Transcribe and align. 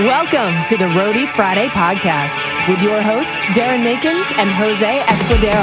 Welcome 0.00 0.64
to 0.64 0.76
the 0.76 0.86
Roadie 0.86 1.28
Friday 1.28 1.68
podcast 1.68 2.34
with 2.68 2.82
your 2.82 3.00
hosts, 3.00 3.36
Darren 3.54 3.86
Makins 3.86 4.26
and 4.36 4.50
Jose 4.50 5.04
Escudero. 5.06 5.54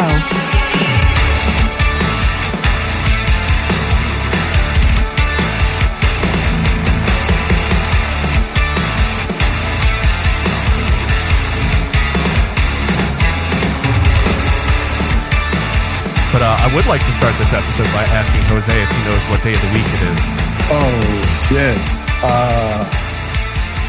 But 16.32 16.41
uh, 16.41 16.55
I 16.58 16.72
would 16.73 16.86
like 16.86 17.05
to 17.05 17.12
start 17.12 17.36
this 17.38 17.52
episode 17.52 17.84
by 17.88 18.04
asking 18.16 18.44
Jose 18.44 18.82
if 18.82 18.90
he 18.90 19.04
knows 19.04 19.23
what 19.26 19.44
day 19.44 19.54
of 19.54 19.62
the 19.62 19.73
week 19.76 19.88
it 19.88 20.04
is. 20.08 20.23
Oh 20.72 21.48
shit! 21.50 22.02
Uh, 22.23 23.01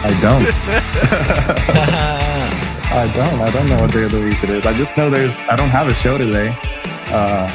I 0.04 0.20
don't. 0.20 0.46
I 2.92 3.10
don't. 3.14 3.40
I 3.40 3.50
don't 3.50 3.68
know 3.68 3.80
what 3.80 3.92
day 3.92 4.04
of 4.04 4.10
the 4.10 4.20
week 4.20 4.42
it 4.42 4.50
is. 4.50 4.66
I 4.66 4.74
just 4.74 4.96
know 4.96 5.08
there's. 5.10 5.38
I 5.40 5.56
don't 5.56 5.68
have 5.70 5.88
a 5.88 5.94
show 5.94 6.18
today. 6.18 6.54
Uh, 7.06 7.48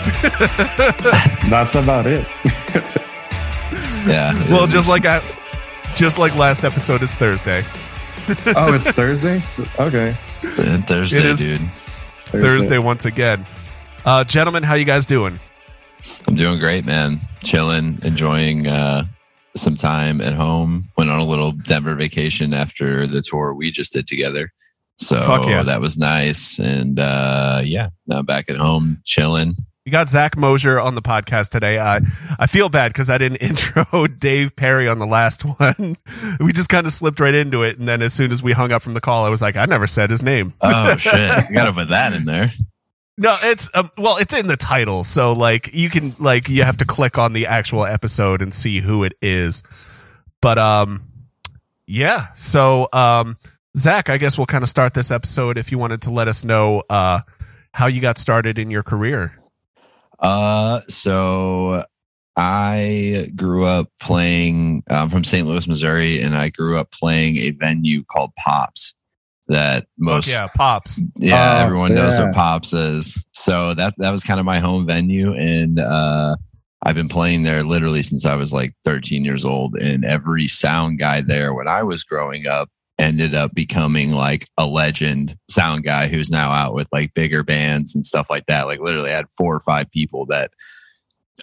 that's 1.49 1.75
about 1.75 2.07
it. 2.07 2.25
Yeah. 4.07 4.33
Well, 4.49 4.67
just 4.67 4.87
like 4.87 5.05
I, 5.05 5.21
just 5.93 6.17
like 6.17 6.33
last 6.37 6.63
episode 6.63 7.01
is 7.03 7.13
Thursday. 7.13 7.65
oh, 8.55 8.73
it's 8.73 8.89
Thursday. 8.89 9.41
So- 9.41 9.65
okay, 9.77 10.15
Thursday, 10.41 11.17
It 11.19 11.25
is- 11.25 11.39
dude. 11.39 11.69
Thursday 11.69 12.77
once 12.77 13.03
again. 13.03 13.45
Uh, 14.05 14.23
gentlemen, 14.23 14.63
how 14.63 14.75
you 14.75 14.85
guys 14.85 15.05
doing? 15.05 15.37
I'm 16.25 16.35
doing 16.35 16.57
great, 16.59 16.85
man. 16.85 17.19
Chilling, 17.43 17.99
enjoying 18.03 18.67
uh, 18.67 19.05
some 19.59 19.75
time 19.75 20.21
at 20.21 20.33
home. 20.33 20.85
Went 20.97 21.09
on 21.09 21.19
a 21.19 21.25
little 21.25 21.51
Denver 21.51 21.95
vacation 21.95 22.53
after 22.53 23.07
the 23.07 23.21
tour 23.21 23.53
we 23.53 23.71
just 23.71 23.93
did 23.93 24.07
together. 24.07 24.51
So 24.99 25.19
yeah. 25.45 25.63
that 25.63 25.81
was 25.81 25.97
nice. 25.97 26.59
And 26.59 26.99
uh, 26.99 27.61
yeah, 27.63 27.89
now 28.07 28.21
back 28.23 28.49
at 28.49 28.57
home, 28.57 29.01
chilling. 29.05 29.55
We 29.85 29.91
got 29.91 30.09
Zach 30.09 30.35
Mosier 30.35 30.81
on 30.81 30.95
the 30.95 31.01
podcast 31.01 31.47
today. 31.47 31.79
I 31.79 32.01
I 32.37 32.47
feel 32.47 32.67
bad 32.67 32.91
because 32.91 33.09
I 33.09 33.17
didn't 33.17 33.37
intro 33.41 34.07
Dave 34.07 34.53
Perry 34.55 34.87
on 34.87 34.99
the 34.99 35.05
last 35.05 35.43
one. 35.45 35.95
we 36.41 36.51
just 36.51 36.67
kind 36.67 36.85
of 36.85 36.91
slipped 36.91 37.21
right 37.21 37.33
into 37.33 37.63
it, 37.63 37.79
and 37.79 37.87
then 37.87 38.01
as 38.01 38.13
soon 38.13 38.33
as 38.33 38.43
we 38.43 38.51
hung 38.51 38.73
up 38.73 38.81
from 38.81 38.95
the 38.95 38.99
call, 39.01 39.23
I 39.23 39.29
was 39.29 39.41
like, 39.41 39.55
I 39.55 39.65
never 39.65 39.87
said 39.87 40.09
his 40.09 40.21
name. 40.21 40.53
Oh 40.59 40.97
shit! 40.97 41.49
You 41.49 41.55
gotta 41.55 41.71
put 41.71 41.87
that 41.87 42.11
in 42.11 42.25
there. 42.25 42.51
No, 43.17 43.35
it's 43.43 43.69
um, 43.73 43.89
well, 43.97 44.17
it's 44.17 44.33
in 44.33 44.47
the 44.47 44.57
title, 44.57 45.03
so 45.03 45.33
like 45.33 45.73
you 45.73 45.89
can 45.89 46.13
like 46.19 46.49
you 46.49 46.63
have 46.63 46.77
to 46.77 46.85
click 46.85 47.17
on 47.17 47.33
the 47.33 47.47
actual 47.47 47.85
episode 47.85 48.41
and 48.41 48.53
see 48.53 48.79
who 48.79 49.03
it 49.03 49.13
is. 49.21 49.63
But 50.41 50.59
um, 50.59 51.03
yeah. 51.87 52.27
So 52.35 52.87
um, 52.93 53.37
Zach, 53.75 54.09
I 54.09 54.17
guess 54.17 54.37
we'll 54.37 54.45
kind 54.45 54.63
of 54.63 54.69
start 54.69 54.93
this 54.93 55.09
episode 55.09 55.57
if 55.57 55.71
you 55.71 55.79
wanted 55.79 56.03
to 56.03 56.11
let 56.11 56.27
us 56.27 56.43
know 56.43 56.83
uh 56.89 57.21
how 57.71 57.87
you 57.87 58.01
got 58.01 58.17
started 58.17 58.57
in 58.57 58.71
your 58.71 58.83
career. 58.83 59.37
Uh, 60.19 60.81
so 60.87 61.85
I 62.35 63.31
grew 63.35 63.65
up 63.65 63.91
playing. 64.01 64.83
I'm 64.89 65.09
from 65.09 65.23
St. 65.23 65.47
Louis, 65.47 65.67
Missouri, 65.67 66.21
and 66.21 66.37
I 66.37 66.49
grew 66.49 66.77
up 66.77 66.91
playing 66.91 67.37
a 67.37 67.51
venue 67.51 68.03
called 68.03 68.33
Pops. 68.35 68.93
That 69.49 69.87
most 69.97 70.25
Fuck 70.25 70.33
yeah, 70.33 70.47
pops. 70.47 71.01
yeah, 71.15 71.37
Pops, 71.37 71.65
everyone 71.65 71.95
knows 71.95 72.17
yeah. 72.17 72.25
what 72.25 72.35
Pops 72.35 72.73
is. 72.73 73.25
So 73.33 73.73
that 73.75 73.93
that 73.97 74.11
was 74.11 74.23
kind 74.23 74.39
of 74.39 74.45
my 74.45 74.59
home 74.59 74.85
venue, 74.85 75.33
and 75.33 75.79
uh, 75.79 76.35
I've 76.83 76.95
been 76.95 77.09
playing 77.09 77.43
there 77.43 77.63
literally 77.63 78.03
since 78.03 78.25
I 78.25 78.35
was 78.35 78.53
like 78.53 78.73
13 78.83 79.25
years 79.25 79.43
old. 79.43 79.75
And 79.75 80.05
every 80.05 80.47
sound 80.47 80.99
guy 80.99 81.21
there, 81.21 81.53
when 81.53 81.67
I 81.67 81.83
was 81.83 82.03
growing 82.03 82.47
up, 82.47 82.69
ended 82.99 83.35
up 83.35 83.53
becoming 83.53 84.11
like 84.11 84.47
a 84.57 84.65
legend 84.65 85.37
sound 85.49 85.83
guy 85.83 86.07
who's 86.07 86.29
now 86.29 86.51
out 86.51 86.73
with 86.73 86.87
like 86.91 87.13
bigger 87.13 87.43
bands 87.43 87.95
and 87.95 88.05
stuff 88.05 88.29
like 88.29 88.45
that. 88.47 88.67
Like 88.67 88.79
literally, 88.79 89.11
I 89.11 89.15
had 89.15 89.27
four 89.37 89.55
or 89.55 89.59
five 89.59 89.89
people 89.91 90.25
that 90.27 90.51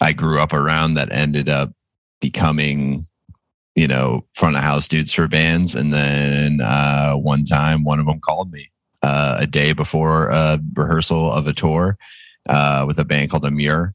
I 0.01 0.13
grew 0.13 0.39
up 0.39 0.53
around 0.53 0.95
that 0.95 1.11
ended 1.11 1.49
up 1.49 1.71
becoming 2.19 3.05
you 3.75 3.87
know, 3.87 4.25
front 4.33 4.55
of 4.55 4.63
house 4.63 4.87
dudes 4.87 5.13
for 5.13 5.27
bands. 5.27 5.75
And 5.75 5.93
then 5.93 6.61
uh, 6.61 7.13
one 7.13 7.43
time, 7.43 7.83
one 7.83 7.99
of 7.99 8.05
them 8.05 8.21
called 8.21 8.51
me 8.51 8.71
uh, 9.03 9.35
a 9.39 9.45
day 9.45 9.73
before 9.73 10.29
a 10.29 10.59
rehearsal 10.73 11.31
of 11.31 11.45
a 11.45 11.53
tour 11.53 11.97
uh, 12.47 12.85
with 12.87 12.97
a 12.97 13.05
band 13.05 13.29
called 13.29 13.43
Emmure. 13.43 13.91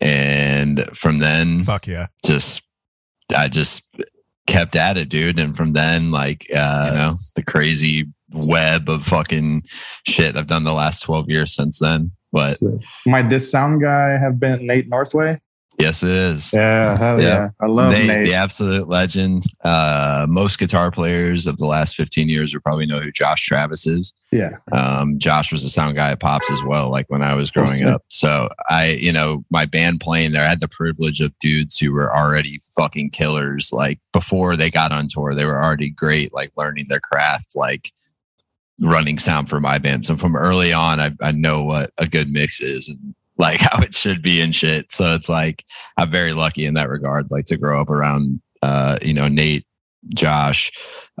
And 0.00 0.88
from 0.96 1.18
then, 1.18 1.64
Fuck 1.64 1.86
yeah. 1.86 2.06
just, 2.24 2.62
I 3.36 3.48
just 3.48 3.82
kept 4.46 4.76
at 4.76 4.96
it, 4.96 5.08
dude. 5.08 5.38
And 5.38 5.56
from 5.56 5.72
then, 5.72 6.12
like, 6.12 6.46
uh, 6.54 6.84
you 6.88 6.94
know, 6.94 7.16
the 7.34 7.42
crazy 7.42 8.06
web 8.32 8.88
of 8.88 9.04
fucking 9.04 9.62
shit 10.06 10.36
I've 10.36 10.46
done 10.46 10.64
the 10.64 10.72
last 10.72 11.00
12 11.00 11.28
years 11.30 11.54
since 11.54 11.78
then. 11.78 12.12
But 12.32 12.52
So, 12.52 12.78
might 13.06 13.30
this 13.30 13.50
sound 13.50 13.82
guy 13.82 14.18
have 14.18 14.38
been 14.38 14.66
Nate 14.66 14.88
Northway? 14.88 15.40
Yes, 15.78 16.02
it 16.02 16.10
is. 16.10 16.52
Yeah, 16.52 16.96
hell 16.96 17.20
yeah. 17.20 17.26
Yeah. 17.26 17.48
I 17.60 17.66
love 17.66 17.92
Nate, 17.92 18.06
Nate. 18.06 18.26
the 18.26 18.34
absolute 18.34 18.88
legend. 18.88 19.44
Uh, 19.64 20.26
most 20.28 20.58
guitar 20.58 20.90
players 20.90 21.46
of 21.46 21.56
the 21.58 21.66
last 21.66 21.94
15 21.96 22.28
years 22.28 22.52
will 22.54 22.60
probably 22.60 22.86
know 22.86 23.00
who 23.00 23.10
Josh 23.12 23.44
Travis 23.44 23.86
is. 23.86 24.12
Yeah, 24.32 24.50
Um, 24.72 25.18
Josh 25.18 25.52
was 25.52 25.64
a 25.64 25.70
sound 25.70 25.94
guy 25.96 26.10
at 26.10 26.20
Pops 26.20 26.50
as 26.50 26.62
well, 26.64 26.90
like 26.90 27.06
when 27.08 27.22
I 27.22 27.34
was 27.34 27.50
growing 27.50 27.84
up. 27.84 28.02
So 28.08 28.48
I, 28.68 28.88
you 28.90 29.12
know, 29.12 29.44
my 29.50 29.64
band 29.66 30.00
playing 30.00 30.32
there, 30.32 30.44
I 30.44 30.48
had 30.48 30.60
the 30.60 30.68
privilege 30.68 31.20
of 31.20 31.32
dudes 31.38 31.78
who 31.78 31.92
were 31.92 32.14
already 32.14 32.60
fucking 32.76 33.10
killers. 33.10 33.70
Like 33.72 34.00
before 34.12 34.56
they 34.56 34.70
got 34.70 34.90
on 34.92 35.06
tour, 35.08 35.34
they 35.34 35.44
were 35.46 35.62
already 35.62 35.90
great, 35.90 36.34
like 36.34 36.50
learning 36.56 36.86
their 36.88 37.00
craft, 37.00 37.54
like 37.54 37.92
running 38.80 39.18
sound 39.18 39.48
for 39.48 39.60
my 39.60 39.78
band. 39.78 40.04
So 40.04 40.16
from 40.16 40.36
early 40.36 40.72
on, 40.72 41.00
I, 41.00 41.12
I 41.22 41.32
know 41.32 41.62
what 41.62 41.92
a 41.98 42.06
good 42.06 42.30
mix 42.30 42.60
is 42.60 42.88
and 42.88 43.14
like 43.38 43.60
how 43.60 43.80
it 43.80 43.94
should 43.94 44.22
be 44.22 44.40
and 44.40 44.54
shit. 44.54 44.92
So 44.92 45.14
it's 45.14 45.28
like 45.28 45.64
I'm 45.96 46.10
very 46.10 46.32
lucky 46.32 46.66
in 46.66 46.74
that 46.74 46.88
regard, 46.88 47.30
like 47.30 47.46
to 47.46 47.56
grow 47.56 47.80
up 47.80 47.90
around, 47.90 48.40
uh, 48.62 48.98
you 49.02 49.14
know, 49.14 49.28
Nate, 49.28 49.66
Josh, 50.10 50.70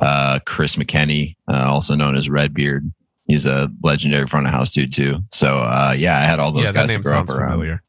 uh, 0.00 0.38
Chris 0.46 0.76
McKenney, 0.76 1.36
uh, 1.48 1.64
also 1.70 1.94
known 1.94 2.16
as 2.16 2.30
Redbeard. 2.30 2.92
He's 3.26 3.44
a 3.44 3.68
legendary 3.82 4.26
front 4.28 4.46
of 4.46 4.52
house 4.52 4.70
dude 4.70 4.92
too. 4.92 5.18
So 5.30 5.58
uh, 5.58 5.94
yeah, 5.96 6.20
I 6.20 6.24
had 6.24 6.38
all 6.38 6.52
those 6.52 6.64
yeah, 6.64 6.72
that 6.72 6.80
guys 6.80 6.88
to 6.88 6.94
name 6.94 7.02
grow 7.02 7.12
up 7.12 7.28
sounds 7.28 7.32
around, 7.32 7.50
familiar. 7.52 7.82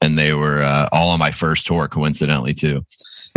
and 0.00 0.18
they 0.18 0.34
were 0.34 0.62
uh, 0.62 0.88
all 0.92 1.08
on 1.08 1.18
my 1.18 1.32
first 1.32 1.66
tour, 1.66 1.88
coincidentally 1.88 2.54
too 2.54 2.84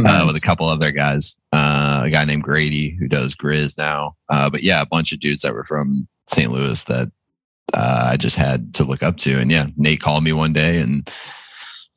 uh, 0.06 0.24
with 0.26 0.36
a 0.36 0.42
couple 0.42 0.68
other 0.68 0.92
guys. 0.92 1.38
Uh, 1.54 2.02
a 2.06 2.10
guy 2.10 2.26
named 2.26 2.44
Grady 2.44 2.96
who 3.00 3.08
does 3.08 3.36
Grizz 3.36 3.78
now. 3.78 4.16
Uh, 4.30 4.50
but 4.50 4.64
yeah, 4.64 4.82
a 4.82 4.86
bunch 4.86 5.12
of 5.12 5.20
dudes 5.20 5.42
that 5.42 5.54
were 5.54 5.64
from 5.64 6.08
St. 6.28 6.52
Louis 6.52 6.84
that 6.86 7.12
uh, 7.74 8.10
I 8.12 8.18
just 8.18 8.36
had 8.36 8.74
to 8.76 8.84
look 8.84 9.04
up 9.04 9.18
to. 9.18 9.40
And 9.40 9.52
yeah, 9.52 9.68
Nate 9.76 10.02
called 10.02 10.24
me 10.24 10.34
one 10.34 10.54
day, 10.54 10.80
and 10.80 11.10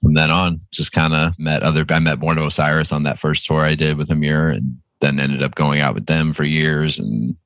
from 0.03 0.15
then 0.15 0.31
on, 0.31 0.59
just 0.73 0.93
kind 0.93 1.15
of 1.15 1.39
met 1.39 1.63
other. 1.63 1.85
I 1.89 1.99
met 1.99 2.21
Born 2.21 2.39
of 2.39 2.47
Osiris 2.47 2.93
on 2.93 3.05
that 3.05 3.19
first 3.19 3.47
tour 3.47 3.65
I 3.65 3.75
did 3.75 3.97
with 3.97 4.09
Emmure, 4.09 4.55
and 4.55 4.79
then 5.01 5.21
ended 5.21 5.43
up 5.43 5.55
going 5.55 5.81
out 5.81 5.95
with 5.95 6.07
them 6.07 6.33
for 6.33 6.45
years. 6.45 6.99
And 6.99 7.37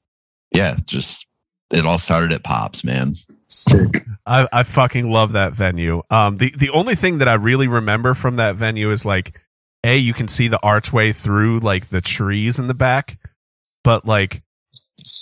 yeah, 0.52 0.76
just 0.86 1.26
it 1.70 1.86
all 1.86 1.98
started 1.98 2.32
at 2.32 2.44
Pops, 2.44 2.84
man. 2.84 3.14
I, 4.26 4.48
I 4.52 4.62
fucking 4.62 5.10
love 5.10 5.32
that 5.32 5.52
venue. 5.52 6.02
Um, 6.10 6.38
the 6.38 6.52
the 6.56 6.70
only 6.70 6.94
thing 6.94 7.18
that 7.18 7.28
I 7.28 7.34
really 7.34 7.68
remember 7.68 8.14
from 8.14 8.36
that 8.36 8.56
venue 8.56 8.90
is 8.90 9.04
like, 9.04 9.40
a 9.84 9.96
you 9.96 10.14
can 10.14 10.28
see 10.28 10.48
the 10.48 10.60
archway 10.62 11.12
through 11.12 11.60
like 11.60 11.88
the 11.90 12.00
trees 12.00 12.58
in 12.58 12.68
the 12.68 12.74
back, 12.74 13.18
but 13.82 14.06
like, 14.06 14.42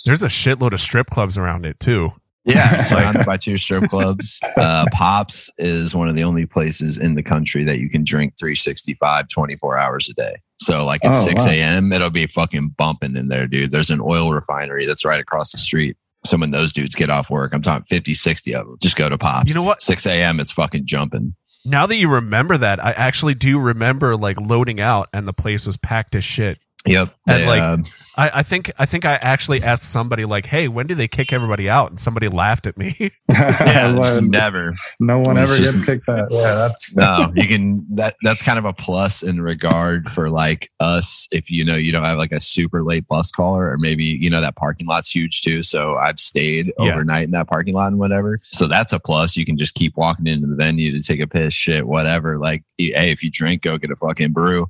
there's 0.05 0.23
a 0.23 0.27
shitload 0.27 0.73
of 0.73 0.79
strip 0.79 1.09
clubs 1.09 1.37
around 1.37 1.65
it 1.65 1.79
too. 1.79 2.13
Yeah, 2.45 2.81
surrounded 2.83 3.25
by 3.25 3.37
two 3.37 3.57
strip 3.57 3.89
clubs. 3.89 4.39
Uh, 4.57 4.85
Pops 4.91 5.49
is 5.57 5.95
one 5.95 6.09
of 6.09 6.15
the 6.15 6.23
only 6.23 6.45
places 6.45 6.97
in 6.97 7.15
the 7.15 7.23
country 7.23 7.63
that 7.63 7.79
you 7.79 7.89
can 7.89 8.03
drink 8.03 8.33
365, 8.39 9.27
24 9.29 9.77
hours 9.77 10.09
a 10.09 10.13
day. 10.13 10.35
So, 10.59 10.83
like 10.85 11.03
at 11.05 11.11
Oh, 11.11 11.13
6 11.13 11.45
wow. 11.45 11.51
a.m., 11.51 11.91
it'll 11.93 12.09
be 12.09 12.27
fucking 12.27 12.75
bumping 12.77 13.15
in 13.15 13.27
there, 13.29 13.47
dude. 13.47 13.71
There's 13.71 13.89
an 13.91 14.01
oil 14.01 14.31
refinery 14.33 14.85
that's 14.85 15.05
right 15.05 15.19
across 15.19 15.51
the 15.51 15.57
street. 15.57 15.97
So, 16.25 16.37
when 16.37 16.51
those 16.51 16.71
dudes 16.73 16.95
get 16.95 17.09
off 17.09 17.29
work, 17.29 17.53
I'm 17.53 17.61
talking 17.61 17.85
50, 17.85 18.13
60 18.13 18.55
of 18.55 18.67
them, 18.67 18.77
just 18.81 18.95
go 18.95 19.09
to 19.09 19.17
Pops. 19.17 19.47
You 19.49 19.55
know 19.55 19.63
what? 19.63 19.81
6 19.81 20.05
a.m., 20.07 20.39
it's 20.39 20.51
fucking 20.51 20.85
jumping. 20.85 21.35
Now 21.65 21.85
that 21.85 21.95
you 21.95 22.09
remember 22.09 22.57
that, 22.57 22.83
I 22.83 22.91
actually 22.91 23.35
do 23.35 23.57
remember 23.57 24.17
like 24.17 24.39
loading 24.39 24.81
out 24.81 25.07
and 25.13 25.25
the 25.27 25.33
place 25.33 25.65
was 25.65 25.77
packed 25.77 26.13
as 26.13 26.25
shit. 26.25 26.59
Yep. 26.85 27.15
And, 27.27 27.43
They, 27.43 27.47
like, 27.47 27.61
uh, 27.61 27.77
I, 28.17 28.39
I 28.39 28.43
think 28.43 28.69
I 28.77 28.85
think 28.85 29.05
I 29.05 29.13
actually 29.15 29.63
asked 29.63 29.89
somebody 29.89 30.25
like, 30.25 30.45
"Hey, 30.47 30.67
when 30.67 30.85
do 30.85 30.95
they 30.95 31.07
kick 31.07 31.31
everybody 31.31 31.69
out?" 31.69 31.89
And 31.91 31.99
somebody 31.99 32.27
laughed 32.27 32.67
at 32.67 32.77
me. 32.77 32.93
yeah, 33.29 33.95
Like, 33.97 34.21
never. 34.21 34.73
no 34.99 35.19
one 35.21 35.37
it's 35.37 35.49
ever 35.49 35.57
just- 35.61 35.73
gets 35.75 35.85
kicked 35.85 36.09
out. 36.09 36.27
Yeah, 36.29 36.55
that's 36.55 36.93
no 36.95 37.31
you 37.35 37.47
can 37.47 37.77
that 37.95 38.17
that's 38.21 38.41
kind 38.43 38.59
of 38.59 38.65
a 38.65 38.73
plus 38.73 39.23
in 39.23 39.41
regard 39.41 40.09
for 40.11 40.29
like 40.29 40.71
us 40.81 41.25
if 41.31 41.49
you 41.49 41.63
know 41.63 41.75
you 41.75 41.93
don't 41.93 42.03
have 42.03 42.17
like 42.17 42.33
a 42.33 42.41
super 42.41 42.83
late 42.83 43.07
bus 43.07 43.31
caller 43.31 43.71
or 43.71 43.77
maybe 43.77 44.03
you 44.03 44.29
know 44.29 44.41
that 44.41 44.57
parking 44.57 44.85
lot's 44.85 45.09
huge 45.09 45.41
too 45.41 45.63
so 45.63 45.95
i've 45.95 46.19
stayed 46.19 46.71
Yeah. 46.79 46.91
overnight 46.93 47.23
in 47.23 47.31
that 47.31 47.47
parking 47.47 47.73
lot 47.75 47.87
and 47.87 47.97
whatever 47.99 48.39
so 48.43 48.67
that's 48.67 48.91
a 48.93 48.99
plus 48.99 49.37
you 49.37 49.45
can 49.45 49.57
just 49.57 49.73
keep 49.75 49.95
walking 49.95 50.27
into 50.27 50.47
the 50.47 50.55
venue 50.55 50.91
to 50.91 50.99
take 51.05 51.19
a 51.21 51.27
piss 51.27 51.53
shit 51.53 51.87
whatever 51.87 52.37
like 52.37 52.63
hey 52.77 53.11
if 53.11 53.23
you 53.23 53.31
drink 53.31 53.61
go 53.61 53.77
get 53.77 53.91
a 53.91 53.95
fucking 53.95 54.33
brew 54.33 54.67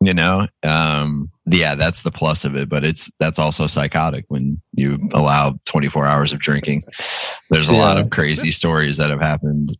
you 0.00 0.12
know 0.14 0.46
um 0.62 1.30
yeah 1.48 1.74
that's 1.74 2.02
the 2.02 2.10
plus 2.10 2.44
of 2.44 2.56
it 2.56 2.68
but 2.68 2.82
it's 2.82 3.10
that's 3.20 3.38
also 3.38 3.66
psychotic 3.66 4.24
when 4.28 4.60
you 4.72 5.08
allow 5.12 5.58
24 5.64 6.06
hours 6.06 6.32
of 6.32 6.38
drinking. 6.38 6.82
There's 7.50 7.68
a 7.68 7.72
yeah. 7.72 7.82
lot 7.82 7.98
of 7.98 8.10
crazy 8.10 8.50
stories 8.52 8.96
that 8.96 9.10
have 9.10 9.20
happened 9.20 9.76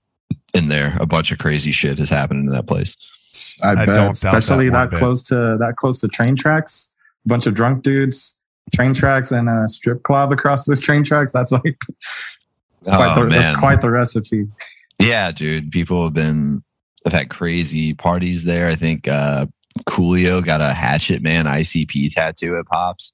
in 0.55 0.69
there. 0.69 0.97
A 1.01 1.07
bunch 1.07 1.33
of 1.33 1.39
crazy 1.39 1.73
shit 1.73 1.99
has 1.99 2.11
happened 2.11 2.45
in 2.45 2.51
that 2.51 2.67
place. 2.67 2.97
I, 3.63 3.73
I 3.73 3.87
bet. 3.87 4.11
especially 4.11 4.71
that, 4.71 4.91
that 4.91 4.99
close 4.99 5.23
to 5.25 5.57
that 5.59 5.75
close 5.77 5.99
to 5.99 6.09
train 6.09 6.37
tracks. 6.37 6.97
A 7.25 7.29
bunch 7.29 7.47
of 7.47 7.55
drunk 7.55 7.83
dudes 7.83 8.45
train 8.75 8.95
tracks 8.95 9.31
and 9.31 9.49
a 9.49 9.69
strip 9.69 10.03
club 10.03 10.33
across 10.33 10.65
those 10.65 10.81
train 10.81 11.05
tracks. 11.05 11.33
That's 11.33 11.53
like 11.53 11.81
it's 12.81 12.89
quite, 12.89 13.17
oh, 13.17 13.25
the, 13.25 13.31
that's 13.31 13.57
quite 13.59 13.81
the 13.81 13.91
recipe. 13.91 14.49
Yeah 14.99 15.31
dude. 15.33 15.71
People 15.71 16.05
have 16.05 16.15
been 16.15 16.63
have 17.05 17.13
had 17.13 17.31
crazy 17.31 17.95
parties 17.95 18.45
there. 18.45 18.69
I 18.69 18.75
think 18.75 19.07
uh 19.07 19.47
Coolio 19.85 20.45
got 20.45 20.61
a 20.61 20.73
Hatchet 20.73 21.23
Man 21.23 21.47
ICP 21.47 22.13
tattoo 22.13 22.59
at 22.59 22.67
Pops. 22.67 23.13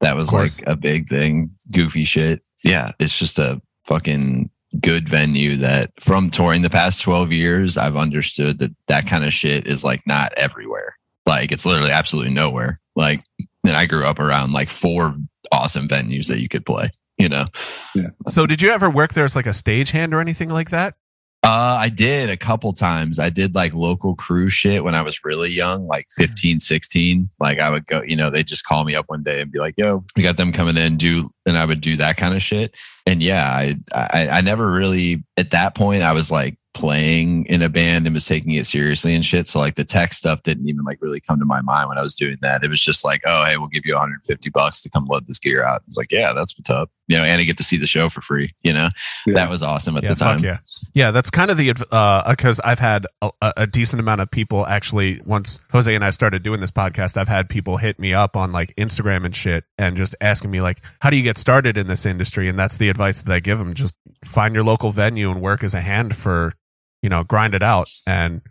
That 0.00 0.16
was 0.16 0.32
like 0.32 0.50
a 0.66 0.76
big 0.76 1.08
thing. 1.08 1.50
Goofy 1.72 2.04
shit. 2.04 2.42
Yeah, 2.64 2.92
it's 2.98 3.18
just 3.18 3.38
a 3.38 3.60
fucking 3.84 4.50
good 4.80 5.08
venue 5.08 5.56
that 5.56 5.90
from 6.00 6.30
touring 6.30 6.62
the 6.62 6.70
past 6.70 7.02
12 7.02 7.32
years, 7.32 7.76
I've 7.76 7.96
understood 7.96 8.58
that 8.60 8.70
that 8.86 9.06
kind 9.06 9.24
of 9.24 9.32
shit 9.32 9.66
is 9.66 9.84
like 9.84 10.06
not 10.06 10.32
everywhere. 10.36 10.96
Like 11.26 11.52
it's 11.52 11.66
literally 11.66 11.90
absolutely 11.90 12.32
nowhere. 12.32 12.80
Like, 12.96 13.24
and 13.66 13.76
I 13.76 13.86
grew 13.86 14.04
up 14.04 14.18
around 14.18 14.52
like 14.52 14.68
four 14.68 15.14
awesome 15.52 15.88
venues 15.88 16.28
that 16.28 16.40
you 16.40 16.48
could 16.48 16.64
play, 16.64 16.90
you 17.18 17.28
know? 17.28 17.46
Yeah. 17.94 18.08
So 18.28 18.46
did 18.46 18.62
you 18.62 18.70
ever 18.70 18.88
work 18.88 19.14
there 19.14 19.24
as 19.24 19.36
like 19.36 19.46
a 19.46 19.50
stagehand 19.50 20.12
or 20.12 20.20
anything 20.20 20.48
like 20.48 20.70
that? 20.70 20.94
Uh, 21.42 21.78
I 21.80 21.88
did 21.88 22.28
a 22.28 22.36
couple 22.36 22.70
times. 22.74 23.18
I 23.18 23.30
did 23.30 23.54
like 23.54 23.72
local 23.72 24.14
cruise 24.14 24.52
shit 24.52 24.84
when 24.84 24.94
I 24.94 25.00
was 25.00 25.24
really 25.24 25.50
young, 25.50 25.86
like 25.86 26.06
mm-hmm. 26.08 26.24
15, 26.24 26.60
16. 26.60 27.30
Like 27.40 27.58
I 27.58 27.70
would 27.70 27.86
go, 27.86 28.02
you 28.02 28.14
know, 28.14 28.28
they 28.28 28.42
just 28.42 28.66
call 28.66 28.84
me 28.84 28.94
up 28.94 29.06
one 29.08 29.22
day 29.22 29.40
and 29.40 29.50
be 29.50 29.58
like, 29.58 29.74
yo, 29.78 30.04
we 30.16 30.22
got 30.22 30.36
them 30.36 30.52
coming 30.52 30.76
in, 30.76 30.98
do, 30.98 31.30
and 31.46 31.56
I 31.56 31.64
would 31.64 31.80
do 31.80 31.96
that 31.96 32.18
kind 32.18 32.34
of 32.34 32.42
shit. 32.42 32.76
And 33.06 33.22
yeah, 33.22 33.50
I, 33.50 33.76
I, 33.94 34.28
I 34.28 34.40
never 34.42 34.70
really, 34.70 35.24
at 35.38 35.50
that 35.50 35.74
point, 35.74 36.02
I 36.02 36.12
was 36.12 36.30
like, 36.30 36.58
playing 36.72 37.46
in 37.46 37.62
a 37.62 37.68
band 37.68 38.06
and 38.06 38.14
was 38.14 38.26
taking 38.26 38.52
it 38.52 38.66
seriously 38.66 39.14
and 39.14 39.24
shit. 39.24 39.48
So 39.48 39.58
like 39.58 39.74
the 39.74 39.84
tech 39.84 40.14
stuff 40.14 40.42
didn't 40.44 40.68
even 40.68 40.84
like 40.84 40.98
really 41.00 41.20
come 41.20 41.38
to 41.40 41.44
my 41.44 41.60
mind 41.60 41.88
when 41.88 41.98
I 41.98 42.02
was 42.02 42.14
doing 42.14 42.36
that. 42.42 42.62
It 42.62 42.70
was 42.70 42.82
just 42.82 43.04
like, 43.04 43.22
oh 43.26 43.44
hey, 43.44 43.56
we'll 43.56 43.68
give 43.68 43.84
you 43.84 43.94
150 43.94 44.50
bucks 44.50 44.80
to 44.82 44.90
come 44.90 45.06
load 45.06 45.26
this 45.26 45.38
gear 45.38 45.64
out. 45.64 45.82
It's 45.86 45.96
like, 45.96 46.12
yeah, 46.12 46.32
that's 46.32 46.56
what's 46.56 46.70
up. 46.70 46.90
You 47.08 47.16
know, 47.16 47.24
and 47.24 47.40
I 47.40 47.44
get 47.44 47.56
to 47.56 47.64
see 47.64 47.76
the 47.76 47.88
show 47.88 48.08
for 48.08 48.20
free. 48.20 48.54
You 48.62 48.72
know, 48.72 48.88
yeah. 49.26 49.34
that 49.34 49.50
was 49.50 49.64
awesome 49.64 49.96
at 49.96 50.04
yeah, 50.04 50.10
the 50.10 50.14
time. 50.14 50.44
Yeah, 50.44 50.58
yeah, 50.94 51.10
that's 51.10 51.28
kind 51.28 51.50
of 51.50 51.56
the 51.56 51.74
uh 51.90 52.30
because 52.30 52.60
I've 52.60 52.78
had 52.78 53.06
a, 53.20 53.30
a, 53.56 53.66
decent 53.66 53.98
amount 53.98 54.20
of 54.20 54.30
people 54.30 54.64
actually. 54.64 55.20
Once 55.24 55.58
Jose 55.72 55.92
and 55.92 56.04
I 56.04 56.10
started 56.10 56.44
doing 56.44 56.60
this 56.60 56.70
podcast, 56.70 57.16
I've 57.16 57.28
had 57.28 57.48
people 57.48 57.78
hit 57.78 57.98
me 57.98 58.14
up 58.14 58.36
on 58.36 58.52
like 58.52 58.74
Instagram 58.76 59.24
and 59.24 59.34
shit 59.34 59.64
and 59.76 59.96
just 59.96 60.14
asking 60.20 60.52
me 60.52 60.60
like, 60.60 60.82
how 61.00 61.10
do 61.10 61.16
you 61.16 61.24
get 61.24 61.36
started 61.36 61.76
in 61.76 61.88
this 61.88 62.06
industry? 62.06 62.48
And 62.48 62.56
that's 62.56 62.76
the 62.76 62.88
advice 62.88 63.20
that 63.22 63.32
I 63.32 63.40
give 63.40 63.58
them: 63.58 63.74
just 63.74 63.94
find 64.24 64.54
your 64.54 64.62
local 64.62 64.92
venue 64.92 65.32
and 65.32 65.40
work 65.40 65.64
as 65.64 65.74
a 65.74 65.80
hand 65.80 66.14
for 66.16 66.54
you 67.02 67.08
know, 67.08 67.24
grind 67.24 67.54
it 67.54 67.62
out 67.62 67.90
and, 68.06 68.42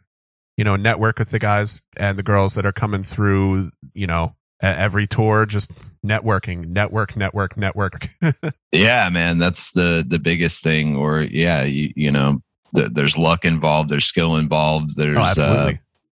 you 0.58 0.64
know, 0.64 0.76
network 0.76 1.20
with 1.20 1.32
the 1.32 1.40
guys 1.40 1.82
and 1.98 2.18
the 2.18 2.24
girls 2.24 2.54
that 2.56 2.66
are 2.66 2.72
coming 2.72 3.04
through, 3.04 3.72
you 3.94 4.08
know, 4.08 4.36
every 4.62 5.08
tour, 5.08 5.46
just 5.46 5.72
networking, 6.06 6.68
network, 6.68 7.16
network, 7.16 7.58
network. 7.58 8.10
yeah, 8.72 9.10
man, 9.10 9.38
that's 9.38 9.72
the 9.72 10.06
the 10.08 10.20
biggest 10.20 10.64
thing. 10.64 10.96
Or 10.96 11.22
yeah, 11.22 11.64
you, 11.64 11.92
you 11.96 12.12
know, 12.12 12.42
the, 12.74 12.90
there's 12.90 13.18
luck 13.18 13.46
involved, 13.46 13.90
there's 13.90 14.06
skill 14.06 14.36
involved, 14.36 14.96
there's 14.96 15.38
oh, 15.38 15.44
uh, 15.44 15.72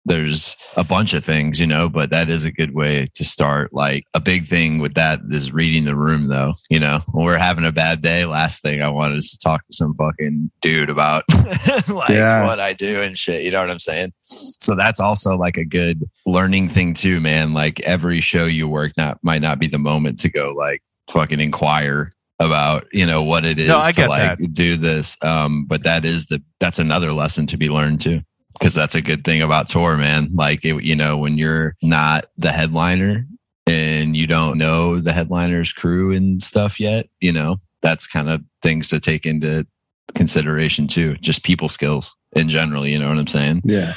there's 0.06 0.58
a 0.76 0.84
bunch 0.84 1.14
of 1.14 1.24
things, 1.24 1.60
you 1.60 1.68
know, 1.68 1.88
but 1.88 2.10
that 2.10 2.30
is 2.30 2.44
a 2.44 2.52
good 2.52 2.74
way 2.74 3.08
to 3.14 3.24
start. 3.24 3.74
Like 3.74 4.06
a 4.14 4.20
big 4.20 4.46
thing 4.46 4.80
with 4.80 4.96
that 4.96 5.20
is 5.30 5.54
reading 5.54 5.86
the 5.86 5.96
room, 5.96 6.28
though. 6.28 6.54
You 6.70 6.80
know, 6.80 7.00
when 7.12 7.26
we're 7.26 7.38
having 7.38 7.66
a 7.66 7.72
bad 7.72 8.02
day, 8.02 8.26
last 8.26 8.62
thing 8.62 8.82
I 8.82 8.90
wanted 8.90 9.18
is 9.18 9.30
to 9.32 9.38
talk 9.38 9.66
to 9.68 9.74
some 9.74 9.94
fucking 9.96 10.52
dude 10.62 10.90
about 10.90 11.24
like 11.88 12.10
yeah. 12.10 12.46
what 12.46 12.60
I 12.60 12.74
do 12.74 13.02
and 13.02 13.18
shit. 13.18 13.44
You 13.44 13.52
know 13.52 13.62
what 13.62 13.70
I'm 13.70 13.80
saying? 13.80 14.14
So 14.22 14.76
that's 14.76 15.00
also 15.00 15.38
like 15.38 15.58
a 15.58 15.66
good 15.66 16.04
learning 16.26 16.70
thing 16.70 16.94
too, 16.94 17.20
man. 17.20 17.54
Like 17.54 17.80
every 17.82 18.22
show 18.22 18.46
you 18.46 18.68
work 18.68 18.94
not 18.98 19.20
might 19.22 19.42
not 19.42 19.60
be 19.60 19.68
the 19.68 19.80
moment 19.80 20.20
to 20.20 20.30
go 20.30 20.54
like 20.58 20.82
fucking 21.12 21.40
inquire 21.40 22.14
about 22.40 22.88
you 22.92 23.06
know 23.06 23.22
what 23.22 23.46
it 23.46 23.60
is 23.60 23.68
no, 23.68 23.78
I 23.78 23.92
to 23.92 24.08
like 24.08 24.40
that. 24.40 24.54
do 24.54 24.76
this 24.76 25.16
um 25.22 25.66
but 25.66 25.84
that 25.84 26.06
is 26.06 26.26
the 26.26 26.42
that's 26.60 26.80
another 26.80 27.14
lesson 27.14 27.46
to 27.48 27.58
be 27.58 27.70
learned 27.70 28.02
too 28.02 28.22
because 28.54 28.74
that's 28.74 28.96
a 28.96 29.02
good 29.02 29.24
thing 29.24 29.42
about 29.42 29.70
tour, 29.70 29.98
man. 29.98 30.30
Like, 30.34 30.64
it, 30.66 30.84
you 30.84 30.96
know, 30.96 31.18
when 31.18 31.38
you're 31.38 31.76
not 31.82 32.26
the 32.38 32.52
headliner 32.52 33.26
and 33.68 34.16
you 34.16 34.28
don't 34.28 34.58
know 34.58 35.00
the 35.00 35.14
headliner's 35.14 35.74
crew 35.74 36.12
and 36.12 36.42
stuff 36.42 36.80
yet, 36.80 37.08
you 37.20 37.32
know, 37.32 37.58
that's 37.82 38.08
kind 38.08 38.30
of 38.30 38.44
things 38.62 38.88
to 38.90 39.00
take 39.00 39.26
into 39.26 39.66
consideration 40.16 40.88
too. 40.88 41.16
Just 41.16 41.44
people 41.44 41.70
skills 41.70 42.16
in 42.34 42.50
general, 42.50 42.86
you 42.86 43.00
know 43.00 43.10
what 43.10 43.18
I'm 43.18 43.28
saying? 43.28 43.62
Yeah. 43.66 43.94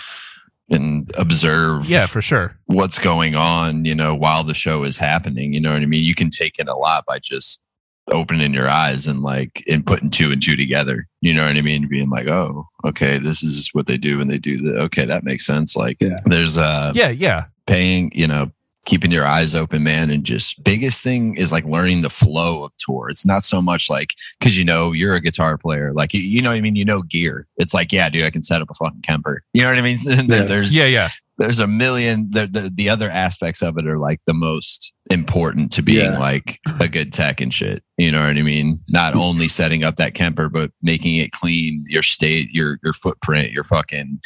And 0.71 1.13
observe, 1.17 1.85
yeah, 1.87 2.07
for 2.07 2.23
sure, 2.23 2.57
what's 2.67 2.99
going 2.99 3.35
on, 3.35 3.85
you 3.85 3.95
know, 3.95 4.15
while 4.15 4.45
the 4.45 4.55
show 4.55 4.83
is 4.85 4.97
happening. 4.97 5.53
You 5.53 5.61
know 5.61 5.73
what 5.73 5.83
I 5.83 5.87
mean? 5.87 6.03
You 6.03 6.15
can 6.15 6.31
take 6.31 6.59
in 6.59 6.69
a 6.69 6.77
lot 6.77 7.05
by 7.05 7.19
just 7.19 7.61
opening 8.09 8.53
your 8.53 8.69
eyes 8.69 9.07
and 9.07 9.23
like 9.23 9.65
and 9.69 9.87
putting 9.87 10.11
two 10.11 10.31
and 10.31 10.43
two 10.43 10.57
together. 10.57 11.07
You 11.21 11.35
know 11.35 11.47
what 11.47 11.57
I 11.57 11.63
mean? 11.63 11.89
Being 11.89 12.11
like, 12.11 12.27
oh, 12.27 12.67
okay, 12.85 13.19
this 13.19 13.43
is 13.43 13.71
what 13.73 13.87
they 13.87 13.97
do 13.97 14.19
when 14.19 14.29
they 14.29 14.39
do 14.39 14.59
that. 14.59 14.81
Okay, 14.83 15.05
that 15.05 15.25
makes 15.25 15.47
sense. 15.47 15.77
Like, 15.77 15.97
yeah. 16.01 16.19
there's 16.27 16.59
uh, 16.59 16.93
yeah, 16.95 17.09
yeah, 17.09 17.47
paying. 17.67 18.11
You 18.15 18.27
know, 18.27 18.51
keeping 18.85 19.11
your 19.11 19.27
eyes 19.27 19.55
open, 19.55 19.83
man, 19.83 20.11
and 20.11 20.25
just 20.25 20.63
biggest 20.63 21.03
thing 21.03 21.37
is 21.37 21.53
like 21.53 21.65
learning 21.65 22.03
the 22.03 22.11
flow 22.11 22.65
of 22.65 22.73
tour. 22.79 23.09
It's 23.09 23.27
not 23.27 23.45
so 23.45 23.63
much 23.63 23.89
like 23.89 24.15
because 24.39 24.59
you 24.59 24.65
know 24.65 24.93
you're 24.93 25.15
a 25.15 25.21
guitar 25.21 25.57
player, 25.57 25.93
like 25.93 26.13
you, 26.15 26.21
you 26.21 26.43
know 26.43 26.51
what 26.51 26.57
I 26.57 26.61
mean. 26.61 26.77
You 26.77 26.85
know 26.85 27.03
gear. 27.03 27.47
It's 27.57 27.75
like, 27.75 27.93
yeah, 27.93 28.09
dude, 28.11 28.25
I 28.25 28.31
can 28.31 28.43
set 28.43 28.61
up 28.61 28.71
a 28.71 28.75
fucking 28.75 29.03
Kemper. 29.03 29.43
You 29.53 29.63
know 29.63 29.71
what 29.71 29.79
I 29.79 29.83
mean? 29.83 29.99
yeah. 30.05 30.43
there's 30.43 30.77
yeah, 30.77 30.87
yeah 30.87 31.09
there's 31.39 31.59
a 31.59 31.67
million 31.67 32.29
the, 32.31 32.47
the, 32.47 32.73
the 32.75 32.89
other 32.89 33.11
aspects 33.11 33.63
of 33.63 33.77
it 33.79 33.87
are 33.87 33.99
like 33.99 34.21
the 34.27 34.35
most 34.35 34.93
important 35.11 35.73
to 35.73 35.83
being 35.83 36.13
yeah. 36.13 36.19
like 36.19 36.61
a 36.81 36.89
good 36.89 37.13
tech 37.13 37.41
and 37.41 37.53
shit. 37.53 37.83
You 37.99 38.11
know 38.11 38.27
what 38.27 38.37
i 38.37 38.43
mean? 38.43 38.81
Not 38.91 39.15
only 39.27 39.49
setting 39.49 39.85
up 39.85 39.97
that 39.97 40.15
kemper 40.15 40.49
but 40.49 40.71
making 40.83 41.17
it 41.17 41.33
clean 41.33 41.85
your 41.89 42.03
state 42.03 42.51
your 42.51 42.79
your 42.83 42.93
footprint 42.93 43.53
your 43.53 43.65
fucking 43.65 44.21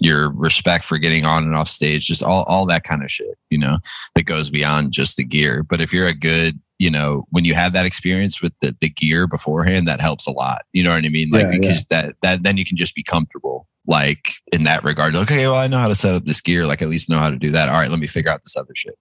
your 0.00 0.30
respect 0.30 0.84
for 0.84 0.98
getting 0.98 1.24
on 1.24 1.44
and 1.44 1.54
off 1.54 1.68
stage 1.68 2.06
just 2.06 2.22
all 2.22 2.44
all 2.44 2.66
that 2.66 2.82
kind 2.82 3.04
of 3.04 3.10
shit 3.10 3.36
you 3.50 3.58
know 3.58 3.78
that 4.14 4.24
goes 4.24 4.50
beyond 4.50 4.92
just 4.92 5.16
the 5.16 5.24
gear. 5.24 5.62
But 5.62 5.80
if 5.80 5.92
you're 5.92 6.06
a 6.06 6.14
good 6.14 6.58
you 6.82 6.90
know 6.90 7.24
when 7.30 7.44
you 7.44 7.54
have 7.54 7.72
that 7.74 7.86
experience 7.86 8.42
with 8.42 8.52
the, 8.60 8.76
the 8.80 8.88
gear 8.88 9.28
beforehand 9.28 9.86
that 9.86 10.00
helps 10.00 10.26
a 10.26 10.32
lot. 10.32 10.62
You 10.72 10.82
know 10.82 10.92
what 10.92 11.04
i 11.04 11.08
mean? 11.08 11.30
Like 11.30 11.44
yeah, 11.44 11.58
because 11.58 11.86
yeah. 11.88 12.02
that 12.02 12.14
that 12.22 12.42
then 12.42 12.56
you 12.56 12.64
can 12.64 12.76
just 12.76 12.96
be 12.96 13.04
comfortable 13.04 13.68
like 13.86 14.32
in 14.52 14.64
that 14.64 14.82
regard. 14.82 15.14
Okay 15.14 15.46
well 15.46 15.54
i 15.54 15.68
know 15.68 15.78
how 15.78 15.86
to 15.86 15.94
set 15.94 16.16
up 16.16 16.24
this 16.24 16.40
gear. 16.40 16.66
Like 16.66 16.82
at 16.82 16.88
least 16.88 17.08
know 17.08 17.20
how 17.20 17.30
to 17.30 17.38
do 17.38 17.50
that. 17.50 17.68
All 17.68 17.76
right 17.76 17.88
let 17.88 18.00
me 18.00 18.08
figure 18.08 18.32
out 18.32 18.42
this 18.42 18.56
other 18.56 18.74
shit. 18.74 18.98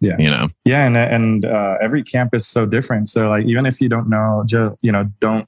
Yeah. 0.00 0.16
You 0.18 0.30
know? 0.30 0.48
Yeah 0.64 0.84
and 0.84 0.96
and 0.96 1.44
uh, 1.44 1.76
every 1.80 2.02
camp 2.02 2.34
is 2.34 2.44
so 2.44 2.66
different. 2.66 3.08
So 3.08 3.28
like 3.28 3.46
even 3.46 3.66
if 3.66 3.80
you 3.80 3.88
don't 3.88 4.10
know 4.10 4.42
just 4.44 4.82
you 4.82 4.90
know 4.90 5.04
don't 5.20 5.46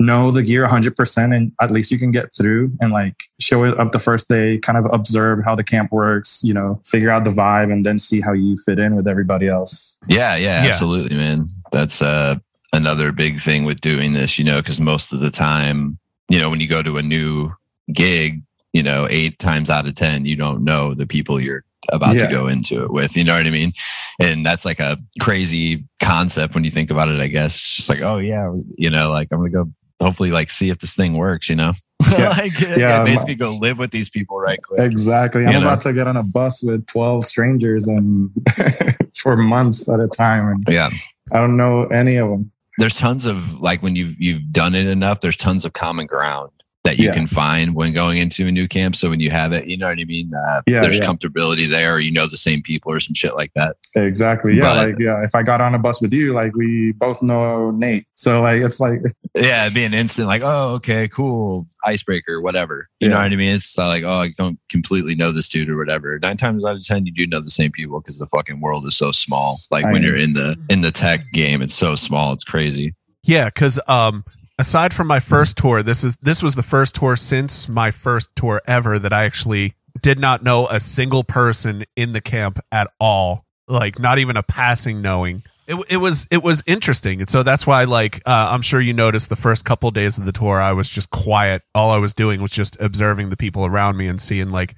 know 0.00 0.30
the 0.30 0.42
gear 0.42 0.66
100% 0.66 1.36
and 1.36 1.52
at 1.60 1.70
least 1.70 1.90
you 1.90 1.98
can 1.98 2.10
get 2.10 2.32
through 2.32 2.72
and 2.80 2.92
like 2.92 3.14
show 3.38 3.64
it 3.64 3.78
up 3.78 3.92
the 3.92 3.98
first 3.98 4.28
day 4.28 4.58
kind 4.58 4.78
of 4.78 4.86
observe 4.92 5.44
how 5.44 5.54
the 5.54 5.62
camp 5.62 5.92
works 5.92 6.40
you 6.42 6.54
know 6.54 6.80
figure 6.84 7.10
out 7.10 7.24
the 7.24 7.30
vibe 7.30 7.72
and 7.72 7.84
then 7.84 7.98
see 7.98 8.20
how 8.20 8.32
you 8.32 8.56
fit 8.56 8.78
in 8.78 8.96
with 8.96 9.06
everybody 9.06 9.46
else 9.46 9.98
yeah 10.08 10.34
yeah, 10.36 10.64
yeah. 10.64 10.70
absolutely 10.70 11.16
man 11.16 11.46
that's 11.70 12.00
uh 12.00 12.34
another 12.72 13.12
big 13.12 13.40
thing 13.40 13.64
with 13.64 13.80
doing 13.80 14.12
this 14.12 14.38
you 14.38 14.44
know 14.44 14.60
because 14.60 14.80
most 14.80 15.12
of 15.12 15.20
the 15.20 15.30
time 15.30 15.98
you 16.28 16.38
know 16.38 16.48
when 16.48 16.60
you 16.60 16.68
go 16.68 16.82
to 16.82 16.96
a 16.96 17.02
new 17.02 17.50
gig 17.92 18.42
you 18.72 18.82
know 18.82 19.06
eight 19.10 19.38
times 19.38 19.68
out 19.68 19.86
of 19.86 19.94
ten 19.94 20.24
you 20.24 20.36
don't 20.36 20.64
know 20.64 20.94
the 20.94 21.06
people 21.06 21.40
you're 21.40 21.64
about 21.92 22.14
yeah. 22.14 22.26
to 22.26 22.30
go 22.30 22.46
into 22.46 22.84
it 22.84 22.90
with. 22.90 23.16
You 23.16 23.24
know 23.24 23.34
what 23.34 23.46
I 23.46 23.50
mean? 23.50 23.72
And 24.20 24.44
that's 24.44 24.64
like 24.64 24.80
a 24.80 24.98
crazy 25.18 25.84
concept 25.98 26.54
when 26.54 26.62
you 26.62 26.70
think 26.70 26.90
about 26.90 27.08
it, 27.08 27.20
I 27.20 27.26
guess. 27.26 27.54
It's 27.54 27.76
just 27.76 27.88
like, 27.88 28.02
oh 28.02 28.18
yeah, 28.18 28.52
you 28.76 28.90
know, 28.90 29.10
like 29.10 29.28
I'm 29.32 29.38
gonna 29.38 29.50
go 29.50 29.70
hopefully 30.00 30.30
like 30.30 30.50
see 30.50 30.70
if 30.70 30.78
this 30.78 30.94
thing 30.94 31.14
works, 31.14 31.48
you 31.48 31.56
know? 31.56 31.72
Yeah. 32.18 32.30
like, 32.30 32.58
yeah, 32.60 33.04
basically 33.04 33.34
go 33.34 33.54
live 33.56 33.78
with 33.78 33.90
these 33.90 34.08
people 34.08 34.40
right 34.40 34.60
quick. 34.62 34.80
Exactly. 34.80 35.46
I'm 35.46 35.62
about 35.62 35.82
to 35.82 35.92
get 35.92 36.06
on 36.06 36.16
a 36.16 36.22
bus 36.22 36.62
with 36.62 36.86
12 36.86 37.26
strangers 37.26 37.86
and 37.86 38.30
for 39.18 39.36
months 39.36 39.88
at 39.88 40.00
a 40.00 40.08
time. 40.08 40.48
And 40.48 40.64
yeah. 40.66 40.88
I 41.30 41.38
don't 41.38 41.58
know 41.58 41.84
any 41.88 42.16
of 42.16 42.30
them. 42.30 42.50
There's 42.78 42.96
tons 42.96 43.26
of 43.26 43.60
like 43.60 43.82
when 43.82 43.96
you've 43.96 44.18
you've 44.18 44.50
done 44.50 44.74
it 44.74 44.86
enough, 44.86 45.20
there's 45.20 45.36
tons 45.36 45.66
of 45.66 45.74
common 45.74 46.06
ground 46.06 46.50
that 46.84 46.98
you 46.98 47.06
Yeah. 47.08 47.14
can 47.14 47.26
find 47.26 47.74
when 47.74 47.92
going 47.92 48.16
into 48.16 48.46
a 48.46 48.50
new 48.50 48.66
camp. 48.66 48.96
So 48.96 49.10
when 49.10 49.20
you 49.20 49.30
have 49.30 49.52
it, 49.52 49.66
you 49.66 49.76
know 49.76 49.88
what 49.88 49.98
I 49.98 50.04
mean? 50.04 50.30
Uh, 50.34 50.62
Yeah, 50.66 50.80
there's 50.80 50.98
yeah. 50.98 51.04
comfortability 51.06 51.68
there, 51.68 52.00
you 52.00 52.10
know 52.10 52.26
the 52.26 52.38
same 52.38 52.62
people 52.62 52.90
or 52.90 53.00
some 53.00 53.12
shit 53.14 53.34
like 53.36 53.52
that. 53.54 53.76
Exactly. 53.94 54.56
Yeah. 54.56 54.62
But- 54.62 54.88
like, 54.88 54.98
yeah. 54.98 55.22
If 55.22 55.34
I 55.34 55.42
got 55.42 55.60
on 55.60 55.74
a 55.74 55.78
bus 55.78 56.00
with 56.00 56.14
you, 56.14 56.32
like 56.32 56.54
we 56.56 56.92
both 56.92 57.22
know 57.22 57.70
Nate. 57.70 58.06
So 58.14 58.40
like, 58.40 58.62
it's 58.62 58.80
like, 58.80 59.00
Yeah, 59.36 59.62
it'd 59.64 59.74
be 59.74 59.84
an 59.84 59.92
instant 59.94 60.26
like, 60.26 60.40
oh, 60.42 60.72
okay, 60.76 61.06
cool, 61.06 61.68
icebreaker, 61.84 62.40
whatever. 62.40 62.88
You 62.98 63.10
know 63.10 63.16
what 63.16 63.30
I 63.30 63.36
mean? 63.36 63.54
It's 63.54 63.76
like, 63.78 64.02
oh, 64.02 64.08
I 64.22 64.30
don't 64.36 64.58
completely 64.70 65.14
know 65.14 65.32
this 65.32 65.48
dude 65.48 65.68
or 65.68 65.76
whatever. 65.76 66.18
Nine 66.18 66.36
times 66.38 66.64
out 66.64 66.76
of 66.76 66.84
ten, 66.84 67.04
you 67.06 67.12
do 67.12 67.26
know 67.26 67.40
the 67.40 67.50
same 67.50 67.70
people 67.72 68.00
because 68.00 68.18
the 68.18 68.26
fucking 68.26 68.60
world 68.60 68.86
is 68.86 68.96
so 68.96 69.12
small. 69.12 69.56
Like 69.70 69.84
I 69.84 69.92
when 69.92 70.02
know. 70.02 70.08
you're 70.08 70.16
in 70.16 70.32
the 70.32 70.56
in 70.70 70.80
the 70.80 70.90
tech 70.90 71.20
game, 71.32 71.60
it's 71.62 71.74
so 71.74 71.94
small, 71.94 72.32
it's 72.32 72.42
crazy. 72.44 72.94
Yeah, 73.22 73.46
because 73.50 73.78
um, 73.86 74.24
aside 74.60 74.92
from 74.92 75.06
my 75.06 75.18
first 75.18 75.56
tour, 75.56 75.82
this 75.82 76.04
is 76.04 76.16
this 76.16 76.42
was 76.42 76.54
the 76.54 76.62
first 76.62 76.96
tour 76.96 77.16
since 77.16 77.68
my 77.68 77.90
first 77.90 78.28
tour 78.36 78.60
ever 78.66 78.98
that 78.98 79.12
I 79.12 79.24
actually 79.24 79.74
did 80.02 80.18
not 80.18 80.42
know 80.42 80.68
a 80.68 80.78
single 80.78 81.24
person 81.24 81.84
in 81.96 82.12
the 82.12 82.20
camp 82.20 82.60
at 82.70 82.86
all. 83.00 83.46
Like 83.66 83.98
not 83.98 84.18
even 84.18 84.36
a 84.36 84.42
passing 84.42 85.00
knowing. 85.00 85.42
It, 85.66 85.76
it 85.88 85.96
was 85.96 86.26
it 86.30 86.42
was 86.42 86.62
interesting, 86.66 87.20
and 87.20 87.30
so 87.30 87.42
that's 87.42 87.66
why 87.66 87.84
like 87.84 88.16
uh, 88.26 88.48
I'm 88.50 88.62
sure 88.62 88.80
you 88.80 88.92
noticed 88.92 89.28
the 89.28 89.36
first 89.36 89.64
couple 89.64 89.90
days 89.92 90.18
of 90.18 90.26
the 90.26 90.32
tour 90.32 90.60
I 90.60 90.72
was 90.72 90.90
just 90.90 91.10
quiet. 91.10 91.62
All 91.74 91.90
I 91.90 91.98
was 91.98 92.12
doing 92.12 92.42
was 92.42 92.50
just 92.50 92.76
observing 92.80 93.30
the 93.30 93.36
people 93.36 93.64
around 93.64 93.96
me 93.96 94.08
and 94.08 94.20
seeing 94.20 94.50
like 94.50 94.74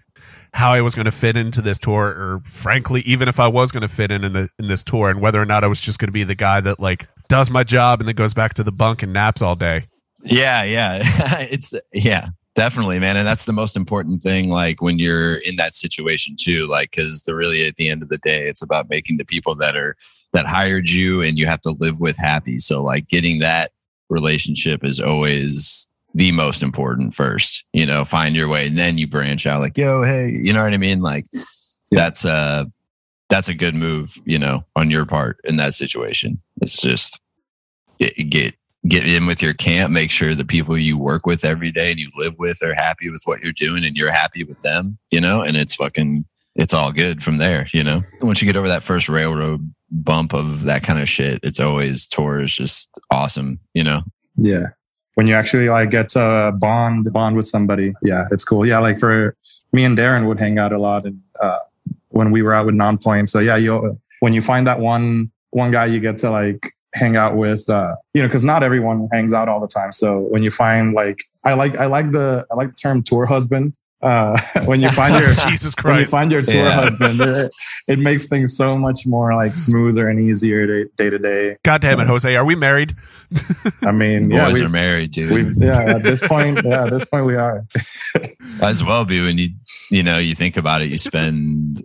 how 0.55 0.73
I 0.75 0.83
was 0.83 0.95
going 0.95 1.07
to 1.07 1.12
fit 1.12 1.37
into 1.37 1.62
this 1.62 1.79
tour, 1.79 2.05
or 2.05 2.41
frankly, 2.45 3.01
even 3.03 3.27
if 3.27 3.41
I 3.41 3.49
was 3.49 3.73
going 3.73 3.83
to 3.83 3.89
fit 3.89 4.11
in 4.11 4.23
in, 4.23 4.35
the, 4.35 4.51
in 4.59 4.69
this 4.69 4.85
tour, 4.85 5.09
and 5.09 5.21
whether 5.21 5.41
or 5.41 5.47
not 5.47 5.65
I 5.65 5.67
was 5.67 5.81
just 5.81 5.99
going 5.99 6.09
to 6.09 6.12
be 6.12 6.25
the 6.25 6.35
guy 6.35 6.61
that 6.61 6.79
like 6.79 7.09
does 7.33 7.49
my 7.49 7.65
job 7.65 7.99
and 7.99 8.07
then 8.07 8.15
goes 8.15 8.35
back 8.35 8.53
to 8.53 8.62
the 8.62 8.71
bunk 8.71 9.03
and 9.03 9.11
naps 9.11 9.41
all 9.41 9.57
day. 9.57 9.87
Yeah, 10.23 10.65
yeah. 10.65 11.01
it's 11.41 11.73
yeah, 11.95 12.29
definitely, 12.55 12.99
man. 12.99 13.17
And 13.17 13.27
that's 13.27 13.47
the 13.47 13.55
most 13.55 13.75
important 13.75 14.23
thing, 14.23 14.51
like 14.51 14.83
when 14.83 14.99
you're 14.99 15.37
in 15.37 15.57
that 15.57 15.75
situation 15.75 16.37
too, 16.39 16.67
like 16.67 16.91
because 16.91 17.23
the 17.23 17.35
really 17.35 17.67
at 17.67 17.77
the 17.77 17.89
end 17.89 18.03
of 18.03 18.11
the 18.11 18.19
day, 18.19 18.47
it's 18.49 18.61
about 18.61 18.91
making 18.91 19.17
the 19.17 19.25
people 19.25 19.55
that 19.55 19.77
are 19.77 19.97
that 20.35 20.45
hired 20.45 20.91
you 20.91 21.23
and 21.23 21.39
you 21.39 21.47
have 21.47 21.62
to 21.62 21.71
live 21.71 22.01
with 22.01 22.19
happy. 22.19 22.59
So 22.59 22.83
like 22.83 23.09
getting 23.09 23.39
that 23.39 23.73
relationship 24.11 24.85
is 24.85 25.01
always 25.01 25.89
the 26.15 26.33
most 26.33 26.62
important 26.62 27.15
first. 27.15 27.67
You 27.73 27.87
know, 27.87 28.05
find 28.05 28.37
your 28.37 28.49
way 28.49 28.67
and 28.67 28.77
then 28.77 28.99
you 28.99 29.07
branch 29.07 29.47
out 29.47 29.62
like, 29.62 29.79
yo, 29.79 30.03
hey, 30.03 30.29
you 30.29 30.53
know 30.53 30.62
what 30.62 30.75
I 30.75 30.77
mean? 30.77 31.01
Like 31.01 31.25
that's 31.91 32.27
uh 32.27 32.67
that's 33.31 33.49
a 33.49 33.55
good 33.55 33.75
move, 33.75 34.21
you 34.27 34.39
know, 34.39 34.67
on 34.77 34.91
your 34.91 35.07
part 35.07 35.39
in 35.45 35.57
that 35.57 35.73
situation. 35.73 36.39
It's 36.61 36.79
just 36.79 37.22
get 38.28 38.54
get 38.88 39.06
in 39.06 39.26
with 39.26 39.40
your 39.40 39.54
camp, 39.54 39.92
make 39.92 40.11
sure 40.11 40.35
the 40.35 40.44
people 40.44 40.76
you 40.76 40.99
work 40.99 41.25
with 41.25 41.44
every 41.44 41.71
day 41.71 41.90
and 41.90 42.00
you 42.00 42.11
live 42.16 42.35
with 42.38 42.62
are 42.62 42.75
happy 42.75 43.09
with 43.11 43.23
what 43.25 43.40
you're 43.40 43.52
doing 43.52 43.85
and 43.85 43.97
you're 43.97 44.11
happy 44.11 44.42
with 44.42 44.61
them, 44.61 44.99
you 45.11 45.21
know, 45.21 45.42
and 45.42 45.56
it's 45.56 45.75
fucking 45.76 46.25
it's 46.56 46.75
all 46.75 46.92
good 46.92 47.23
from 47.23 47.38
there, 47.38 47.66
you 47.73 47.82
know. 47.82 48.02
Once 48.21 48.42
you 48.42 48.47
get 48.47 48.56
over 48.56 48.68
that 48.68 48.82
first 48.82 49.09
railroad 49.09 49.73
bump 49.90 50.35
of 50.35 50.64
that 50.64 50.82
kind 50.82 51.00
of 51.00 51.09
shit, 51.09 51.40
it's 51.42 51.61
always 51.61 52.06
tour 52.06 52.40
is 52.40 52.54
just 52.54 52.90
awesome, 53.11 53.61
you 53.75 53.85
know. 53.85 54.02
yeah. 54.37 54.66
When 55.14 55.26
you 55.26 55.35
actually 55.35 55.68
like 55.68 55.90
get 55.90 56.09
to 56.11 56.54
bond, 56.59 57.06
bond 57.12 57.37
with 57.37 57.47
somebody. 57.47 57.92
Yeah. 58.02 58.28
It's 58.30 58.47
cool. 58.47 58.66
Yeah. 58.66 58.78
Like 58.78 58.99
for 58.99 59.37
me 59.71 59.85
and 59.85 59.97
Darren 59.97 60.26
would 60.26 60.38
hang 60.38 60.59
out 60.59 60.73
a 60.73 60.78
lot 60.78 61.04
and, 61.04 61.21
uh, 61.38 61.59
when 62.09 62.30
we 62.30 62.40
were 62.40 62.54
out 62.54 62.64
with 62.64 62.75
Nonpoint. 62.75 63.28
So 63.28 63.38
yeah, 63.38 63.56
you 63.56 64.00
when 64.21 64.32
you 64.32 64.40
find 64.40 64.66
that 64.66 64.80
one, 64.80 65.30
one 65.50 65.71
guy 65.71 65.85
you 65.85 66.00
get 66.00 66.16
to 66.18 66.30
like 66.30 66.66
hang 66.94 67.16
out 67.16 67.37
with, 67.37 67.68
uh, 67.70 67.94
you 68.14 68.22
know, 68.22 68.28
cause 68.28 68.44
not 68.44 68.62
everyone 68.62 69.08
hangs 69.12 69.32
out 69.32 69.49
all 69.49 69.61
the 69.61 69.68
time. 69.68 69.92
So 69.92 70.20
when 70.20 70.42
you 70.42 70.50
find 70.50 70.92
like, 70.94 71.22
I 71.44 71.54
like, 71.54 71.76
I 71.76 71.87
like 71.87 72.11
the, 72.12 72.46
I 72.50 72.54
like 72.54 72.68
the 72.68 72.75
term 72.75 73.02
tour 73.02 73.26
husband. 73.26 73.76
Uh, 74.02 74.37
when 74.64 74.80
you 74.80 74.90
find 75.00 75.14
your, 75.18 75.32
Jesus 75.34 75.76
christ 75.76 75.84
when 75.84 76.00
you 76.00 76.06
find 76.06 76.32
your 76.32 76.42
tour 76.42 76.64
Yeah. 76.64 76.72
husband, 76.75 77.20
it, 77.20 77.52
it 77.88 77.99
makes 78.00 78.26
things 78.26 78.56
so 78.56 78.76
much 78.76 79.06
more 79.06 79.32
like 79.34 79.54
smoother 79.54 80.08
and 80.08 80.18
easier 80.20 80.66
day, 80.66 80.90
day 80.96 81.08
to 81.11 81.18
day. 81.18 81.56
God 81.64 81.80
damn 81.82 82.00
it, 82.00 82.08
Jose. 82.08 82.34
Are 82.34 82.44
we 82.44 82.56
married? 82.56 82.96
I 83.82 83.92
mean, 83.92 84.30
yeah, 84.30 84.46
Boys 84.46 84.54
we've, 84.54 84.64
are 84.66 84.68
married, 84.72 85.12
dude. 85.12 85.54
yeah, 85.56 85.94
at 85.96 86.02
this 86.02 86.20
point, 86.26 86.61
yeah, 86.64 86.84
at 86.84 86.90
this 86.90 87.04
point 87.04 87.26
we 87.26 87.37
are. 87.37 87.64
as 88.62 88.82
well 88.84 89.04
be 89.04 89.20
when 89.20 89.38
you 89.38 89.49
you 89.90 90.02
know 90.02 90.18
you 90.18 90.34
think 90.34 90.56
about 90.56 90.82
it 90.82 90.90
you 90.90 90.99
spend 90.99 91.84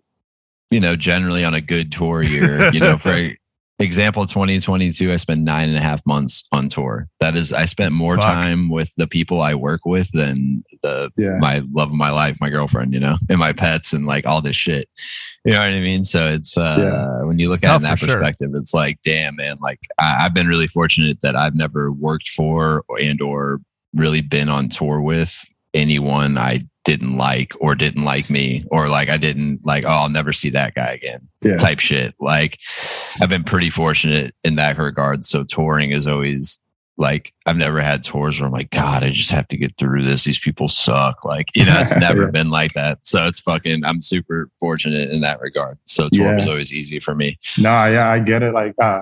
you 0.69 0.79
know 0.79 0.95
generally 0.95 1.43
on 1.43 1.53
a 1.53 1.61
good 1.61 1.91
tour 1.91 2.21
year 2.21 2.69
you 2.71 2.79
know 2.79 2.97
for 2.97 3.31
example 3.79 4.25
2022 4.25 5.11
i 5.13 5.15
spent 5.17 5.41
nine 5.41 5.69
and 5.69 5.77
a 5.77 5.81
half 5.81 6.03
months 6.05 6.43
on 6.51 6.67
tour 6.67 7.07
that 7.19 7.35
is 7.35 7.53
i 7.53 7.63
spent 7.65 7.93
more 7.93 8.15
Fuck. 8.15 8.23
time 8.25 8.69
with 8.69 8.91
the 8.97 9.05
people 9.05 9.39
i 9.41 9.53
work 9.53 9.85
with 9.85 10.09
than 10.13 10.63
the 10.81 11.11
Yeah. 11.15 11.37
my 11.39 11.61
love 11.71 11.89
of 11.89 11.93
my 11.95 12.09
life 12.09 12.37
my 12.41 12.49
girlfriend 12.49 12.93
you 12.93 12.99
know 12.99 13.17
and 13.29 13.37
my 13.37 13.53
pets 13.53 13.93
and 13.93 14.07
like 14.07 14.25
all 14.25 14.41
this 14.41 14.55
shit 14.55 14.89
you 15.45 15.51
know 15.51 15.59
what 15.59 15.69
i 15.69 15.79
mean 15.79 16.03
so 16.03 16.27
it's 16.27 16.57
uh 16.57 16.77
Yeah. 16.79 17.25
when 17.27 17.37
you 17.37 17.49
look 17.49 17.59
It's 17.59 17.67
at 17.67 17.73
it 17.73 17.75
in 17.77 17.81
that 17.83 17.99
for 17.99 18.07
sure. 18.07 18.15
perspective 18.15 18.51
it's 18.55 18.73
like 18.73 18.99
damn 19.03 19.35
man 19.35 19.57
like 19.61 19.79
I, 19.99 20.25
i've 20.25 20.33
been 20.33 20.47
really 20.47 20.67
fortunate 20.67 21.21
that 21.21 21.35
i've 21.35 21.55
never 21.55 21.91
worked 21.91 22.29
for 22.29 22.83
and 22.99 23.21
or 23.21 23.59
really 23.93 24.21
been 24.21 24.49
on 24.49 24.69
tour 24.69 25.01
with 25.01 25.43
anyone 25.73 26.37
I 26.37 26.61
didn't 26.87 27.17
like 27.17 27.51
or 27.59 27.75
didn't 27.75 28.05
like 28.05 28.29
me 28.29 28.63
or 28.71 28.87
like 28.87 29.09
I 29.09 29.17
didn't 29.17 29.59
like, 29.65 29.83
oh, 29.85 29.89
I'll 29.89 30.09
never 30.09 30.31
see 30.31 30.49
that 30.51 30.73
guy 30.73 30.87
again 30.87 31.27
Yeah. 31.43 31.57
type 31.57 31.81
shit. 31.81 32.15
Like 32.17 32.57
I've 33.21 33.27
been 33.27 33.43
pretty 33.43 33.69
fortunate 33.69 34.33
in 34.45 34.55
that 34.55 34.77
regard. 34.77 35.25
So 35.25 35.43
touring 35.43 35.91
is 35.91 36.07
always 36.07 36.59
like 36.97 37.33
I've 37.45 37.57
never 37.57 37.81
had 37.81 38.05
tours 38.05 38.39
where 38.39 38.47
I'm 38.47 38.53
like, 38.53 38.69
God, 38.69 39.03
I 39.03 39.09
just 39.09 39.31
have 39.31 39.49
to 39.49 39.57
get 39.57 39.75
through 39.77 40.05
this. 40.05 40.23
These 40.23 40.39
people 40.39 40.69
suck. 40.69 41.25
Like, 41.25 41.49
you 41.57 41.65
know, 41.65 41.77
it's 41.81 41.93
never 41.99 42.23
Yeah. 42.23 42.31
been 42.31 42.49
like 42.49 42.71
that. 42.73 42.99
So 43.05 43.27
it's 43.27 43.41
fucking 43.41 43.83
I'm 43.83 44.01
super 44.01 44.49
fortunate 44.57 45.11
in 45.11 45.19
that 45.21 45.41
regard. 45.41 45.77
So 45.83 46.07
tour 46.07 46.27
Yeah. 46.27 46.35
was 46.37 46.47
always 46.47 46.71
easy 46.73 47.01
for 47.01 47.15
me. 47.15 47.37
No, 47.57 47.69
yeah, 47.87 48.09
I 48.09 48.19
get 48.19 48.43
it. 48.43 48.53
Like 48.53 48.75
uh, 48.81 49.01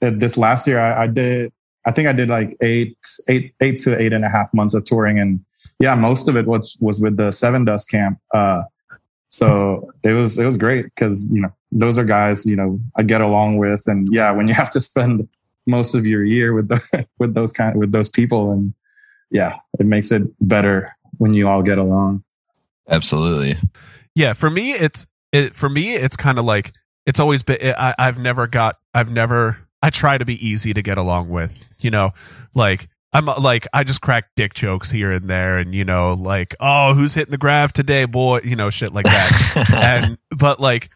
this 0.00 0.38
last 0.38 0.66
year, 0.66 0.80
I, 0.80 1.02
I 1.02 1.06
did. 1.08 1.52
I 1.86 1.90
think 1.92 2.08
I 2.08 2.12
did 2.12 2.28
like 2.30 2.56
eight, 2.62 2.96
eight, 3.28 3.52
eight 3.60 3.80
to 3.80 4.00
eight 4.00 4.12
and 4.14 4.24
a 4.24 4.28
half 4.30 4.52
months 4.54 4.72
of 4.74 4.84
touring, 4.84 5.18
and 5.18 5.40
yeah, 5.78 5.94
most 5.94 6.28
of 6.28 6.36
it 6.36 6.46
was 6.46 6.76
was 6.80 7.00
with 7.00 7.16
the 7.16 7.28
Sevendust 7.28 7.88
Camp. 7.90 8.18
Uh, 8.34 8.62
so 9.28 9.90
it 10.02 10.12
was 10.12 10.38
it 10.38 10.44
was 10.44 10.56
great 10.56 10.84
because 10.86 11.30
you 11.32 11.40
know 11.40 11.52
those 11.70 11.98
are 11.98 12.04
guys 12.04 12.46
you 12.46 12.56
know 12.56 12.80
I 12.96 13.02
get 13.02 13.20
along 13.20 13.58
with, 13.58 13.84
and 13.86 14.08
yeah, 14.12 14.30
when 14.30 14.48
you 14.48 14.54
have 14.54 14.70
to 14.70 14.80
spend 14.80 15.28
most 15.66 15.94
of 15.94 16.06
your 16.06 16.24
year 16.24 16.52
with 16.54 16.68
the 16.68 17.06
with 17.18 17.34
those 17.34 17.52
kind 17.52 17.78
with 17.78 17.92
those 17.92 18.08
people, 18.08 18.50
and 18.50 18.74
yeah, 19.30 19.56
it 19.78 19.86
makes 19.86 20.10
it 20.10 20.22
better 20.40 20.96
when 21.18 21.34
you 21.34 21.48
all 21.48 21.62
get 21.62 21.78
along. 21.78 22.24
Absolutely. 22.88 23.56
Yeah, 24.14 24.32
for 24.32 24.50
me, 24.50 24.72
it's 24.72 25.06
it 25.32 25.54
for 25.54 25.68
me, 25.68 25.94
it's 25.94 26.16
kind 26.16 26.38
of 26.38 26.44
like 26.44 26.72
it's 27.06 27.20
always 27.20 27.42
been. 27.42 27.58
I, 27.76 27.94
I've 27.98 28.18
never 28.18 28.46
got. 28.46 28.76
I've 28.94 29.10
never. 29.10 29.58
I 29.80 29.90
try 29.90 30.18
to 30.18 30.24
be 30.24 30.44
easy 30.44 30.74
to 30.74 30.82
get 30.82 30.98
along 30.98 31.28
with. 31.28 31.64
You 31.78 31.90
know, 31.90 32.10
like 32.54 32.88
I'm 33.12 33.28
uh, 33.28 33.40
like 33.40 33.66
I 33.72 33.84
just 33.84 34.00
crack 34.00 34.30
dick 34.36 34.54
jokes 34.54 34.90
here 34.90 35.10
and 35.10 35.28
there, 35.28 35.58
and 35.58 35.74
you 35.74 35.84
know, 35.84 36.14
like 36.14 36.54
oh, 36.60 36.94
who's 36.94 37.14
hitting 37.14 37.30
the 37.32 37.38
graph 37.38 37.72
today, 37.72 38.04
boy? 38.04 38.40
You 38.44 38.56
know, 38.56 38.70
shit 38.70 38.92
like 38.92 39.06
that. 39.06 39.70
and 39.74 40.18
but 40.30 40.60
like. 40.60 40.90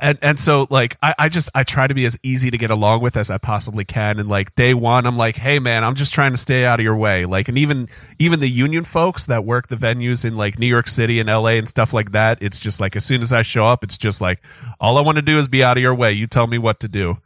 And 0.00 0.18
and 0.22 0.40
so 0.40 0.66
like 0.70 0.96
I, 1.02 1.14
I 1.18 1.28
just 1.28 1.50
I 1.54 1.64
try 1.64 1.86
to 1.86 1.92
be 1.92 2.06
as 2.06 2.18
easy 2.22 2.50
to 2.50 2.56
get 2.56 2.70
along 2.70 3.02
with 3.02 3.14
as 3.14 3.30
I 3.30 3.36
possibly 3.36 3.84
can. 3.84 4.18
And 4.18 4.28
like 4.28 4.54
day 4.54 4.72
one, 4.72 5.06
I'm 5.06 5.18
like, 5.18 5.36
hey 5.36 5.58
man, 5.58 5.84
I'm 5.84 5.94
just 5.94 6.14
trying 6.14 6.32
to 6.32 6.38
stay 6.38 6.64
out 6.64 6.80
of 6.80 6.82
your 6.82 6.96
way. 6.96 7.26
Like 7.26 7.46
and 7.48 7.58
even 7.58 7.88
even 8.18 8.40
the 8.40 8.48
union 8.48 8.84
folks 8.84 9.26
that 9.26 9.44
work 9.44 9.68
the 9.68 9.76
venues 9.76 10.24
in 10.24 10.34
like 10.34 10.58
New 10.58 10.66
York 10.66 10.88
City 10.88 11.20
and 11.20 11.28
LA 11.28 11.50
and 11.50 11.68
stuff 11.68 11.92
like 11.92 12.12
that, 12.12 12.38
it's 12.40 12.58
just 12.58 12.80
like 12.80 12.96
as 12.96 13.04
soon 13.04 13.20
as 13.20 13.34
I 13.34 13.42
show 13.42 13.66
up, 13.66 13.84
it's 13.84 13.98
just 13.98 14.22
like 14.22 14.42
all 14.80 14.96
I 14.96 15.02
want 15.02 15.16
to 15.16 15.22
do 15.22 15.38
is 15.38 15.46
be 15.46 15.62
out 15.62 15.76
of 15.76 15.82
your 15.82 15.94
way. 15.94 16.10
You 16.12 16.26
tell 16.26 16.46
me 16.46 16.56
what 16.56 16.80
to 16.80 16.88
do. 16.88 17.18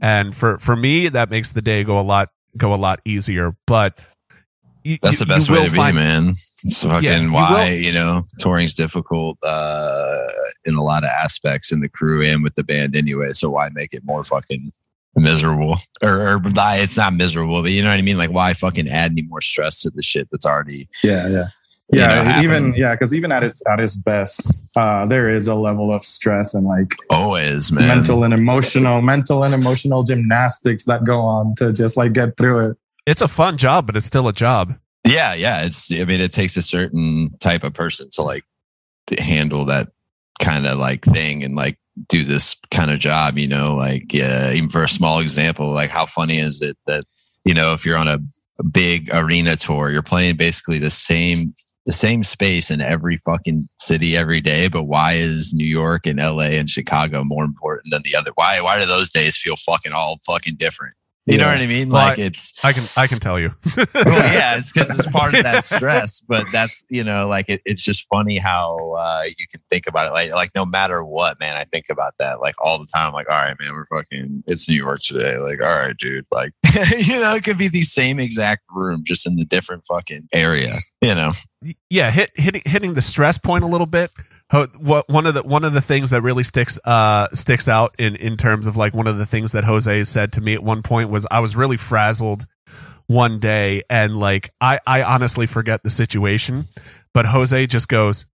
And 0.00 0.34
for 0.34 0.58
for 0.58 0.74
me, 0.74 1.08
that 1.08 1.30
makes 1.30 1.50
the 1.50 1.62
day 1.62 1.84
go 1.84 2.00
a 2.00 2.02
lot 2.02 2.30
go 2.56 2.72
a 2.72 2.76
lot 2.76 3.00
easier. 3.04 3.56
But 3.66 3.98
you- 4.84 4.98
That's 5.02 5.20
you- 5.20 5.26
the 5.26 5.34
best 5.34 5.50
way 5.50 5.58
will 5.60 5.66
to 5.66 5.72
be, 5.72 5.92
man. 5.92 6.30
It's 6.64 6.82
fucking 6.82 7.02
Yeah, 7.02 7.30
why, 7.30 7.64
will- 7.70 7.78
you 7.80 7.92
know, 7.92 8.24
touring's 8.38 8.74
difficult 8.74 9.38
uh, 9.44 10.26
in 10.64 10.74
a 10.74 10.82
lot 10.82 11.04
of 11.04 11.10
aspects 11.10 11.72
in 11.72 11.80
the 11.80 11.88
crew 11.88 12.22
and 12.24 12.42
with 12.42 12.54
the 12.54 12.64
band 12.64 12.94
anyway. 12.96 13.32
So 13.32 13.50
why 13.50 13.68
make 13.72 13.92
it 13.94 14.02
more 14.04 14.24
fucking 14.24 14.72
miserable? 15.14 15.78
Or, 16.02 16.34
or 16.34 16.42
it's 16.44 16.96
not 16.96 17.14
miserable, 17.14 17.62
but 17.62 17.70
you 17.72 17.82
know 17.82 17.90
what 17.90 17.98
I 17.98 18.02
mean? 18.02 18.18
Like, 18.18 18.30
why 18.30 18.52
fucking 18.54 18.88
add 18.88 19.12
any 19.12 19.22
more 19.22 19.40
stress 19.40 19.80
to 19.82 19.90
the 19.90 20.02
shit 20.02 20.28
that's 20.30 20.46
already. 20.46 20.88
Yeah, 21.02 21.28
yeah. 21.28 21.44
You 21.92 22.00
know, 22.00 22.06
Yeah, 22.06 22.42
even 22.42 22.74
yeah, 22.74 22.94
because 22.94 23.14
even 23.14 23.30
at 23.30 23.44
its 23.44 23.62
at 23.70 23.78
its 23.78 23.96
best, 23.96 24.70
uh, 24.76 25.06
there 25.06 25.32
is 25.32 25.46
a 25.46 25.54
level 25.54 25.92
of 25.92 26.04
stress 26.04 26.54
and 26.54 26.66
like 26.66 26.96
Always, 27.10 27.70
man. 27.70 27.86
mental 27.86 28.24
and 28.24 28.34
emotional, 28.34 29.02
mental 29.02 29.44
and 29.44 29.54
emotional 29.54 30.02
gymnastics 30.02 30.84
that 30.86 31.04
go 31.04 31.20
on 31.20 31.54
to 31.56 31.72
just 31.72 31.96
like 31.96 32.12
get 32.12 32.36
through 32.36 32.70
it. 32.70 32.76
It's 33.06 33.22
a 33.22 33.28
fun 33.28 33.56
job, 33.56 33.86
but 33.86 33.96
it's 33.96 34.06
still 34.06 34.26
a 34.26 34.32
job. 34.32 34.76
Yeah, 35.06 35.34
yeah. 35.34 35.62
It's 35.62 35.92
I 35.92 36.04
mean, 36.04 36.20
it 36.20 36.32
takes 36.32 36.56
a 36.56 36.62
certain 36.62 37.30
type 37.38 37.62
of 37.62 37.72
person 37.72 38.08
to 38.12 38.22
like 38.22 38.44
to 39.06 39.22
handle 39.22 39.64
that 39.66 39.88
kind 40.40 40.66
of 40.66 40.78
like 40.78 41.04
thing 41.04 41.44
and 41.44 41.54
like 41.54 41.78
do 42.08 42.24
this 42.24 42.56
kind 42.72 42.90
of 42.90 42.98
job, 42.98 43.38
you 43.38 43.46
know, 43.46 43.76
like 43.76 44.12
yeah, 44.12 44.50
even 44.50 44.70
for 44.70 44.82
a 44.82 44.88
small 44.88 45.20
example, 45.20 45.72
like 45.72 45.90
how 45.90 46.04
funny 46.04 46.38
is 46.38 46.62
it 46.62 46.76
that, 46.86 47.04
you 47.44 47.54
know, 47.54 47.74
if 47.74 47.86
you're 47.86 47.96
on 47.96 48.08
a 48.08 48.18
big 48.62 49.10
arena 49.12 49.56
tour. 49.56 49.90
You're 49.90 50.02
playing 50.02 50.36
basically 50.36 50.78
the 50.78 50.90
same 50.90 51.54
the 51.86 51.92
same 51.92 52.24
space 52.24 52.70
in 52.70 52.80
every 52.80 53.16
fucking 53.16 53.68
city 53.78 54.16
every 54.16 54.40
day. 54.40 54.68
But 54.68 54.84
why 54.84 55.14
is 55.14 55.54
New 55.54 55.64
York 55.66 56.04
and 56.06 56.18
LA 56.18 56.56
and 56.58 56.68
Chicago 56.68 57.22
more 57.24 57.44
important 57.44 57.92
than 57.92 58.02
the 58.02 58.16
other? 58.16 58.32
Why 58.34 58.60
why 58.60 58.78
do 58.78 58.86
those 58.86 59.10
days 59.10 59.36
feel 59.36 59.56
fucking 59.56 59.92
all 59.92 60.18
fucking 60.26 60.56
different? 60.56 60.94
You 61.26 61.38
know 61.38 61.46
what 61.48 61.56
I 61.58 61.66
mean? 61.66 61.88
Well, 61.88 62.04
Like 62.06 62.18
I- 62.20 62.22
it's 62.22 62.52
I 62.64 62.72
can 62.72 62.88
I 62.96 63.06
can 63.08 63.18
tell 63.18 63.38
you. 63.40 63.52
well, 63.76 63.86
yeah, 63.94 64.56
it's 64.56 64.72
because 64.72 64.96
it's 64.96 65.08
part 65.08 65.34
of 65.34 65.42
that 65.42 65.64
stress. 65.76 66.20
But 66.20 66.46
that's 66.52 66.84
you 66.88 67.02
know, 67.02 67.26
like 67.26 67.48
it, 67.48 67.62
it's 67.64 67.82
just 67.82 68.06
funny 68.08 68.38
how 68.38 68.76
uh, 68.96 69.24
you 69.26 69.46
can 69.50 69.60
think 69.68 69.88
about 69.88 70.06
it. 70.06 70.12
Like 70.12 70.30
like 70.32 70.50
no 70.54 70.64
matter 70.64 71.04
what, 71.04 71.40
man, 71.40 71.56
I 71.56 71.64
think 71.64 71.86
about 71.90 72.14
that 72.20 72.40
like 72.40 72.54
all 72.60 72.78
the 72.78 72.86
time. 72.94 73.12
Like, 73.12 73.28
all 73.28 73.36
right, 73.36 73.56
man, 73.58 73.70
we're 73.72 73.86
fucking. 73.86 74.44
It's 74.46 74.68
New 74.68 74.76
York 74.76 75.00
today. 75.02 75.36
Like, 75.38 75.60
all 75.60 75.76
right, 75.76 75.96
dude. 75.96 76.26
Like, 76.30 76.52
you 76.96 77.18
know, 77.20 77.34
it 77.34 77.42
could 77.42 77.58
be 77.58 77.68
the 77.68 77.82
same 77.82 78.20
exact 78.20 78.62
room, 78.70 79.02
just 79.04 79.26
in 79.26 79.34
the 79.34 79.44
different 79.44 79.84
fucking 79.86 80.28
area. 80.32 80.76
You 81.00 81.14
know, 81.16 81.32
yeah, 81.90 82.12
hit, 82.12 82.30
hitting 82.36 82.62
hitting 82.64 82.94
the 82.94 83.02
stress 83.02 83.36
point 83.36 83.64
a 83.64 83.66
little 83.66 83.86
bit. 83.86 84.12
One 84.50 85.26
of 85.26 85.34
the 85.34 85.42
one 85.42 85.64
of 85.64 85.72
the 85.72 85.80
things 85.80 86.10
that 86.10 86.22
really 86.22 86.44
sticks 86.44 86.78
uh 86.84 87.28
sticks 87.32 87.68
out 87.68 87.94
in 87.98 88.14
in 88.16 88.36
terms 88.36 88.66
of 88.66 88.76
like 88.76 88.94
one 88.94 89.06
of 89.06 89.18
the 89.18 89.26
things 89.26 89.52
that 89.52 89.64
Jose 89.64 90.04
said 90.04 90.32
to 90.34 90.40
me 90.40 90.54
at 90.54 90.62
one 90.62 90.82
point 90.82 91.10
was 91.10 91.26
I 91.30 91.40
was 91.40 91.56
really 91.56 91.76
frazzled 91.76 92.46
one 93.08 93.40
day 93.40 93.82
and 93.90 94.18
like 94.18 94.52
I 94.60 94.78
I 94.86 95.02
honestly 95.02 95.46
forget 95.46 95.82
the 95.82 95.90
situation, 95.90 96.66
but 97.12 97.26
Jose 97.26 97.66
just 97.66 97.88
goes, 97.88 98.24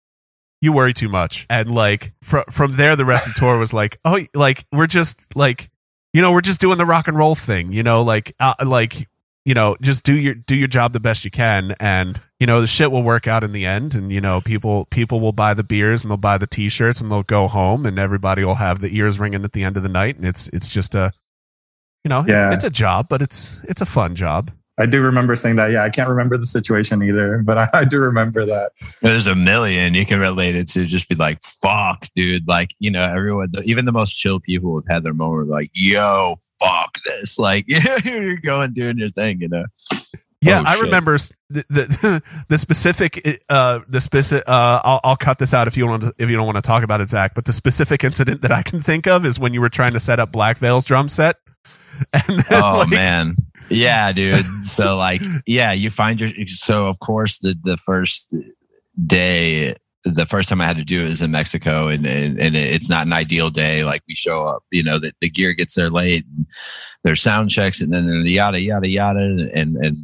"You 0.60 0.72
worry 0.72 0.92
too 0.92 1.08
much," 1.08 1.46
and 1.48 1.74
like 1.74 2.12
fr- 2.22 2.50
from 2.50 2.76
there 2.76 2.94
the 2.94 3.06
rest 3.06 3.26
of 3.26 3.34
the 3.34 3.40
tour 3.40 3.58
was 3.58 3.72
like, 3.72 3.98
"Oh, 4.04 4.20
like 4.34 4.66
we're 4.72 4.86
just 4.86 5.34
like." 5.34 5.68
You 6.14 6.20
know, 6.20 6.30
we're 6.30 6.42
just 6.42 6.60
doing 6.60 6.76
the 6.76 6.84
rock 6.84 7.08
and 7.08 7.16
roll 7.16 7.34
thing. 7.34 7.72
You 7.72 7.82
know, 7.82 8.02
like, 8.02 8.34
uh, 8.38 8.52
like 8.62 9.08
you 9.44 9.54
know 9.54 9.76
just 9.80 10.04
do 10.04 10.14
your 10.14 10.34
do 10.34 10.54
your 10.54 10.68
job 10.68 10.92
the 10.92 11.00
best 11.00 11.24
you 11.24 11.30
can 11.30 11.74
and 11.80 12.20
you 12.42 12.46
know 12.46 12.60
the 12.60 12.66
shit 12.66 12.90
will 12.90 13.04
work 13.04 13.28
out 13.28 13.44
in 13.44 13.52
the 13.52 13.64
end 13.64 13.94
and 13.94 14.12
you 14.12 14.20
know 14.20 14.40
people 14.40 14.86
people 14.86 15.20
will 15.20 15.30
buy 15.30 15.54
the 15.54 15.62
beers 15.62 16.02
and 16.02 16.10
they'll 16.10 16.16
buy 16.16 16.36
the 16.36 16.46
t-shirts 16.48 17.00
and 17.00 17.08
they'll 17.08 17.22
go 17.22 17.46
home 17.46 17.86
and 17.86 18.00
everybody 18.00 18.42
will 18.42 18.56
have 18.56 18.80
the 18.80 18.96
ears 18.98 19.16
ringing 19.16 19.44
at 19.44 19.52
the 19.52 19.62
end 19.62 19.76
of 19.76 19.84
the 19.84 19.88
night 19.88 20.16
and 20.16 20.26
it's 20.26 20.48
it's 20.48 20.66
just 20.68 20.96
a 20.96 21.12
you 22.02 22.08
know 22.08 22.24
Yeah. 22.26 22.48
it's, 22.48 22.56
it's 22.56 22.64
a 22.64 22.70
job 22.70 23.08
but 23.08 23.22
it's 23.22 23.60
it's 23.68 23.80
a 23.80 23.86
fun 23.86 24.16
job 24.16 24.50
I 24.76 24.86
do 24.86 25.02
remember 25.02 25.36
saying 25.36 25.56
that. 25.56 25.70
Yeah, 25.70 25.84
I 25.84 25.90
can't 25.90 26.08
remember 26.08 26.38
the 26.38 26.46
situation 26.46 27.02
either, 27.02 27.42
but 27.44 27.58
I, 27.58 27.68
I 27.74 27.84
do 27.84 28.00
remember 28.00 28.46
that. 28.46 28.72
there's 29.02 29.26
a 29.26 29.34
million 29.34 29.92
you 29.92 30.06
can 30.06 30.18
relate 30.18 30.56
it 30.56 30.66
to. 30.70 30.86
Just 30.86 31.10
be 31.10 31.14
like, 31.14 31.42
fuck, 31.42 32.06
dude. 32.16 32.48
Like, 32.48 32.74
you 32.78 32.90
know, 32.90 33.02
everyone, 33.02 33.52
even 33.64 33.84
the 33.84 33.92
most 33.92 34.14
chill 34.14 34.40
people 34.40 34.74
have 34.80 34.88
had 34.88 35.04
their 35.04 35.12
moment. 35.12 35.48
Like, 35.50 35.70
yo, 35.74 36.36
fuck 36.58 36.96
this. 37.04 37.38
Like, 37.38 37.66
you're 38.04 38.38
going 38.38 38.72
doing 38.72 38.96
your 38.96 39.10
thing. 39.10 39.42
You 39.42 39.48
know. 39.48 39.64
Yeah 40.42 40.60
Oh, 40.60 40.64
i 40.66 40.74
shit. 40.74 40.84
remember 40.84 41.16
the 41.50 41.64
the, 41.70 42.22
the 42.48 42.58
specific 42.58 43.42
uh 43.48 43.80
the 43.88 44.00
specific 44.00 44.44
uh 44.48 44.80
I'll, 44.84 45.00
I'll 45.04 45.16
cut 45.16 45.38
this 45.38 45.54
out 45.54 45.68
if 45.68 45.76
you 45.76 45.86
want 45.86 46.02
to 46.02 46.14
if 46.18 46.28
you 46.28 46.36
don't 46.36 46.46
want 46.46 46.56
to 46.56 46.62
talk 46.62 46.82
about 46.82 47.00
it 47.00 47.08
zach 47.10 47.34
but 47.34 47.44
the 47.46 47.52
specific 47.52 48.04
incident 48.04 48.42
that 48.42 48.52
i 48.52 48.62
can 48.62 48.82
think 48.82 49.06
of 49.06 49.24
is 49.24 49.38
when 49.38 49.54
you 49.54 49.60
were 49.60 49.70
trying 49.70 49.92
to 49.94 50.00
set 50.00 50.18
up 50.20 50.32
black 50.32 50.58
veil's 50.58 50.84
drum 50.84 51.08
set. 51.08 51.36
And 52.12 52.40
then, 52.40 52.62
oh 52.62 52.78
like, 52.78 52.88
man. 52.88 53.34
Yeah 53.68 54.10
dude. 54.18 54.46
So 54.64 54.96
like 54.96 55.22
yeah 55.46 55.72
you 55.72 55.90
find 55.90 56.20
your 56.20 56.30
so 56.46 56.86
of 56.86 56.98
course 57.00 57.38
the 57.38 57.54
the 57.62 57.76
first 57.76 58.34
day 59.06 59.76
the 60.04 60.26
first 60.26 60.48
time 60.48 60.60
i 60.60 60.66
had 60.66 60.76
to 60.76 60.84
do 60.84 61.04
it 61.04 61.08
was 61.08 61.22
in 61.22 61.30
mexico 61.30 61.86
and 61.86 62.04
and, 62.06 62.40
and 62.40 62.56
it's 62.56 62.88
not 62.88 63.06
an 63.06 63.12
ideal 63.12 63.50
day. 63.50 63.84
Like 63.84 64.02
we 64.08 64.14
show 64.16 64.44
up 64.46 64.64
you 64.72 64.82
know 64.82 64.98
the, 64.98 65.12
the 65.20 65.30
gear 65.30 65.52
gets 65.52 65.74
there 65.74 65.90
late 65.90 66.24
and 66.36 66.46
there's 67.04 67.22
sound 67.22 67.50
checks 67.50 67.80
and 67.80 67.92
then 67.92 68.06
yada 68.26 68.58
yada 68.60 68.88
yada 68.88 69.20
and 69.20 69.76
and 69.76 69.96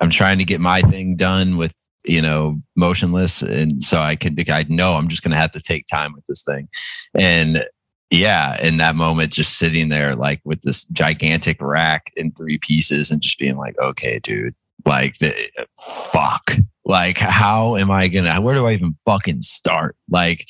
i'm 0.00 0.10
trying 0.10 0.38
to 0.38 0.44
get 0.44 0.60
my 0.60 0.82
thing 0.82 1.16
done 1.16 1.56
with 1.56 1.74
you 2.04 2.22
know 2.22 2.60
motionless. 2.76 3.42
And 3.42 3.84
so 3.84 4.00
i 4.00 4.16
could 4.16 4.48
i 4.48 4.64
know 4.68 4.94
i'm 4.94 5.08
just 5.08 5.22
gonna 5.22 5.36
have 5.36 5.52
to 5.52 5.60
take 5.60 5.86
time 5.86 6.12
with 6.14 6.24
this 6.26 6.42
thing. 6.42 6.68
And 7.14 7.64
yeah 8.10 8.60
in 8.60 8.76
that 8.78 8.96
moment 8.96 9.32
just 9.32 9.56
sitting 9.56 9.88
there 9.88 10.16
like 10.16 10.40
with 10.44 10.62
this 10.62 10.84
gigantic 10.86 11.56
rack 11.60 12.10
in 12.16 12.32
three 12.32 12.58
pieces 12.58 13.10
and 13.10 13.20
just 13.20 13.38
being 13.38 13.56
like 13.56 13.78
okay 13.78 14.18
dude 14.18 14.54
like 14.84 15.16
the 15.18 15.32
fuck 15.80 16.56
like 16.90 17.16
how 17.18 17.76
am 17.76 17.90
i 17.90 18.08
gonna 18.08 18.40
where 18.40 18.54
do 18.54 18.66
i 18.66 18.72
even 18.72 18.96
fucking 19.04 19.42
start? 19.42 19.96
Like 20.10 20.46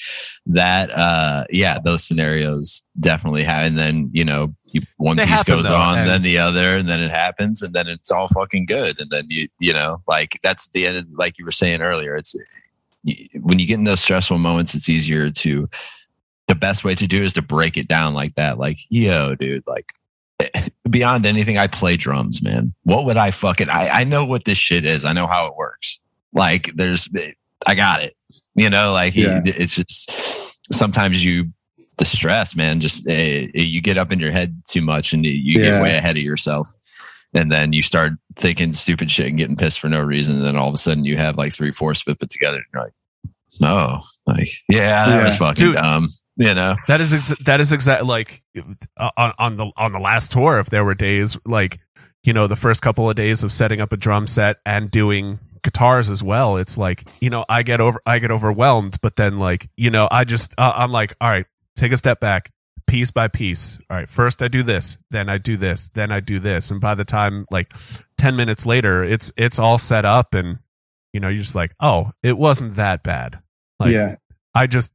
that 0.47 0.91
uh 0.91 1.45
yeah 1.51 1.79
those 1.85 2.03
scenarios 2.03 2.83
definitely 2.99 3.45
have 3.45 3.65
and 3.67 3.79
then 3.79 4.09
you 4.13 4.25
know 4.25 4.55
you, 4.65 4.81
one 4.97 5.17
They 5.17 5.25
piece 5.25 5.31
happen, 5.33 5.57
goes 5.57 5.69
though, 5.69 5.77
on 5.77 5.99
and- 5.99 6.09
then 6.09 6.23
the 6.23 6.39
other 6.39 6.77
and 6.79 6.89
then 6.89 7.01
it 7.01 7.11
happens 7.11 7.63
and 7.63 7.75
then 7.75 7.87
it's 7.89 8.11
all 8.11 8.29
fucking 8.29 8.65
good 8.67 8.99
and 8.99 9.11
then 9.11 9.27
you 9.29 9.49
you 9.61 9.73
know 9.75 10.03
like 10.09 10.39
that's 10.43 10.71
the 10.71 10.87
end 10.87 10.97
of, 10.97 11.07
like 11.13 11.39
you 11.39 11.45
were 11.45 11.53
saying 11.53 11.83
earlier 11.83 12.17
it's 12.17 12.35
when 13.41 13.59
you 13.59 13.67
get 13.67 13.79
in 13.79 13.85
those 13.85 14.01
stressful 14.01 14.39
moments 14.39 14.75
it's 14.75 14.89
easier 14.89 15.31
to 15.31 15.69
the 16.49 16.55
best 16.55 16.85
way 16.85 16.95
to 16.95 17.07
do 17.07 17.23
is 17.23 17.33
to 17.35 17.43
break 17.43 17.77
it 17.77 17.87
down 17.87 18.15
like 18.15 18.35
that 18.37 18.59
like 18.59 18.79
yo 18.89 19.35
dude 19.35 19.63
like 19.67 19.93
beyond 20.89 21.27
anything 21.27 21.59
i 21.59 21.67
play 21.67 21.99
drums 21.99 22.43
man. 22.43 22.73
What 22.85 23.05
would 23.05 23.19
i 23.19 23.31
fucking 23.31 23.69
i 23.69 23.89
i 23.91 24.05
know 24.05 24.25
what 24.25 24.47
this 24.47 24.57
shit 24.59 24.87
is. 24.87 25.05
I 25.05 25.13
know 25.13 25.27
how 25.27 25.47
it 25.47 25.55
works 25.55 26.00
like 26.33 26.71
there's 26.75 27.09
i 27.67 27.75
got 27.75 28.03
it 28.03 28.15
you 28.55 28.71
know 28.71 28.93
like 28.93 29.15
Yeah. 29.15 29.41
it's 29.45 29.77
just 29.77 30.11
sometimes 30.73 31.25
you 31.25 31.47
the 31.99 32.05
stress 32.05 32.57
man 32.57 32.81
just 32.81 33.07
uh, 33.09 33.13
you 33.13 33.81
get 33.83 33.99
up 33.99 34.11
in 34.13 34.19
your 34.21 34.31
head 34.31 34.63
too 34.69 34.81
much 34.83 35.13
and 35.13 35.25
you, 35.25 35.33
you 35.33 35.61
Yeah. 35.61 35.71
get 35.73 35.83
way 35.83 35.97
ahead 35.97 36.17
of 36.17 36.23
yourself 36.23 36.69
and 37.35 37.51
then 37.53 37.73
you 37.73 37.83
start 37.83 38.13
thinking 38.37 38.73
stupid 38.73 39.11
shit 39.11 39.27
and 39.27 39.39
getting 39.39 39.57
pissed 39.57 39.81
for 39.81 39.89
no 39.89 40.01
reason 40.01 40.37
and 40.37 40.45
then 40.45 40.57
all 40.57 40.69
of 40.69 40.75
a 40.75 40.79
sudden 40.79 41.05
you 41.05 41.17
have 41.17 41.37
like 41.37 41.53
three 41.53 41.73
fourths 41.73 42.03
of 42.07 42.13
it 42.13 42.21
put 42.21 42.31
together 42.31 42.57
and 42.57 42.65
you're 42.73 42.83
like 42.85 42.93
no 43.61 44.01
like 44.27 44.51
yeah 44.69 45.07
that 45.09 45.17
Yeah. 45.19 45.25
was 45.25 45.37
fucking 45.37 45.67
Dude. 45.67 45.75
dumb 45.75 46.09
you 46.37 46.55
know 46.55 46.77
That 46.89 47.01
is 47.01 47.13
ex- 47.13 47.37
that 47.45 47.61
is 47.61 47.73
exactly 47.73 48.09
like 48.09 48.41
uh, 48.97 49.11
on 49.17 49.33
on 49.39 49.57
the 49.57 49.71
on 49.77 49.93
the 49.93 49.99
last 49.99 50.31
tour. 50.33 50.59
If 50.59 50.71
there 50.71 50.85
were 50.85 50.95
days 50.95 51.37
like 51.45 51.81
you 52.23 52.33
know 52.33 52.47
the 52.47 52.57
first 52.57 52.81
couple 52.81 53.11
of 53.11 53.17
days 53.17 53.43
of 53.45 53.53
setting 53.53 53.81
up 53.81 53.93
a 53.93 53.97
drum 53.99 54.27
set 54.27 54.57
and 54.65 54.91
doing 54.91 55.39
guitars 55.63 56.11
as 56.11 56.23
well, 56.23 56.57
it's 56.57 56.77
like 56.77 57.09
you 57.21 57.31
know 57.31 57.45
I 57.49 57.63
get 57.63 57.81
over 57.81 58.01
I 58.07 58.19
get 58.19 58.31
overwhelmed, 58.31 58.99
but 59.01 59.17
then 59.17 59.39
like 59.39 59.69
you 59.77 59.91
know 59.91 60.09
I 60.11 60.25
just 60.25 60.53
uh, 60.59 60.73
I'm 60.75 60.93
like 60.93 61.15
all 61.21 61.31
right, 61.31 61.47
take 61.77 61.93
a 61.93 61.97
step 61.97 62.21
back, 62.21 62.51
piece 62.87 63.11
by 63.11 63.29
piece. 63.29 63.79
All 63.89 63.97
right, 63.97 64.09
first 64.09 64.43
I 64.43 64.49
do 64.49 64.63
this, 64.63 64.99
then 65.11 65.29
I 65.29 65.39
do 65.39 65.57
this, 65.57 65.91
then 65.95 66.11
I 66.11 66.21
do 66.21 66.39
this, 66.39 66.71
and 66.71 66.81
by 66.81 66.95
the 66.95 67.05
time 67.05 67.47
like 67.51 67.73
ten 68.17 68.37
minutes 68.37 68.67
later, 68.67 69.05
it's 69.05 69.33
it's 69.37 69.59
all 69.59 69.79
set 69.79 70.05
up, 70.05 70.35
and 70.35 70.59
you 71.13 71.21
know 71.21 71.29
you're 71.29 71.43
just 71.43 71.55
like 71.55 71.75
oh 71.81 72.13
it 72.23 72.37
wasn't 72.39 72.77
that 72.77 73.03
bad. 73.03 73.41
Like, 73.79 73.91
yeah, 73.91 74.17
I 74.55 74.67
just 74.67 74.93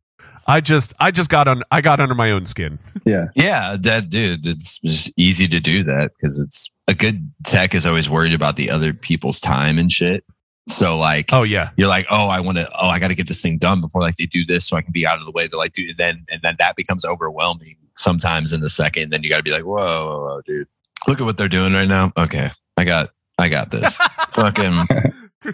I 0.48 0.62
just 0.62 0.94
I 1.00 1.12
just 1.12 1.30
got 1.30 1.48
on 1.48 1.64
I 1.72 1.82
got 1.82 2.00
under 2.00 2.16
my 2.16 2.32
own 2.32 2.46
skin. 2.46 2.80
yeah, 3.06 3.28
Yeah, 3.36 3.78
that 3.80 4.10
dude, 4.10 4.46
it's 4.46 4.80
just 4.80 5.12
easy 5.18 5.48
to 5.48 5.60
do 5.60 5.84
that 5.84 6.12
because 6.16 6.40
it's 6.40 6.70
a 6.88 6.94
good 6.94 7.32
tech 7.46 7.74
is 7.74 7.86
always 7.86 8.10
worried 8.10 8.34
about 8.34 8.56
the 8.56 8.70
other 8.70 8.94
people's 8.94 9.40
time 9.40 9.78
and 9.78 9.92
shit. 9.92 10.24
So 10.68 10.98
like, 10.98 11.32
Oh 11.32 11.44
yeah. 11.44 11.70
you're 11.78 11.88
like, 11.88 12.08
oh, 12.10 12.28
I 12.28 12.40
want 12.40 12.58
to, 12.58 12.68
oh, 12.72 12.88
I 12.88 13.00
got 13.00 13.10
to 13.10 13.16
get 13.16 13.28
this 13.28 13.42
thing 13.42 13.58
done 13.60 13.82
before 13.82 14.02
like 14.02 14.16
they 14.18 14.26
do 14.26 14.46
this, 14.46 14.66
so 14.68 14.76
I 14.78 14.82
can 14.82 14.92
be 14.92 15.06
out 15.06 15.20
of 15.20 15.26
the 15.26 15.32
way. 15.32 15.48
They're 15.48 15.60
like, 15.60 15.74
dude, 15.74 15.98
then 15.98 16.26
and 16.32 16.42
then 16.42 16.56
that 16.60 16.76
becomes 16.76 17.06
overwhelming 17.06 17.76
sometimes 17.96 18.52
in 18.52 18.62
the 18.62 18.70
second. 18.70 19.12
Then 19.12 19.22
you 19.24 19.30
got 19.30 19.38
to 19.38 19.44
be 19.44 19.52
like, 19.52 19.64
whoa, 19.64 19.76
whoa, 19.76 20.24
whoa, 20.24 20.42
dude, 20.46 20.68
look 21.08 21.20
at 21.20 21.24
what 21.26 21.38
they're 21.38 21.48
doing 21.50 21.74
right 21.74 21.88
now. 21.88 22.12
Okay, 22.18 22.50
I 22.78 22.84
got, 22.84 23.12
I 23.38 23.48
got 23.50 23.70
this. 23.70 23.98
Fucking 24.34 24.74
Dude, 25.42 25.54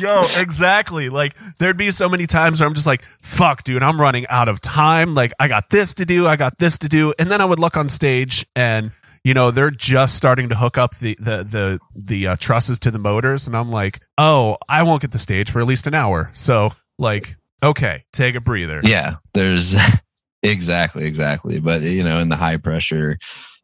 yo, 0.00 0.24
exactly. 0.38 1.08
Like 1.08 1.36
there'd 1.58 1.76
be 1.76 1.90
so 1.92 2.08
many 2.08 2.26
times 2.26 2.58
where 2.60 2.66
I'm 2.66 2.74
just 2.74 2.86
like, 2.86 3.02
fuck, 3.22 3.62
dude, 3.62 3.82
I'm 3.82 4.00
running 4.00 4.26
out 4.28 4.48
of 4.48 4.60
time. 4.60 5.14
Like 5.14 5.32
I 5.38 5.46
got 5.46 5.70
this 5.70 5.94
to 5.94 6.04
do, 6.04 6.26
I 6.26 6.34
got 6.36 6.58
this 6.58 6.78
to 6.78 6.88
do. 6.88 7.14
And 7.18 7.30
then 7.30 7.40
I 7.40 7.44
would 7.44 7.58
look 7.60 7.76
on 7.76 7.88
stage 7.90 8.44
and 8.56 8.90
you 9.24 9.34
know, 9.34 9.50
they're 9.50 9.70
just 9.70 10.16
starting 10.16 10.48
to 10.48 10.54
hook 10.56 10.78
up 10.78 10.96
the 10.98 11.16
the 11.20 11.44
the 11.44 11.80
the 11.94 12.26
uh, 12.28 12.36
trusses 12.36 12.78
to 12.80 12.90
the 12.90 12.98
motors 12.98 13.46
and 13.46 13.56
I'm 13.56 13.70
like, 13.70 14.00
"Oh, 14.16 14.56
I 14.68 14.82
won't 14.82 15.02
get 15.02 15.12
the 15.12 15.18
stage 15.18 15.50
for 15.50 15.60
at 15.60 15.66
least 15.66 15.86
an 15.86 15.94
hour." 15.94 16.30
So, 16.32 16.70
like, 16.98 17.36
okay, 17.62 18.04
take 18.12 18.34
a 18.34 18.40
breather. 18.40 18.80
yeah 18.84 19.16
there's 19.34 19.76
exactly 20.42 21.04
exactly 21.04 21.60
but 21.60 21.82
you 21.82 22.02
know 22.02 22.18
in 22.18 22.30
the 22.30 22.36
high 22.36 22.56
pressure 22.56 23.18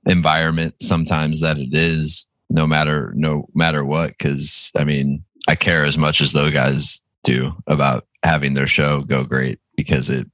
environment 0.05 0.75
sometimes 0.83 1.41
that 1.41 1.57
it 1.57 1.73
is 1.73 2.27
no 2.51 2.67
matter 2.67 3.13
no 3.17 3.49
matter 3.55 3.83
what 3.83 4.11
because 4.11 4.71
i 4.77 4.85
mean 4.85 5.25
i 5.49 5.55
care 5.55 5.85
as 5.85 5.97
much 5.97 6.21
as 6.21 6.33
those 6.33 6.53
guys 6.53 7.01
do 7.25 7.51
about 7.67 8.07
having 8.23 8.53
their 8.55 8.67
show 8.67 9.01
go 9.01 9.25
great 9.25 9.59
because 9.77 10.11
it 10.11 10.27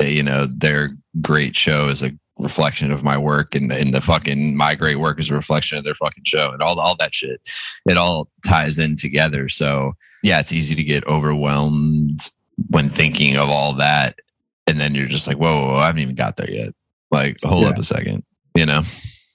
you 0.00 0.22
know 0.22 0.46
their 0.46 0.96
great 1.20 1.54
show 1.54 1.88
is 1.88 2.02
a 2.02 2.10
reflection 2.40 2.90
of 2.90 3.02
my 3.02 3.16
work 3.16 3.54
and, 3.54 3.72
and 3.72 3.94
the 3.94 4.00
fucking 4.00 4.56
my 4.56 4.74
great 4.74 4.96
work 4.96 5.20
is 5.20 5.30
a 5.30 5.34
reflection 5.34 5.76
of 5.78 5.84
their 5.84 5.94
fucking 5.94 6.24
show 6.24 6.50
and 6.50 6.62
all 6.62 6.78
all 6.80 6.96
that 6.96 7.14
shit 7.14 7.40
it 7.86 7.96
all 7.96 8.28
ties 8.44 8.78
in 8.78 8.96
together 8.96 9.48
so 9.48 9.92
yeah 10.22 10.40
it's 10.40 10.52
easy 10.52 10.74
to 10.74 10.82
get 10.82 11.06
overwhelmed 11.06 12.30
when 12.68 12.88
thinking 12.88 13.36
of 13.36 13.48
all 13.48 13.74
that 13.74 14.18
and 14.66 14.80
then 14.80 14.94
you're 14.94 15.06
just 15.06 15.26
like 15.26 15.36
whoa, 15.36 15.54
whoa, 15.54 15.72
whoa, 15.74 15.76
i 15.78 15.86
haven't 15.86 16.02
even 16.02 16.14
got 16.14 16.36
there 16.36 16.50
yet 16.50 16.72
like 17.10 17.38
hold 17.42 17.62
Yeah. 17.62 17.68
up 17.70 17.78
a 17.78 17.82
second 17.82 18.24
you 18.54 18.66
know 18.66 18.82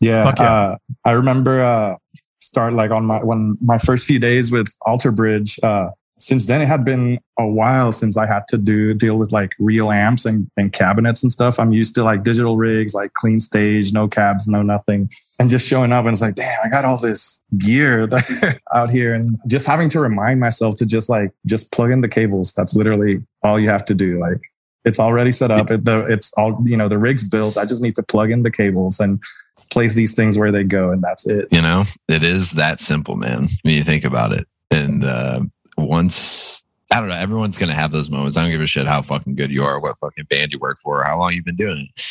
yeah. 0.01 0.23
Fuck 0.25 0.39
yeah. 0.39 0.51
Uh, 0.53 0.77
I 1.05 1.11
remember 1.11 1.63
uh, 1.63 1.95
start 2.39 2.73
like 2.73 2.91
on 2.91 3.05
my 3.05 3.23
when 3.23 3.57
my 3.61 3.77
first 3.77 4.05
few 4.05 4.19
days 4.19 4.51
with 4.51 4.67
Alter 4.81 5.11
Bridge. 5.11 5.57
Uh, 5.63 5.89
since 6.25 6.47
then, 6.47 6.59
it 6.59 6.65
had 6.65 6.83
been 6.83 7.19
a 7.37 7.45
while 7.45 7.91
since 7.91 8.17
I 8.17 8.25
had 8.25 8.47
to 8.47 8.57
do 8.57 8.95
deal 8.95 9.19
with 9.19 9.31
like 9.31 9.53
real 9.59 9.91
amps 9.91 10.25
and, 10.25 10.49
and 10.57 10.73
cabinets 10.73 11.21
and 11.21 11.31
stuff. 11.31 11.59
I'm 11.59 11.71
used 11.71 11.93
to 11.95 12.03
like 12.03 12.23
digital 12.23 12.57
rigs, 12.57 12.95
like 12.95 13.13
clean 13.13 13.39
stage, 13.39 13.93
no 13.93 14.07
cabs, 14.07 14.47
no 14.47 14.63
nothing, 14.63 15.07
and 15.37 15.51
just 15.51 15.67
showing 15.67 15.91
up 15.91 16.03
and 16.05 16.13
it's 16.13 16.23
like, 16.23 16.33
damn, 16.33 16.57
I 16.65 16.69
got 16.69 16.83
all 16.83 16.97
this 16.97 17.43
gear 17.59 18.09
out 18.73 18.89
here, 18.89 19.13
and 19.13 19.37
just 19.45 19.67
having 19.67 19.87
to 19.89 19.99
remind 19.99 20.39
myself 20.39 20.75
to 20.77 20.87
just 20.87 21.11
like 21.11 21.31
just 21.45 21.71
plug 21.71 21.91
in 21.91 22.01
the 22.01 22.09
cables. 22.09 22.53
That's 22.53 22.75
literally 22.75 23.23
all 23.43 23.59
you 23.59 23.69
have 23.69 23.85
to 23.85 23.93
do. 23.93 24.19
Like 24.19 24.41
it's 24.83 24.99
already 24.99 25.31
set 25.31 25.51
up. 25.51 25.69
It, 25.69 25.85
the, 25.85 26.05
it's 26.05 26.33
all 26.39 26.59
you 26.65 26.75
know. 26.75 26.89
The 26.89 26.97
rig's 26.97 27.23
built. 27.23 27.55
I 27.55 27.65
just 27.65 27.83
need 27.83 27.93
to 27.97 28.03
plug 28.03 28.31
in 28.31 28.41
the 28.41 28.51
cables 28.51 28.99
and 28.99 29.21
place 29.69 29.93
these 29.93 30.15
things 30.15 30.39
where 30.39 30.51
they 30.51 30.63
go, 30.63 30.89
and 30.89 31.03
that's 31.03 31.27
it. 31.27 31.49
You 31.51 31.61
know, 31.61 31.83
it 32.07 32.23
is 32.23 32.53
that 32.53 32.81
simple, 32.81 33.15
man. 33.15 33.47
When 33.61 33.75
you 33.75 33.83
think 33.83 34.03
about 34.03 34.31
it, 34.31 34.47
and 34.71 35.05
uh, 35.05 35.41
once 35.77 36.63
I 36.91 36.99
don't 36.99 37.09
know, 37.09 37.15
everyone's 37.15 37.57
gonna 37.57 37.73
have 37.75 37.91
those 37.91 38.09
moments. 38.09 38.37
I 38.37 38.43
don't 38.43 38.51
give 38.51 38.61
a 38.61 38.65
shit 38.65 38.87
how 38.87 39.01
fucking 39.01 39.35
good 39.35 39.51
you 39.51 39.63
are, 39.63 39.81
what 39.81 39.97
fucking 39.97 40.25
band 40.29 40.53
you 40.53 40.59
work 40.59 40.77
for, 40.79 41.03
how 41.03 41.19
long 41.19 41.33
you've 41.33 41.45
been 41.45 41.55
doing 41.55 41.79
it. 41.93 42.05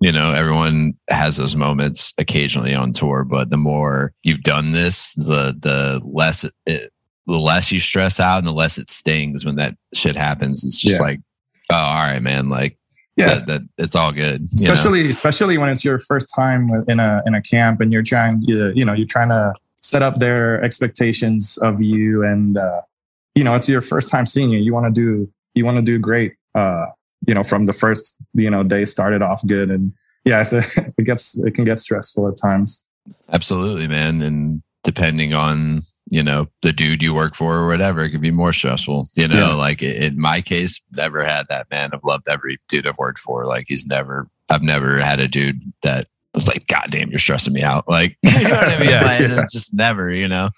You 0.00 0.12
know, 0.12 0.32
everyone 0.32 0.94
has 1.10 1.36
those 1.36 1.56
moments 1.56 2.14
occasionally 2.18 2.72
on 2.74 2.92
tour, 2.92 3.24
but 3.24 3.50
the 3.50 3.56
more 3.56 4.12
you've 4.22 4.42
done 4.42 4.72
this, 4.72 5.12
the 5.14 5.56
the 5.58 6.00
less 6.04 6.44
it, 6.66 6.92
the 7.26 7.38
less 7.38 7.72
you 7.72 7.80
stress 7.80 8.20
out 8.20 8.38
and 8.38 8.46
the 8.46 8.52
less 8.52 8.78
it 8.78 8.88
stings 8.90 9.44
when 9.44 9.56
that 9.56 9.74
shit 9.94 10.14
happens. 10.14 10.64
It's 10.64 10.78
just 10.80 11.00
Yeah. 11.00 11.06
like, 11.06 11.20
oh, 11.70 11.76
all 11.76 12.06
right, 12.06 12.22
man, 12.22 12.48
like 12.48 12.78
Yes, 13.16 13.44
that, 13.46 13.62
that 13.76 13.82
it's 13.84 13.96
all 13.96 14.12
good. 14.12 14.46
you 14.52 14.68
know? 14.68 14.72
especially 14.74 15.10
especially 15.10 15.58
when 15.58 15.68
it's 15.70 15.84
your 15.84 15.98
first 15.98 16.32
time 16.36 16.68
in 16.86 17.00
a 17.00 17.22
in 17.26 17.34
a 17.34 17.42
camp 17.42 17.80
and 17.80 17.92
you're 17.92 18.04
trying 18.04 18.40
you, 18.42 18.72
you 18.76 18.84
know 18.84 18.92
you're 18.92 19.06
trying 19.08 19.30
to 19.30 19.52
set 19.80 20.02
up 20.02 20.20
their 20.20 20.62
expectations 20.62 21.58
of 21.58 21.82
you 21.82 22.22
and 22.22 22.56
uh, 22.56 22.82
you 23.38 23.44
know 23.44 23.54
it's 23.54 23.68
your 23.68 23.82
first 23.82 24.08
time 24.10 24.26
seeing 24.26 24.50
you 24.50 24.58
you 24.58 24.72
want 24.74 24.86
to 24.92 25.00
do 25.00 25.30
you 25.54 25.64
want 25.64 25.76
to 25.76 25.82
do 25.82 25.98
great 25.98 26.32
uh, 26.54 26.86
you 27.26 27.34
know 27.34 27.44
from 27.44 27.66
the 27.66 27.72
first 27.72 28.16
you 28.34 28.50
know 28.50 28.62
day 28.62 28.84
started 28.84 29.22
off 29.22 29.40
good 29.46 29.70
and 29.70 29.92
yeah 30.24 30.40
it's 30.40 30.52
a, 30.52 30.62
it 30.98 31.04
gets 31.04 31.24
it 31.46 31.52
can 31.54 31.64
get 31.64 31.78
stressful 31.78 32.26
at 32.28 32.36
times 32.36 32.84
Absolutely, 33.32 33.86
man. 33.88 34.20
And 34.20 34.62
depending 34.84 35.32
on, 35.32 35.82
you 36.10 36.22
know, 36.22 36.46
the 36.60 36.72
dude 36.74 37.02
you 37.02 37.14
work 37.14 37.34
for 37.34 37.56
or 37.56 37.66
whatever, 37.66 38.02
it 38.04 38.10
could 38.10 38.20
be 38.20 38.30
more 38.30 38.52
stressful. 38.52 39.08
You 39.14 39.28
know, 39.28 39.48
Yeah. 39.50 39.54
like 39.54 39.82
in 39.82 40.20
my 40.20 40.42
case, 40.42 40.78
never 40.92 41.24
had 41.24 41.46
that, 41.48 41.70
man. 41.70 41.90
I've 41.94 42.04
loved 42.04 42.28
every 42.28 42.58
dude 42.68 42.86
I've 42.86 42.98
worked 42.98 43.20
for. 43.20 43.46
Like 43.46 43.64
he's 43.68 43.86
never, 43.86 44.28
I've 44.50 44.62
never 44.62 44.98
had 45.00 45.20
a 45.20 45.28
dude 45.28 45.60
that 45.82 46.06
was 46.34 46.48
like, 46.48 46.66
God 46.66 46.88
damn, 46.90 47.08
you're 47.10 47.18
stressing 47.18 47.54
me 47.54 47.62
out. 47.62 47.88
Like, 47.88 48.16
you 48.22 48.30
know 48.48 48.50
what 48.56 48.68
I 48.68 48.78
mean? 48.78 48.90
Yeah. 48.90 49.36
Like, 49.36 49.48
just 49.52 49.72
never, 49.72 50.10
you 50.10 50.28
know? 50.28 50.50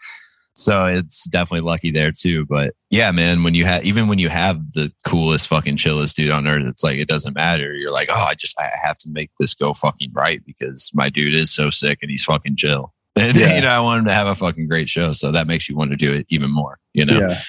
So 0.54 0.86
it's 0.86 1.26
definitely 1.28 1.66
lucky 1.68 1.90
there 1.90 2.12
too. 2.12 2.44
But 2.46 2.74
yeah, 2.90 3.10
man, 3.12 3.42
when 3.42 3.54
you 3.54 3.64
have, 3.66 3.84
even 3.84 4.08
when 4.08 4.18
you 4.18 4.28
have 4.28 4.72
the 4.72 4.92
coolest 5.06 5.48
fucking 5.48 5.76
chillest 5.78 6.16
dude 6.16 6.30
on 6.30 6.46
earth, 6.46 6.64
it's 6.66 6.84
like, 6.84 6.98
it 6.98 7.08
doesn't 7.08 7.34
matter. 7.34 7.72
You're 7.74 7.92
like, 7.92 8.08
oh, 8.10 8.14
I 8.14 8.34
just, 8.34 8.58
I 8.58 8.68
have 8.82 8.98
to 8.98 9.08
make 9.10 9.30
this 9.38 9.54
go 9.54 9.72
fucking 9.74 10.10
right 10.14 10.44
because 10.44 10.90
my 10.92 11.08
dude 11.08 11.34
is 11.34 11.50
so 11.52 11.70
sick 11.70 11.98
and 12.02 12.10
he's 12.10 12.24
fucking 12.24 12.56
chill. 12.56 12.92
And, 13.16 13.36
Yeah. 13.36 13.56
you 13.56 13.60
know, 13.62 13.68
I 13.68 13.80
want 13.80 13.98
him 13.98 14.04
to 14.06 14.14
have 14.14 14.28
a 14.28 14.36
fucking 14.36 14.68
great 14.68 14.88
show. 14.88 15.12
So 15.12 15.32
that 15.32 15.48
makes 15.48 15.68
you 15.68 15.76
want 15.76 15.90
to 15.90 15.96
do 15.96 16.12
it 16.12 16.26
even 16.28 16.50
more, 16.50 16.78
you 16.94 17.04
know? 17.04 17.18
yeah 17.18 17.40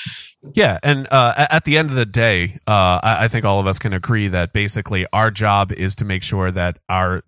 Yeah, 0.56 0.80
and 0.82 1.08
uh, 1.12 1.46
at 1.52 1.66
the 1.66 1.78
end 1.78 1.92
of 1.92 1.96
the 1.96 2.06
day, 2.06 2.58
uh, 2.66 3.00
I, 3.04 3.26
I 3.26 3.28
think 3.28 3.46
all 3.46 3.60
of 3.60 3.68
us 3.68 3.78
can 3.78 3.94
agree 3.94 4.28
that 4.28 4.54
basically 4.54 5.06
our 5.14 5.30
job 5.30 5.72
is 5.72 5.94
to 5.98 6.06
make 6.06 6.24
sure 6.24 6.50
that 6.50 6.80
our, 6.90 7.24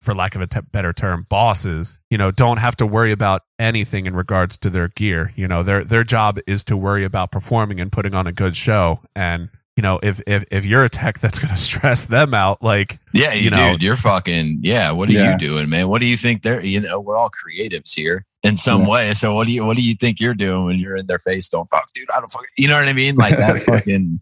for 0.00 0.14
lack 0.14 0.34
of 0.34 0.40
a 0.40 0.46
te- 0.46 0.60
better 0.72 0.92
term, 0.92 1.26
bosses, 1.28 1.98
you 2.10 2.16
know, 2.18 2.30
don't 2.30 2.56
have 2.56 2.74
to 2.76 2.86
worry 2.86 3.12
about 3.12 3.42
anything 3.58 4.06
in 4.06 4.16
regards 4.16 4.56
to 4.58 4.70
their 4.70 4.88
gear. 4.88 5.32
You 5.36 5.46
know, 5.48 5.62
their 5.62 5.84
their 5.84 6.04
job 6.04 6.38
is 6.46 6.64
to 6.64 6.76
worry 6.76 7.04
about 7.04 7.30
performing 7.32 7.80
and 7.80 7.92
putting 7.92 8.14
on 8.14 8.26
a 8.26 8.32
good 8.32 8.56
show. 8.56 9.00
And 9.14 9.50
you 9.76 9.82
know, 9.82 10.00
if 10.02 10.20
if 10.26 10.44
if 10.50 10.64
you're 10.64 10.84
a 10.84 10.88
tech 10.88 11.18
that's 11.20 11.38
going 11.38 11.52
to 11.54 11.60
stress 11.60 12.04
them 12.04 12.32
out, 12.34 12.62
like 12.62 12.98
Yeah, 13.12 13.32
you, 13.34 13.44
You 13.44 13.50
know- 13.50 13.72
dude, 13.72 13.82
you're 13.82 13.96
fucking 13.96 14.60
yeah. 14.62 14.90
What 14.90 15.08
are 15.08 15.12
Yeah. 15.12 15.32
you 15.32 15.38
doing, 15.38 15.68
man? 15.68 15.88
What 15.88 16.00
do 16.00 16.06
you 16.06 16.16
think 16.16 16.42
they're? 16.42 16.64
You 16.64 16.80
know, 16.80 16.98
we're 17.00 17.16
all 17.16 17.30
creatives 17.30 17.94
here 17.94 18.24
in 18.42 18.56
some 18.56 18.82
Yeah. 18.82 18.88
way. 18.88 19.14
So 19.14 19.34
what 19.34 19.46
do 19.46 19.52
you 19.52 19.64
what 19.64 19.76
do 19.76 19.82
you 19.82 19.94
think 19.94 20.18
you're 20.18 20.34
doing 20.34 20.64
when 20.64 20.78
you're 20.78 20.96
in 20.96 21.06
their 21.06 21.18
face? 21.18 21.48
Don't 21.48 21.68
fuck, 21.68 21.86
dude. 21.94 22.08
I 22.16 22.20
don't 22.20 22.30
fucking. 22.32 22.48
You 22.56 22.68
know 22.68 22.78
what 22.78 22.88
I 22.88 22.92
mean? 22.94 23.16
Like 23.16 23.36
that 23.36 23.60
fucking. 23.66 24.20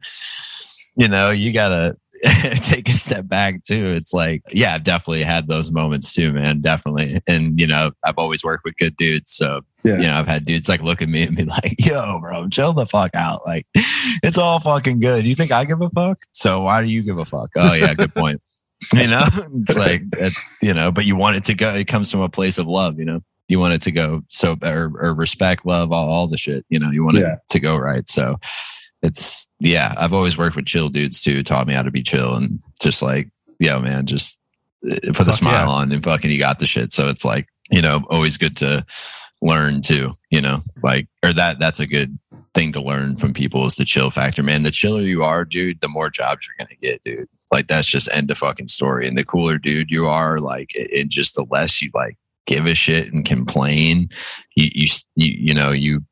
You 0.96 1.06
know, 1.06 1.30
you 1.30 1.52
gotta 1.52 1.96
take 2.62 2.88
a 2.88 2.92
step 2.92 3.28
back 3.28 3.62
too. 3.64 3.88
It's 3.96 4.12
like, 4.12 4.42
yeah, 4.50 4.74
I've 4.74 4.84
definitely 4.84 5.22
had 5.22 5.46
those 5.48 5.70
moments 5.70 6.12
too, 6.12 6.32
man. 6.32 6.60
Definitely, 6.60 7.20
and 7.28 7.58
you 7.60 7.66
know, 7.66 7.92
I've 8.04 8.18
always 8.18 8.42
worked 8.44 8.64
with 8.64 8.76
good 8.76 8.96
dudes, 8.96 9.32
so 9.32 9.60
Yeah. 9.84 9.94
you 9.96 10.06
know, 10.06 10.18
I've 10.18 10.26
had 10.28 10.44
dudes 10.44 10.68
like 10.68 10.82
look 10.82 11.00
at 11.02 11.08
me 11.08 11.22
and 11.24 11.36
be 11.36 11.44
like, 11.46 11.74
"Yo, 11.78 12.18
bro, 12.20 12.48
chill 12.48 12.72
the 12.72 12.86
fuck 12.86 13.14
out. 13.14 13.46
Like, 13.46 13.66
it's 14.22 14.38
all 14.38 14.58
fucking 14.60 15.00
good. 15.00 15.24
You 15.26 15.34
think 15.34 15.52
I 15.52 15.64
give 15.64 15.80
a 15.80 15.90
fuck? 15.90 16.18
So 16.32 16.62
why 16.62 16.80
do 16.82 16.88
you 16.88 17.02
give 17.02 17.18
a 17.18 17.24
fuck? 17.24 17.50
Oh 17.56 17.72
yeah, 17.72 17.94
good 17.94 18.14
point. 18.14 18.40
you 18.94 19.08
know, 19.08 19.26
it's 19.56 19.76
like 19.76 20.02
it, 20.16 20.32
you 20.62 20.72
know, 20.72 20.92
but 20.92 21.04
you 21.04 21.16
want 21.16 21.36
it 21.36 21.44
to 21.44 21.54
go. 21.54 21.74
It 21.74 21.86
comes 21.88 22.10
from 22.10 22.20
a 22.20 22.28
place 22.28 22.58
of 22.58 22.66
love. 22.68 22.98
You 22.98 23.04
know, 23.06 23.20
you 23.48 23.58
want 23.58 23.74
it 23.74 23.82
to 23.82 23.90
go 23.90 24.22
so 24.28 24.56
or, 24.62 24.92
or 25.00 25.14
respect, 25.14 25.66
love, 25.66 25.90
all, 25.90 26.08
all 26.08 26.26
the 26.28 26.36
shit. 26.36 26.64
You 26.68 26.78
know, 26.78 26.90
you 26.92 27.02
want 27.04 27.16
Yeah. 27.16 27.32
it 27.34 27.38
to 27.50 27.58
go 27.60 27.76
right. 27.76 28.08
So 28.08 28.36
it's 29.02 29.48
yeah. 29.60 29.94
I've 29.96 30.12
always 30.12 30.36
worked 30.36 30.56
with 30.56 30.66
chill 30.66 30.88
dudes 30.88 31.20
too. 31.20 31.42
Taught 31.42 31.66
me 31.66 31.74
how 31.74 31.82
to 31.82 31.90
be 31.90 32.02
chill 32.02 32.34
and 32.34 32.60
just 32.80 33.02
like, 33.02 33.28
yo, 33.58 33.80
man, 33.80 34.06
just 34.06 34.40
uh, 34.90 35.12
put 35.12 35.28
a 35.28 35.32
smile 35.32 35.66
yeah. 35.66 35.72
on 35.72 35.92
and 35.92 36.02
fucking 36.02 36.30
you 36.30 36.38
got 36.38 36.58
the 36.58 36.66
shit. 36.66 36.92
So 36.92 37.08
it's 37.08 37.24
like 37.24 37.48
you 37.70 37.82
know, 37.82 38.04
always 38.10 38.36
good 38.36 38.56
to 38.58 38.84
learn 39.40 39.82
too. 39.82 40.12
You 40.30 40.40
know, 40.40 40.60
like 40.82 41.08
or 41.24 41.32
that 41.32 41.58
that's 41.58 41.80
a 41.80 41.86
good 41.86 42.18
thing 42.54 42.72
to 42.72 42.80
learn 42.80 43.16
from 43.16 43.32
people 43.32 43.66
is 43.66 43.76
the 43.76 43.84
chill 43.84 44.10
factor, 44.10 44.42
man. 44.42 44.62
The 44.62 44.70
chiller 44.70 45.02
you 45.02 45.22
are, 45.22 45.44
dude, 45.44 45.80
the 45.80 45.88
more 45.88 46.10
jobs 46.10 46.46
you're 46.46 46.66
gonna 46.66 46.76
get, 46.80 47.02
dude. 47.04 47.28
Like 47.52 47.66
that's 47.66 47.88
just 47.88 48.08
end 48.12 48.30
of 48.30 48.38
fucking 48.38 48.68
story. 48.68 49.06
And 49.06 49.16
the 49.16 49.24
cooler 49.24 49.58
dude 49.58 49.90
you 49.90 50.06
are, 50.06 50.38
like, 50.38 50.72
and 50.94 51.10
just 51.10 51.34
the 51.34 51.46
less 51.50 51.80
you 51.80 51.90
like 51.94 52.16
give 52.46 52.66
a 52.66 52.74
shit 52.74 53.12
and 53.12 53.24
complain, 53.24 54.08
you 54.54 54.70
you 54.74 54.88
you, 55.14 55.32
you 55.38 55.54
know 55.54 55.70
you 55.70 56.04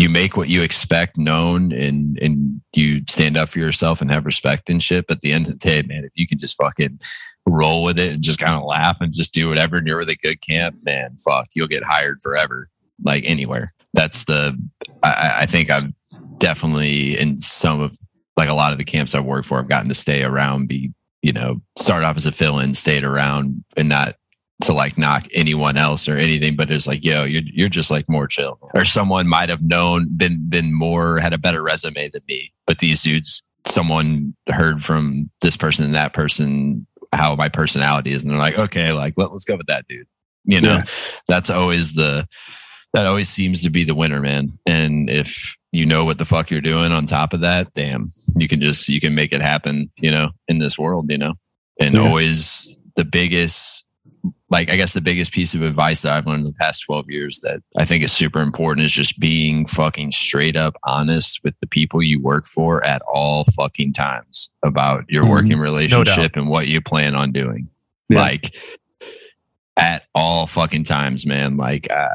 you 0.00 0.08
make 0.08 0.34
what 0.34 0.48
you 0.48 0.62
expect 0.62 1.18
known 1.18 1.72
and 1.72 2.18
and 2.22 2.62
you 2.74 3.02
stand 3.06 3.36
up 3.36 3.50
for 3.50 3.58
yourself 3.58 4.00
and 4.00 4.10
have 4.10 4.24
respect 4.24 4.70
and 4.70 4.82
shit. 4.82 5.06
But 5.06 5.18
at 5.18 5.20
the 5.20 5.32
end 5.32 5.46
of 5.46 5.52
the 5.52 5.58
day, 5.58 5.82
man, 5.82 6.04
if 6.04 6.12
you 6.14 6.26
can 6.26 6.38
just 6.38 6.56
fucking 6.56 7.00
roll 7.44 7.84
with 7.84 7.98
it 7.98 8.14
and 8.14 8.22
just 8.22 8.38
kind 8.38 8.56
of 8.56 8.64
laugh 8.64 8.96
and 9.00 9.12
just 9.12 9.34
do 9.34 9.50
whatever 9.50 9.76
and 9.76 9.86
you're 9.86 9.98
with 9.98 10.08
a 10.08 10.16
good 10.16 10.40
camp, 10.40 10.76
man, 10.84 11.18
fuck, 11.22 11.48
you'll 11.52 11.66
get 11.66 11.82
hired 11.82 12.22
forever, 12.22 12.70
like 13.04 13.24
anywhere. 13.26 13.74
That's 13.92 14.24
the 14.24 14.58
I, 15.02 15.40
I 15.40 15.46
think 15.46 15.68
I've 15.68 15.92
definitely 16.38 17.18
in 17.18 17.38
some 17.38 17.80
of 17.80 17.98
like 18.38 18.48
a 18.48 18.54
lot 18.54 18.72
of 18.72 18.78
the 18.78 18.84
camps 18.84 19.14
I've 19.14 19.26
worked 19.26 19.48
for, 19.48 19.58
I've 19.58 19.68
gotten 19.68 19.90
to 19.90 19.94
stay 19.94 20.22
around, 20.22 20.66
be 20.66 20.94
you 21.20 21.34
know, 21.34 21.60
start 21.78 22.04
off 22.04 22.16
as 22.16 22.26
a 22.26 22.32
fill-in, 22.32 22.72
stayed 22.72 23.04
around, 23.04 23.62
and 23.76 23.90
not 23.90 24.16
to 24.62 24.72
like 24.72 24.98
knock 24.98 25.26
anyone 25.32 25.76
else 25.76 26.08
or 26.08 26.16
anything, 26.18 26.54
but 26.56 26.70
it's 26.70 26.86
like, 26.86 27.04
yo, 27.04 27.24
you're 27.24 27.42
you're 27.46 27.68
just 27.68 27.90
like 27.90 28.08
more 28.08 28.26
chill. 28.26 28.58
Or 28.74 28.84
someone 28.84 29.26
might 29.26 29.48
have 29.48 29.62
known, 29.62 30.08
been 30.16 30.48
been 30.48 30.72
more, 30.74 31.18
had 31.18 31.32
a 31.32 31.38
better 31.38 31.62
resume 31.62 32.10
than 32.10 32.22
me. 32.28 32.52
But 32.66 32.78
these 32.78 33.02
dudes, 33.02 33.42
someone 33.66 34.34
heard 34.48 34.84
from 34.84 35.30
this 35.40 35.56
person 35.56 35.84
and 35.84 35.94
that 35.94 36.12
person 36.14 36.86
how 37.12 37.34
my 37.36 37.48
personality 37.48 38.12
is, 38.12 38.22
and 38.22 38.30
they're 38.30 38.38
like, 38.38 38.58
okay, 38.58 38.92
like 38.92 39.14
let, 39.16 39.32
let's 39.32 39.44
go 39.44 39.56
with 39.56 39.66
that 39.66 39.86
dude. 39.88 40.06
You 40.44 40.60
know, 40.60 40.74
Yeah. 40.76 40.84
that's 41.28 41.50
always 41.50 41.94
the 41.94 42.26
that 42.92 43.06
always 43.06 43.28
seems 43.28 43.62
to 43.62 43.70
be 43.70 43.84
the 43.84 43.94
winner, 43.94 44.20
man. 44.20 44.58
And 44.66 45.08
if 45.08 45.56
you 45.72 45.86
know 45.86 46.04
what 46.04 46.18
the 46.18 46.24
fuck 46.24 46.50
you're 46.50 46.60
doing 46.60 46.90
on 46.92 47.06
top 47.06 47.32
of 47.32 47.40
that, 47.40 47.72
damn, 47.74 48.10
you 48.36 48.48
can 48.48 48.60
just 48.60 48.88
you 48.88 49.00
can 49.00 49.14
make 49.14 49.32
it 49.32 49.40
happen, 49.40 49.90
you 49.96 50.10
know, 50.10 50.30
in 50.48 50.58
this 50.58 50.78
world, 50.78 51.10
you 51.10 51.18
know. 51.18 51.34
And 51.78 51.94
Yeah. 51.94 52.00
always 52.00 52.76
the 52.96 53.04
biggest 53.04 53.84
like 54.50 54.70
I 54.70 54.76
guess 54.76 54.92
the 54.94 55.00
biggest 55.00 55.32
piece 55.32 55.54
of 55.54 55.62
advice 55.62 56.02
that 56.02 56.12
I've 56.12 56.26
learned 56.26 56.40
in 56.40 56.46
the 56.52 56.58
past 56.58 56.84
12 56.86 57.08
years 57.08 57.40
that 57.42 57.60
I 57.78 57.84
think 57.84 58.02
is 58.04 58.12
super 58.12 58.40
important 58.40 58.84
is 58.84 58.92
just 58.92 59.18
being 59.20 59.66
fucking 59.66 60.12
straight 60.12 60.56
up 60.56 60.76
honest 60.84 61.40
with 61.44 61.54
the 61.60 61.66
people 61.66 62.02
you 62.02 62.20
work 62.20 62.46
for 62.46 62.84
at 62.84 63.02
all 63.02 63.44
fucking 63.56 63.92
times 63.92 64.50
about 64.64 65.04
your 65.08 65.24
Mhm. 65.24 65.30
working 65.30 65.58
relationship 65.58 66.36
and 66.36 66.48
what 66.48 66.66
you 66.68 66.80
plan 66.80 67.14
on 67.14 67.32
doing. 67.32 67.68
Yeah. 68.08 68.20
Like 68.20 68.56
at 69.76 70.04
all 70.14 70.46
fucking 70.46 70.84
times, 70.84 71.24
man. 71.24 71.56
Like 71.56 71.90
uh, 71.90 72.08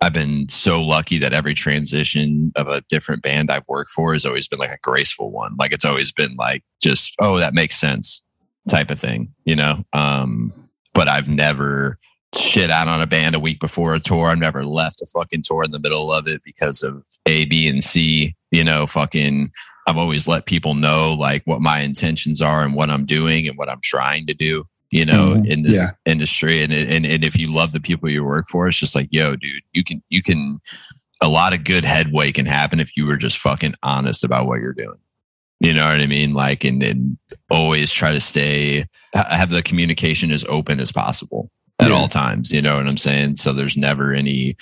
I've 0.00 0.12
been 0.12 0.48
so 0.48 0.82
lucky 0.82 1.18
that 1.18 1.32
every 1.32 1.54
transition 1.54 2.52
of 2.56 2.68
a 2.68 2.80
different 2.88 3.22
band 3.22 3.50
I've 3.50 3.66
worked 3.68 3.90
for 3.90 4.12
has 4.14 4.24
always 4.24 4.48
been 4.48 4.58
like 4.58 4.70
a 4.70 4.78
graceful 4.82 5.30
one. 5.30 5.54
Like 5.58 5.72
it's 5.72 5.84
always 5.84 6.10
been 6.12 6.34
like 6.36 6.62
just, 6.82 7.14
oh, 7.18 7.38
that 7.38 7.54
makes 7.54 7.76
sense 7.76 8.22
type 8.68 8.90
of 8.90 8.98
thing, 9.00 9.32
you 9.44 9.56
know? 9.56 9.84
Um, 9.92 10.52
but 10.94 11.08
I've 11.08 11.28
never 11.28 11.98
shit 12.34 12.70
out 12.70 12.88
on 12.88 13.02
a 13.02 13.06
band 13.06 13.34
a 13.34 13.40
week 13.40 13.60
before 13.60 13.94
a 13.94 14.00
tour. 14.00 14.28
I've 14.28 14.38
never 14.38 14.64
left 14.64 15.02
a 15.02 15.06
fucking 15.06 15.42
tour 15.42 15.62
in 15.64 15.70
the 15.70 15.78
middle 15.78 16.12
of 16.12 16.26
it 16.26 16.42
because 16.44 16.82
of 16.82 17.04
A, 17.26 17.44
B, 17.46 17.68
and 17.68 17.84
C, 17.84 18.34
you 18.50 18.64
know, 18.64 18.86
fucking 18.86 19.50
I've 19.86 19.98
always 19.98 20.28
let 20.28 20.46
people 20.46 20.74
know 20.74 21.12
like 21.12 21.42
what 21.44 21.60
my 21.60 21.80
intentions 21.80 22.40
are 22.40 22.62
and 22.62 22.74
what 22.74 22.88
I'm 22.88 23.04
doing 23.04 23.48
and 23.48 23.58
what 23.58 23.68
I'm 23.68 23.80
trying 23.82 24.26
to 24.26 24.34
do. 24.34 24.66
you 24.94 25.06
know, 25.06 25.36
Mhm. 25.36 25.46
in 25.46 25.62
this 25.62 25.78
Yeah. 25.78 26.12
industry. 26.12 26.62
And, 26.62 26.70
and 26.70 27.06
and 27.06 27.24
if 27.24 27.38
you 27.38 27.50
love 27.50 27.72
the 27.72 27.80
people 27.80 28.10
you 28.10 28.22
work 28.24 28.44
for, 28.50 28.68
it's 28.68 28.76
just 28.76 28.94
like, 28.94 29.08
yo, 29.10 29.36
dude, 29.36 29.62
you 29.72 29.82
can 29.82 30.02
you 30.10 30.22
can 30.22 30.60
a 31.22 31.28
lot 31.30 31.54
of 31.54 31.64
good 31.64 31.82
headway 31.86 32.30
can 32.30 32.44
happen 32.44 32.78
if 32.78 32.94
you 32.94 33.06
were 33.06 33.16
just 33.16 33.38
fucking 33.38 33.74
honest 33.82 34.22
about 34.22 34.44
what 34.46 34.60
you're 34.60 34.74
doing. 34.74 34.98
You 35.62 35.72
know 35.72 35.86
what 35.86 36.00
I 36.00 36.06
mean? 36.06 36.34
Like, 36.34 36.64
and 36.64 36.82
then 36.82 37.16
always 37.48 37.92
try 37.92 38.10
to 38.10 38.20
stay 38.20 38.84
have 39.14 39.50
the 39.50 39.62
communication 39.62 40.32
as 40.32 40.44
open 40.48 40.80
as 40.80 40.90
possible 40.90 41.50
at 41.78 41.90
Yeah. 41.90 41.94
all 41.96 42.08
times. 42.08 42.50
You 42.50 42.60
know 42.60 42.76
what 42.76 42.88
I'm 42.88 42.96
saying? 42.96 43.36
So 43.36 43.52
there's 43.52 43.76
never 43.76 44.12
any. 44.12 44.56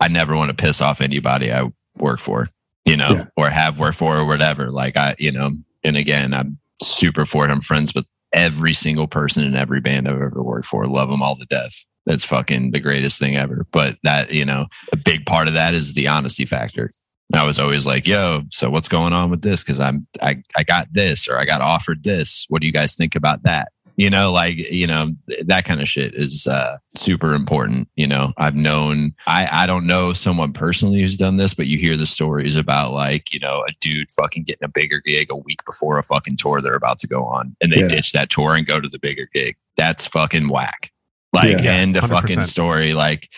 I 0.00 0.08
never 0.08 0.34
want 0.34 0.48
to 0.48 0.54
piss 0.54 0.80
off 0.80 1.00
anybody 1.00 1.52
I 1.52 1.64
work 1.96 2.18
for, 2.18 2.48
you 2.84 2.96
know, 2.96 3.10
Yeah. 3.10 3.24
or 3.36 3.50
have 3.50 3.78
worked 3.78 3.98
for 3.98 4.16
or 4.16 4.24
whatever. 4.24 4.70
Like 4.70 4.96
I, 4.96 5.14
you 5.18 5.30
know, 5.30 5.52
and 5.84 5.96
again, 5.96 6.34
I'm 6.34 6.58
super 6.82 7.24
for 7.24 7.44
it. 7.44 7.50
I'm 7.52 7.60
friends 7.60 7.94
with 7.94 8.08
every 8.32 8.72
single 8.74 9.06
person 9.06 9.44
in 9.44 9.54
every 9.54 9.80
band 9.80 10.08
I've 10.08 10.14
ever 10.20 10.42
worked 10.42 10.66
for. 10.66 10.86
Love 10.86 11.08
them 11.10 11.22
all 11.22 11.36
to 11.36 11.44
death. 11.44 11.84
That's 12.06 12.24
fucking 12.24 12.72
the 12.72 12.80
greatest 12.80 13.18
thing 13.20 13.36
ever. 13.36 13.66
But 13.70 13.98
that, 14.02 14.32
you 14.32 14.44
know, 14.44 14.66
a 14.92 14.96
big 14.96 15.24
part 15.26 15.46
of 15.46 15.54
that 15.54 15.74
is 15.74 15.94
the 15.94 16.08
honesty 16.08 16.46
factor. 16.46 16.90
And 17.32 17.40
I 17.40 17.44
was 17.44 17.58
always 17.58 17.86
like, 17.86 18.06
yo, 18.06 18.42
so 18.50 18.68
what's 18.70 18.88
going 18.88 19.12
on 19.12 19.30
with 19.30 19.42
this? 19.42 19.64
Cause 19.64 19.80
I'm, 19.80 20.06
I, 20.20 20.42
I 20.56 20.62
got 20.64 20.88
this 20.92 21.28
or 21.28 21.38
I 21.38 21.44
got 21.44 21.62
offered 21.62 22.02
this. 22.04 22.44
What 22.48 22.60
do 22.60 22.66
you 22.66 22.72
guys 22.72 22.94
think 22.94 23.14
about 23.14 23.42
that? 23.44 23.72
You 23.96 24.08
know, 24.10 24.32
like, 24.32 24.56
you 24.70 24.86
know, 24.86 25.12
that 25.44 25.64
kind 25.66 25.80
of 25.82 25.88
shit 25.88 26.14
is 26.14 26.46
uh, 26.46 26.78
super 26.96 27.34
important. 27.34 27.88
You 27.94 28.06
know, 28.06 28.32
I've 28.38 28.54
known, 28.54 29.12
I, 29.26 29.46
I 29.64 29.66
don't 29.66 29.86
know 29.86 30.12
someone 30.14 30.52
personally 30.52 31.00
who's 31.00 31.16
done 31.16 31.36
this, 31.36 31.52
but 31.54 31.66
you 31.66 31.78
hear 31.78 31.96
the 31.96 32.06
stories 32.06 32.56
about 32.56 32.92
like, 32.92 33.32
you 33.32 33.38
know, 33.38 33.62
a 33.68 33.72
dude 33.80 34.10
fucking 34.10 34.44
getting 34.44 34.64
a 34.64 34.68
bigger 34.68 35.00
gig 35.04 35.28
a 35.30 35.36
week 35.36 35.62
before 35.66 35.98
a 35.98 36.02
fucking 36.02 36.36
tour 36.36 36.60
they're 36.62 36.74
about 36.74 36.98
to 37.00 37.06
go 37.06 37.24
on 37.24 37.54
and 37.62 37.70
they 37.72 37.80
Yeah. 37.80 37.88
ditch 37.88 38.12
that 38.12 38.30
tour 38.30 38.54
and 38.54 38.66
go 38.66 38.80
to 38.80 38.88
the 38.88 38.98
bigger 38.98 39.28
gig. 39.34 39.56
That's 39.76 40.06
fucking 40.06 40.48
whack. 40.48 40.90
Like, 41.34 41.60
Yeah. 41.62 41.72
end 41.72 41.96
of 41.96 42.04
100%. 42.04 42.08
fucking 42.10 42.44
story. 42.44 42.94
Like, 42.94 43.30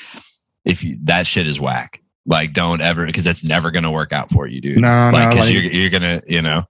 if 0.64 0.83
you, 0.85 0.98
that 1.04 1.26
shit 1.26 1.46
is 1.46 1.61
whack. 1.61 2.00
Like, 2.26 2.52
don't 2.52 2.80
ever, 2.80 3.06
because 3.06 3.24
that's 3.24 3.44
never 3.44 3.70
going 3.70 3.84
to 3.84 3.90
work 3.90 4.12
out 4.12 4.30
for 4.30 4.46
you, 4.46 4.60
dude. 4.60 4.78
No, 4.78 5.10
like, 5.12 5.24
no, 5.24 5.28
because 5.28 5.46
like, 5.46 5.54
you're, 5.54 5.64
you're 5.64 5.90
going 5.90 6.02
to, 6.02 6.22
you 6.26 6.40
know, 6.40 6.64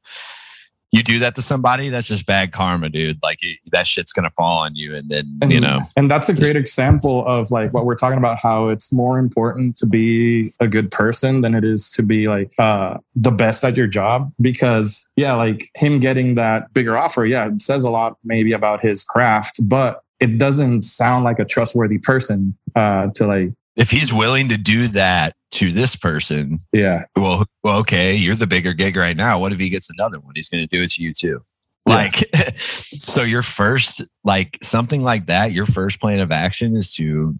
you 0.91 1.03
do 1.03 1.19
that 1.19 1.35
to 1.35 1.43
somebody, 1.43 1.91
that's 1.91 2.07
just 2.07 2.25
bad 2.25 2.53
karma, 2.53 2.89
dude. 2.89 3.19
Like, 3.21 3.39
it, 3.43 3.59
that 3.73 3.87
shit's 3.87 4.13
going 4.13 4.25
to 4.25 4.31
fall 4.37 4.59
on 4.59 4.77
you. 4.77 4.95
And 4.95 5.09
then, 5.11 5.39
and, 5.43 5.53
you 5.53 5.61
know, 5.61 5.81
and 5.97 6.09
that's 6.09 6.29
a 6.29 6.35
great 6.35 6.55
example 6.55 7.27
of 7.27 7.51
like 7.51 7.73
what 7.73 7.85
we're 7.85 7.97
talking 7.97 8.19
about 8.19 8.39
how 8.39 8.69
it's 8.69 8.93
more 8.93 9.19
important 9.19 9.77
to 9.79 9.87
be 9.87 10.53
a 10.61 10.69
good 10.69 10.93
person 10.93 11.41
than 11.41 11.55
it 11.55 11.65
is 11.65 11.91
to 11.91 12.03
be 12.03 12.29
like 12.29 12.53
uh 12.59 12.97
the 13.17 13.33
best 13.33 13.65
at 13.65 13.77
your 13.77 13.87
job 13.87 14.33
because 14.41 15.11
yeah 15.17 15.35
like 15.35 15.69
him 15.75 15.99
getting 15.99 16.37
that 16.37 16.73
bigger 16.75 16.97
offer 16.97 17.25
yeah 17.25 17.49
it 17.49 17.61
says 17.61 17.83
a 17.83 17.91
lot 17.91 18.17
maybe 18.23 18.53
about 18.53 18.81
his 18.81 19.03
craft 19.03 19.59
but 19.69 20.03
it 20.21 20.39
doesn't 20.39 20.83
sound 20.83 21.25
like 21.25 21.39
a 21.39 21.45
trustworthy 21.45 21.99
person 21.99 22.57
uh 22.77 23.09
to 23.15 23.27
like 23.27 23.51
if 23.77 23.91
he's 23.91 24.13
willing 24.13 24.49
to 24.49 24.57
do 24.57 24.89
that 24.89 25.35
to 25.53 25.71
this 25.73 25.97
person, 25.97 26.59
yeah 26.73 27.05
well, 27.17 27.45
well, 27.63 27.79
okay, 27.79 28.15
you're 28.15 28.35
the 28.35 28.47
bigger 28.47 28.73
gig 28.73 28.97
right 28.97 29.17
now. 29.17 29.39
What 29.39 29.53
if 29.53 29.59
he 29.59 29.69
gets 29.69 29.91
another 29.91 30.19
one? 30.21 30.33
He's 30.35 30.49
going 30.49 30.67
to 30.67 30.77
do 30.77 30.83
it 30.83 30.91
to 30.93 31.03
you 31.03 31.13
too. 31.13 31.41
Yeah. 31.87 31.95
Like, 31.95 32.57
so 32.59 33.23
your 33.23 33.43
first, 33.43 34.03
like 34.25 34.59
something 34.63 35.03
like 35.03 35.27
that, 35.27 35.53
your 35.53 35.67
first 35.67 36.01
plan 36.01 36.21
of 36.21 36.33
action 36.33 36.77
is 36.77 36.93
to 36.95 37.35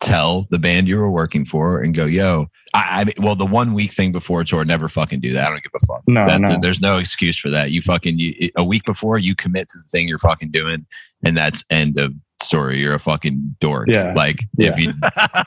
tell 0.00 0.46
the 0.50 0.58
band 0.58 0.88
you 0.88 0.96
were 0.96 1.10
working 1.10 1.44
for 1.44 1.80
and 1.82 1.94
go, 1.94 2.06
yo, 2.06 2.46
I, 2.72 3.04
I 3.18 3.20
well, 3.22 3.36
the 3.36 3.44
one 3.46 3.74
week 3.74 3.92
thing 3.92 4.12
before 4.12 4.40
a 4.40 4.44
tour, 4.44 4.64
never 4.64 4.88
fucking 4.88 5.20
do 5.20 5.32
that. 5.34 5.44
I 5.44 5.50
don't 5.50 5.62
give 5.62 5.72
a 5.74 5.86
fuck. 5.86 6.02
no 6.06 6.26
That- 6.26 6.40
no 6.40 6.58
There's 6.60 6.80
no 6.80 6.98
excuse 6.98 7.38
for 7.38 7.50
that. 7.50 7.70
You 7.70 7.82
fucking, 7.82 8.18
you, 8.18 8.50
a 8.56 8.64
week 8.64 8.84
before 8.84 9.18
you 9.18 9.34
commit 9.34 9.68
to 9.68 9.78
the 9.78 9.84
thing 9.88 10.08
you're 10.08 10.18
fucking 10.18 10.50
doing, 10.50 10.86
and 11.22 11.36
that's 11.36 11.64
end 11.70 11.98
of 11.98 12.14
story. 12.50 12.80
You're 12.80 12.94
a 12.94 12.98
fucking 12.98 13.56
dork. 13.60 13.88
Yeah. 13.88 14.12
Like, 14.14 14.40
if 14.58 14.76
you, 14.78 14.92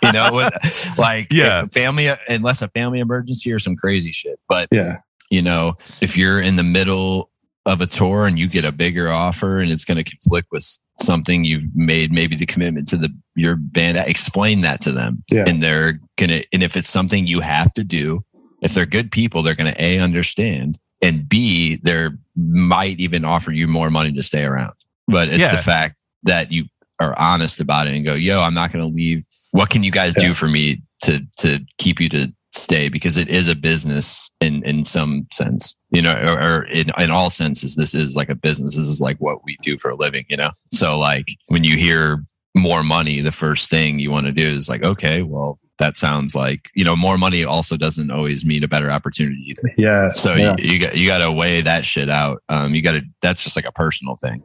you 0.01 0.11
know 0.13 0.49
like 0.97 1.31
Yeah. 1.31 1.65
family 1.67 2.09
unless 2.29 2.61
a 2.61 2.67
family 2.69 2.99
emergency 2.99 3.51
or 3.51 3.59
some 3.59 3.75
crazy 3.75 4.11
shit 4.11 4.39
but 4.47 4.67
yeah 4.71 4.97
you 5.29 5.41
know 5.41 5.75
if 6.01 6.15
you're 6.17 6.39
in 6.41 6.55
the 6.55 6.63
middle 6.63 7.29
of 7.65 7.81
a 7.81 7.85
tour 7.85 8.25
and 8.27 8.37
you 8.39 8.47
get 8.47 8.65
a 8.65 8.71
bigger 8.71 9.11
offer 9.11 9.59
and 9.59 9.71
it's 9.71 9.85
going 9.85 9.97
to 9.97 10.03
conflict 10.03 10.47
with 10.51 10.65
something 10.99 11.43
you've 11.45 11.63
made 11.75 12.11
maybe 12.11 12.35
the 12.35 12.45
commitment 12.45 12.87
to 12.87 12.97
the 12.97 13.09
your 13.35 13.55
band 13.55 13.97
explain 13.97 14.61
that 14.61 14.79
to 14.81 14.91
them 14.91 15.23
Yeah. 15.31 15.45
and 15.47 15.61
they're 15.63 15.99
gonna 16.17 16.43
and 16.53 16.61
if 16.63 16.75
it's 16.77 16.89
something 16.89 17.25
you 17.27 17.39
have 17.41 17.73
to 17.73 17.83
do 17.83 18.23
if 18.61 18.73
they're 18.73 18.85
good 18.85 19.11
people 19.11 19.43
they're 19.43 19.55
gonna 19.55 19.75
a 19.79 19.99
understand 19.99 20.77
and 21.01 21.27
b 21.27 21.77
they 21.83 22.09
might 22.35 22.99
even 22.99 23.23
offer 23.25 23.51
you 23.51 23.67
more 23.67 23.89
money 23.89 24.11
to 24.13 24.23
stay 24.23 24.43
around 24.43 24.73
but 25.07 25.27
it's 25.29 25.51
the 25.51 25.57
fact 25.57 25.95
that 26.23 26.51
you 26.51 26.65
are 26.99 27.17
honest 27.19 27.59
about 27.59 27.87
it 27.87 27.93
and 27.93 28.05
go 28.05 28.13
yo 28.13 28.41
i'm 28.41 28.53
not 28.53 28.71
gonna 28.71 28.85
leave. 28.85 29.25
What 29.51 29.69
can 29.69 29.83
you 29.83 29.91
guys 29.91 30.15
do 30.15 30.33
for 30.33 30.47
me 30.47 30.81
to 31.01 31.19
to 31.37 31.59
keep 31.77 31.99
you 31.99 32.09
to 32.09 32.33
stay? 32.51 32.89
Because 32.89 33.17
it 33.17 33.29
is 33.29 33.47
a 33.47 33.55
business 33.55 34.31
in 34.41 34.63
in 34.63 34.83
some 34.83 35.27
sense 35.31 35.75
you 35.91 36.01
know 36.01 36.13
or, 36.13 36.41
or 36.41 36.63
in, 36.65 36.91
in 36.97 37.11
all 37.11 37.29
senses 37.29 37.75
this 37.75 37.93
is 37.93 38.15
like 38.15 38.29
a 38.29 38.35
business. 38.35 38.75
This 38.75 38.87
is 38.87 39.01
like 39.01 39.17
what 39.17 39.43
we 39.43 39.57
do 39.61 39.77
for 39.77 39.91
a 39.91 39.95
living 39.95 40.25
you 40.29 40.37
know? 40.37 40.51
So 40.71 40.97
like 40.97 41.27
when 41.49 41.63
you 41.63 41.77
hear 41.77 42.23
more 42.55 42.83
money 42.83 43.21
the 43.21 43.31
first 43.31 43.69
thing 43.69 43.99
you 43.99 44.11
want 44.11 44.25
to 44.25 44.31
do 44.31 44.47
is 44.47 44.69
like 44.69 44.83
okay 44.83 45.23
well 45.23 45.59
that 45.79 45.97
sounds 45.97 46.35
like 46.35 46.69
you 46.75 46.85
know 46.85 46.95
more 46.95 47.17
money 47.17 47.43
also 47.43 47.75
doesn't 47.75 48.11
always 48.11 48.45
mean 48.45 48.63
a 48.63 48.67
better 48.67 48.91
opportunity 48.91 49.43
either. 49.47 49.73
Yes 49.77 50.19
so 50.19 50.35
yeah. 50.35 50.55
you, 50.57 50.73
you 50.73 50.79
got 50.79 50.95
you 50.95 51.07
got 51.07 51.19
to 51.19 51.31
weigh 51.31 51.61
that 51.61 51.85
shit 51.85 52.09
out. 52.09 52.41
Um 52.49 52.73
you 52.73 52.81
got 52.81 52.93
to 52.93 53.01
that's 53.21 53.43
just 53.43 53.55
like 53.55 53.65
a 53.65 53.71
personal 53.71 54.15
thing 54.15 54.43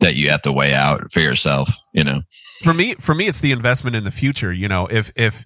that 0.00 0.16
you 0.16 0.30
have 0.30 0.42
to 0.42 0.52
weigh 0.52 0.74
out 0.74 1.12
for 1.12 1.20
yourself 1.20 1.70
you 1.92 2.04
know? 2.04 2.22
For 2.62 2.74
me 2.74 2.94
for 2.94 3.14
me 3.14 3.26
it's 3.26 3.40
the 3.40 3.52
investment 3.52 3.96
in 3.96 4.04
the 4.04 4.10
future 4.10 4.52
you 4.52 4.68
know? 4.68 4.86
If 4.86 5.12
if 5.16 5.44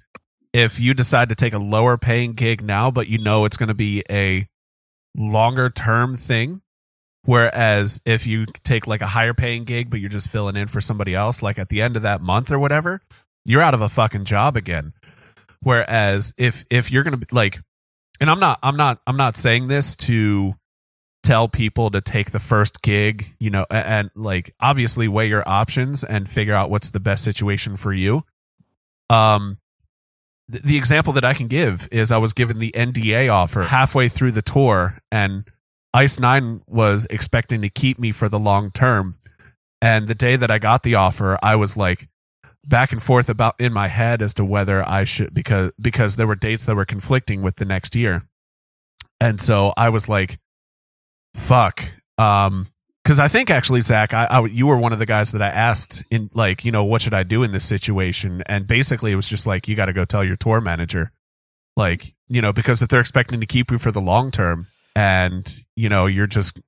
if 0.52 0.80
you 0.80 0.94
decide 0.94 1.28
to 1.28 1.34
take 1.34 1.54
a 1.54 1.58
lower 1.58 1.96
paying 1.96 2.32
gig 2.32 2.62
now 2.62 2.90
but 2.90 3.08
you 3.08 3.18
know 3.18 3.44
it's 3.44 3.56
going 3.56 3.68
to 3.68 3.74
be 3.74 4.02
a 4.11 4.46
longer 5.16 5.68
term 5.70 6.16
thing 6.16 6.62
whereas 7.24 8.00
if 8.04 8.26
you 8.26 8.46
take 8.64 8.87
like 8.87 9.00
a 9.00 9.06
higher 9.06 9.34
paying 9.34 9.64
gig 9.64 9.90
but 9.90 10.00
you're 10.00 10.08
just 10.08 10.28
filling 10.28 10.56
in 10.56 10.68
for 10.68 10.80
somebody 10.80 11.14
else 11.14 11.42
like 11.42 11.58
at 11.58 11.68
the 11.68 11.82
end 11.82 11.96
of 11.96 12.02
that 12.02 12.20
month 12.20 12.50
or 12.50 12.58
whatever 12.58 13.00
you're 13.48 13.62
out 13.62 13.72
of 13.72 13.80
a 13.80 13.88
fucking 13.88 14.26
job 14.26 14.56
again. 14.56 14.92
Whereas 15.62 16.34
if 16.37 16.64
if 16.70 16.92
you're 16.92 17.02
going 17.02 17.18
to 17.18 17.26
be 17.26 17.26
like 17.32 17.61
and 18.20 18.30
I'm 18.30 18.38
not 18.38 18.58
I'm 18.62 18.76
not 18.76 19.00
I'm 19.06 19.16
not 19.16 19.37
saying 19.37 19.68
this 19.68 19.96
to 19.96 20.54
tell 21.28 21.46
people 21.48 21.90
to 21.90 22.00
take 22.00 22.30
the 22.30 22.38
first 22.38 22.80
gig, 22.80 23.34
you 23.38 23.50
know, 23.50 23.66
a- 23.70 23.86
and, 23.86 24.10
like 24.14 24.54
obviously 24.60 25.08
weigh 25.08 25.28
your 25.28 25.46
options 25.46 26.02
and 26.02 26.28
figure 26.28 26.54
out 26.54 26.70
what's 26.70 26.90
the 26.90 27.00
best 27.00 27.22
situation 27.22 27.76
for 27.76 27.92
you. 27.92 28.24
Um 29.10 29.58
th- 30.50 30.62
the 30.64 30.78
example 30.78 31.12
that 31.12 31.24
I 31.24 31.34
can 31.34 31.46
give 31.46 31.86
is 31.92 32.10
I 32.10 32.16
was 32.16 32.32
given 32.32 32.58
the 32.58 32.72
NDA 32.74 33.28
offer 33.30 33.62
halfway 33.62 34.08
through 34.08 34.32
the 34.32 34.42
tour 34.42 34.98
and 35.12 35.44
Ice 35.94 36.18
9 36.18 36.62
was 36.66 37.06
expecting 37.10 37.62
to 37.62 37.68
keep 37.68 37.98
me 37.98 38.12
for 38.12 38.28
the 38.28 38.38
long 38.38 38.70
term. 38.70 39.16
And 39.80 40.08
the 40.08 40.14
day 40.14 40.36
that 40.36 40.50
I 40.50 40.58
got 40.58 40.82
the 40.82 40.94
offer, 40.96 41.38
I 41.42 41.56
was 41.56 41.76
like 41.76 42.08
back 42.66 42.92
and 42.92 43.02
forth 43.02 43.28
about 43.28 43.54
in 43.58 43.72
my 43.72 43.88
head 43.88 44.20
as 44.22 44.34
to 44.34 44.44
whether 44.44 44.86
I 44.86 45.04
should 45.04 45.32
because 45.34 45.72
because 45.80 46.16
there 46.16 46.26
were 46.26 46.36
dates 46.36 46.64
that 46.66 46.76
were 46.76 46.84
conflicting 46.84 47.42
with 47.42 47.56
the 47.56 47.64
next 47.64 47.94
year. 47.94 48.26
And 49.20 49.40
so 49.40 49.72
I 49.76 49.88
was 49.88 50.08
like 50.08 50.38
fuck. 51.34 51.84
Um 52.16 52.66
because 53.04 53.18
i 53.18 53.28
think 53.28 53.48
actually 53.50 53.80
zach 53.80 54.12
I, 54.12 54.26
I 54.26 54.44
you 54.46 54.66
were 54.66 54.76
one 54.76 54.92
of 54.92 54.98
the 54.98 55.06
guys 55.06 55.32
that 55.32 55.40
i 55.40 55.48
asked 55.48 56.04
in 56.10 56.28
like 56.34 56.62
you 56.62 56.70
know 56.70 56.84
what 56.84 57.00
should 57.00 57.14
i 57.14 57.22
do 57.22 57.42
in 57.42 57.52
this 57.52 57.64
situation? 57.64 58.42
And 58.44 58.66
basically 58.66 59.12
it 59.12 59.16
was 59.16 59.26
just 59.28 59.46
like 59.46 59.66
you 59.66 59.74
got 59.74 59.86
to 59.86 59.94
go 59.94 60.04
tell 60.04 60.22
your 60.22 60.36
tour 60.36 60.60
manager. 60.60 61.12
Like 61.76 62.14
you 62.28 62.42
know 62.42 62.52
because 62.52 62.82
if 62.82 62.88
they're 62.88 63.00
expecting 63.00 63.40
to 63.40 63.46
keep 63.46 63.70
you 63.70 63.78
for 63.78 63.90
the 63.90 64.00
long 64.00 64.30
term 64.30 64.66
and 64.94 65.64
you 65.74 65.88
know 65.88 66.04
you're 66.04 66.26
just 66.26 66.60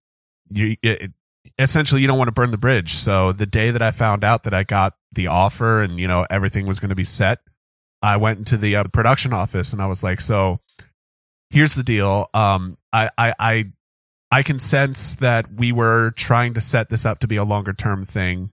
you 0.50 0.76
it, 0.82 1.10
essentially 1.58 2.00
you 2.00 2.06
don't 2.06 2.16
want 2.16 2.28
to 2.28 2.32
burn 2.32 2.52
the 2.52 2.58
bridge. 2.58 2.94
So 2.94 3.32
the 3.32 3.46
day 3.46 3.70
that 3.70 3.82
i 3.82 3.90
found 3.90 4.24
out 4.24 4.44
that 4.44 4.54
i 4.54 4.62
got 4.62 4.94
the 5.12 5.26
offer 5.26 5.82
and 5.82 6.00
you 6.00 6.08
know 6.08 6.26
everything 6.30 6.66
was 6.66 6.80
going 6.80 6.90
to 6.90 6.94
be 6.94 7.04
set 7.04 7.40
i 8.00 8.16
went 8.16 8.38
into 8.38 8.56
the 8.56 8.76
uh, 8.76 8.84
production 8.84 9.32
office 9.32 9.72
and 9.72 9.82
i 9.82 9.86
was 9.86 10.02
like 10.02 10.20
so 10.20 10.60
here's 11.50 11.74
the 11.74 11.82
deal. 11.82 12.28
Um 12.32 12.70
i 12.92 13.10
i 13.18 13.34
i 13.38 13.72
I 14.30 14.42
can 14.42 14.58
sense 14.58 15.16
that 15.16 15.52
we 15.52 15.72
were 15.72 16.12
trying 16.12 16.54
to 16.54 16.60
set 16.60 16.88
this 16.88 17.04
up 17.04 17.18
to 17.20 17.26
be 17.26 17.36
a 17.36 17.44
longer 17.44 17.72
term 17.72 18.04
thing. 18.04 18.52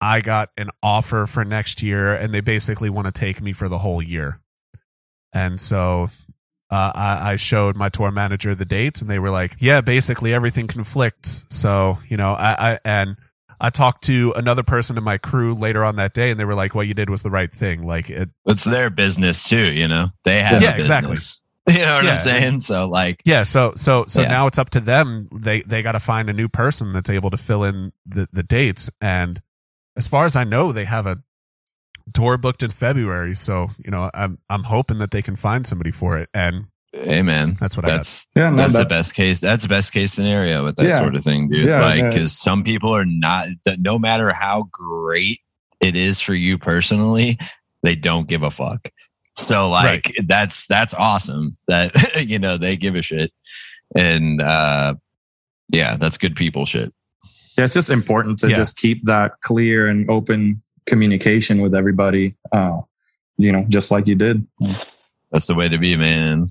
I 0.00 0.20
got 0.20 0.50
an 0.56 0.70
offer 0.82 1.26
for 1.26 1.44
next 1.44 1.80
year, 1.80 2.14
and 2.14 2.34
they 2.34 2.40
basically 2.40 2.90
want 2.90 3.06
to 3.06 3.12
take 3.12 3.40
me 3.40 3.52
for 3.52 3.68
the 3.68 3.78
whole 3.78 4.02
year. 4.02 4.40
And 5.32 5.60
so 5.60 6.10
uh, 6.70 6.92
I, 6.94 7.32
I 7.32 7.36
showed 7.36 7.76
my 7.76 7.88
tour 7.88 8.10
manager 8.10 8.54
the 8.54 8.64
dates, 8.64 9.00
and 9.00 9.10
they 9.10 9.18
were 9.18 9.30
like, 9.30 9.56
"Yeah, 9.60 9.80
basically 9.80 10.34
everything 10.34 10.66
conflicts." 10.66 11.46
So 11.48 11.98
you 12.08 12.16
know, 12.16 12.34
I, 12.34 12.72
I 12.72 12.78
and 12.84 13.16
I 13.60 13.70
talked 13.70 14.04
to 14.04 14.32
another 14.36 14.62
person 14.64 14.98
in 14.98 15.04
my 15.04 15.18
crew 15.18 15.54
later 15.54 15.84
on 15.84 15.96
that 15.96 16.14
day, 16.14 16.30
and 16.30 16.40
they 16.40 16.44
were 16.44 16.54
like, 16.54 16.74
"What 16.74 16.88
you 16.88 16.94
did 16.94 17.08
was 17.08 17.22
the 17.22 17.30
right 17.30 17.52
thing." 17.52 17.86
Like 17.86 18.10
it, 18.10 18.28
it's 18.44 18.64
their 18.64 18.90
business 18.90 19.48
too 19.48 19.72
you 19.72 19.86
know 19.86 20.08
they 20.24 20.42
have 20.42 20.60
Yeah, 20.60 20.76
exactly. 20.76 21.16
Business. 21.66 21.80
you 21.80 21.86
know 21.86 21.94
what 21.96 22.04
Yeah. 22.04 22.10
i'm 22.12 22.16
saying 22.16 22.60
so 22.60 22.86
like 22.88 23.20
Yeah, 23.24 23.42
so 23.44 23.72
so 23.76 24.04
so 24.06 24.22
Yeah. 24.22 24.28
now 24.28 24.46
it's 24.46 24.58
up 24.58 24.70
to 24.70 24.80
them. 24.80 25.28
They 25.32 25.62
they 25.62 25.82
got 25.82 25.92
to 25.92 26.00
find 26.00 26.28
a 26.30 26.32
new 26.32 26.48
person 26.48 26.92
that's 26.92 27.10
able 27.10 27.30
to 27.30 27.36
fill 27.36 27.64
in 27.64 27.92
the 28.06 28.28
the 28.32 28.42
dates 28.42 28.90
and 29.00 29.40
as 29.96 30.06
far 30.08 30.24
as 30.24 30.36
I 30.36 30.44
know, 30.44 30.72
they 30.72 30.84
have 30.86 31.06
a 31.06 31.18
tour 32.14 32.36
booked 32.38 32.62
in 32.62 32.70
February. 32.70 33.36
So 33.36 33.68
you 33.84 33.90
know, 33.90 34.10
I'm 34.14 34.38
I'm 34.48 34.64
hoping 34.64 34.98
that 34.98 35.10
they 35.10 35.22
can 35.22 35.36
find 35.36 35.66
somebody 35.66 35.90
for 35.90 36.18
it, 36.18 36.28
and 36.34 36.66
Hey 36.94 37.22
man, 37.22 37.56
that's 37.58 37.76
what 37.76 37.86
that's 37.86 38.26
Yeah, 38.36 38.50
no, 38.50 38.56
that's, 38.56 38.74
that's 38.74 38.88
the 38.90 38.94
best 38.94 39.14
case. 39.14 39.40
That's 39.40 39.64
the 39.64 39.68
best 39.68 39.92
case 39.92 40.12
scenario 40.12 40.64
with 40.64 40.76
that 40.76 40.84
Yeah. 40.86 40.94
sort 40.98 41.14
of 41.14 41.24
thing, 41.24 41.48
dude. 41.48 41.66
Yeah, 41.66 41.80
like, 41.80 42.00
yeah. 42.02 42.08
because 42.10 42.32
some 42.38 42.62
people 42.64 42.94
are 42.94 43.04
not. 43.06 43.48
that 43.64 43.80
No 43.80 43.98
matter 43.98 44.30
how 44.32 44.68
great 44.72 45.40
it 45.80 45.96
is 45.96 46.20
for 46.20 46.34
you 46.34 46.58
personally, 46.58 47.38
they 47.82 47.94
don't 47.96 48.28
give 48.28 48.42
a 48.42 48.50
fuck. 48.50 48.88
So, 49.36 49.70
like, 49.70 50.14
that's 50.26 50.66
that's 50.66 50.92
awesome 50.94 51.56
that 51.68 51.92
you 52.26 52.38
know 52.38 52.58
they 52.58 52.76
give 52.76 52.94
a 52.96 53.02
shit, 53.02 53.32
and 53.96 54.40
uh 54.42 54.94
yeah, 55.70 55.96
that's 55.96 56.18
good 56.18 56.36
people 56.36 56.66
shit. 56.66 56.92
yeah, 57.56 57.64
it's 57.64 57.74
just 57.74 57.88
important 57.90 58.38
to 58.40 58.50
Yeah. 58.50 58.56
just 58.56 58.76
keep 58.76 59.04
that 59.04 59.40
clear 59.40 59.86
and 59.88 60.08
open 60.10 60.60
communication 60.86 61.62
with 61.62 61.74
everybody. 61.74 62.34
Uh, 62.52 62.80
you 63.38 63.50
know, 63.52 63.64
just 63.68 63.90
like 63.90 64.06
you 64.06 64.14
did. 64.14 64.46
That's 65.30 65.46
the 65.46 65.54
way 65.54 65.68
to 65.68 65.78
be, 65.78 65.96
man. 65.96 66.46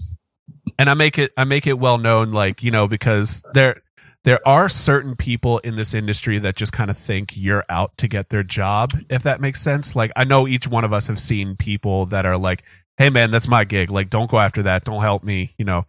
and 0.80 0.90
I 0.90 0.96
make 0.96 1.20
it 1.20 1.32
I 1.38 1.44
make 1.44 1.68
it 1.68 1.78
well 1.78 2.00
known, 2.00 2.32
like 2.32 2.64
you 2.64 2.72
know, 2.72 2.88
because 2.88 3.44
there 3.54 3.82
there 4.24 4.46
are 4.48 4.70
certain 4.70 5.16
people 5.16 5.58
in 5.60 5.76
this 5.76 5.94
industry 5.94 6.38
that 6.40 6.56
just 6.56 6.72
kind 6.72 6.92
of 6.92 6.98
think 6.98 7.34
you're 7.36 7.66
out 7.70 7.98
to 7.98 8.08
get 8.08 8.30
their 8.30 8.44
job, 8.44 8.92
if 9.10 9.24
that 9.24 9.42
makes 9.42 9.62
sense. 9.62 9.96
Like 9.96 10.12
I 10.16 10.24
know 10.24 10.48
each 10.48 10.68
one 10.68 10.84
of 10.84 10.94
us 10.94 11.08
have 11.08 11.20
seen 11.20 11.56
people 11.56 12.06
that 12.08 12.26
are 12.26 12.38
like, 12.38 12.64
"Hey, 12.98 13.10
man, 13.10 13.32
that's 13.32 13.48
my 13.48 13.64
gig. 13.64 13.90
Like, 13.90 14.10
don't 14.10 14.30
go 14.30 14.40
after 14.40 14.64
that. 14.64 14.84
Don't 14.84 15.02
help 15.02 15.24
me," 15.24 15.54
you 15.58 15.66
know. 15.66 15.86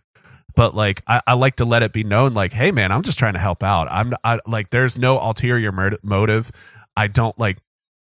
But 0.54 0.74
like, 0.74 1.02
I, 1.06 1.20
I 1.26 1.34
like 1.34 1.56
to 1.56 1.64
let 1.64 1.82
it 1.82 1.92
be 1.92 2.04
known, 2.04 2.34
like, 2.34 2.52
"Hey, 2.52 2.70
man, 2.70 2.90
I'm 2.92 3.02
just 3.02 3.18
trying 3.18 3.34
to 3.34 3.38
help 3.38 3.62
out. 3.62 3.88
I'm 3.90 4.14
I, 4.24 4.38
like, 4.46 4.70
there's 4.70 4.96
no 4.96 5.18
ulterior 5.18 5.72
mur- 5.72 5.98
motive. 6.02 6.50
I 6.96 7.08
don't 7.08 7.38
like." 7.38 7.58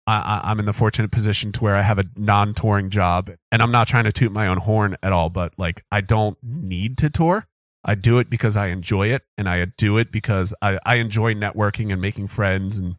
I, 0.09 0.39
I'm 0.45 0.59
in 0.59 0.65
the 0.65 0.71
fortunate 0.71 1.11
position 1.11 1.51
to 1.51 1.59
where 1.61 1.75
I 1.75 1.81
have 1.81 1.99
a 1.99 2.05
non-touring 2.15 2.91
job, 2.91 3.29
and 3.51 3.61
I'm 3.61 3.71
not 3.71 3.89
trying 3.89 4.05
to 4.05 4.13
toot 4.13 4.31
my 4.31 4.47
own 4.47 4.57
horn 4.57 4.95
at 5.03 5.11
all. 5.11 5.29
But 5.29 5.53
like, 5.57 5.83
I 5.91 5.99
don't 5.99 6.37
need 6.41 6.97
to 6.99 7.09
tour. 7.09 7.45
I 7.87 7.95
do 7.95 8.19
it 8.19 8.29
because 8.29 8.57
I 8.57 8.67
enjoy 8.67 9.07
it, 9.07 9.23
and 9.37 9.47
I 9.47 9.65
do 9.65 9.97
it 9.97 10.11
because 10.11 10.53
I, 10.61 10.77
I 10.85 10.95
enjoy 10.95 11.33
networking 11.33 11.91
and 11.91 12.01
making 12.01 12.27
friends, 12.27 12.77
and 12.77 12.97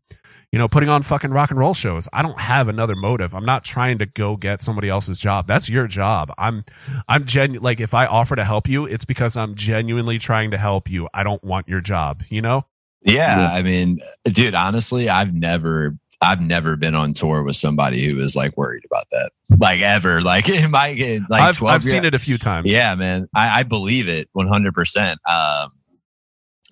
you 0.51 0.59
know, 0.59 0.66
putting 0.66 0.88
on 0.88 1.03
fucking 1.03 1.31
rock 1.31 1.51
and 1.51 1.59
roll 1.59 1.74
shows. 1.74 2.09
I 2.12 2.22
don't 2.22 2.40
have 2.40 2.68
another 2.68 2.96
motive. 2.96 3.35
I'm 3.35 3.44
not 3.44 3.64
trying 3.64 3.98
to 3.98 4.07
go 4.07 4.37
get 4.37 4.62
somebody 4.62 4.88
else's 4.88 5.18
job. 5.18 5.46
That's 5.46 5.68
your 5.68 5.87
job. 5.87 6.33
I'm 6.38 6.64
I'm 7.07 7.27
genu 7.27 7.61
like 7.61 7.81
if 7.81 7.92
I 7.92 8.07
offer 8.07 8.35
to 8.35 8.44
help 8.44 8.66
you, 8.66 8.87
it's 8.87 9.05
because 9.05 9.37
I'm 9.37 9.55
genuinely 9.55 10.18
trying 10.18 10.51
to 10.53 10.59
help 10.59 10.88
you. 10.90 11.09
I 11.12 11.22
don't 11.22 11.44
want 11.44 11.68
your 11.68 11.83
job. 11.83 12.22
You 12.31 12.40
know? 12.40 12.64
Yeah, 13.03 13.40
Yeah. 13.40 13.53
I 13.53 13.62
mean, 13.62 14.01
dude, 14.24 14.55
honestly, 14.55 15.09
I've 15.11 15.35
never 15.35 15.98
I've 16.20 16.40
never 16.40 16.76
been 16.76 16.94
on 16.94 17.14
tour 17.14 17.42
with 17.44 17.57
somebody 17.57 18.04
who 18.07 18.16
was 18.16 18.35
like 18.35 18.57
worried 18.57 18.85
about 18.85 19.04
that. 19.11 19.31
Like 19.59 19.81
ever. 19.81 20.20
Like 20.28 20.48
in 20.48 20.70
my 20.70 20.92
like 21.28 21.42
I've 21.42 21.57
12 21.57 21.74
I've 21.74 21.83
year- 21.85 21.90
seen 21.92 22.04
it 22.04 22.14
a 22.14 22.18
few 22.18 22.38
times. 22.38 22.72
Yeah, 22.72 22.94
man. 22.94 23.28
I, 23.35 23.61
I 23.61 23.62
believe 23.62 24.09
it 24.09 24.28
100%. 24.37 25.16
Um, 25.28 25.70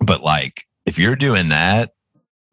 but 0.01 0.21
like, 0.21 0.65
if 0.85 0.99
you're 0.99 1.15
doing 1.15 1.49
that, 1.49 1.91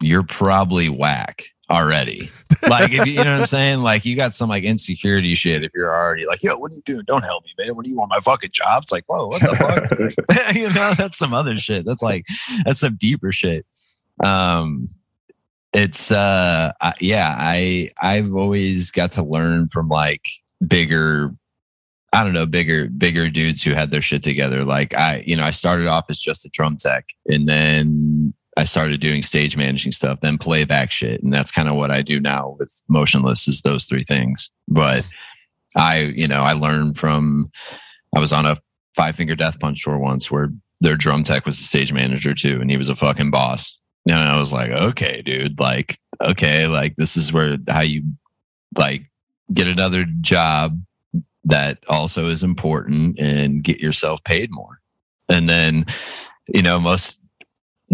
you're 0.01 0.23
probably 0.23 0.89
whack 0.89 1.45
already. 1.71 2.31
Like, 2.63 2.93
if 2.93 3.05
you, 3.07 3.13
you 3.13 3.25
know 3.25 3.33
what 3.33 3.41
I'm 3.41 3.47
saying? 3.47 3.81
Like, 3.81 4.07
you 4.07 4.17
got 4.17 4.35
some 4.35 4.49
like 4.49 4.65
insecurity 4.65 5.35
shit. 5.35 5.63
If 5.65 5.73
you're 5.75 5.95
already 5.95 6.25
like, 6.25 6.43
yo, 6.43 6.57
what 6.57 6.73
are 6.73 6.75
you 6.75 6.81
doing? 6.83 7.03
Don't 7.07 7.23
help 7.23 7.45
me, 7.45 7.51
man. 7.59 7.77
What 7.77 7.85
do 7.85 7.91
you 7.91 7.97
want? 7.97 8.09
My 8.09 8.21
fucking 8.21 8.53
job? 8.53 8.85
It's 8.85 8.93
like, 8.93 9.05
whoa, 9.07 9.27
what 9.27 9.43
the 9.43 10.15
fuck? 10.27 10.55
you 10.55 10.69
know, 10.69 10.93
that's 10.97 11.19
some 11.19 11.35
other 11.35 11.57
shit. 11.59 11.85
That's 11.85 12.03
like, 12.03 12.25
that's 12.65 12.81
some 12.81 12.97
deeper 12.97 13.33
shit. 13.33 13.67
Um, 14.23 14.89
it's 15.75 16.13
uh 16.13 16.73
I, 16.81 16.95
yeah 17.01 17.35
i 17.37 17.91
i've 18.01 18.35
always 18.35 18.91
got 18.91 19.13
to 19.13 19.25
learn 19.25 19.69
from 19.69 19.89
like 19.89 20.25
bigger 20.67 21.35
i 22.13 22.23
don't 22.23 22.33
know 22.33 22.47
bigger 22.47 22.89
bigger 22.89 23.29
dudes 23.29 23.63
who 23.63 23.73
had 23.75 23.91
their 23.91 24.01
shit 24.01 24.23
together. 24.23 24.65
Like 24.65 24.95
i 24.95 25.25
you 25.27 25.37
know 25.37 25.45
i 25.45 25.51
started 25.51 25.89
off 25.89 26.07
as 26.09 26.21
just 26.21 26.47
a 26.47 26.49
drum 26.51 26.77
tech 26.77 27.09
and 27.27 27.49
then 27.49 28.33
i 28.57 28.63
started 28.65 29.01
doing 29.01 29.23
stage 29.23 29.57
managing 29.57 29.91
stuff 29.91 30.21
then 30.21 30.39
playback 30.39 30.93
shit 30.93 31.23
and 31.23 31.33
that's 31.33 31.51
kind 31.51 31.69
of 31.69 31.75
what 31.75 31.91
i 31.91 32.03
do 32.03 32.21
now 32.21 32.57
with 32.59 32.73
motionless 32.89 33.49
is 33.49 33.63
those 33.63 33.85
three 33.85 34.05
things. 34.05 34.51
But 34.69 35.05
i 35.77 36.13
you 36.15 36.29
know 36.29 36.43
i 36.43 36.53
learned 36.53 36.97
from 36.97 37.51
i 38.17 38.21
was 38.21 38.33
on 38.33 38.47
a 38.47 38.57
five 38.95 39.17
finger 39.17 39.35
death 39.35 39.59
punch 39.59 39.83
tour 39.83 39.99
once 39.99 40.31
where 40.31 40.51
their 40.81 40.97
drum 40.97 41.25
tech 41.25 41.45
was 41.47 41.59
the 41.59 41.65
stage 41.65 41.93
manager 41.93 42.33
too 42.33 42.61
and 42.61 42.71
he 42.71 42.77
was 42.77 42.89
a 42.89 42.95
fucking 42.95 43.33
boss 43.33 43.77
and 44.07 44.15
I 44.17 44.39
was 44.39 44.53
like, 44.53 44.71
okay, 44.71 45.23
dude, 45.23 45.59
like, 45.59 45.99
okay, 46.21 46.67
like 46.67 46.97
this 46.97 47.17
is 47.17 47.33
where 47.33 47.57
how 47.69 47.81
you 47.83 48.03
like 48.77 49.11
get 49.53 49.67
another 49.69 50.05
job 50.21 50.81
that 51.45 51.79
also 51.89 52.29
is 52.29 52.43
important 52.43 53.19
and 53.19 53.63
get 53.63 53.81
yourself 53.81 54.23
paid 54.25 54.51
more. 54.51 54.81
And 55.29 55.49
then, 55.49 55.87
you 56.49 56.63
know, 56.63 56.79
most 56.81 57.19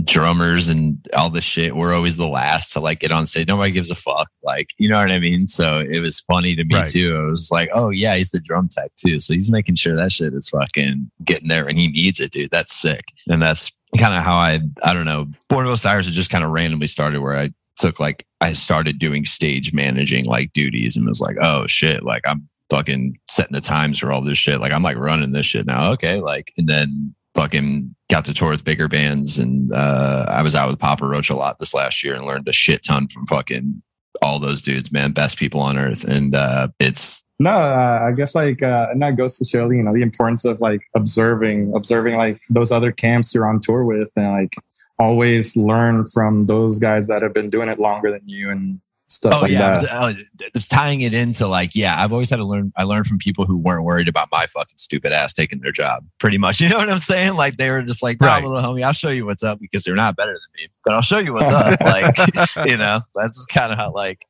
drummers 0.05 0.69
and 0.69 1.05
all 1.17 1.31
this 1.31 1.45
shit, 1.45 1.75
we're 1.77 1.93
always 1.93 2.17
the 2.17 2.29
last 2.29 2.73
to 2.73 2.81
like 2.81 3.01
get 3.01 3.11
on 3.13 3.27
stage. 3.27 3.49
Nobody 3.49 3.73
gives 3.73 3.91
a 3.91 3.95
fuck. 3.97 4.31
Like, 4.43 4.73
you 4.79 4.89
know 4.89 4.99
what 4.99 5.11
I 5.11 5.19
mean? 5.19 5.47
So 5.49 5.79
it 5.81 5.99
was 6.01 6.21
funny 6.21 6.55
to 6.57 6.65
me 6.65 6.77
Right. 6.77 6.87
too. 6.87 7.17
I 7.17 7.31
was 7.31 7.51
like, 7.51 7.71
oh 7.75 7.91
yeah, 7.91 8.17
he's 8.17 8.31
the 8.31 8.41
drum 8.41 8.69
tech 8.69 8.93
too. 8.95 9.21
So 9.21 9.35
he's 9.35 9.51
making 9.51 9.75
sure 9.75 9.97
that 9.97 10.13
shit 10.13 10.33
is 10.33 10.49
fucking 10.49 11.11
getting 11.25 11.49
there 11.49 11.67
and 11.69 11.79
he 11.79 11.89
needs 11.89 12.21
it, 12.21 12.31
dude. 12.33 12.51
That's 12.51 12.73
sick. 12.75 13.05
And 13.29 13.43
that's 13.43 13.73
kind 13.99 14.15
of 14.15 14.23
how 14.23 14.37
I 14.37 14.61
I 14.83 14.95
don't 14.95 15.05
know. 15.05 15.29
Born 15.49 15.67
of 15.67 15.73
Osiris 15.73 16.07
had 16.07 16.15
just 16.15 16.31
kind 16.31 16.45
of 16.45 16.51
randomly 16.51 16.87
started 16.87 17.21
where 17.21 17.39
I 17.39 17.51
took 17.77 17.99
like 17.99 18.27
I 18.41 18.53
started 18.53 18.99
doing 18.99 19.25
stage 19.25 19.73
managing 19.73 20.27
like 20.27 20.53
duties 20.53 20.97
and 20.97 21.07
was 21.07 21.21
like, 21.21 21.37
oh 21.41 21.67
shit, 21.67 22.03
like 22.03 22.23
I'm 22.27 22.49
fucking 22.69 23.19
setting 23.29 23.55
the 23.55 23.61
times 23.61 23.99
for 23.99 24.13
all 24.13 24.23
this 24.23 24.39
shit. 24.39 24.61
Like 24.61 24.73
I'm 24.73 24.83
like 24.83 24.97
running 24.97 25.33
this 25.33 25.47
shit 25.47 25.67
now. 25.67 25.91
Okay, 25.93 26.21
like 26.21 26.53
and 26.57 26.69
then 26.69 27.15
fucking 27.35 27.95
got 28.09 28.25
to 28.25 28.35
tour 28.35 28.51
with 28.51 28.65
bigger 28.65 28.89
bands 28.89 29.39
and 29.39 29.73
uh 29.73 30.27
I 30.29 30.43
was 30.43 30.57
out 30.57 30.69
with 30.69 30.81
Papa 30.81 31.07
Roach 31.07 31.31
a 31.31 31.37
lot 31.37 31.59
this 31.59 31.75
last 31.75 32.03
year 32.03 32.15
and 32.15 32.27
learned 32.27 32.49
a 32.49 32.53
shit 32.53 32.83
ton 32.83 33.09
from 33.09 33.27
fucking 33.27 33.83
all 34.21 34.39
those 34.39 34.61
dudes, 34.61 34.91
man, 34.91 35.13
best 35.13 35.39
people 35.39 35.61
on 35.61 35.79
earth. 35.79 36.05
And 36.05 36.35
uh 36.35 36.69
it's 36.79 37.25
No, 37.41 37.51
uh, 37.53 38.07
I 38.07 38.13
guess 38.13 38.35
like, 38.35 38.63
uh, 38.63 38.89
and 38.93 39.01
that 39.01 39.17
goes 39.17 39.39
to 39.39 39.47
show 39.47 39.71
you 39.71 39.83
know 39.83 39.95
the 39.95 40.03
importance 40.03 40.45
of 40.45 40.61
like 40.61 40.83
observing, 40.95 41.73
observing 41.75 42.17
like 42.17 42.43
those 42.51 42.71
other 42.71 42.93
camps 42.93 43.35
you're 43.35 43.49
on 43.49 43.61
tour 43.61 43.85
with, 43.85 44.13
and 44.15 44.31
like 44.31 44.55
always 44.99 45.57
learn 45.57 46.05
from 46.05 46.43
those 46.43 46.79
guys 46.79 47.09
that 47.09 47.23
have 47.23 47.33
been 47.33 47.49
doing 47.49 47.71
it 47.71 47.79
longer 47.79 48.11
than 48.11 48.21
you 48.27 48.51
and 48.51 48.79
stuff 49.09 49.35
Oh 49.35 49.41
like 49.41 49.51
yeah, 49.51 49.69
I 49.69 49.71
was, 49.71 49.81
that. 49.81 49.93
I 49.93 50.07
was, 50.07 50.31
I 50.41 50.51
was 50.53 50.69
tying 50.69 51.01
it 51.01 51.15
into 51.15 51.47
like 51.47 51.75
yeah. 51.75 52.01
I've 52.03 52.13
always 52.13 52.29
had 52.29 52.37
to 52.37 52.45
learn. 52.45 52.73
I 52.77 52.85
learned 52.85 53.07
from 53.07 53.17
people 53.17 53.47
who 53.47 53.57
weren't 53.57 53.85
worried 53.85 54.07
about 54.07 54.29
my 54.31 54.47
fucking 54.47 54.77
stupid 54.77 55.11
ass 55.11 55.33
taking 55.33 55.61
their 55.61 55.73
job. 55.73 56.05
Pretty 56.19 56.37
much, 56.37 56.61
you 56.61 56.69
know 56.69 56.77
what 56.77 56.91
I'm 56.91 56.99
saying? 56.99 57.35
Like 57.35 57.57
they 57.57 57.71
were 57.71 57.83
just 57.83 58.03
like, 58.03 58.21
"Nah, 58.21 58.27
Right. 58.27 58.45
little 58.45 58.59
homie, 58.61 58.83
I'll 58.83 58.93
show 58.93 59.09
you 59.09 59.25
what's 59.25 59.43
up 59.43 59.59
because 59.61 59.83
they're 59.83 59.95
not 59.95 60.15
better 60.15 60.33
than 60.33 60.63
me, 60.63 60.69
but 60.85 60.95
I'll 60.95 61.01
show 61.01 61.19
you 61.19 61.33
what's 61.33 61.53
up." 61.53 61.81
like 61.85 62.17
you 62.67 62.77
know, 62.77 63.01
that's 63.15 63.47
kind 63.47 63.73
of 63.73 63.79
how 63.79 63.93
like 63.93 64.27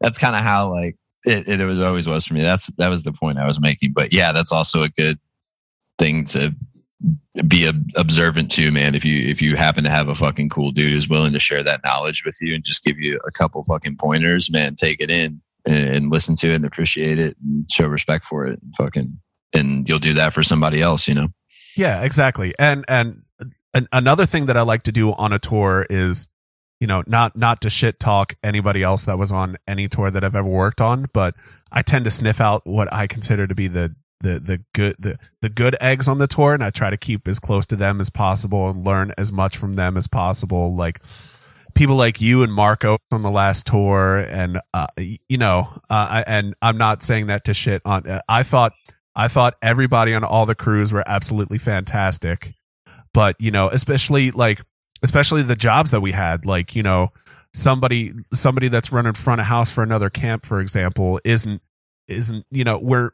that's 0.00 0.16
kind 0.18 0.34
of 0.34 0.42
how 0.42 0.72
like 0.72 0.96
it, 1.24 1.48
it 1.48 1.64
was 1.64 1.80
always 1.80 2.06
was 2.06 2.26
for 2.26 2.34
me. 2.34 2.42
That's 2.42 2.66
that 2.78 2.88
was 2.88 3.02
the 3.02 3.12
point 3.12 3.38
I 3.38 3.46
was 3.46 3.60
making. 3.60 3.92
But 3.92 4.12
yeah, 4.12 4.32
that's 4.32 4.52
also 4.52 4.82
a 4.82 4.88
good 4.88 5.18
thing 5.98 6.24
to 6.26 6.54
be 7.46 7.68
ob- 7.68 7.90
observant 7.96 8.50
to, 8.52 8.70
man. 8.72 8.94
If 8.94 9.04
you 9.04 9.28
if 9.28 9.40
you 9.40 9.56
happen 9.56 9.84
to 9.84 9.90
have 9.90 10.08
a 10.08 10.14
fucking 10.14 10.48
cool 10.48 10.70
dude 10.70 10.92
who's 10.92 11.08
willing 11.08 11.32
to 11.32 11.40
share 11.40 11.62
that 11.62 11.82
knowledge 11.84 12.24
with 12.24 12.38
you 12.40 12.54
and 12.54 12.64
just 12.64 12.84
give 12.84 12.98
you 12.98 13.20
a 13.26 13.30
couple 13.30 13.62
fucking 13.64 13.96
pointers, 13.96 14.50
man, 14.50 14.74
take 14.74 15.00
it 15.00 15.10
in 15.10 15.40
and, 15.64 15.96
and 15.96 16.10
listen 16.10 16.36
to 16.36 16.50
it 16.50 16.56
and 16.56 16.64
appreciate 16.64 17.18
it 17.18 17.36
and 17.44 17.70
show 17.70 17.86
respect 17.86 18.24
for 18.24 18.46
it. 18.46 18.60
And 18.62 18.74
fucking 18.76 19.18
and 19.54 19.88
you'll 19.88 19.98
do 19.98 20.14
that 20.14 20.34
for 20.34 20.42
somebody 20.42 20.80
else, 20.80 21.08
you 21.08 21.14
know. 21.14 21.28
Yeah, 21.76 22.02
exactly. 22.02 22.54
And 22.58 22.84
and 22.88 23.22
an, 23.74 23.88
another 23.92 24.26
thing 24.26 24.46
that 24.46 24.56
I 24.56 24.62
like 24.62 24.82
to 24.84 24.92
do 24.92 25.12
on 25.12 25.32
a 25.32 25.38
tour 25.38 25.86
is, 25.88 26.26
you 26.80 26.86
know, 26.86 27.02
not 27.06 27.36
not 27.36 27.60
to 27.62 27.70
shit 27.70 27.98
talk 27.98 28.34
anybody 28.42 28.82
else 28.82 29.04
that 29.04 29.18
was 29.18 29.32
on 29.32 29.56
any 29.66 29.88
tour 29.88 30.10
that 30.10 30.24
I've 30.24 30.36
ever 30.36 30.48
worked 30.48 30.80
on, 30.80 31.06
but 31.12 31.34
I 31.72 31.82
tend 31.82 32.04
to 32.04 32.10
sniff 32.10 32.40
out 32.40 32.62
what 32.64 32.92
I 32.92 33.06
consider 33.06 33.46
to 33.46 33.54
be 33.54 33.68
the 33.68 33.94
the 34.20 34.38
the 34.38 34.64
good 34.74 34.96
the, 34.98 35.18
the 35.42 35.48
good 35.48 35.76
eggs 35.80 36.08
on 36.08 36.18
the 36.18 36.26
tour 36.26 36.54
and 36.54 36.62
I 36.62 36.70
try 36.70 36.90
to 36.90 36.96
keep 36.96 37.28
as 37.28 37.38
close 37.38 37.66
to 37.66 37.76
them 37.76 38.00
as 38.00 38.10
possible 38.10 38.68
and 38.68 38.84
learn 38.84 39.12
as 39.16 39.32
much 39.32 39.56
from 39.56 39.74
them 39.74 39.96
as 39.96 40.08
possible. 40.08 40.74
Like 40.74 41.00
people 41.74 41.96
like 41.96 42.20
you 42.20 42.42
and 42.42 42.52
Marco 42.52 42.98
on 43.12 43.20
the 43.22 43.30
last 43.30 43.66
tour 43.66 44.18
and 44.18 44.60
uh, 44.74 44.86
you 44.96 45.38
know, 45.38 45.68
uh, 45.90 46.22
and 46.26 46.54
I'm 46.62 46.78
not 46.78 47.02
saying 47.02 47.26
that 47.28 47.44
to 47.44 47.54
shit 47.54 47.82
on 47.84 48.06
uh, 48.06 48.20
I 48.28 48.42
thought 48.42 48.72
I 49.18 49.26
thought 49.26 49.56
everybody 49.60 50.14
on 50.14 50.22
all 50.22 50.46
the 50.46 50.54
crews 50.54 50.92
were 50.92 51.02
absolutely 51.04 51.58
fantastic. 51.58 52.54
But, 53.12 53.34
you 53.40 53.50
know, 53.50 53.68
especially 53.68 54.30
like 54.30 54.62
especially 55.02 55.42
the 55.42 55.56
jobs 55.56 55.90
that 55.90 56.00
we 56.00 56.12
had, 56.12 56.44
like, 56.44 56.74
you 56.74 56.82
know, 56.82 57.12
somebody 57.52 58.12
somebody 58.32 58.68
that's 58.68 58.92
running 58.92 59.14
front 59.14 59.40
of 59.40 59.46
house 59.46 59.70
for 59.70 59.82
another 59.82 60.10
camp, 60.10 60.44
for 60.44 60.60
example, 60.60 61.20
isn't 61.24 61.62
isn't, 62.06 62.46
you 62.50 62.64
know, 62.64 62.78
we're 62.78 63.10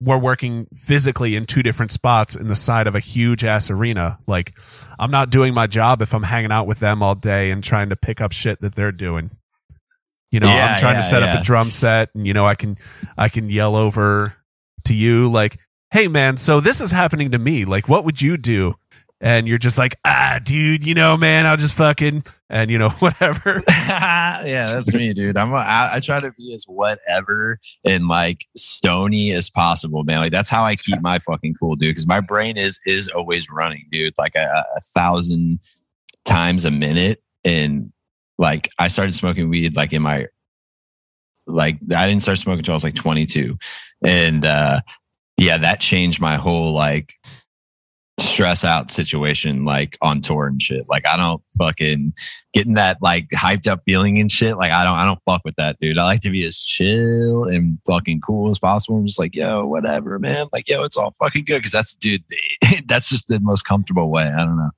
we're 0.00 0.18
working 0.18 0.68
physically 0.76 1.34
in 1.34 1.44
two 1.44 1.62
different 1.62 1.90
spots 1.90 2.36
in 2.36 2.46
the 2.46 2.56
side 2.56 2.86
of 2.86 2.94
a 2.94 3.00
huge 3.00 3.44
ass 3.44 3.68
arena. 3.68 4.18
Like, 4.26 4.56
I'm 4.98 5.10
not 5.10 5.30
doing 5.30 5.54
my 5.54 5.66
job 5.66 6.02
if 6.02 6.14
I'm 6.14 6.22
hanging 6.22 6.52
out 6.52 6.66
with 6.66 6.78
them 6.78 7.02
all 7.02 7.16
day 7.16 7.50
and 7.50 7.64
trying 7.64 7.88
to 7.88 7.96
pick 7.96 8.20
up 8.20 8.32
shit 8.32 8.60
that 8.60 8.76
they're 8.76 8.92
doing. 8.92 9.30
You 10.30 10.40
know, 10.40 10.46
Yeah, 10.46 10.72
I'm 10.72 10.78
trying 10.78 10.94
to 10.94 11.00
yeah, 11.00 11.10
set 11.10 11.22
up 11.22 11.40
a 11.40 11.42
drum 11.42 11.70
set, 11.70 12.14
and 12.14 12.26
you 12.26 12.34
know, 12.34 12.46
I 12.46 12.54
can 12.54 12.76
I 13.16 13.28
can 13.28 13.50
yell 13.50 13.74
over 13.74 14.34
to 14.84 14.94
you 14.94 15.30
like, 15.30 15.58
"Hey, 15.90 16.06
man, 16.06 16.36
so 16.36 16.60
this 16.60 16.80
is 16.80 16.90
happening 16.90 17.30
to 17.30 17.38
me. 17.38 17.64
Like, 17.64 17.88
what 17.88 18.04
would 18.04 18.20
you 18.20 18.36
do?" 18.36 18.74
And 19.20 19.48
you're 19.48 19.58
just 19.58 19.78
like, 19.78 19.96
"Ah, 20.04 20.38
dude, 20.42 20.86
you 20.86 20.94
know, 20.94 21.16
man, 21.16 21.44
I'll 21.44 21.56
just 21.56 21.74
fucking 21.74 22.24
and 22.48 22.70
you 22.70 22.78
know 22.78 22.88
whatever." 23.00 23.62
yeah, 23.68 24.66
that's 24.72 24.94
me, 24.94 25.12
dude. 25.12 25.36
I'm 25.36 25.52
a, 25.52 25.56
I, 25.56 25.96
I 25.96 26.00
try 26.00 26.20
to 26.20 26.30
be 26.32 26.54
as 26.54 26.64
whatever 26.64 27.58
and 27.84 28.06
like 28.06 28.46
stony 28.56 29.32
as 29.32 29.50
possible, 29.50 30.04
man. 30.04 30.18
Like 30.18 30.32
that's 30.32 30.50
how 30.50 30.64
I 30.64 30.76
keep 30.76 31.00
my 31.00 31.18
fucking 31.18 31.54
cool, 31.58 31.74
dude. 31.74 31.90
Because 31.90 32.06
my 32.06 32.20
brain 32.20 32.56
is 32.56 32.78
is 32.86 33.08
always 33.08 33.50
running, 33.50 33.86
dude. 33.90 34.14
Like 34.18 34.36
a, 34.36 34.64
a 34.76 34.80
thousand 34.80 35.60
times 36.24 36.64
a 36.64 36.70
minute, 36.70 37.20
and 37.44 37.92
like 38.38 38.70
I 38.78 38.88
started 38.88 39.14
smoking 39.14 39.48
weed 39.48 39.74
like 39.74 39.92
in 39.92 40.02
my 40.02 40.26
like 41.46 41.78
I 41.94 42.06
didn't 42.06 42.22
start 42.22 42.38
smoking 42.38 42.60
until 42.60 42.74
I 42.74 42.76
was 42.76 42.84
like 42.84 42.94
22, 42.94 43.58
and 44.04 44.44
uh 44.44 44.80
yeah, 45.38 45.56
that 45.56 45.80
changed 45.80 46.20
my 46.20 46.36
whole 46.36 46.72
like 46.72 47.14
stress 48.18 48.64
out 48.64 48.90
situation 48.90 49.64
like 49.64 49.96
on 50.02 50.20
tour 50.20 50.46
and 50.46 50.60
shit. 50.60 50.88
Like 50.88 51.06
I 51.06 51.16
don't 51.16 51.42
fucking 51.56 52.12
getting 52.52 52.74
that 52.74 52.98
like 53.00 53.28
hyped 53.30 53.66
up 53.66 53.82
feeling 53.84 54.18
and 54.18 54.30
shit. 54.30 54.56
Like 54.56 54.72
I 54.72 54.84
don't 54.84 54.94
I 54.94 55.04
don't 55.04 55.20
fuck 55.24 55.42
with 55.44 55.54
that, 55.56 55.78
dude. 55.80 55.98
I 55.98 56.04
like 56.04 56.20
to 56.20 56.30
be 56.30 56.44
as 56.44 56.58
chill 56.58 57.44
and 57.44 57.78
fucking 57.86 58.20
cool 58.20 58.50
as 58.50 58.58
possible. 58.58 58.98
I'm 58.98 59.06
just 59.06 59.18
like, 59.18 59.34
yo, 59.34 59.66
whatever, 59.66 60.18
man. 60.18 60.48
Like, 60.52 60.68
yo, 60.68 60.82
it's 60.84 60.96
all 60.96 61.12
fucking 61.18 61.44
good. 61.44 61.62
Cause 61.62 61.72
that's 61.72 61.94
dude, 61.94 62.24
that's 62.86 63.08
just 63.08 63.28
the 63.28 63.40
most 63.40 63.62
comfortable 63.62 64.10
way. 64.10 64.24
I 64.24 64.38
don't 64.38 64.56
know. 64.56 64.70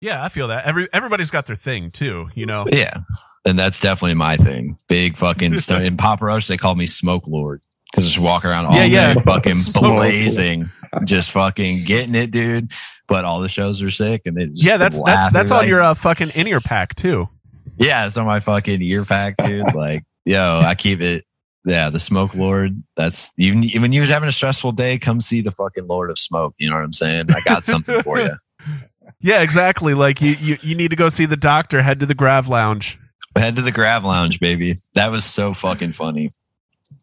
yeah, 0.00 0.24
I 0.24 0.28
feel 0.28 0.48
that. 0.48 0.64
Every 0.64 0.88
everybody's 0.92 1.30
got 1.30 1.46
their 1.46 1.56
thing 1.56 1.90
too. 1.90 2.28
You 2.34 2.46
know. 2.46 2.66
Yeah. 2.70 2.98
And 3.46 3.58
that's 3.58 3.80
definitely 3.80 4.14
my 4.14 4.36
thing. 4.36 4.76
Big 4.86 5.16
fucking 5.16 5.56
stuff. 5.58 5.80
In 5.82 5.96
Papa 5.96 6.26
Roach, 6.26 6.46
they 6.46 6.58
call 6.58 6.74
me 6.74 6.86
Smoke 6.86 7.26
Lord. 7.26 7.62
Cause 7.94 8.04
I 8.06 8.10
just 8.14 8.24
walk 8.24 8.44
around 8.44 8.66
all 8.66 8.74
Yeah, 8.74 8.84
yeah. 8.84 9.14
day 9.14 9.20
fucking 9.22 9.54
Lord. 9.82 9.96
blazing. 9.96 10.68
just 11.04 11.30
fucking 11.32 11.78
getting 11.86 12.14
it, 12.14 12.30
dude. 12.30 12.70
But 13.08 13.24
all 13.24 13.40
the 13.40 13.48
shows 13.48 13.82
are 13.82 13.90
sick 13.90 14.22
and 14.26 14.36
they 14.36 14.46
just 14.46 14.64
Yeah, 14.64 14.76
that's 14.76 15.02
that's 15.02 15.32
that's 15.32 15.50
on 15.50 15.66
your 15.66 15.82
uh, 15.82 15.94
fucking 15.94 16.30
in 16.30 16.46
ear 16.46 16.60
pack 16.60 16.94
too. 16.94 17.28
Yeah, 17.76 18.06
it's 18.06 18.16
on 18.16 18.26
my 18.26 18.40
fucking 18.40 18.80
ear 18.82 19.02
pack, 19.08 19.34
dude. 19.38 19.64
Like, 19.74 20.04
yo, 20.24 20.60
I 20.64 20.74
keep 20.74 21.00
it. 21.00 21.24
Yeah, 21.64 21.90
the 21.90 22.00
smoke 22.00 22.34
lord. 22.34 22.82
That's 22.96 23.30
even 23.36 23.68
When 23.82 23.92
you're 23.92 24.06
having 24.06 24.28
a 24.28 24.32
stressful 24.32 24.72
day, 24.72 24.98
come 24.98 25.20
see 25.20 25.40
the 25.40 25.50
fucking 25.52 25.86
Lord 25.86 26.10
of 26.10 26.18
Smoke. 26.18 26.54
You 26.58 26.70
know 26.70 26.76
what 26.76 26.84
I'm 26.84 26.92
saying? 26.92 27.26
I 27.34 27.40
got 27.44 27.64
something 27.64 28.02
for 28.02 28.18
you. 28.20 28.30
Yeah, 29.22 29.42
exactly. 29.42 29.92
Like 29.92 30.22
you, 30.22 30.30
you, 30.40 30.56
you 30.62 30.74
need 30.74 30.88
to 30.92 30.96
go 30.96 31.10
see 31.10 31.26
the 31.26 31.36
doctor. 31.36 31.82
Head 31.82 32.00
to 32.00 32.06
the 32.06 32.14
Grav 32.14 32.48
Lounge. 32.48 32.98
Head 33.36 33.56
to 33.56 33.62
the 33.62 33.72
Grav 33.72 34.02
Lounge, 34.02 34.40
baby. 34.40 34.76
That 34.94 35.10
was 35.10 35.26
so 35.26 35.52
fucking 35.52 35.92
funny. 35.92 36.30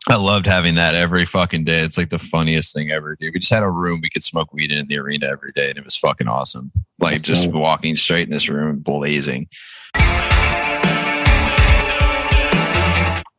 I 0.09 0.15
loved 0.15 0.45
having 0.45 0.75
that 0.75 0.95
every 0.95 1.25
fucking 1.25 1.65
day. 1.65 1.79
It's 1.81 1.97
like 1.97 2.07
the 2.09 2.17
funniest 2.19 2.73
thing 2.73 2.91
ever, 2.91 3.17
dude. 3.19 3.33
We 3.33 3.39
just 3.41 3.51
had 3.51 3.63
a 3.63 3.69
room 3.69 3.99
we 4.01 4.09
could 4.09 4.23
smoke 4.23 4.53
weed 4.53 4.71
in, 4.71 4.77
in 4.79 4.87
the 4.87 4.97
arena 4.97 5.27
every 5.27 5.51
day, 5.51 5.69
and 5.69 5.77
it 5.77 5.83
was 5.83 5.97
fucking 5.97 6.29
awesome. 6.29 6.71
Like 6.99 7.15
That's 7.15 7.23
just 7.23 7.45
dope. 7.51 7.55
walking 7.55 7.97
straight 7.97 8.27
in 8.27 8.31
this 8.31 8.47
room, 8.47 8.79
blazing. 8.79 9.49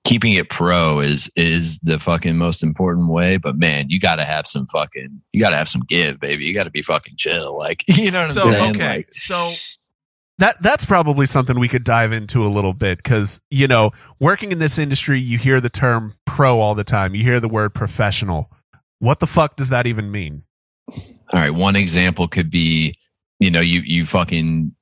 Keeping 0.05 0.33
it 0.35 0.49
pro 0.49 1.01
is 1.01 1.31
is 1.37 1.79
the 1.81 1.99
fucking 1.99 2.37
most 2.37 2.63
important 2.63 3.09
way, 3.09 3.37
but 3.37 3.57
man, 3.59 3.91
you 3.91 4.01
got 4.01 4.17
to 4.17 4.25
have 4.25 4.47
some 4.47 4.67
fucking, 4.67 5.21
you 5.35 5.41
got 5.41 5.51
to 5.51 5.57
have 5.57 5.69
some 5.69 5.83
give, 5.87 6.19
baby. 6.19 6.47
You 6.47 6.55
got 6.55 6.65
to 6.65 6.71
be 6.71 6.81
fucking 6.81 7.17
chill, 7.17 7.57
like 7.59 7.85
you 7.89 8.11
know 8.11 8.21
what 8.21 8.29
So 8.31 8.41
I'm 8.43 8.53
saying? 8.53 8.77
okay, 8.77 8.89
Like, 8.89 9.09
so 9.13 9.51
that 10.39 10.63
that's 10.63 10.85
probably 10.85 11.27
something 11.27 11.59
we 11.59 11.69
could 11.69 11.85
dive 11.85 12.13
into 12.13 12.47
a 12.47 12.49
little 12.49 12.73
bit 12.73 12.99
because 12.99 13.41
you 13.51 13.67
know, 13.67 13.91
working 14.21 14.53
in 14.53 14.59
this 14.59 14.79
industry, 14.79 15.21
you 15.21 15.39
hear 15.39 15.61
the 15.61 15.71
term 15.71 16.15
pro 16.27 16.61
all 16.61 16.75
the 16.75 16.85
time. 16.85 17.15
You 17.15 17.23
hear 17.23 17.41
the 17.41 17.49
word 17.49 17.75
professional. 17.75 18.51
What 19.01 19.21
the 19.21 19.27
fuck 19.27 19.57
does 19.57 19.69
that 19.69 19.87
even 19.87 20.11
mean? 20.11 20.45
All 20.89 21.41
right, 21.41 21.51
one 21.51 21.77
example 21.77 22.27
could 22.29 22.51
be, 22.51 22.97
you 23.39 23.51
know, 23.51 23.61
you 23.61 23.81
you 23.81 24.07
fucking 24.07 24.75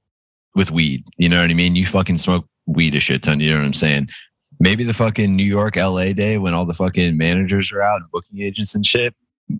with 0.54 0.70
weed. 0.70 1.04
You 1.16 1.28
know 1.28 1.40
what 1.40 1.50
I 1.50 1.54
mean? 1.54 1.76
You 1.76 1.86
fucking 1.86 2.18
smoke 2.18 2.46
weed 2.66 2.94
a 2.94 3.00
shit 3.00 3.22
ton. 3.22 3.40
You 3.40 3.52
know 3.52 3.58
what 3.58 3.66
I'm 3.66 3.74
saying? 3.74 4.08
Maybe 4.58 4.84
the 4.84 4.94
fucking 4.94 5.36
New 5.36 5.44
York, 5.44 5.76
LA 5.76 6.12
day 6.12 6.38
when 6.38 6.54
all 6.54 6.64
the 6.64 6.74
fucking 6.74 7.16
managers 7.16 7.72
are 7.72 7.82
out 7.82 8.00
and 8.00 8.10
booking 8.10 8.40
agents 8.40 8.74
and 8.74 8.84
shit. 8.84 9.14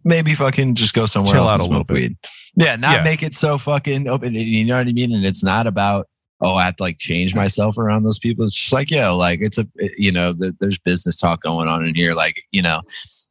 Maybe 0.05 0.35
fucking 0.35 0.75
just 0.75 0.95
go 0.95 1.07
somewhere 1.07 1.33
Chill 1.35 1.43
else 1.43 1.51
out 1.51 1.55
and 1.55 1.61
a 1.61 1.65
little 1.65 1.77
smoke 1.79 1.87
bit. 1.89 1.95
weed. 1.95 2.17
Yeah, 2.57 2.77
not 2.77 2.97
Yeah. 2.97 3.03
make 3.05 3.23
it 3.23 3.35
so 3.35 3.57
fucking 3.59 4.09
open. 4.09 4.35
You 4.35 4.65
know 4.65 4.77
what 4.79 4.89
I 4.89 4.93
mean? 4.93 5.13
And 5.15 5.25
it's 5.25 5.45
not 5.45 5.67
about 5.67 6.09
oh, 6.43 6.55
I 6.55 6.65
have 6.65 6.77
to 6.77 6.83
like 6.83 6.99
change 6.99 7.35
myself 7.35 7.79
around 7.79 8.03
those 8.03 8.19
people. 8.19 8.45
It's 8.45 8.55
just 8.55 8.73
like 8.73 8.91
yo, 8.91 9.17
like 9.17 9.41
it's 9.43 9.59
a 9.59 9.67
you 9.97 10.11
know, 10.13 10.33
there- 10.33 10.53
there's 10.61 10.79
business 10.79 11.17
talk 11.17 11.43
going 11.43 11.69
on 11.69 11.87
in 11.87 11.95
here. 11.95 12.15
Like 12.15 12.43
you 12.51 12.63
know, 12.63 12.83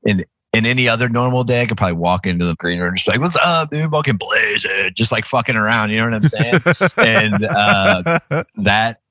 in 0.06 0.24
in 0.54 0.66
any 0.66 0.88
other 0.88 1.10
normal 1.10 1.44
day, 1.44 1.62
I 1.62 1.66
could 1.66 1.78
probably 1.78 1.98
walk 1.98 2.26
into 2.26 2.46
the 2.46 2.56
green 2.56 2.80
room 2.80 2.88
and 2.88 2.96
just 2.98 3.06
be 3.06 3.12
like, 3.12 3.20
"What's 3.22 3.36
up, 3.36 3.70
dude? 3.72 3.92
Fucking 3.92 4.16
blaze 4.16 4.64
it," 4.64 4.96
just 4.96 5.12
like 5.12 5.26
fucking 5.26 5.58
around. 5.58 5.90
You 5.92 5.98
know 5.98 6.06
what 6.06 6.14
I'm 6.14 6.24
saying? 6.24 6.62
and 6.98 7.44
uh, 7.44 8.20
that 8.56 9.02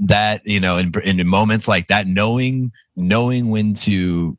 that 0.00 0.46
you 0.46 0.60
know, 0.60 0.76
in 0.76 0.92
in 1.02 1.26
moments 1.26 1.66
like 1.66 1.86
that, 1.86 2.06
knowing 2.06 2.70
knowing 2.96 3.48
when 3.48 3.72
to 3.74 4.36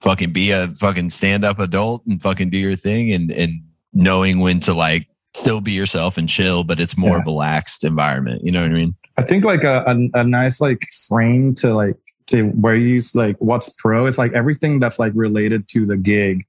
fucking 0.00 0.32
be 0.32 0.50
a 0.50 0.68
fucking 0.78 1.10
stand 1.10 1.44
up 1.44 1.58
adult 1.58 2.04
and 2.06 2.20
fucking 2.22 2.50
do 2.50 2.58
your 2.58 2.76
thing, 2.76 3.12
and 3.12 3.30
and 3.30 3.60
knowing 3.92 4.40
when 4.40 4.60
to 4.60 4.74
like 4.74 5.06
still 5.34 5.60
be 5.60 5.72
yourself 5.72 6.16
and 6.18 6.28
chill, 6.28 6.64
but 6.64 6.80
it's 6.80 6.96
more 6.96 7.18
Yeah. 7.18 7.22
relaxed 7.24 7.84
environment. 7.84 8.42
You 8.44 8.52
know 8.52 8.62
what 8.62 8.70
I 8.70 8.74
mean? 8.74 8.94
I 9.16 9.22
think 9.22 9.44
like 9.44 9.64
a, 9.64 9.84
a, 9.86 10.20
a 10.20 10.24
nice 10.24 10.60
like 10.60 10.86
frame 11.08 11.54
to 11.56 11.74
like 11.74 11.94
to 12.28 12.48
where 12.50 12.74
you 12.74 12.88
use 12.88 13.14
like 13.14 13.36
what's 13.38 13.68
pro 13.70 14.06
is 14.06 14.18
like 14.18 14.32
everything 14.32 14.80
that's 14.80 14.98
like 14.98 15.12
related 15.14 15.68
to 15.68 15.86
the 15.86 15.96
gig. 15.96 16.44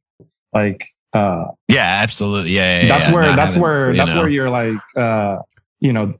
Like 0.53 0.85
uh 1.13 1.45
Yeah, 1.67 1.83
absolutely. 2.01 2.51
Yeah, 2.51 2.81
yeah, 2.81 2.87
that's 2.87 3.07
yeah. 3.07 3.13
where 3.13 3.35
that's 3.35 3.53
having, 3.55 3.61
where 3.61 3.93
that's 3.93 4.13
know. 4.13 4.19
where 4.21 4.29
you're 4.29 4.49
like 4.49 4.77
uh 4.95 5.39
you 5.79 5.91
know 5.93 6.13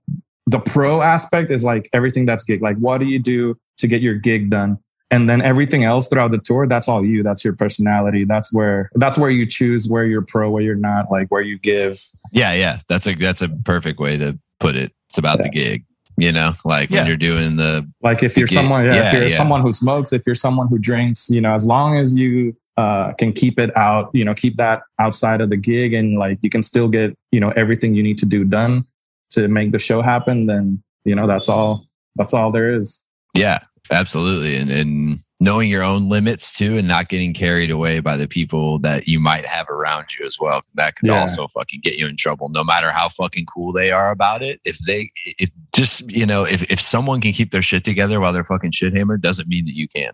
the 0.48 0.60
pro 0.60 1.02
aspect 1.02 1.52
is 1.52 1.64
like 1.64 1.90
everything 1.94 2.26
that's 2.26 2.44
gig. 2.44 2.62
Like 2.62 2.78
what 2.78 2.98
do 3.00 3.06
you 3.06 3.20
do 3.20 3.56
to 3.78 3.88
get 3.88 4.02
your 4.02 4.16
gig 4.16 4.50
done? 4.50 4.78
And 5.12 5.30
then 5.30 5.41
everything 5.41 5.84
else 5.84 6.07
throughout 6.07 6.32
the 6.32 6.38
tour, 6.38 6.66
that's 6.68 6.88
all 6.88 7.05
you. 7.05 7.22
That's 7.22 7.43
your 7.43 7.53
personality. 7.53 8.24
That's 8.24 8.53
where 8.53 8.89
that's 8.95 9.18
where 9.18 9.30
you 9.30 9.45
choose 9.45 9.88
where 9.89 10.05
you're 10.05 10.22
pro, 10.22 10.49
where 10.49 10.64
you're 10.64 10.76
not, 10.76 11.12
like 11.12 11.28
where 11.30 11.41
you 11.41 11.59
give. 11.59 11.99
Yeah, 12.32 12.53
yeah. 12.53 12.80
That's 12.88 13.07
a 13.07 13.16
that's 13.16 13.41
a 13.41 13.49
perfect 13.49 13.99
way 13.99 14.18
to 14.18 14.39
put 14.59 14.76
it. 14.76 14.93
It's 15.09 15.18
about 15.18 15.41
the 15.43 15.49
gig. 15.49 15.84
You 16.18 16.32
know, 16.32 16.53
like 16.66 16.89
Yeah. 16.89 16.99
when 16.99 17.07
you're 17.07 17.18
doing 17.18 17.55
the 17.55 17.89
Like 18.01 18.24
if 18.24 18.38
you're 18.38 18.45
Okay, 18.45 18.55
someone, 18.55 18.86
yeah, 18.86 19.07
if 19.07 19.14
you're 19.14 19.24
yeah. 19.24 19.30
someone 19.30 19.62
who 19.62 19.72
smokes, 19.72 20.14
if 20.14 20.24
you're 20.26 20.36
someone 20.36 20.68
who 20.68 20.78
drinks, 20.78 21.30
you 21.30 21.41
know, 21.41 21.53
as 21.53 21.66
long 21.66 21.97
as 21.97 22.18
you 22.18 22.55
uh, 22.78 23.12
can 23.14 23.34
keep 23.34 23.59
it 23.59 23.76
out, 23.76 24.09
you 24.14 24.24
know, 24.24 24.34
keep 24.34 24.55
that 24.57 24.84
outside 24.99 25.41
of 25.41 25.49
the 25.49 25.57
gig, 25.57 25.93
and 25.93 26.18
like 26.18 26.38
you 26.41 26.49
can 26.49 26.64
still 26.64 26.88
get, 26.88 27.18
you 27.32 27.39
know, 27.39 27.49
everything 27.55 27.95
you 27.95 28.03
need 28.03 28.18
to 28.20 28.26
do 28.26 28.43
done 28.45 28.86
to 29.32 29.47
make 29.47 29.72
the 29.72 29.80
show 29.80 30.01
happen. 30.01 30.45
Then 30.45 30.82
you 31.05 31.16
know 31.16 31.28
that's 31.28 31.49
all. 31.49 31.86
That's 32.16 32.34
all 32.34 32.51
there 32.51 32.70
is. 32.70 33.03
Yeah, 33.34 33.59
absolutely. 33.92 34.56
And 34.58 34.72
and 34.72 35.20
knowing 35.39 35.70
your 35.70 35.82
own 35.84 36.08
limits 36.08 36.56
too 36.56 36.78
and 36.78 36.88
not 36.88 37.10
getting 37.10 37.34
carried 37.34 37.72
away 37.72 38.00
by 38.00 38.16
the 38.16 38.28
people 38.28 38.78
that 38.80 39.08
you 39.08 39.20
might 39.20 39.44
have 39.46 39.68
around 39.70 40.06
you 40.18 40.24
as 40.26 40.38
well. 40.39 40.62
That 40.76 40.96
could 40.96 41.10
Yeah. 41.10 41.20
also 41.20 41.48
fucking 41.48 41.82
get 41.84 41.98
you 41.98 42.08
in 42.08 42.16
trouble, 42.16 42.50
no 42.50 42.64
matter 42.64 42.92
how 42.92 43.10
fucking 43.10 43.46
cool 43.48 43.74
they 43.74 43.92
are 43.92 44.12
about 44.12 44.44
it. 44.44 44.62
If 44.66 44.78
they 44.80 45.10
if 45.39 45.50
just 45.76 46.10
you 46.12 46.26
know, 46.26 46.44
if 46.44 46.64
if 46.72 46.80
someone 46.80 47.22
can 47.22 47.34
keep 47.34 47.52
their 47.52 47.62
shit 47.64 47.84
together 47.84 48.20
while 48.20 48.34
they're 48.34 48.44
fucking 48.44 48.72
shit 48.72 48.96
hammered, 48.96 49.22
doesn't 49.22 49.48
mean 49.48 49.66
that 49.66 49.76
you 49.76 49.88
can. 49.88 50.12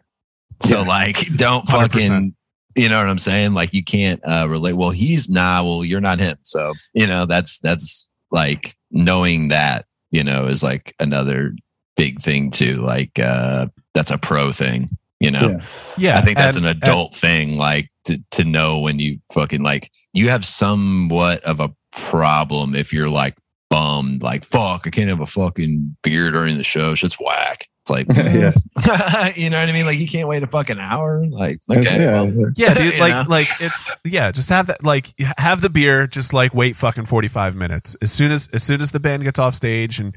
So 0.63 0.81
Yeah. 0.81 0.87
like 0.87 1.27
don't 1.35 1.65
100%. 1.67 1.91
fucking 1.91 2.35
you 2.75 2.89
know 2.89 2.99
what 2.99 3.09
I'm 3.09 3.17
saying? 3.19 3.53
Like 3.53 3.73
you 3.73 3.83
can't 3.83 4.21
uh 4.25 4.47
relate, 4.49 4.73
well, 4.73 4.91
he's 4.91 5.27
nah, 5.27 5.63
well, 5.63 5.83
you're 5.83 5.99
not 6.01 6.19
him. 6.19 6.37
So, 6.43 6.73
you 6.93 7.07
know, 7.07 7.25
that's 7.25 7.59
that's 7.59 8.07
like 8.31 8.75
knowing 8.91 9.47
that, 9.49 9.85
you 10.11 10.23
know, 10.23 10.47
is 10.47 10.63
like 10.63 10.95
another 10.99 11.53
big 11.97 12.21
thing 12.21 12.51
too. 12.51 12.77
Like 12.77 13.19
uh 13.19 13.67
that's 13.93 14.11
a 14.11 14.17
pro 14.17 14.51
thing, 14.51 14.89
you 15.19 15.31
know. 15.31 15.47
Yeah. 15.49 15.65
yeah, 15.97 16.17
I 16.19 16.21
think 16.21 16.37
that's 16.37 16.55
and- 16.55 16.65
an 16.65 16.77
adult 16.77 17.15
thing, 17.15 17.57
like 17.57 17.89
to, 18.05 18.23
to 18.31 18.43
know 18.45 18.79
when 18.79 18.99
you 18.99 19.19
fucking 19.33 19.61
like 19.63 19.91
you 20.13 20.29
have 20.29 20.45
somewhat 20.45 21.43
of 21.43 21.59
a 21.59 21.73
problem 21.91 22.75
if 22.75 22.93
you're 22.93 23.09
like 23.09 23.35
bummed, 23.69 24.21
like 24.23 24.45
fuck, 24.45 24.87
I 24.87 24.89
can't 24.91 25.09
have 25.09 25.19
a 25.19 25.25
fucking 25.25 25.97
beer 26.03 26.31
during 26.31 26.57
the 26.57 26.63
show. 26.63 26.95
Shit's 26.95 27.17
whack. 27.19 27.67
It's 27.81 27.89
like 27.89 28.07
yeah. 28.15 29.31
you 29.35 29.49
know 29.49 29.59
what 29.59 29.69
I 29.69 29.71
mean? 29.71 29.85
Like 29.85 29.97
you 29.99 30.07
can't 30.07 30.27
wait 30.27 30.43
a 30.43 30.47
fucking 30.47 30.77
hour. 30.79 31.25
Like 31.25 31.59
okay, 31.69 32.01
yeah. 32.01 32.21
well, 32.21 32.51
Yeah, 32.55 32.73
dude. 32.73 32.93
You 32.95 32.99
like, 32.99 33.13
know? 33.13 33.29
like 33.29 33.47
it's 33.59 33.91
yeah. 34.03 34.31
Just 34.31 34.49
have 34.49 34.67
that. 34.67 34.83
Like, 34.83 35.13
have 35.37 35.61
the 35.61 35.69
beer. 35.69 36.05
Just 36.05 36.33
like 36.33 36.53
wait 36.53 36.75
fucking 36.75 37.05
forty 37.05 37.27
five 37.29 37.55
minutes. 37.55 37.95
As 38.01 38.11
soon 38.11 38.31
as 38.31 38.49
as 38.53 38.61
soon 38.63 38.81
as 38.81 38.91
the 38.91 38.99
band 38.99 39.23
gets 39.23 39.39
off 39.39 39.55
stage, 39.55 39.99
and 39.99 40.15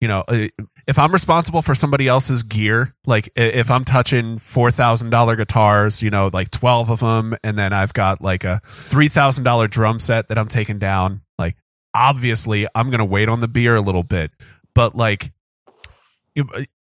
you 0.00 0.08
know, 0.08 0.24
uh, 0.28 0.48
if 0.86 0.98
I'm 0.98 1.12
responsible 1.12 1.60
for 1.62 1.74
somebody 1.74 2.06
else's 2.06 2.42
gear, 2.42 2.94
like 3.06 3.30
if 3.34 3.70
I'm 3.70 3.84
touching 3.84 4.38
four 4.38 4.70
thousand 4.70 5.10
dollar 5.10 5.36
guitars, 5.36 6.02
you 6.02 6.10
know, 6.10 6.30
like 6.32 6.50
twelve 6.50 6.90
of 6.90 7.00
them, 7.00 7.36
and 7.42 7.58
then 7.58 7.72
I've 7.72 7.92
got 7.92 8.20
like 8.20 8.44
a 8.44 8.60
three 8.64 9.08
thousand 9.08 9.44
dollar 9.44 9.66
drum 9.68 9.98
set 10.00 10.28
that 10.28 10.38
I'm 10.38 10.48
taking 10.48 10.78
down. 10.78 11.22
Like, 11.38 11.56
obviously, 11.94 12.66
I'm 12.74 12.90
gonna 12.90 13.04
wait 13.04 13.28
on 13.28 13.40
the 13.40 13.48
beer 13.48 13.74
a 13.76 13.80
little 13.80 14.04
bit, 14.04 14.30
but 14.74 14.94
like. 14.94 15.32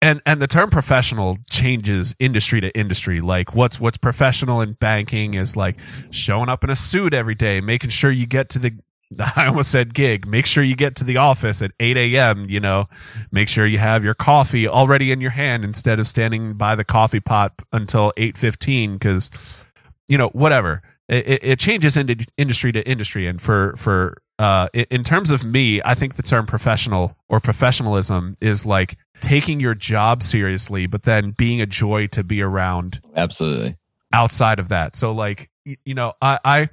and 0.01 0.21
and 0.25 0.41
the 0.41 0.47
term 0.47 0.69
professional 0.69 1.37
changes 1.49 2.15
industry 2.19 2.61
to 2.61 2.69
industry 2.77 3.19
like 3.21 3.53
what's 3.53 3.79
what's 3.79 3.97
professional 3.97 4.61
in 4.61 4.73
banking 4.73 5.33
is 5.33 5.55
like 5.57 5.77
showing 6.09 6.47
up 6.49 6.63
in 6.63 6.69
a 6.69 6.75
suit 6.75 7.13
every 7.13 7.35
day 7.35 7.59
making 7.59 7.89
sure 7.89 8.09
you 8.11 8.25
get 8.25 8.49
to 8.49 8.59
the 8.59 8.71
I 9.35 9.47
almost 9.47 9.71
said 9.71 9.93
gig. 9.93 10.27
Make 10.27 10.45
sure 10.45 10.63
you 10.63 10.75
get 10.75 10.95
to 10.97 11.03
the 11.03 11.17
office 11.17 11.61
at 11.61 11.71
8 11.79 11.97
a.m. 11.97 12.45
You 12.47 12.59
know, 12.59 12.87
make 13.31 13.47
sure 13.47 13.65
you 13.65 13.79
have 13.79 14.03
your 14.03 14.13
coffee 14.13 14.67
already 14.67 15.11
in 15.11 15.21
your 15.21 15.31
hand 15.31 15.63
instead 15.65 15.99
of 15.99 16.07
standing 16.07 16.53
by 16.53 16.75
the 16.75 16.83
coffee 16.83 17.19
pot 17.19 17.53
until 17.71 18.13
8:15 18.17 18.93
because, 18.93 19.31
you 20.07 20.17
know, 20.17 20.29
whatever. 20.29 20.81
It, 21.07 21.39
it 21.41 21.59
changes 21.59 21.97
in 21.97 22.15
industry 22.37 22.71
to 22.71 22.87
industry, 22.87 23.25
and 23.25 23.41
for 23.41 23.75
for 23.77 24.21
uh, 24.37 24.67
in 24.73 25.03
terms 25.03 25.31
of 25.31 25.43
me, 25.43 25.81
I 25.83 25.95
think 25.95 26.15
the 26.15 26.23
term 26.23 26.45
professional 26.45 27.17
or 27.27 27.39
professionalism 27.39 28.33
is 28.39 28.63
like 28.63 28.95
taking 29.19 29.59
your 29.59 29.73
job 29.73 30.21
seriously, 30.21 30.85
but 30.85 31.03
then 31.03 31.31
being 31.31 31.59
a 31.61 31.65
joy 31.65 32.05
to 32.07 32.23
be 32.23 32.43
around. 32.43 33.01
Absolutely. 33.15 33.75
Outside 34.13 34.59
of 34.59 34.69
that, 34.69 34.95
so 34.95 35.11
like 35.11 35.49
you 35.65 35.95
know, 35.95 36.13
I 36.21 36.39
I 36.45 36.69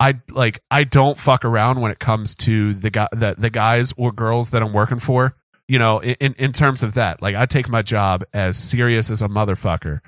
I 0.00 0.20
like 0.30 0.62
I 0.70 0.84
don't 0.84 1.18
fuck 1.18 1.44
around 1.44 1.80
when 1.80 1.92
it 1.92 1.98
comes 1.98 2.34
to 2.36 2.72
the 2.72 2.90
guy 2.90 3.08
the, 3.12 3.34
the 3.36 3.50
guys 3.50 3.92
or 3.98 4.10
girls 4.10 4.50
that 4.50 4.62
I'm 4.62 4.72
working 4.72 4.98
for. 4.98 5.36
You 5.68 5.78
know, 5.78 6.02
in 6.02 6.34
in 6.38 6.52
terms 6.52 6.82
of 6.82 6.94
that, 6.94 7.22
like 7.22 7.36
I 7.36 7.46
take 7.46 7.68
my 7.68 7.82
job 7.82 8.24
as 8.32 8.56
serious 8.56 9.10
as 9.10 9.22
a 9.22 9.28
motherfucker. 9.28 10.00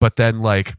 But 0.00 0.16
then 0.16 0.40
like 0.40 0.74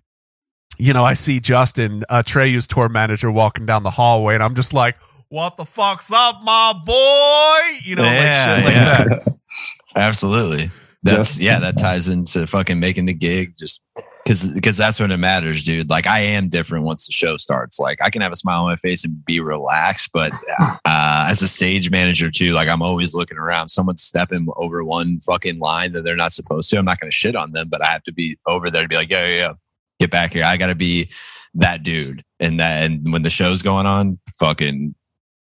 you 0.78 0.94
know, 0.94 1.04
I 1.04 1.14
see 1.14 1.40
Justin, 1.40 2.04
uh, 2.10 2.22
Treyu's 2.24 2.68
tour 2.68 2.90
manager, 2.90 3.32
walking 3.32 3.66
down 3.66 3.84
the 3.84 3.90
hallway, 3.90 4.36
and 4.36 4.44
I'm 4.44 4.54
just 4.54 4.74
like, 4.74 4.98
"What 5.30 5.58
the 5.58 5.66
fuck's 5.66 6.12
up, 6.12 6.44
my 6.44 6.74
boy?" 6.86 7.80
You 7.84 7.96
know, 7.96 8.04
yeah, 8.04 8.54
like 8.54 8.58
shit 8.58 8.66
like 8.66 8.76
yeah. 8.76 9.04
that. 9.06 9.38
Absolutely. 9.96 10.70
That's 11.04 11.30
just, 11.30 11.42
yeah, 11.42 11.60
that 11.60 11.78
ties 11.78 12.10
into 12.10 12.46
fucking 12.46 12.80
making 12.80 13.06
the 13.06 13.14
gig 13.14 13.54
just 13.58 13.82
because 14.28 14.46
because 14.48 14.76
that's 14.76 15.00
when 15.00 15.10
it 15.10 15.18
matters, 15.18 15.64
dude. 15.64 15.90
Like 15.90 16.06
I 16.06 16.20
am 16.20 16.50
different 16.50 16.84
once 16.84 17.06
the 17.06 17.14
show 17.14 17.38
starts. 17.38 17.80
Like 17.80 18.00
I 18.02 18.10
can 18.10 18.22
have 18.22 18.34
a 18.34 18.36
smile 18.36 18.64
on 18.64 18.70
my 18.70 18.76
face 18.76 19.06
and 19.06 19.24
be 19.24 19.40
relaxed, 19.40 20.10
but 20.12 20.34
uh, 20.60 20.78
as 20.86 21.42
a 21.42 21.48
stage 21.48 21.90
manager 21.90 22.30
too, 22.30 22.52
like 22.52 22.68
I'm 22.68 22.82
always 22.82 23.16
looking 23.16 23.38
around. 23.38 23.70
Someone's 23.70 24.04
stepping 24.04 24.46
over 24.58 24.84
one 24.84 25.22
fucking 25.22 25.60
line 25.60 25.94
that 25.94 26.04
they're 26.04 26.18
not 26.18 26.34
supposed 26.34 26.70
to. 26.72 26.78
I'm 26.78 26.84
not 26.84 27.00
going 27.00 27.10
to 27.10 27.16
shit 27.16 27.38
on 27.38 27.54
them, 27.54 27.70
but 27.70 27.82
I 27.82 27.88
have 27.88 28.04
to 28.04 28.12
be 28.12 28.38
over 28.46 28.70
there 28.70 28.82
to 28.82 28.90
be 28.90 28.98
like, 28.98 29.10
yo, 29.10 29.26
yo, 29.26 29.38
yo, 29.38 29.56
get 29.98 30.12
back 30.12 30.34
here. 30.34 30.44
I 30.44 30.58
got 30.58 30.68
to 30.68 30.76
be 30.76 31.10
that 31.54 31.84
dude. 31.84 32.26
And 32.42 32.60
that, 32.60 32.84
and 32.84 33.14
when 33.14 33.22
the 33.22 33.30
show's 33.30 33.62
going 33.62 33.86
on, 33.86 34.20
fucking, 34.40 34.94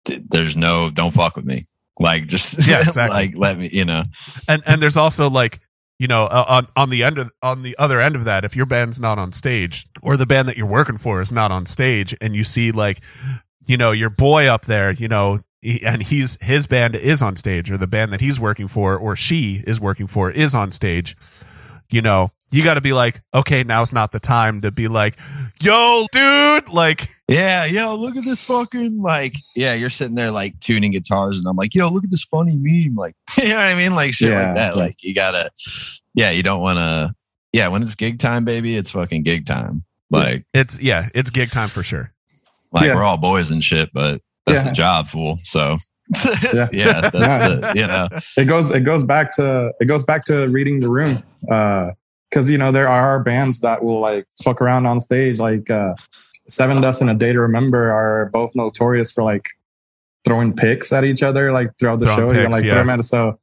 there's 0.07 0.57
no, 0.57 0.91
don't 0.91 1.15
fuck 1.15 1.37
with 1.37 1.45
me. 1.45 1.67
Like 2.01 2.27
just 2.27 2.67
yeah, 2.67 2.81
exactly. 2.87 3.15
like 3.15 3.37
let 3.37 3.59
me, 3.59 3.69
you 3.73 3.85
know. 3.85 4.05
And 4.49 4.63
and 4.67 4.83
there's 4.83 4.97
also 4.97 5.31
like 5.31 5.61
you 6.03 6.09
know 6.09 6.25
uh, 6.25 6.45
on 6.49 6.67
on 6.75 6.91
the 6.91 7.05
end 7.05 7.17
of 7.17 7.31
on 7.43 7.63
the 7.63 7.79
other 7.79 8.01
end 8.01 8.17
of 8.17 8.25
that 8.25 8.45
if 8.45 8.57
your 8.57 8.67
band's 8.67 8.99
not 8.99 9.21
on 9.21 9.31
stage 9.31 9.87
or 10.03 10.17
the 10.17 10.27
band 10.27 10.49
that 10.49 10.57
you're 10.57 10.67
working 10.67 10.97
for 10.97 11.21
is 11.21 11.31
not 11.31 11.53
on 11.53 11.65
stage 11.65 12.13
and 12.21 12.35
you 12.35 12.43
see 12.43 12.73
like 12.73 13.01
you 13.67 13.77
know 13.77 13.93
your 13.93 14.11
boy 14.11 14.49
up 14.49 14.65
there 14.65 14.91
you 14.91 15.07
know 15.07 15.39
and 15.85 16.03
he's 16.03 16.37
his 16.41 16.67
band 16.67 16.97
is 16.97 17.23
on 17.23 17.37
stage 17.37 17.71
or 17.71 17.79
the 17.79 17.87
band 17.87 18.11
that 18.11 18.21
he's 18.21 18.41
working 18.41 18.67
for 18.67 18.97
or 18.97 19.15
she 19.15 19.63
is 19.65 19.81
working 19.81 20.09
for 20.09 20.29
is 20.29 20.57
on 20.57 20.73
stage 20.73 21.17
you 21.93 22.03
know 22.03 22.31
you 22.51 22.63
got 22.63 22.75
to 22.75 22.81
be 22.81 22.93
like 22.93 23.21
okay 23.35 23.65
now's 23.65 23.93
not 23.93 24.13
the 24.13 24.21
time 24.21 24.61
to 24.61 24.71
be 24.71 24.89
like 24.89 25.19
yo 25.63 26.07
dude 26.13 26.69
like 26.69 27.09
yeah 27.29 27.65
yo 27.65 27.95
look 27.95 28.17
at 28.17 28.25
this 28.25 28.47
fucking 28.47 29.01
like 29.01 29.33
yeah 29.57 29.75
you're 29.75 29.91
sitting 29.91 30.15
there 30.15 30.31
like 30.31 30.59
tuning 30.61 30.93
guitars 30.93 31.39
and 31.39 31.47
i'm 31.47 31.57
like 31.57 31.75
yo 31.75 31.89
look 31.89 32.05
at 32.05 32.11
this 32.11 32.25
funny 32.25 32.57
meme 32.57 32.95
like 32.95 33.15
you 33.37 33.49
know 33.49 33.57
what 33.57 33.65
i 33.65 33.75
mean 33.75 33.95
like 33.95 34.13
shit 34.13 34.31
yeah. 34.31 34.47
like 34.47 34.55
that 34.55 34.77
like 34.77 34.97
you 35.03 35.15
gotta 35.15 35.51
yeah 36.15 36.31
you 36.31 36.43
don't 36.43 36.61
want 36.61 36.79
to 36.79 37.15
yeah 37.53 37.69
when 37.69 37.83
it's 37.83 37.95
gig 37.95 38.19
time 38.19 38.45
baby 38.45 38.77
it's 38.77 38.91
fucking 38.91 39.23
gig 39.23 39.47
time 39.47 39.85
like 40.11 40.45
it's 40.53 40.81
yeah 40.81 41.09
it's 41.15 41.31
gig 41.31 41.51
time 41.51 41.69
for 41.69 41.83
sure 41.83 42.13
like 42.73 42.85
yeah. 42.85 42.95
we're 42.95 43.03
all 43.03 43.17
boys 43.17 43.51
and 43.51 43.65
shit 43.65 43.91
but 43.93 44.21
that's 44.47 44.61
yeah. 44.61 44.69
the 44.69 44.75
job 44.75 45.09
fool 45.09 45.39
so 45.43 45.77
yeah, 46.53 46.69
yeah 46.73 47.11
that's 47.11 47.15
yeah. 47.15 47.49
the 47.49 47.73
you 47.75 47.87
know 47.87 48.09
it 48.37 48.45
goes 48.45 48.71
it 48.71 48.81
goes 48.81 49.05
back 49.05 49.31
to 49.31 49.73
it 49.81 49.87
goes 49.87 50.05
back 50.05 50.25
to 50.25 50.47
reading 50.49 50.81
the 50.81 50.89
room 50.89 51.23
uh 51.51 51.91
because 52.29 52.51
you 52.51 52.59
know 52.59 52.73
there 52.73 52.89
are 52.89 53.21
bands 53.21 53.61
that 53.61 53.83
will 53.83 54.01
like 54.01 54.27
fuck 54.43 54.61
around 54.61 54.87
on 54.87 55.01
stage 55.01 55.39
like 55.39 55.71
uh 55.71 55.95
Sevendust 56.51 57.01
and 57.01 57.09
a 57.09 57.15
day 57.15 57.33
to 57.33 57.41
remember 57.41 57.93
are 57.93 58.27
both 58.33 58.55
notorious 58.55 59.13
for 59.13 59.23
like 59.23 59.49
throwing 60.25 60.55
picks 60.55 60.93
at 60.93 61.05
each 61.05 61.23
other 61.23 61.53
like 61.53 61.71
throughout 61.79 62.01
the 62.01 62.07
throwing 62.07 62.35
show 62.35 62.43
picks, 62.43 62.53
like 62.53 62.65
yeah. 62.65 62.71
throw 62.71 62.81
them 62.81 62.91
at 62.91 63.05
so 63.05 63.39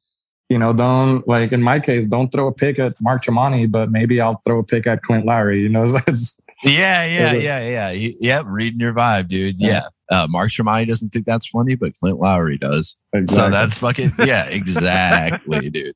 you 0.50 0.58
know, 0.58 0.74
don't 0.74 1.26
like 1.28 1.52
in 1.52 1.62
my 1.62 1.80
case, 1.80 2.08
don't 2.08 2.32
throw 2.32 2.48
a 2.48 2.52
pick 2.52 2.80
at 2.80 3.00
Mark 3.00 3.24
Tremonti, 3.24 3.70
but 3.70 3.92
maybe 3.92 4.20
I'll 4.20 4.42
throw 4.44 4.60
a 4.60 4.64
pick 4.64 4.88
at 4.88 5.04
Clint 5.04 5.26
Lowery. 5.26 5.62
You 5.62 5.70
know, 5.70 5.84
it's, 6.08 6.42
yeah, 6.64 7.06
yeah, 7.06 7.34
yeah, 7.34 7.92
yeah. 7.92 8.10
Yep, 8.20 8.46
reading 8.48 8.80
your 8.80 8.94
vibe, 8.94 9.30
dude. 9.30 9.62
Yeah. 9.62 9.68
yeah. 9.68 9.88
Uh, 10.10 10.28
Mark 10.30 10.52
Tremonti 10.52 10.88
doesn't 10.88 11.10
think 11.10 11.26
that's 11.26 11.48
funny, 11.48 11.76
but 11.76 11.94
Clint 11.94 12.20
Lowery 12.20 12.58
does. 12.58 12.96
Exactly. 13.14 13.36
So 13.36 13.50
that's 13.52 13.78
fucking 13.78 14.12
yeah, 14.26 14.48
exactly, 14.50 15.70
dude. 15.70 15.96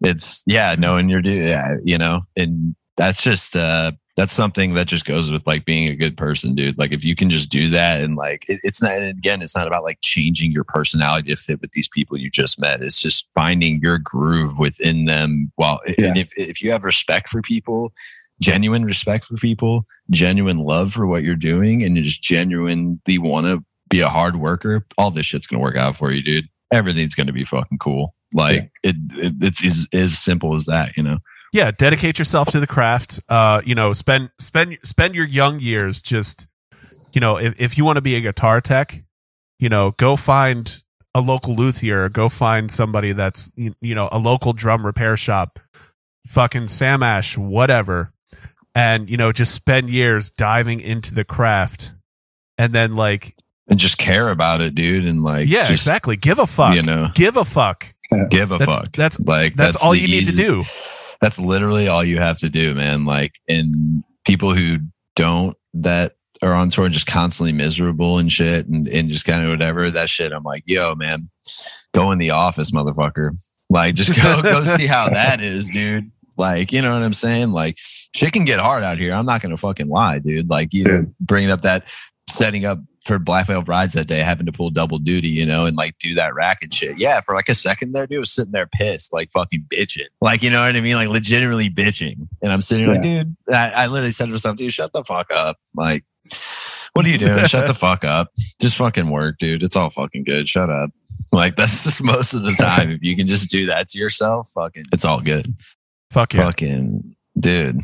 It's 0.00 0.42
yeah, 0.46 0.74
knowing 0.78 1.08
your 1.08 1.22
dude, 1.22 1.48
yeah, 1.48 1.76
you 1.84 1.98
know, 1.98 2.22
and 2.36 2.74
that's 2.96 3.22
just 3.22 3.54
uh 3.56 3.92
that's 4.18 4.34
something 4.34 4.74
that 4.74 4.88
just 4.88 5.04
goes 5.04 5.30
with 5.30 5.46
like 5.46 5.64
being 5.64 5.86
a 5.86 5.94
good 5.94 6.16
person, 6.16 6.56
dude. 6.56 6.76
Like 6.76 6.90
if 6.90 7.04
you 7.04 7.14
can 7.14 7.30
just 7.30 7.50
do 7.50 7.70
that 7.70 8.02
and 8.02 8.16
like 8.16 8.44
it, 8.48 8.58
it's 8.64 8.82
not 8.82 8.90
and 8.92 9.04
again, 9.04 9.42
it's 9.42 9.54
not 9.54 9.68
about 9.68 9.84
like 9.84 9.98
changing 10.00 10.50
your 10.50 10.64
personality 10.64 11.32
to 11.32 11.36
fit 11.40 11.60
with 11.60 11.70
these 11.70 11.86
people 11.86 12.18
you 12.18 12.28
just 12.28 12.60
met. 12.60 12.82
It's 12.82 13.00
just 13.00 13.28
finding 13.32 13.78
your 13.80 13.98
groove 13.98 14.58
within 14.58 15.04
them. 15.04 15.52
Well, 15.56 15.80
yeah. 15.86 16.06
and 16.06 16.16
if 16.16 16.36
if 16.36 16.60
you 16.60 16.72
have 16.72 16.82
respect 16.82 17.28
for 17.28 17.42
people, 17.42 17.92
genuine 18.40 18.84
respect 18.84 19.24
for 19.24 19.36
people, 19.36 19.86
genuine 20.10 20.58
love 20.58 20.92
for 20.92 21.06
what 21.06 21.22
you're 21.22 21.36
doing, 21.36 21.82
and 21.82 21.96
you 21.96 22.02
just 22.02 22.22
genuinely 22.22 23.18
want 23.18 23.46
to 23.46 23.64
be 23.88 24.00
a 24.00 24.08
hard 24.08 24.36
worker, 24.36 24.84
all 24.96 25.10
this 25.10 25.26
shit's 25.26 25.46
gonna 25.46 25.62
work 25.62 25.76
out 25.76 25.96
for 25.96 26.10
you, 26.12 26.22
dude. 26.22 26.48
Everything's 26.70 27.14
gonna 27.14 27.32
be 27.32 27.44
fucking 27.44 27.78
cool. 27.78 28.14
Like 28.34 28.70
yeah. 28.84 28.90
it, 28.90 28.96
it, 29.12 29.32
it's 29.40 29.64
as, 29.64 29.88
as 29.92 30.18
simple 30.18 30.54
as 30.54 30.66
that, 30.66 30.96
you 30.96 31.02
know 31.02 31.18
yeah 31.52 31.70
dedicate 31.70 32.18
yourself 32.18 32.48
to 32.48 32.60
the 32.60 32.66
craft 32.66 33.20
uh 33.28 33.60
you 33.64 33.74
know 33.74 33.92
spend 33.92 34.30
spend 34.38 34.78
spend 34.82 35.14
your 35.14 35.26
young 35.26 35.60
years 35.60 36.02
just 36.02 36.46
you 37.12 37.20
know 37.20 37.36
if, 37.36 37.58
if 37.58 37.78
you 37.78 37.84
want 37.84 37.96
to 37.96 38.02
be 38.02 38.14
a 38.16 38.20
guitar 38.20 38.60
tech 38.60 39.02
you 39.58 39.68
know 39.68 39.92
go 39.92 40.16
find 40.16 40.82
a 41.14 41.20
local 41.20 41.54
luthier 41.54 42.08
go 42.08 42.28
find 42.28 42.70
somebody 42.70 43.12
that's 43.12 43.50
you, 43.56 43.74
you 43.80 43.94
know 43.94 44.08
a 44.12 44.18
local 44.18 44.52
drum 44.52 44.84
repair 44.84 45.16
shop 45.16 45.58
fucking 46.26 46.68
sam 46.68 47.02
ash 47.02 47.36
whatever 47.36 48.12
and 48.78 49.10
you 49.10 49.16
know 49.16 49.32
just 49.32 49.52
spend 49.52 49.90
years 49.90 50.30
diving 50.30 50.80
into 50.80 51.14
the 51.14 51.24
craft 51.24 51.92
and 52.56 52.72
then 52.72 52.96
like 52.96 53.34
and 53.68 53.78
just 53.78 53.98
care 53.98 54.30
about 54.30 54.60
it 54.60 54.74
dude 54.74 55.04
and 55.04 55.22
like 55.22 55.48
yeah 55.48 55.64
just, 55.64 55.86
exactly 55.86 56.16
give 56.16 56.38
a 56.38 56.46
fuck 56.46 56.74
you 56.74 56.82
know 56.82 57.08
give 57.14 57.36
a 57.36 57.44
fuck 57.44 57.92
give 58.30 58.52
a 58.52 58.58
that's, 58.58 58.74
fuck 58.74 58.92
that's 58.92 59.20
like 59.20 59.54
that's, 59.56 59.74
that's 59.74 59.84
all 59.84 59.94
you 59.94 60.06
easy, 60.06 60.12
need 60.12 60.24
to 60.26 60.36
do 60.36 60.64
that's 61.20 61.38
literally 61.38 61.88
all 61.88 62.04
you 62.04 62.18
have 62.18 62.38
to 62.38 62.48
do, 62.48 62.74
man. 62.74 63.04
Like, 63.04 63.40
and 63.48 64.04
people 64.24 64.54
who 64.54 64.78
don't 65.16 65.56
that 65.74 66.16
are 66.42 66.54
on 66.54 66.70
tour 66.70 66.84
and 66.84 66.94
just 66.94 67.06
constantly 67.06 67.52
miserable 67.52 68.18
and 68.18 68.30
shit 68.30 68.66
and, 68.68 68.86
and 68.88 69.10
just 69.10 69.24
kind 69.24 69.44
of 69.44 69.50
whatever 69.50 69.90
that 69.90 70.08
shit. 70.08 70.32
I'm 70.32 70.44
like, 70.44 70.62
yo, 70.66 70.94
man, 70.94 71.28
go 71.92 72.12
in 72.12 72.18
the 72.18 72.30
office, 72.30 72.70
motherfucker. 72.70 73.30
Like, 73.70 73.96
just 73.96 74.14
go 74.14 74.42
go 74.42 74.64
see 74.64 74.86
how 74.86 75.08
that 75.10 75.40
is, 75.40 75.68
dude. 75.68 76.10
Like, 76.38 76.72
you 76.72 76.80
know 76.80 76.94
what 76.94 77.02
I'm 77.02 77.14
saying? 77.14 77.52
Like, 77.52 77.78
shit 78.14 78.32
can 78.32 78.44
get 78.44 78.60
hard 78.60 78.84
out 78.84 78.98
here. 78.98 79.12
I'm 79.12 79.26
not 79.26 79.42
gonna 79.42 79.56
fucking 79.56 79.88
lie, 79.88 80.18
dude. 80.18 80.48
Like, 80.48 80.72
you 80.72 80.84
dude. 80.84 81.14
bringing 81.18 81.50
up 81.50 81.62
that 81.62 81.88
setting 82.30 82.64
up 82.64 82.78
for 83.04 83.18
Black 83.18 83.46
Veil 83.46 83.62
Brides 83.62 83.94
that 83.94 84.06
day, 84.06 84.18
having 84.18 84.46
to 84.46 84.52
pull 84.52 84.70
double 84.70 84.98
duty, 84.98 85.28
you 85.28 85.46
know, 85.46 85.66
and 85.66 85.76
like 85.76 85.98
do 85.98 86.14
that 86.14 86.34
rack 86.34 86.58
and 86.62 86.72
shit. 86.72 86.98
Yeah, 86.98 87.20
for 87.20 87.34
like 87.34 87.48
a 87.48 87.54
second 87.54 87.92
there, 87.92 88.06
dude, 88.06 88.20
was 88.20 88.30
sitting 88.30 88.52
there 88.52 88.66
pissed, 88.66 89.12
like 89.12 89.32
fucking 89.32 89.66
bitching. 89.68 90.08
Like, 90.20 90.42
you 90.42 90.50
know 90.50 90.60
what 90.60 90.76
I 90.76 90.80
mean? 90.80 90.94
Like 90.94 91.08
legitimately 91.08 91.70
bitching. 91.70 92.28
And 92.42 92.52
I'm 92.52 92.60
sitting 92.60 92.86
yeah. 92.86 92.92
like, 92.92 93.02
dude, 93.02 93.36
I, 93.50 93.70
I 93.70 93.86
literally 93.86 94.12
said 94.12 94.26
to 94.26 94.32
myself, 94.32 94.56
dude, 94.56 94.72
shut 94.72 94.92
the 94.92 95.02
fuck 95.04 95.28
up. 95.34 95.58
Like, 95.74 96.04
what 96.92 97.06
are 97.06 97.08
you 97.08 97.18
doing? 97.18 97.44
shut 97.46 97.66
the 97.66 97.74
fuck 97.74 98.04
up. 98.04 98.32
Just 98.60 98.76
fucking 98.76 99.08
work, 99.08 99.38
dude. 99.38 99.62
It's 99.62 99.74
all 99.76 99.90
fucking 99.90 100.24
good. 100.24 100.48
Shut 100.48 100.68
up. 100.68 100.90
Like 101.32 101.56
that's 101.56 101.84
just 101.84 102.02
most 102.02 102.34
of 102.34 102.42
the 102.42 102.52
time. 102.52 102.90
if 102.90 103.02
you 103.02 103.16
can 103.16 103.26
just 103.26 103.50
do 103.50 103.66
that 103.66 103.88
to 103.88 103.98
yourself, 103.98 104.50
fucking 104.50 104.84
it's 104.92 105.04
all 105.04 105.20
good. 105.20 105.54
Fuck 106.10 106.34
yeah. 106.34 106.46
Fucking 106.46 107.16
dude. 107.38 107.80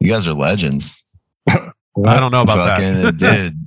You 0.00 0.08
guys 0.08 0.28
are 0.28 0.34
legends. 0.34 1.02
I 1.48 1.72
don't 1.94 2.30
know 2.30 2.42
about 2.42 2.78
fucking, 2.78 3.02
that. 3.02 3.18
dude. 3.18 3.58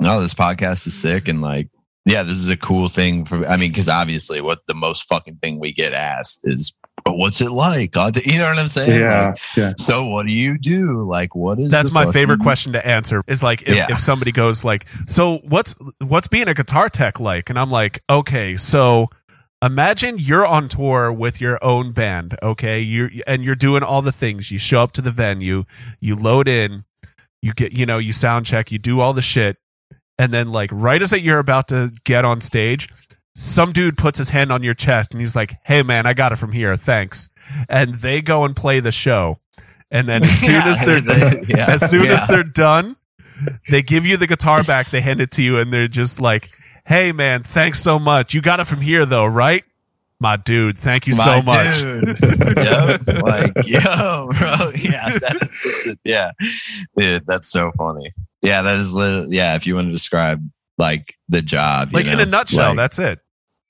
No, 0.00 0.20
this 0.20 0.34
podcast 0.34 0.86
is 0.86 0.94
sick 0.94 1.28
and 1.28 1.40
like 1.40 1.68
yeah, 2.04 2.22
this 2.22 2.38
is 2.38 2.48
a 2.48 2.56
cool 2.56 2.88
thing 2.88 3.24
for 3.24 3.46
I 3.46 3.56
mean, 3.56 3.70
because 3.70 3.88
obviously 3.88 4.40
what 4.40 4.60
the 4.68 4.74
most 4.74 5.08
fucking 5.08 5.36
thing 5.42 5.58
we 5.58 5.72
get 5.72 5.92
asked 5.92 6.40
is 6.44 6.72
but 7.04 7.18
what's 7.18 7.40
it 7.40 7.50
like? 7.50 7.94
You 7.94 8.38
know 8.38 8.48
what 8.48 8.58
I'm 8.58 8.66
saying? 8.66 9.00
Yeah. 9.00 9.28
Like, 9.28 9.38
yeah. 9.56 9.72
So 9.76 10.06
what 10.06 10.26
do 10.26 10.32
you 10.32 10.58
do? 10.58 11.06
Like, 11.08 11.36
what 11.36 11.60
is? 11.60 11.70
That's 11.70 11.92
my 11.92 12.02
fucking... 12.02 12.12
favorite 12.12 12.40
question 12.40 12.72
to 12.72 12.84
answer. 12.84 13.22
Is 13.28 13.44
like 13.44 13.62
if, 13.62 13.76
yeah. 13.76 13.86
if 13.90 14.00
somebody 14.00 14.32
goes 14.32 14.64
like, 14.64 14.86
so 15.06 15.38
what's 15.44 15.76
what's 16.00 16.26
being 16.26 16.48
a 16.48 16.54
guitar 16.54 16.88
tech 16.88 17.20
like? 17.20 17.48
And 17.48 17.60
I'm 17.60 17.70
like, 17.70 18.02
okay, 18.10 18.56
so 18.56 19.08
imagine 19.62 20.16
you're 20.18 20.46
on 20.46 20.68
tour 20.68 21.12
with 21.12 21.40
your 21.40 21.58
own 21.62 21.92
band, 21.92 22.36
okay? 22.42 22.80
You 22.80 23.22
and 23.26 23.42
you're 23.42 23.54
doing 23.54 23.82
all 23.82 24.02
the 24.02 24.12
things. 24.12 24.50
You 24.50 24.58
show 24.58 24.82
up 24.82 24.92
to 24.92 25.02
the 25.02 25.10
venue, 25.10 25.64
you 26.00 26.16
load 26.16 26.48
in, 26.48 26.84
you 27.42 27.52
get, 27.52 27.72
you 27.72 27.86
know, 27.86 27.98
you 27.98 28.12
sound 28.12 28.46
check, 28.46 28.70
you 28.70 28.78
do 28.78 29.00
all 29.00 29.12
the 29.12 29.22
shit, 29.22 29.56
and 30.18 30.32
then 30.32 30.52
like 30.52 30.70
right 30.72 31.00
as 31.00 31.10
that 31.10 31.20
you're 31.22 31.38
about 31.38 31.68
to 31.68 31.92
get 32.04 32.24
on 32.24 32.40
stage, 32.40 32.88
some 33.34 33.72
dude 33.72 33.96
puts 33.98 34.18
his 34.18 34.30
hand 34.30 34.50
on 34.52 34.62
your 34.62 34.74
chest 34.74 35.12
and 35.12 35.20
he's 35.20 35.36
like, 35.36 35.56
"Hey 35.64 35.82
man, 35.82 36.06
I 36.06 36.14
got 36.14 36.32
it 36.32 36.36
from 36.36 36.52
here. 36.52 36.76
Thanks." 36.76 37.28
And 37.68 37.94
they 37.94 38.22
go 38.22 38.44
and 38.44 38.54
play 38.56 38.80
the 38.80 38.92
show. 38.92 39.40
And 39.90 40.08
then 40.08 40.24
as 40.24 40.38
soon 40.40 40.54
Yeah, 40.54 40.66
as 40.68 40.80
they're 40.80 41.00
they- 41.00 41.44
yeah, 41.48 41.70
as 41.70 41.90
soon 41.90 42.06
as 42.06 42.26
they're 42.28 42.42
done, 42.42 42.96
they 43.68 43.82
give 43.82 44.04
you 44.06 44.16
the 44.16 44.26
guitar 44.26 44.62
back, 44.64 44.90
they 44.90 45.00
hand 45.00 45.20
it 45.20 45.30
to 45.32 45.42
you 45.42 45.58
and 45.58 45.72
they're 45.72 45.86
just 45.88 46.20
like, 46.20 46.50
"Hey 46.86 47.12
man, 47.12 47.42
thanks 47.42 47.82
so 47.82 47.98
much. 47.98 48.34
You 48.34 48.40
got 48.40 48.60
it 48.60 48.66
from 48.66 48.80
here 48.80 49.04
though, 49.04 49.26
right?" 49.26 49.64
My 50.18 50.36
dude, 50.36 50.78
thank 50.78 51.06
you 51.06 51.12
so 51.12 51.42
much. 51.42 51.78
dude. 51.80 52.18
yep. 52.56 53.06
Like, 53.06 53.52
yo, 53.66 54.30
bro. 54.38 54.70
Yeah. 54.74 55.18
That 55.18 55.38
is, 55.42 55.84
that's 55.84 55.98
yeah. 56.04 56.30
Dude, 56.96 57.26
that's 57.26 57.50
so 57.50 57.70
funny. 57.76 58.14
Yeah. 58.40 58.62
That 58.62 58.78
is, 58.78 58.94
yeah. 59.28 59.56
If 59.56 59.66
you 59.66 59.74
want 59.74 59.88
to 59.88 59.92
describe 59.92 60.42
like 60.78 61.02
the 61.28 61.42
job, 61.42 61.90
you 61.90 61.96
Like 61.96 62.06
in 62.06 62.18
a 62.18 62.24
nutshell, 62.24 62.68
like, 62.68 62.76
that's 62.76 62.98
it. 62.98 63.20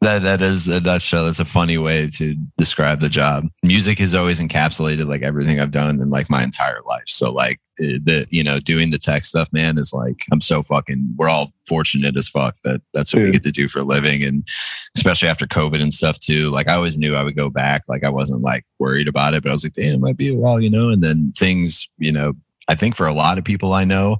That, 0.03 0.22
that 0.22 0.42
is 0.42 0.68
a 0.68 0.80
nutshell. 0.80 1.24
That's 1.24 1.40
a 1.40 1.44
funny 1.44 1.78
way 1.78 2.09
to 2.11 2.36
describe 2.59 3.01
the 3.01 3.09
job. 3.09 3.47
Music 3.62 3.99
has 3.99 4.14
always 4.14 4.38
encapsulated 4.38 5.09
like 5.09 5.22
everything 5.22 5.59
I've 5.59 5.70
done 5.70 6.03
in 6.03 6.11
like 6.11 6.28
my 6.28 6.42
entire 6.42 6.82
life. 6.86 7.05
So 7.07 7.32
like 7.32 7.61
the, 7.78 8.26
you 8.30 8.44
know, 8.44 8.61
doing 8.61 8.90
the 8.90 8.99
tech 8.99 9.24
stuff, 9.24 9.49
man, 9.53 9.78
is 9.78 9.94
like, 9.94 10.24
I'm 10.30 10.42
so 10.42 10.62
fucking, 10.62 11.14
we're 11.16 11.30
all 11.30 11.53
fortunate 11.66 12.16
as 12.16 12.28
fuck 12.28 12.57
that 12.62 12.82
that's 12.92 13.14
what 13.14 13.22
we 13.22 13.30
get 13.30 13.42
to 13.44 13.51
do 13.51 13.68
for 13.68 13.80
a 13.80 13.84
living. 13.84 14.22
And 14.22 14.47
especially 14.97 15.28
after 15.28 15.47
COVID 15.47 15.80
and 15.80 15.94
stuff 15.94 16.18
too. 16.18 16.51
Like 16.51 16.68
I 16.68 16.74
always 16.74 16.99
knew 16.99 17.16
I 17.16 17.22
would 17.22 17.36
go 17.36 17.49
back. 17.49 17.82
Like 17.88 18.05
I 18.05 18.11
wasn't 18.11 18.42
like 18.42 18.64
worried 18.78 19.09
about 19.09 19.34
it, 19.34 19.42
but 19.42 19.49
I 19.49 19.53
was 19.53 19.64
like, 19.64 19.72
damn, 19.72 19.94
it 19.94 20.01
might 20.01 20.18
be 20.18 20.28
a 20.28 20.36
while, 20.36 20.61
you 20.61 20.70
know? 20.70 20.90
And 20.90 21.03
then 21.03 21.32
things, 21.36 21.88
you 21.97 22.12
know, 22.12 22.34
I 22.68 22.74
think 22.74 22.94
for 22.94 23.07
a 23.07 23.14
lot 23.14 23.38
of 23.38 23.44
people 23.44 23.72
I 23.72 23.84
know, 23.84 24.18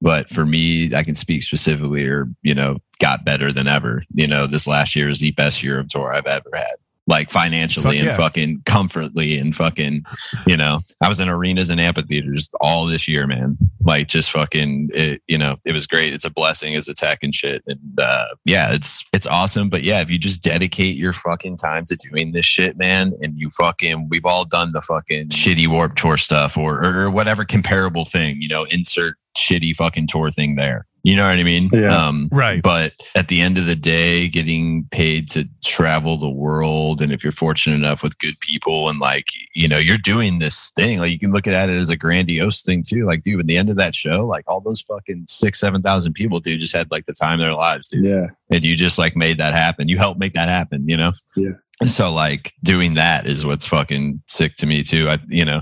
but 0.00 0.28
for 0.30 0.46
me, 0.46 0.94
I 0.94 1.02
can 1.02 1.14
speak 1.14 1.42
specifically 1.42 2.06
or, 2.06 2.28
you 2.42 2.54
know, 2.54 2.78
got 3.00 3.24
better 3.24 3.52
than 3.52 3.66
ever. 3.66 4.04
You 4.14 4.26
know, 4.26 4.46
this 4.46 4.66
last 4.66 4.94
year 4.94 5.08
is 5.08 5.20
the 5.20 5.32
best 5.32 5.62
year 5.62 5.78
of 5.78 5.88
tour 5.88 6.12
I've 6.12 6.26
ever 6.26 6.50
had. 6.54 6.76
Like 7.06 7.30
financially 7.30 7.84
Fuck 7.84 7.94
and 7.94 8.04
yeah. 8.04 8.16
fucking 8.18 8.62
comfortably 8.66 9.38
and 9.38 9.56
fucking, 9.56 10.04
you 10.46 10.58
know, 10.58 10.80
I 11.02 11.08
was 11.08 11.20
in 11.20 11.30
arenas 11.30 11.70
and 11.70 11.80
amphitheaters 11.80 12.50
all 12.60 12.84
this 12.84 13.08
year, 13.08 13.26
man. 13.26 13.56
Like 13.80 14.08
just 14.08 14.30
fucking, 14.30 14.90
it, 14.92 15.22
you 15.26 15.38
know, 15.38 15.56
it 15.64 15.72
was 15.72 15.86
great. 15.86 16.12
It's 16.12 16.26
a 16.26 16.30
blessing 16.30 16.74
as 16.74 16.86
a 16.86 16.92
tech 16.92 17.20
and 17.22 17.34
shit. 17.34 17.62
And 17.66 17.98
uh, 17.98 18.26
yeah, 18.44 18.74
it's 18.74 19.02
it's 19.14 19.26
awesome. 19.26 19.70
But 19.70 19.84
yeah, 19.84 20.02
if 20.02 20.10
you 20.10 20.18
just 20.18 20.42
dedicate 20.42 20.96
your 20.96 21.14
fucking 21.14 21.56
time 21.56 21.86
to 21.86 21.96
doing 21.96 22.32
this 22.32 22.44
shit, 22.44 22.76
man, 22.76 23.14
and 23.22 23.38
you 23.38 23.48
fucking, 23.48 24.10
we've 24.10 24.26
all 24.26 24.44
done 24.44 24.72
the 24.72 24.82
fucking 24.82 25.30
shitty 25.30 25.66
Warped 25.66 25.96
Tour 25.96 26.18
stuff 26.18 26.58
or 26.58 26.84
or, 26.84 27.04
or 27.04 27.10
whatever 27.10 27.46
comparable 27.46 28.04
thing, 28.04 28.36
you 28.38 28.48
know, 28.48 28.64
insert 28.64 29.16
shitty 29.38 29.76
fucking 29.76 30.08
tour 30.08 30.30
thing 30.30 30.56
there. 30.56 30.86
You 31.04 31.14
know 31.16 31.26
what 31.28 31.38
I 31.38 31.42
mean? 31.44 31.70
Yeah. 31.72 31.96
Um, 32.08 32.28
Right. 32.32 32.60
but 32.60 32.92
at 33.14 33.28
the 33.28 33.40
end 33.40 33.56
of 33.56 33.66
the 33.66 33.76
day, 33.76 34.28
getting 34.28 34.84
paid 34.90 35.30
to 35.30 35.48
travel 35.64 36.18
the 36.18 36.28
world, 36.28 37.00
and 37.00 37.12
if 37.12 37.22
you're 37.22 37.32
fortunate 37.32 37.76
enough 37.76 38.02
with 38.02 38.18
good 38.18 38.38
people, 38.40 38.88
and 38.88 38.98
like 38.98 39.28
you 39.54 39.68
know, 39.68 39.78
you're 39.78 39.96
doing 39.96 40.38
this 40.40 40.70
thing, 40.70 40.98
like 40.98 41.10
you 41.10 41.18
can 41.18 41.30
look 41.30 41.46
at 41.46 41.68
it 41.70 41.78
as 41.78 41.88
a 41.88 41.96
grandiose 41.96 42.62
thing 42.62 42.82
too. 42.86 43.06
Like, 43.06 43.22
dude, 43.22 43.40
at 43.40 43.46
the 43.46 43.56
end 43.56 43.70
of 43.70 43.76
that 43.76 43.94
show, 43.94 44.26
like 44.26 44.44
all 44.48 44.60
those 44.60 44.80
fucking 44.82 45.26
six, 45.28 45.60
seven 45.60 45.82
thousand 45.82 46.12
people, 46.14 46.40
dude, 46.40 46.60
just 46.60 46.74
had 46.76 46.90
like 46.90 47.06
the 47.06 47.14
time 47.14 47.38
of 47.40 47.44
their 47.46 47.54
lives, 47.54 47.88
dude. 47.88 48.02
Yeah. 48.04 48.26
And 48.50 48.64
you 48.64 48.74
just 48.76 48.98
like 48.98 49.16
made 49.16 49.38
that 49.38 49.54
happen. 49.54 49.88
You 49.88 49.98
helped 49.98 50.18
make 50.20 50.34
that 50.34 50.48
happen, 50.48 50.86
you 50.88 50.96
know? 50.96 51.12
Yeah. 51.36 51.52
So 51.86 52.12
like 52.12 52.52
doing 52.64 52.94
that 52.94 53.26
is 53.26 53.46
what's 53.46 53.66
fucking 53.66 54.20
sick 54.26 54.56
to 54.56 54.66
me 54.66 54.82
too. 54.82 55.08
I 55.08 55.18
you 55.28 55.44
know, 55.44 55.60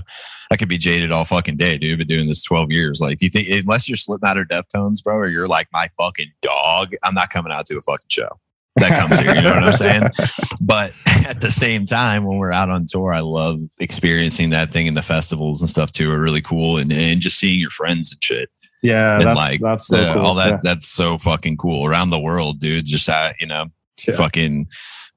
I 0.49 0.55
could 0.57 0.67
be 0.69 0.77
jaded 0.77 1.11
all 1.11 1.25
fucking 1.25 1.57
day, 1.57 1.77
dude. 1.77 1.99
Been 1.99 2.07
doing 2.07 2.27
this 2.27 2.41
twelve 2.43 2.71
years. 2.71 2.99
Like, 2.99 3.19
do 3.19 3.25
you 3.25 3.29
think 3.29 3.47
unless 3.49 3.87
you're 3.87 3.97
Slipknot 3.97 4.37
or 4.37 4.45
Deftones, 4.45 5.03
bro, 5.03 5.15
or 5.15 5.27
you're 5.27 5.47
like 5.47 5.67
my 5.71 5.89
fucking 5.97 6.31
dog, 6.41 6.93
I'm 7.03 7.13
not 7.13 7.29
coming 7.29 7.51
out 7.53 7.65
to 7.67 7.77
a 7.77 7.81
fucking 7.81 8.07
show. 8.09 8.29
That 8.77 8.99
comes 8.99 9.17
here, 9.19 9.33
you 9.35 9.41
know 9.41 9.55
what 9.55 9.63
I'm 9.63 9.73
saying? 9.73 10.03
But 10.61 10.93
at 11.25 11.39
the 11.41 11.51
same 11.51 11.85
time, 11.85 12.25
when 12.25 12.37
we're 12.37 12.51
out 12.51 12.69
on 12.69 12.85
tour, 12.87 13.13
I 13.13 13.21
love 13.21 13.59
experiencing 13.79 14.49
that 14.51 14.71
thing 14.73 14.85
in 14.87 14.93
the 14.95 15.01
festivals 15.01 15.61
and 15.61 15.69
stuff 15.69 15.91
too 15.91 16.11
are 16.11 16.19
really 16.19 16.41
cool, 16.41 16.77
and 16.77 16.91
and 16.91 17.21
just 17.21 17.39
seeing 17.39 17.59
your 17.59 17.69
friends 17.71 18.11
and 18.11 18.23
shit 18.23 18.49
Yeah. 18.83 19.17
and 19.17 19.25
That's, 19.27 19.37
like 19.37 19.59
that's 19.61 19.87
so 19.87 19.97
the- 19.97 20.13
cool. 20.13 20.21
all 20.23 20.35
that 20.35 20.49
Yeah. 20.49 20.57
that's 20.63 20.87
so 20.87 21.17
fucking 21.17 21.57
cool 21.57 21.85
around 21.87 22.09
the 22.09 22.19
world 22.19 22.59
dude 22.59 22.85
just 22.85 23.07
uh, 23.07 23.33
you 23.39 23.47
know 23.47 23.65
Yeah. 24.07 24.15
fucking 24.15 24.67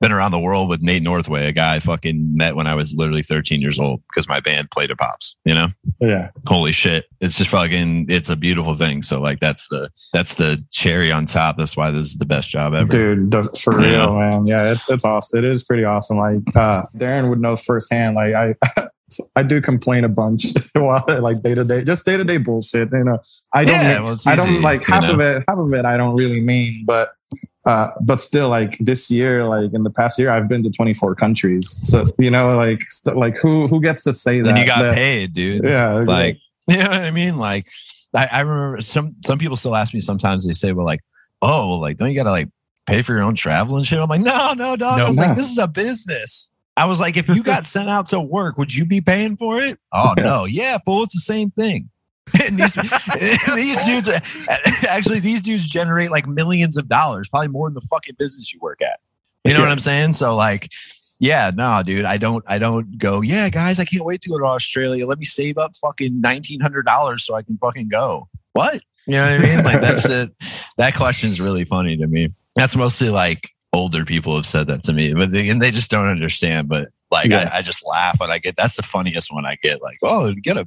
been 0.01 0.13
around 0.13 0.31
the 0.31 0.39
world 0.39 0.71
with 0.71 0.81
Nate 0.81 1.03
Northway 1.03 1.47
a 1.47 1.53
guy 1.53 1.75
I 1.77 1.81
fucking 1.81 2.35
met 2.35 2.57
when 2.57 2.67
I 2.67 2.75
was 2.75 2.95
literally 2.95 3.23
13 3.23 3.61
years 3.61 3.79
old 3.79 4.01
because 4.09 4.27
my 4.29 4.41
band 4.41 4.71
played 4.71 4.91
at 4.91 4.99
Pops 4.99 5.37
you 5.45 5.53
know 5.55 5.69
Yeah. 6.01 6.31
holy 6.47 6.73
shit 6.73 7.05
it's 7.21 7.37
just 7.37 7.51
fucking 7.51 8.07
it's 8.09 8.31
a 8.31 8.37
beautiful 8.37 8.75
thing 8.75 9.03
so 9.03 9.21
like 9.21 9.41
that's 9.41 9.69
the 9.69 9.91
that's 10.15 10.35
the 10.37 10.65
cherry 10.71 11.13
on 11.13 11.27
top 11.27 11.59
that's 11.59 11.77
why 11.77 11.91
this 11.91 12.07
is 12.13 12.17
the 12.17 12.25
best 12.25 12.49
job 12.49 12.73
ever 12.73 12.89
Dude, 12.91 13.31
the, 13.31 13.45
for 13.63 13.79
Yeah. 13.83 13.91
real, 13.91 14.15
man. 14.19 14.47
Yeah, 14.47 14.73
it's 14.73 14.91
it's 14.91 15.05
awesome. 15.05 15.39
It 15.39 15.45
is 15.45 15.63
pretty 15.65 15.85
awesome. 15.85 16.17
Like 16.17 16.57
uh 16.57 16.85
Darren 16.97 17.29
would 17.29 17.41
know 17.41 17.57
firsthand. 17.57 18.15
Like 18.17 18.33
I 18.35 18.55
I 19.37 19.43
do 19.43 19.61
complain 19.61 20.05
a 20.05 20.09
bunch 20.09 20.45
while 20.73 21.05
like 21.09 21.43
day 21.43 21.55
to 21.55 21.65
day, 21.65 21.83
just 21.85 22.07
day 22.07 22.17
to 22.17 22.25
day 22.25 22.37
bullshit. 22.39 22.91
You 22.93 23.05
know, 23.05 23.19
I 23.53 23.65
don't, 23.65 23.75
Yeah, 23.75 24.01
well, 24.01 24.17
I 24.27 24.37
don't 24.37 24.63
like 24.63 24.83
half 24.85 25.03
know? 25.03 25.15
of 25.15 25.21
it. 25.21 25.45
Half 25.49 25.59
of 25.59 25.73
it 25.75 25.85
I 25.85 25.97
don't 25.99 26.15
really 26.17 26.41
mean, 26.41 26.85
but 26.87 27.11
uh, 27.67 27.91
but 28.01 28.21
still, 28.21 28.49
like 28.49 28.79
this 28.79 29.11
year, 29.11 29.47
like 29.47 29.73
in 29.75 29.83
the 29.83 29.91
past 29.91 30.19
year, 30.19 30.31
I've 30.31 30.49
been 30.49 30.63
to 30.63 30.71
24 30.71 31.15
countries. 31.15 31.79
So 31.83 32.07
you 32.19 32.31
know, 32.31 32.57
like 32.57 32.81
st- 32.83 33.17
like 33.17 33.37
who 33.37 33.67
who 33.67 33.81
gets 33.81 34.03
to 34.05 34.13
say 34.13 34.41
that? 34.41 34.49
and 34.51 34.59
you 34.59 34.67
got 34.67 34.81
that- 34.83 34.95
paid 34.95 35.35
dude 35.35 35.65
Yeah, 35.65 35.93
like 36.07 36.39
you 36.69 36.79
know 36.79 36.85
what 36.85 36.93
I 37.01 37.11
mean? 37.11 37.37
Like 37.37 37.69
I, 38.15 38.29
I 38.33 38.41
remember 38.41 38.81
some 38.81 39.17
some 39.25 39.39
people 39.39 39.57
still 39.57 39.77
ask 39.77 39.93
me 39.93 40.01
sometimes 40.01 40.47
they 40.47 40.53
say, 40.55 40.73
Well, 40.73 40.87
like, 40.87 41.01
oh 41.43 41.69
well, 41.69 41.81
like 41.81 41.97
don't 41.99 42.09
you 42.09 42.15
gotta 42.15 42.31
like 42.31 42.49
pay 42.87 43.03
for 43.03 43.13
your 43.13 43.23
own 43.23 43.35
travel 43.35 43.77
and 43.77 43.87
shit? 43.87 43.99
I'm 43.99 44.09
like, 44.09 44.23
no, 44.23 44.55
no, 44.55 44.75
dog. 44.77 44.99
No. 44.99 45.05
I 45.05 45.09
was 45.09 45.19
like, 45.19 45.37
this 45.37 45.51
is 45.51 45.59
a 45.59 45.69
business. 45.69 46.51
I 46.77 46.87
was 46.87 46.99
like, 46.99 47.19
if 47.19 47.29
you 47.29 47.43
got 47.45 47.67
sent 47.67 47.91
out 47.91 48.09
to 48.09 48.21
work, 48.21 48.57
would 48.57 48.75
you 48.75 48.87
be 48.87 49.03
paying 49.03 49.37
for 49.37 49.61
it? 49.61 49.79
Oh 49.93 50.15
no, 50.17 50.45
yeah, 50.47 50.79
fool, 50.85 51.03
it's 51.03 51.15
the 51.15 51.21
same 51.21 51.51
thing. 51.51 51.90
And 52.45 52.59
these, 52.59 52.75
these 53.55 53.85
dudes 53.85 54.09
actually 54.89 55.21
these 55.21 55.41
dudes 55.43 55.67
generate 55.67 56.11
like 56.11 56.27
millions 56.27 56.77
of 56.77 56.89
dollars, 56.89 57.29
probably 57.29 57.49
more 57.49 57.69
than 57.69 57.75
the 57.75 57.81
fucking 57.83 58.17
business 58.19 58.53
you 58.53 58.59
work 58.61 58.83
at. 58.83 59.01
You 59.45 59.51
know 59.53 59.57
Sure. 59.57 59.65
what 59.67 59.73
I'm 59.73 59.79
saying? 59.79 60.13
So 60.15 60.35
like 60.37 60.69
yeah, 61.23 61.51
no, 61.55 61.83
dude. 61.85 62.07
I 62.07 62.17
don't 62.17 62.43
I 62.47 62.59
don't 62.59 62.97
go, 62.97 63.21
yeah, 63.21 63.51
guys, 63.51 63.79
I 63.79 63.85
can't 63.85 64.05
wait 64.05 64.23
to 64.23 64.31
go 64.31 64.39
to 64.39 64.45
Australia. 64.47 65.07
Let 65.07 65.19
me 65.19 65.27
save 65.27 65.59
up 65.59 65.77
fucking 65.77 66.21
nineteen 66.21 66.61
hundred 66.61 66.87
dollars 66.87 67.25
so 67.27 67.35
I 67.35 67.43
can 67.43 67.59
fucking 67.59 67.89
go. 67.89 68.29
What? 68.55 68.81
You 69.07 69.15
know 69.15 69.25
what 69.25 69.33
I 69.33 69.39
mean? 69.57 69.65
Like 69.65 69.81
that's 69.83 70.05
it. 70.09 70.31
That 70.79 70.95
question's 70.95 71.41
really 71.41 71.65
funny 71.65 71.97
to 71.99 72.07
me. 72.07 72.31
That's 72.55 72.75
mostly 72.75 73.11
like 73.11 73.51
older 73.73 74.05
people 74.05 74.35
have 74.35 74.47
said 74.47 74.67
that 74.67 74.83
to 74.85 74.93
me, 74.93 75.13
but 75.13 75.31
they, 75.31 75.49
and 75.49 75.61
they 75.63 75.71
just 75.71 75.91
don't 75.91 76.09
understand. 76.09 76.69
But 76.69 76.89
like 77.11 77.29
Yeah. 77.31 77.51
I, 77.53 77.59
I 77.59 77.63
just 77.63 77.87
laugh 77.87 78.19
when 78.19 78.31
I 78.31 78.39
get 78.39 78.57
that's 78.57 78.77
the 78.77 78.83
funniest 78.83 79.31
one 79.33 79.45
I 79.45 79.57
get. 79.63 79.83
Like, 79.83 79.99
oh, 80.03 80.33
get 80.43 80.57
a 80.57 80.67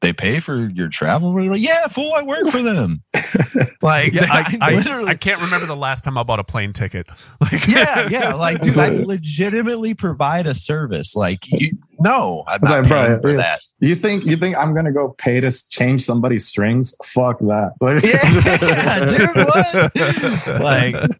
they 0.00 0.12
pay 0.12 0.40
for 0.40 0.56
your 0.70 0.88
travel? 0.88 1.32
Whatever. 1.34 1.56
Yeah, 1.56 1.88
fool, 1.88 2.12
I 2.14 2.22
work 2.22 2.48
for 2.48 2.62
them. 2.62 3.02
like, 3.82 4.14
Yeah, 4.14 4.26
I, 4.30 4.58
I, 4.60 4.74
literally 4.74 5.08
I 5.08 5.14
can't 5.14 5.40
remember 5.40 5.66
the 5.66 5.76
last 5.76 6.04
time 6.04 6.16
I 6.16 6.22
bought 6.22 6.38
a 6.38 6.44
plane 6.44 6.72
ticket. 6.72 7.08
Like, 7.40 7.68
yeah, 7.68 8.08
yeah. 8.10 8.34
Like, 8.34 8.60
dude, 8.60 8.70
It's 8.70 8.78
I 8.78 8.88
legitimately 8.88 9.94
provide 9.94 10.46
a 10.46 10.54
service. 10.54 11.14
Like, 11.14 11.46
you, 11.50 11.70
no, 12.00 12.44
I'm 12.48 12.60
not 12.62 12.70
like, 12.70 12.88
bro, 12.88 13.06
paying 13.06 13.20
for 13.20 13.30
yeah. 13.30 13.36
that. 13.36 13.60
You 13.80 13.94
think 13.94 14.26
you 14.26 14.36
think 14.36 14.56
I'm 14.56 14.74
gonna 14.74 14.92
go 14.92 15.14
pay 15.18 15.40
to 15.40 15.68
change 15.70 16.02
somebody's 16.02 16.46
strings? 16.46 16.94
Fuck 17.04 17.38
that. 17.40 17.72
Like, 17.80 18.02
Yeah, 18.02 19.06
dude, 19.06 19.36
what? 19.46 20.60
Like, 20.60 21.10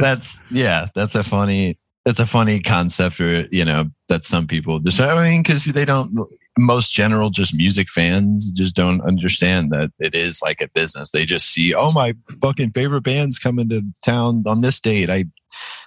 that's 0.00 0.40
yeah, 0.50 0.88
that's 0.94 1.14
a 1.14 1.22
funny, 1.22 1.76
that's 2.04 2.20
a 2.20 2.26
funny 2.26 2.60
concept, 2.60 3.20
or 3.20 3.46
you 3.52 3.64
know, 3.64 3.90
that 4.08 4.24
some 4.24 4.46
people 4.46 4.78
just. 4.80 5.00
I 5.00 5.30
mean, 5.30 5.42
because 5.42 5.64
they 5.64 5.84
don't. 5.84 6.16
Most 6.58 6.92
general, 6.92 7.28
just 7.30 7.54
music 7.54 7.88
fans 7.90 8.50
just 8.52 8.74
don't 8.74 9.02
understand 9.02 9.70
that 9.72 9.90
it 9.98 10.14
is 10.14 10.40
like 10.42 10.62
a 10.62 10.68
business. 10.68 11.10
They 11.10 11.26
just 11.26 11.50
see, 11.52 11.74
oh, 11.74 11.92
my 11.92 12.14
fucking 12.40 12.70
favorite 12.72 13.02
band's 13.02 13.38
coming 13.38 13.68
to 13.68 13.82
town 14.02 14.42
on 14.46 14.62
this 14.62 14.80
date. 14.80 15.10
I 15.10 15.24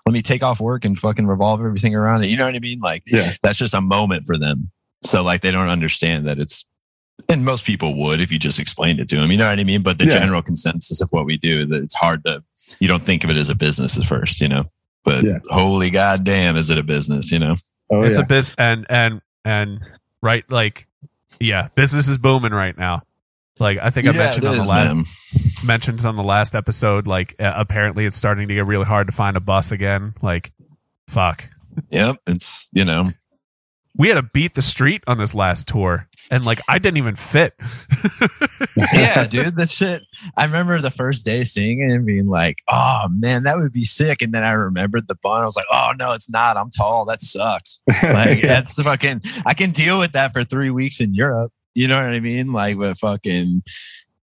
let 0.05 0.13
me 0.13 0.21
take 0.21 0.43
off 0.43 0.59
work 0.59 0.85
and 0.85 0.97
fucking 0.97 1.25
revolve 1.27 1.59
everything 1.61 1.95
around 1.95 2.23
it. 2.23 2.27
You 2.27 2.37
know 2.37 2.45
what 2.45 2.55
I 2.55 2.59
mean? 2.59 2.79
Like, 2.79 3.03
Yeah. 3.07 3.31
that's 3.41 3.57
just 3.59 3.73
a 3.73 3.81
moment 3.81 4.25
for 4.25 4.37
them. 4.37 4.69
So 5.03 5.23
like 5.23 5.41
they 5.41 5.51
don't 5.51 5.69
understand 5.69 6.27
that 6.27 6.39
it's 6.39 6.63
and 7.27 7.43
most 7.43 7.65
people 7.65 7.95
would 7.95 8.21
if 8.21 8.31
you 8.31 8.39
just 8.39 8.59
explained 8.59 8.99
it 8.99 9.09
to 9.09 9.17
them. 9.17 9.31
You 9.31 9.37
know 9.37 9.49
what 9.49 9.59
I 9.59 9.63
mean? 9.63 9.81
But 9.83 9.97
the 9.97 10.05
Yeah. 10.05 10.19
general 10.19 10.41
consensus 10.41 11.01
of 11.01 11.09
what 11.11 11.25
we 11.25 11.37
do 11.37 11.65
that 11.65 11.83
it's 11.83 11.95
hard 11.95 12.23
to 12.25 12.43
you 12.79 12.87
don't 12.87 13.01
think 13.03 13.23
of 13.23 13.29
it 13.29 13.37
as 13.37 13.49
a 13.49 13.55
business 13.55 13.97
at 13.97 14.05
first, 14.05 14.39
you 14.39 14.47
know. 14.47 14.65
But 15.03 15.25
Yeah. 15.25 15.37
holy 15.49 15.89
goddamn, 15.89 16.57
is 16.57 16.69
it 16.69 16.77
a 16.77 16.83
business? 16.83 17.31
You 17.31 17.39
know? 17.39 17.55
Oh, 17.91 18.01
it's 18.03 18.17
yeah. 18.17 18.23
a 18.23 18.27
business 18.27 18.55
and 18.57 18.85
and 18.89 19.21
and 19.45 19.79
right 20.21 20.43
like 20.51 20.87
yeah 21.39 21.67
business 21.75 22.07
is 22.07 22.17
booming 22.17 22.51
right 22.51 22.77
now 22.77 23.01
like 23.59 23.77
i 23.81 23.89
think 23.89 24.07
i 24.07 24.11
Yeah, 24.11 24.17
mentioned 24.17 24.45
on 24.47 24.55
the 24.55 24.61
is, 24.63 24.67
last 24.69 24.95
man. 24.95 25.05
mentioned 25.65 26.05
on 26.05 26.15
the 26.15 26.23
last 26.23 26.55
episode 26.55 27.07
like 27.07 27.35
uh, 27.39 27.53
apparently 27.55 28.05
it's 28.05 28.15
starting 28.17 28.47
to 28.47 28.53
get 28.53 28.65
really 28.65 28.85
hard 28.85 29.07
to 29.07 29.13
find 29.13 29.35
a 29.37 29.39
bus 29.41 29.71
again 29.71 30.13
like 30.21 30.51
Fuck. 31.07 31.49
Yep. 31.89 32.17
It's 32.27 32.69
you 32.73 32.85
know 32.85 33.05
We 33.99 34.07
had 34.07 34.15
to 34.15 34.23
beat 34.23 34.55
the 34.55 34.61
street 34.63 35.03
on 35.07 35.17
this 35.19 35.35
last 35.35 35.67
tour, 35.67 36.07
and 36.31 36.43
like 36.45 36.59
I 36.67 36.79
didn't 36.79 36.97
even 36.97 37.15
fit. 37.15 37.53
yeah, 38.93 39.25
dude, 39.27 39.55
that 39.55 39.69
shit. 39.69 40.03
I 40.37 40.45
remember 40.45 40.79
the 40.79 40.89
first 40.89 41.25
day 41.25 41.43
seeing 41.43 41.81
it 41.81 41.91
and 41.93 42.05
being 42.05 42.27
like, 42.27 42.59
"Oh 42.69 43.07
man, 43.09 43.43
that 43.43 43.57
would 43.57 43.71
be 43.73 43.83
sick." 43.83 44.21
And 44.21 44.33
then 44.33 44.43
I 44.43 44.51
remembered 44.51 45.07
the 45.07 45.15
bun. 45.15 45.41
I 45.41 45.45
was 45.45 45.55
like, 45.55 45.65
"Oh 45.71 45.91
no, 45.99 46.13
it's 46.13 46.29
not. 46.29 46.57
I'm 46.57 46.69
tall. 46.69 47.05
That 47.05 47.21
sucks." 47.21 47.81
Like 48.03 48.41
Yeah. 48.41 48.47
that's 48.47 48.81
fucking. 48.81 49.21
I 49.45 49.53
can 49.53 49.71
deal 49.71 49.99
with 49.99 50.13
that 50.13 50.33
for 50.33 50.43
three 50.43 50.69
weeks 50.69 50.99
in 51.01 51.13
Europe. 51.13 51.51
You 51.75 51.87
know 51.87 51.95
what 51.97 52.13
I 52.13 52.19
mean? 52.19 52.51
Like 52.53 52.77
with 52.77 52.97
fucking 52.99 53.63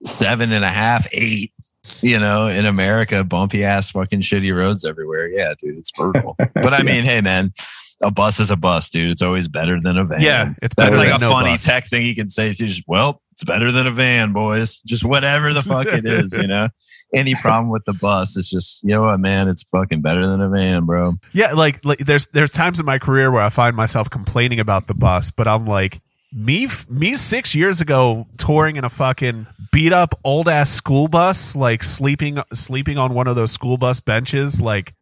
seven 0.05 0.51
and 0.51 0.63
a 0.65 0.70
half, 0.72 1.07
eight. 1.11 1.53
You 2.01 2.20
know, 2.20 2.47
in 2.47 2.65
America, 2.65 3.24
bumpy 3.24 3.63
ass 3.63 3.91
fucking 3.91 4.20
shitty 4.22 4.53
roads 4.55 4.84
everywhere. 4.84 5.28
Yeah, 5.30 5.53
dude, 5.61 5.78
it's 5.78 5.91
brutal. 5.91 6.36
But 6.53 6.74
I 6.74 6.84
mean, 6.84 7.03
hey, 7.05 7.22
man, 7.22 7.53
a 8.01 8.11
bus 8.11 8.39
is 8.39 8.51
a 8.51 8.55
bus, 8.55 8.89
dude. 8.89 9.11
It's 9.11 9.21
always 9.21 9.47
better 9.47 9.79
than 9.81 9.97
a 9.97 10.05
van. 10.05 10.21
Yeah, 10.21 10.53
it's 10.61 10.75
That's 10.75 10.97
like 10.97 11.13
a 11.13 11.17
no 11.19 11.31
funny 11.31 11.51
bus. 11.51 11.65
tech 11.65 11.87
thing 11.87 12.05
you 12.05 12.15
can 12.15 12.29
say. 12.29 12.53
Just, 12.53 12.83
well, 12.87 13.21
it's 13.31 13.43
better 13.43 13.71
than 13.71 13.87
a 13.87 13.91
van, 13.91 14.33
boys. 14.33 14.77
Just 14.85 15.03
whatever 15.03 15.53
the 15.53 15.61
fuck 15.61 15.87
it 15.87 16.05
is, 16.05 16.33
you 16.33 16.47
know? 16.47 16.69
Any 17.13 17.35
problem 17.35 17.69
with 17.69 17.85
the 17.85 17.97
bus, 18.01 18.35
it's 18.35 18.49
just, 18.49 18.83
you 18.83 18.89
know 18.89 19.03
what, 19.03 19.19
man? 19.19 19.47
It's 19.47 19.63
fucking 19.63 20.01
better 20.01 20.27
than 20.27 20.41
a 20.41 20.49
van, 20.49 20.85
bro. 20.85 21.15
Yeah, 21.33 21.53
like, 21.53 21.83
like 21.85 21.99
there's 21.99 22.27
there's 22.27 22.51
times 22.51 22.79
in 22.79 22.85
my 22.85 22.99
career 22.99 23.31
where 23.31 23.41
I 23.41 23.49
find 23.49 23.75
myself 23.75 24.09
complaining 24.09 24.59
about 24.59 24.87
the 24.87 24.93
bus, 24.93 25.31
but 25.31 25.47
I'm 25.47 25.65
like, 25.65 26.01
me 26.33 26.67
me 26.89 27.15
six 27.15 27.55
years 27.55 27.79
ago 27.79 28.27
touring 28.37 28.75
in 28.75 28.83
a 28.83 28.89
fucking 28.89 29.47
beat 29.71 29.93
up 29.93 30.19
old 30.25 30.49
ass 30.49 30.69
school 30.69 31.07
bus, 31.07 31.55
like 31.55 31.81
sleeping 31.83 32.39
sleeping 32.53 32.97
on 32.97 33.13
one 33.13 33.27
of 33.27 33.37
those 33.37 33.51
school 33.51 33.77
bus 33.77 34.01
benches, 34.01 34.59
like 34.59 34.93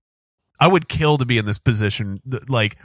I 0.59 0.67
would 0.67 0.87
kill 0.87 1.17
to 1.17 1.25
be 1.25 1.37
in 1.37 1.45
this 1.45 1.57
position. 1.59 2.19
Like, 2.47 2.77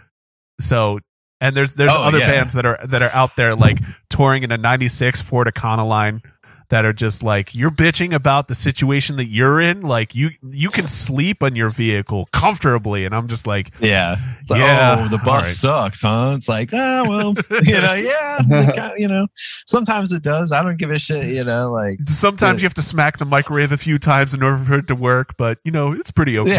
so 0.60 0.98
and 1.40 1.54
there's 1.54 1.74
there's 1.74 1.92
Oh, 1.94 2.02
other 2.02 2.18
yeah. 2.18 2.30
bands 2.30 2.54
that 2.54 2.66
are 2.66 2.78
that 2.84 3.02
are 3.02 3.10
out 3.12 3.36
there 3.36 3.54
like 3.54 3.78
touring 4.08 4.42
in 4.42 4.52
a 4.52 4.58
'96 4.58 5.22
Ford 5.22 5.46
Econoline 5.46 6.22
that 6.70 6.84
are 6.84 6.92
just 6.92 7.22
like 7.22 7.54
you're 7.54 7.70
bitching 7.70 8.14
about 8.14 8.48
the 8.48 8.54
situation 8.54 9.16
that 9.16 9.26
you're 9.26 9.60
in. 9.60 9.80
Like 9.82 10.14
you 10.14 10.30
you 10.42 10.70
can 10.70 10.88
sleep 10.88 11.42
on 11.42 11.54
your 11.56 11.68
vehicle 11.68 12.28
comfortably, 12.32 13.04
and 13.04 13.14
I'm 13.14 13.28
just 13.28 13.46
like, 13.46 13.72
Yeah. 13.80 14.16
Like, 14.48 14.60
Yeah, 14.60 14.96
Oh, 15.04 15.08
the 15.08 15.18
bus 15.18 15.26
all 15.28 15.34
right. 15.36 15.44
sucks, 15.44 16.02
huh? 16.02 16.34
It's 16.36 16.48
like, 16.48 16.70
ah, 16.72 17.04
well, 17.06 17.34
you 17.64 17.80
know, 17.80 17.94
yeah. 17.94 18.92
you 18.96 19.08
know, 19.08 19.26
sometimes 19.66 20.12
it 20.12 20.22
does. 20.22 20.52
I 20.52 20.62
don't 20.62 20.78
give 20.78 20.90
a 20.90 20.98
shit, 20.98 21.26
you 21.26 21.44
know, 21.44 21.70
like, 21.70 21.98
sometimes 22.08 22.56
Yeah. 22.58 22.62
you 22.62 22.66
have 22.66 22.74
to 22.74 22.82
smack 22.82 23.18
the 23.18 23.24
microwave 23.24 23.72
a 23.72 23.76
few 23.76 23.98
times 23.98 24.32
in 24.34 24.42
order 24.42 24.58
for 24.64 24.74
it 24.78 24.86
to 24.88 24.94
work, 24.94 25.36
but 25.36 25.58
you 25.64 25.70
know 25.72 25.92
it's 25.92 26.10
pretty 26.10 26.38
okay. 26.38 26.50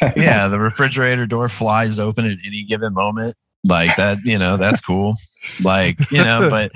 yeah. 0.00 0.12
yeah. 0.16 0.48
The 0.48 0.58
refrigerator 0.58 1.26
door 1.26 1.48
flies 1.48 1.98
open 1.98 2.24
at 2.26 2.38
any 2.44 2.64
given 2.64 2.94
moment. 2.94 3.36
Like 3.64 3.94
that, 3.96 4.18
you 4.24 4.38
know, 4.38 4.56
that's 4.56 4.80
cool. 4.80 5.14
Like, 5.62 6.10
you 6.10 6.24
know, 6.24 6.50
but 6.50 6.72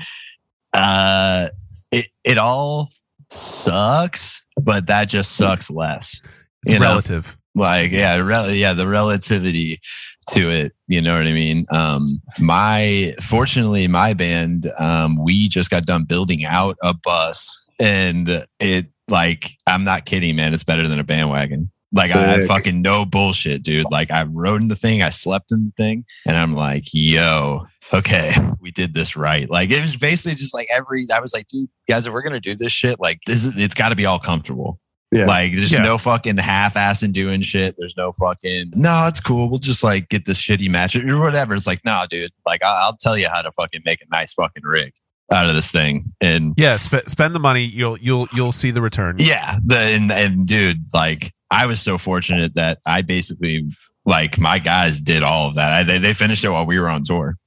uh 0.77 1.49
it 1.91 2.07
it 2.23 2.37
all 2.37 2.89
sucks, 3.29 4.41
but 4.61 4.87
that 4.87 5.05
just 5.05 5.35
sucks 5.35 5.69
less. 5.69 6.21
It's 6.63 6.73
you 6.73 6.79
know? 6.79 6.85
relative. 6.87 7.37
like 7.55 7.91
yeah 7.91 8.15
rel- 8.17 8.51
yeah 8.51 8.73
the 8.73 8.87
relativity 8.87 9.79
to 10.29 10.49
it 10.49 10.73
you 10.87 11.01
know 11.01 11.17
what 11.17 11.25
i 11.25 11.31
mean 11.31 11.65
um 11.71 12.21
my 12.39 13.15
fortunately 13.21 13.87
my 13.87 14.13
band 14.13 14.71
um 14.77 15.17
we 15.23 15.47
just 15.47 15.71
got 15.71 15.85
done 15.85 16.03
building 16.03 16.45
out 16.45 16.77
a 16.83 16.93
bus 16.93 17.65
and 17.79 18.45
it 18.59 18.87
like 19.07 19.51
i'm 19.65 19.83
not 19.83 20.05
kidding 20.05 20.35
man 20.35 20.53
it's 20.53 20.63
better 20.63 20.87
than 20.87 20.99
a 20.99 21.03
bandwagon 21.03 21.71
like 21.93 22.11
I, 22.11 22.33
I 22.33 22.37
Sick. 22.39 22.47
fucking 22.47 22.81
no 22.81 23.05
bullshit 23.05 23.63
dude 23.63 23.87
like 23.91 24.11
i 24.11 24.23
rode 24.23 24.61
in 24.61 24.67
the 24.67 24.75
thing 24.75 25.01
i 25.01 25.09
slept 25.09 25.51
in 25.51 25.65
the 25.65 25.71
thing 25.71 26.05
and 26.25 26.35
i'm 26.35 26.53
like 26.53 26.83
yo 26.91 27.65
okay 27.93 28.35
we 28.59 28.71
did 28.71 28.93
this 28.93 29.15
right 29.15 29.49
like 29.49 29.71
it 29.71 29.81
was 29.81 29.95
basically 29.95 30.35
just 30.35 30.53
like 30.53 30.67
every 30.71 31.05
i 31.13 31.19
was 31.19 31.33
like 31.33 31.47
dude 31.47 31.69
guys 31.87 32.05
if 32.05 32.13
we're 32.13 32.21
gonna 32.21 32.39
do 32.39 32.55
this 32.55 32.73
shit 32.73 32.99
like 32.99 33.19
this 33.25 33.45
is 33.45 33.55
it's 33.57 33.75
got 33.75 33.89
to 33.89 33.95
be 33.95 34.05
all 34.05 34.19
comfortable 34.19 34.79
Yeah. 35.13 35.25
like 35.27 35.53
there's 35.53 35.71
Yeah. 35.71 35.83
no 35.83 35.97
fucking 35.97 36.35
half-assing 36.37 37.13
doing 37.13 37.41
shit. 37.41 37.75
There's 37.77 37.95
no 37.95 38.11
fucking 38.11 38.73
no, 38.75 39.07
it's 39.07 39.21
cool. 39.21 39.49
We'll 39.49 39.59
just 39.59 39.81
like 39.81 40.09
get 40.09 40.25
this 40.25 40.37
shitty 40.37 40.69
match 40.69 40.97
or 40.97 41.17
whatever. 41.21 41.55
It's 41.55 41.65
like, 41.65 41.85
nah, 41.85 42.05
dude. 42.07 42.31
Like 42.45 42.61
I'll, 42.61 42.75
I'll 42.87 42.97
tell 42.97 43.17
you 43.17 43.29
how 43.29 43.41
to 43.41 43.49
fucking 43.53 43.83
make 43.85 44.01
a 44.01 44.05
nice 44.11 44.33
fucking 44.33 44.63
rig 44.65 44.91
out 45.31 45.47
of 45.49 45.55
this 45.55 45.71
thing. 45.71 46.03
And 46.19 46.53
Yeah, 46.57 46.75
sp- 46.75 47.07
spend 47.07 47.33
the 47.33 47.39
money. 47.39 47.63
You'll 47.63 47.97
you'll 47.99 48.27
you'll 48.33 48.51
see 48.51 48.69
the 48.71 48.81
return. 48.81 49.15
yeah, 49.19 49.57
the 49.65 49.77
and, 49.77 50.11
and 50.11 50.45
dude, 50.45 50.83
like 50.93 51.31
I 51.49 51.65
was 51.65 51.81
so 51.81 51.97
fortunate 51.97 52.55
that 52.55 52.79
I 52.85 53.01
basically 53.01 53.65
like 54.05 54.37
my 54.37 54.59
guys 54.59 54.99
did 54.99 55.23
all 55.23 55.49
of 55.49 55.55
that. 55.55 55.71
I, 55.71 55.83
they 55.83 55.97
they 55.97 56.13
finished 56.13 56.43
it 56.43 56.49
while 56.49 56.65
we 56.65 56.79
were 56.79 56.89
on 56.89 57.03
tour. 57.03 57.37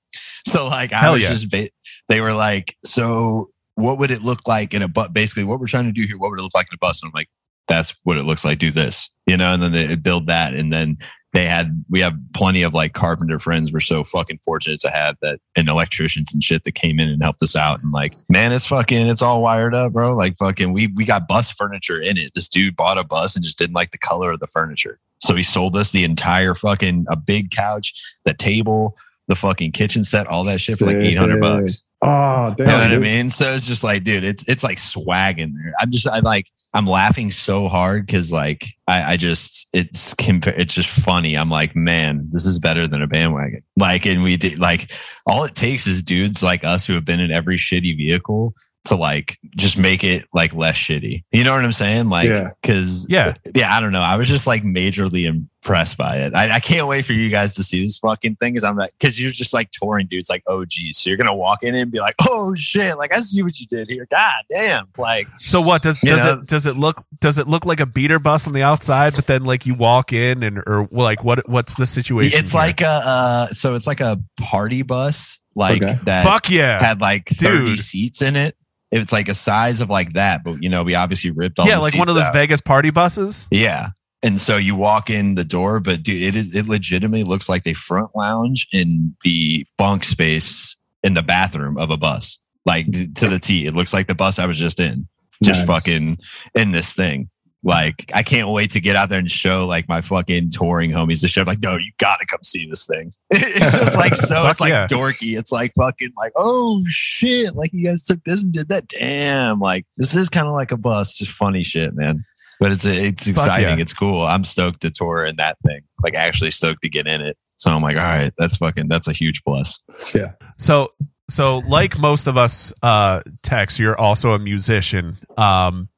So 0.46 0.66
like 0.66 0.92
I 0.92 0.98
Hell 0.98 1.12
was 1.14 1.22
yeah. 1.22 1.30
just 1.30 1.50
ba- 1.50 1.70
they 2.08 2.20
were 2.20 2.34
like, 2.34 2.76
so 2.84 3.50
what 3.74 3.98
would 3.98 4.10
it 4.10 4.22
look 4.22 4.46
like 4.46 4.74
in 4.74 4.82
a 4.82 4.88
bus? 4.88 5.08
Basically, 5.08 5.44
what 5.44 5.60
we're 5.60 5.66
trying 5.66 5.86
to 5.86 5.92
do 5.92 6.06
here, 6.06 6.18
what 6.18 6.30
would 6.30 6.38
it 6.38 6.42
look 6.42 6.54
like 6.54 6.66
in 6.70 6.74
a 6.74 6.78
bus? 6.78 7.02
And 7.02 7.08
I'm 7.08 7.12
like, 7.14 7.28
that's 7.68 7.94
what 8.04 8.16
it 8.16 8.24
looks 8.24 8.44
like. 8.44 8.58
Do 8.58 8.70
this, 8.70 9.10
you 9.26 9.36
know, 9.36 9.54
and 9.54 9.62
then 9.62 9.72
they 9.72 9.94
build 9.96 10.26
that, 10.26 10.54
and 10.54 10.72
then 10.72 10.98
they 11.32 11.46
had 11.46 11.84
we 11.88 12.00
have 12.00 12.14
plenty 12.34 12.62
of 12.62 12.74
like 12.74 12.92
carpenter 12.92 13.38
friends. 13.38 13.72
We're 13.72 13.80
so 13.80 14.02
fucking 14.02 14.40
fortunate 14.44 14.80
to 14.80 14.90
have 14.90 15.16
that 15.22 15.38
and 15.54 15.68
electricians 15.68 16.32
and 16.32 16.42
shit 16.42 16.64
that 16.64 16.72
came 16.72 16.98
in 16.98 17.08
and 17.08 17.22
helped 17.22 17.42
us 17.42 17.54
out. 17.54 17.82
And 17.82 17.92
like, 17.92 18.14
man, 18.28 18.52
it's 18.52 18.66
fucking 18.66 19.06
it's 19.06 19.22
all 19.22 19.42
wired 19.42 19.74
up, 19.74 19.92
bro. 19.92 20.14
Like 20.14 20.36
fucking 20.38 20.72
we 20.72 20.88
we 20.88 21.04
got 21.04 21.28
bus 21.28 21.50
furniture 21.50 22.00
in 22.00 22.18
it. 22.18 22.32
This 22.34 22.48
dude 22.48 22.74
bought 22.76 22.98
a 22.98 23.04
bus 23.04 23.36
and 23.36 23.44
just 23.44 23.58
didn't 23.58 23.74
like 23.74 23.92
the 23.92 23.98
color 23.98 24.32
of 24.32 24.40
the 24.40 24.48
furniture. 24.48 24.98
So 25.20 25.34
he 25.36 25.42
sold 25.42 25.76
us 25.76 25.92
the 25.92 26.02
entire 26.02 26.54
fucking 26.54 27.06
a 27.08 27.16
big 27.16 27.50
couch, 27.50 27.94
the 28.24 28.34
table, 28.34 28.96
the 29.28 29.36
fucking 29.36 29.72
kitchen 29.72 30.04
set, 30.04 30.26
all 30.26 30.44
that 30.44 30.58
shit 30.58 30.78
for 30.78 30.86
like 30.86 30.96
eight 30.96 31.18
hundred 31.18 31.40
bucks. 31.40 31.82
Oh, 32.02 32.54
damn. 32.56 32.66
You 32.66 32.72
know 32.72 32.78
what 32.80 32.92
I 32.92 32.98
mean? 32.98 33.28
So 33.30 33.52
it's 33.52 33.66
just 33.66 33.84
like, 33.84 34.04
dude, 34.04 34.24
it's 34.24 34.42
it's 34.48 34.64
like 34.64 34.78
swag 34.78 35.38
in 35.38 35.52
there. 35.54 35.74
I'm 35.78 35.90
just 35.90 36.06
I 36.08 36.20
like 36.20 36.46
I'm 36.72 36.86
laughing 36.86 37.30
so 37.30 37.68
hard 37.68 38.06
because 38.06 38.32
like 38.32 38.64
I, 38.86 39.12
I 39.12 39.16
just 39.18 39.68
it's 39.74 40.14
it's 40.18 40.74
just 40.74 40.88
funny. 40.88 41.36
I'm 41.36 41.50
like, 41.50 41.76
man, 41.76 42.28
this 42.32 42.46
is 42.46 42.58
better 42.58 42.88
than 42.88 43.02
a 43.02 43.06
bandwagon. 43.06 43.62
Like, 43.76 44.06
and 44.06 44.22
we 44.22 44.36
did 44.38 44.58
like 44.58 44.90
all 45.26 45.44
it 45.44 45.54
takes 45.54 45.86
is 45.86 46.02
dudes 46.02 46.42
like 46.42 46.64
us 46.64 46.86
who 46.86 46.94
have 46.94 47.04
been 47.04 47.20
in 47.20 47.30
every 47.30 47.58
shitty 47.58 47.96
vehicle 47.96 48.54
to 48.86 48.96
like 48.96 49.36
just 49.56 49.76
make 49.76 50.02
it 50.02 50.24
like 50.32 50.54
less 50.54 50.76
shitty. 50.76 51.24
You 51.32 51.44
know 51.44 51.52
what 51.54 51.62
I'm 51.62 51.70
saying? 51.72 52.08
Like, 52.08 52.30
Yeah. 52.30 52.50
because 52.62 53.06
Yeah. 53.10 53.34
yeah, 53.54 53.76
I 53.76 53.80
don't 53.80 53.92
know. 53.92 54.00
I 54.00 54.16
was 54.16 54.26
just 54.26 54.46
like 54.46 54.62
majorly 54.62 55.28
impressed 55.62 55.96
by 55.98 56.16
it. 56.18 56.34
I, 56.34 56.56
I 56.56 56.60
can't 56.60 56.86
wait 56.86 57.04
for 57.04 57.12
you 57.12 57.28
guys 57.28 57.54
to 57.54 57.62
see 57.62 57.82
this 57.84 57.98
fucking 57.98 58.36
thing. 58.36 58.54
Cause 58.54 58.64
I'm 58.64 58.76
like, 58.76 58.92
cause 58.98 59.18
you're 59.20 59.30
just 59.30 59.52
like 59.52 59.70
touring 59.70 60.06
dudes 60.06 60.30
like 60.30 60.42
oh 60.46 60.64
geez, 60.64 60.98
So 60.98 61.10
you're 61.10 61.16
gonna 61.18 61.34
walk 61.34 61.62
in 61.62 61.74
and 61.74 61.90
be 61.90 61.98
like, 62.00 62.14
oh 62.28 62.54
shit, 62.54 62.96
like 62.96 63.12
I 63.12 63.20
see 63.20 63.42
what 63.42 63.58
you 63.60 63.66
did 63.66 63.88
here. 63.88 64.06
God 64.10 64.42
damn. 64.50 64.88
Like, 64.96 65.28
So 65.40 65.60
what 65.60 65.82
does 65.82 66.00
does 66.00 66.24
know? 66.24 66.32
it 66.40 66.46
does 66.46 66.66
it 66.66 66.76
look 66.76 67.04
does 67.20 67.38
it 67.38 67.46
look 67.46 67.66
like 67.66 67.80
a 67.80 67.86
beater 67.86 68.18
bus 68.18 68.46
on 68.46 68.52
the 68.52 68.62
outside, 68.62 69.14
but 69.14 69.26
then 69.26 69.44
like 69.44 69.66
you 69.66 69.74
walk 69.74 70.12
in 70.12 70.42
and 70.42 70.58
or 70.66 70.88
like 70.90 71.22
what 71.22 71.48
what's 71.48 71.74
the 71.74 71.86
situation? 71.86 72.38
it's 72.38 72.52
here? 72.52 72.58
like 72.60 72.80
a 72.80 72.86
uh 72.88 73.46
so 73.48 73.74
it's 73.74 73.86
like 73.86 74.00
a 74.00 74.18
party 74.40 74.82
bus, 74.82 75.38
like 75.54 75.82
Okay. 75.82 75.96
that 76.04 76.24
fuck 76.24 76.48
yeah, 76.50 76.80
had 76.82 77.00
like 77.00 77.28
30 77.28 77.58
Dude. 77.66 77.80
seats 77.80 78.22
in 78.22 78.36
it. 78.36 78.56
It's 78.92 79.12
like 79.12 79.28
a 79.28 79.34
size 79.36 79.80
of 79.80 79.88
like 79.90 80.14
that, 80.14 80.42
but 80.42 80.62
you 80.62 80.68
know, 80.68 80.82
we 80.82 80.94
obviously 80.96 81.30
ripped 81.30 81.60
all 81.60 81.66
yeah, 81.68 81.76
the 81.76 81.82
like 81.82 81.94
one 81.94 82.08
of 82.08 82.14
those 82.16 82.24
out. 82.24 82.32
Vegas 82.32 82.60
party 82.60 82.90
buses. 82.90 83.46
Yeah. 83.52 83.90
And 84.22 84.40
so 84.40 84.56
you 84.58 84.74
walk 84.74 85.08
in 85.08 85.34
the 85.34 85.44
door, 85.44 85.80
but 85.80 86.02
dude, 86.02 86.22
it 86.22 86.36
is 86.36 86.54
it 86.54 86.66
legitimately 86.66 87.24
looks 87.24 87.48
like 87.48 87.62
they 87.62 87.72
front 87.72 88.10
lounge 88.14 88.68
in 88.72 89.14
the 89.24 89.66
bunk 89.78 90.04
space 90.04 90.76
in 91.02 91.14
the 91.14 91.22
bathroom 91.22 91.78
of 91.78 91.90
a 91.90 91.96
bus. 91.96 92.38
Like 92.66 92.86
to 93.14 93.28
the 93.28 93.38
T. 93.38 93.66
It 93.66 93.74
looks 93.74 93.94
like 93.94 94.06
the 94.06 94.14
bus 94.14 94.38
I 94.38 94.46
was 94.46 94.58
just 94.58 94.78
in. 94.78 95.08
Just 95.42 95.66
Nice. 95.66 95.84
fucking 95.84 96.18
in 96.54 96.72
this 96.72 96.92
thing. 96.92 97.30
Like 97.62 98.10
I 98.14 98.22
can't 98.22 98.48
wait 98.48 98.70
to 98.72 98.80
get 98.80 98.96
out 98.96 99.08
there 99.08 99.18
and 99.18 99.30
show 99.30 99.66
like 99.66 99.88
my 99.88 100.00
fucking 100.00 100.50
touring 100.50 100.90
homies 100.90 101.20
the 101.20 101.28
show. 101.28 101.42
Like, 101.42 101.62
no, 101.62 101.76
you 101.76 101.90
gotta 101.98 102.24
come 102.26 102.40
see 102.42 102.66
this 102.68 102.86
thing. 102.86 103.12
it's 103.30 103.76
just 103.76 103.96
like 103.96 104.16
so 104.16 104.46
it's 104.48 104.60
like 104.60 104.70
yeah. 104.70 104.86
dorky. 104.86 105.38
It's 105.38 105.52
like 105.52 105.72
fucking 105.78 106.12
like, 106.16 106.32
oh 106.36 106.82
shit. 106.88 107.54
Like 107.54 107.70
you 107.72 107.84
guys 107.86 108.04
took 108.04 108.22
this 108.24 108.42
and 108.42 108.52
did 108.52 108.68
that. 108.68 108.88
Damn. 108.88 109.60
Like 109.60 109.86
this 109.98 110.14
is 110.14 110.28
kind 110.28 110.46
of 110.46 110.54
like 110.54 110.72
a 110.72 110.76
bus. 110.78 111.14
Just 111.14 111.32
funny 111.32 111.62
shit, 111.62 111.94
man. 111.94 112.24
But 112.60 112.72
it's 112.72 112.84
it's 112.84 113.26
exciting. 113.26 113.78
yeah. 113.78 113.82
It's 113.82 113.94
cool. 113.94 114.22
I'm 114.22 114.44
stoked 114.44 114.82
to 114.82 114.90
tour 114.90 115.24
in 115.24 115.36
that 115.36 115.56
thing. 115.66 115.80
Like 116.04 116.14
actually 116.14 116.50
stoked 116.50 116.82
to 116.82 116.88
get 116.90 117.06
in 117.06 117.22
it. 117.22 117.36
So 117.56 117.70
I'm 117.70 117.82
like, 117.82 117.96
all 117.96 118.02
right, 118.02 118.32
that's 118.38 118.58
fucking 118.58 118.88
that's 118.88 119.08
a 119.08 119.12
huge 119.12 119.42
plus. 119.44 119.80
Yeah. 120.14 120.32
So 120.58 120.92
so 121.28 121.58
like 121.66 121.98
most 121.98 122.26
of 122.26 122.36
us 122.36 122.72
uh 122.82 123.22
techs, 123.42 123.78
you're 123.78 123.98
also 123.98 124.32
a 124.32 124.38
musician. 124.38 125.16
Um 125.38 125.88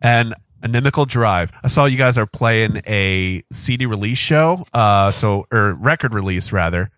and 0.00 0.34
Inimical 0.62 1.06
Drive. 1.06 1.52
I 1.62 1.68
saw 1.68 1.84
you 1.84 1.98
guys 1.98 2.16
are 2.18 2.26
playing 2.26 2.80
a 2.86 3.42
CD 3.52 3.86
release 3.86 4.18
show, 4.18 4.64
uh 4.72 5.10
so 5.10 5.46
or 5.52 5.74
record 5.74 6.14
release 6.14 6.52
rather. 6.52 6.90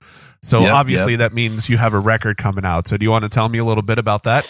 So 0.43 0.61
Yep, 0.61 0.73
obviously 0.75 1.13
yep. 1.13 1.19
that 1.21 1.33
means 1.33 1.69
you 1.71 1.77
have 1.79 1.95
a 1.95 1.99
record 1.99 2.37
coming 2.37 2.65
out. 2.67 2.87
So 2.89 2.97
do 2.99 3.05
you 3.05 3.11
want 3.11 3.25
to 3.25 3.29
tell 3.31 3.49
me 3.49 3.59
a 3.59 3.65
little 3.65 3.83
bit 3.83 3.99
about 3.99 4.25
that? 4.25 4.47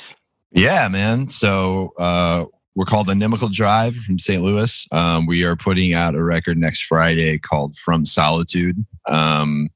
Yeah, 0.53 0.89
man. 0.89 1.29
So 1.29 1.93
uh 1.99 2.47
we're 2.75 2.85
called 2.85 3.09
Inimical 3.09 3.49
Drive 3.49 3.97
from 3.97 4.19
St. 4.19 4.43
Louis. 4.43 4.87
Um, 4.93 5.27
we 5.27 5.45
are 5.45 5.57
putting 5.57 5.93
out 5.95 6.15
a 6.15 6.23
record 6.23 6.57
next 6.59 6.83
Friday 6.83 7.39
called 7.39 7.77
From 7.77 8.05
Solitude. 8.05 8.85
Um, 9.09 9.69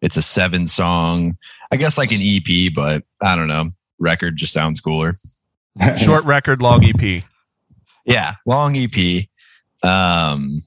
it's 0.00 0.16
a 0.16 0.22
seven 0.22 0.66
song, 0.66 1.36
I 1.70 1.76
guess 1.76 1.98
like 1.98 2.10
an 2.12 2.20
EP, 2.22 2.72
but 2.74 3.04
I 3.22 3.36
don't 3.36 3.48
know. 3.48 3.70
Record 3.98 4.36
just 4.36 4.52
sounds 4.52 4.80
cooler. 4.80 5.16
Short 5.98 6.24
record, 6.24 6.62
long 6.62 6.84
EP. 6.84 7.24
Yeah, 8.06 8.36
long 8.46 8.74
EP. 8.76 9.26
Um, 9.82 10.62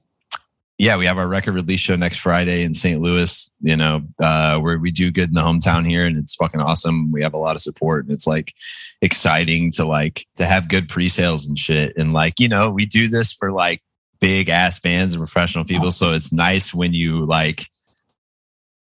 yeah, 0.78 0.96
we 0.96 1.06
have 1.06 1.18
our 1.18 1.28
record 1.28 1.54
release 1.54 1.80
show 1.80 1.94
next 1.96 2.18
Friday 2.18 2.64
in 2.64 2.74
St. 2.74 3.00
Louis. 3.00 3.50
You 3.60 3.76
know, 3.76 4.02
uh, 4.18 4.58
where 4.58 4.78
we 4.78 4.90
do 4.90 5.10
good 5.10 5.28
in 5.28 5.34
the 5.34 5.40
hometown 5.40 5.86
here, 5.88 6.04
and 6.06 6.16
it's 6.18 6.34
fucking 6.34 6.60
awesome. 6.60 7.12
We 7.12 7.22
have 7.22 7.34
a 7.34 7.38
lot 7.38 7.54
of 7.56 7.62
support, 7.62 8.04
and 8.04 8.12
it's 8.14 8.26
like 8.26 8.52
exciting 9.00 9.70
to 9.72 9.84
like 9.84 10.26
to 10.36 10.46
have 10.46 10.68
good 10.68 10.88
pre-sales 10.88 11.46
and 11.46 11.58
shit. 11.58 11.96
And 11.96 12.12
like, 12.12 12.40
you 12.40 12.48
know, 12.48 12.70
we 12.70 12.86
do 12.86 13.08
this 13.08 13.32
for 13.32 13.52
like 13.52 13.82
big 14.20 14.48
ass 14.48 14.80
bands 14.80 15.14
and 15.14 15.20
professional 15.20 15.64
people, 15.64 15.90
so 15.90 16.12
it's 16.12 16.32
nice 16.32 16.74
when 16.74 16.92
you 16.92 17.24
like. 17.24 17.68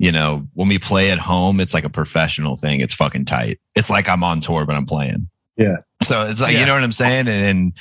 You 0.01 0.13
know, 0.13 0.47
when 0.55 0.69
we 0.69 0.79
play 0.79 1.11
at 1.11 1.19
home, 1.19 1.59
it's 1.59 1.75
like 1.75 1.83
a 1.83 1.91
professional 1.91 2.57
thing. 2.57 2.81
It's 2.81 2.95
fucking 2.95 3.25
tight. 3.25 3.59
It's 3.75 3.91
like 3.91 4.09
I'm 4.09 4.23
on 4.23 4.41
tour, 4.41 4.65
but 4.65 4.77
I'm 4.77 4.87
playing. 4.87 5.29
Yeah. 5.57 5.79
So 6.05 6.31
it's 6.31 6.41
like, 6.41 6.53
Yeah. 6.53 6.61
you 6.61 6.67
know 6.67 6.75
what 6.75 6.85
I'm 6.85 6.93
saying? 6.93 7.27
And, 7.27 7.45
and 7.45 7.73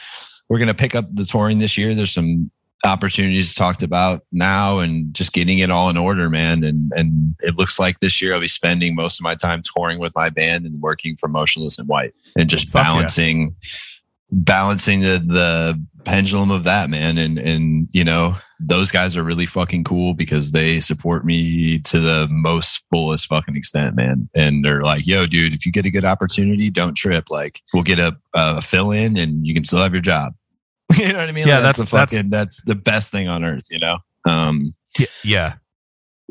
we're 0.50 0.58
going 0.58 0.68
to 0.68 0.74
pick 0.74 0.96
up 0.96 1.06
the 1.14 1.26
touring 1.26 1.60
this 1.60 1.78
year. 1.78 1.94
There's 1.94 2.10
some 2.12 2.50
opportunities 2.86 3.54
talked 3.54 3.82
about 3.82 4.24
now 4.32 4.80
and 4.80 5.14
just 5.14 5.34
getting 5.34 5.60
it 5.60 5.70
all 5.70 5.90
in 5.90 5.98
order, 5.98 6.30
man. 6.30 6.64
And, 6.64 6.92
and 6.96 7.36
it 7.40 7.58
looks 7.58 7.80
like 7.80 8.00
this 8.00 8.22
year 8.22 8.34
I'll 8.34 8.40
be 8.40 8.48
spending 8.48 8.96
most 8.96 9.20
of 9.20 9.24
my 9.24 9.36
time 9.36 9.62
touring 9.62 10.00
with 10.00 10.16
my 10.16 10.30
band 10.30 10.66
and 10.66 10.82
working 10.82 11.18
for 11.18 11.28
Motionless 11.28 11.80
in 11.80 11.88
White 11.88 12.14
and 12.38 12.50
just 12.50 12.70
Fuck 12.70 12.86
yeah. 12.86 12.92
balancing, 12.92 13.56
balancing 14.32 15.02
the, 15.02 15.24
the 15.26 15.84
pendulum 16.04 16.52
of 16.52 16.64
that, 16.64 16.90
man. 16.90 17.18
And, 17.18 17.40
and, 17.40 17.88
you 17.92 18.04
know, 18.04 18.36
those 18.60 18.92
guys 18.92 19.18
are 19.18 19.24
really 19.24 19.46
fucking 19.46 19.84
cool 19.84 20.14
because 20.14 20.52
they 20.52 20.80
support 20.80 21.26
me 21.26 21.80
to 21.80 22.00
the 22.00 22.28
most 22.30 22.84
fullest 22.90 23.26
fucking 23.28 23.56
extent, 23.56 23.96
man. 23.96 24.30
And 24.36 24.64
they're 24.64 24.84
like, 24.84 25.06
yo, 25.06 25.26
dude, 25.26 25.54
if 25.54 25.66
you 25.66 25.72
get 25.72 25.86
a 25.86 25.92
good 25.92 26.06
opportunity, 26.06 26.70
don't 26.70 26.94
trip. 26.94 27.30
Like, 27.30 27.62
we'll 27.74 27.84
get 27.84 28.00
a, 28.00 28.16
a 28.34 28.62
fill 28.62 28.92
in 28.92 29.18
and 29.18 29.46
you 29.46 29.54
can 29.54 29.64
still 29.64 29.80
have 29.80 29.94
your 29.94 30.02
job. 30.02 30.36
you 30.98 31.12
know 31.14 31.20
what 31.20 31.30
I 31.30 31.32
mean? 31.32 31.48
Yeah, 31.48 31.56
Like, 31.60 31.76
that's- 31.76 31.78
the 31.78 31.86
fucking, 31.86 32.30
that's 32.30 32.62
the 32.64 32.76
best 32.76 33.12
thing 33.12 33.28
on 33.28 33.44
earth, 33.44 33.66
you 33.70 33.80
know? 33.80 33.98
Um, 34.26 34.74
Yeah, 34.98 35.06
yeah. 35.24 35.54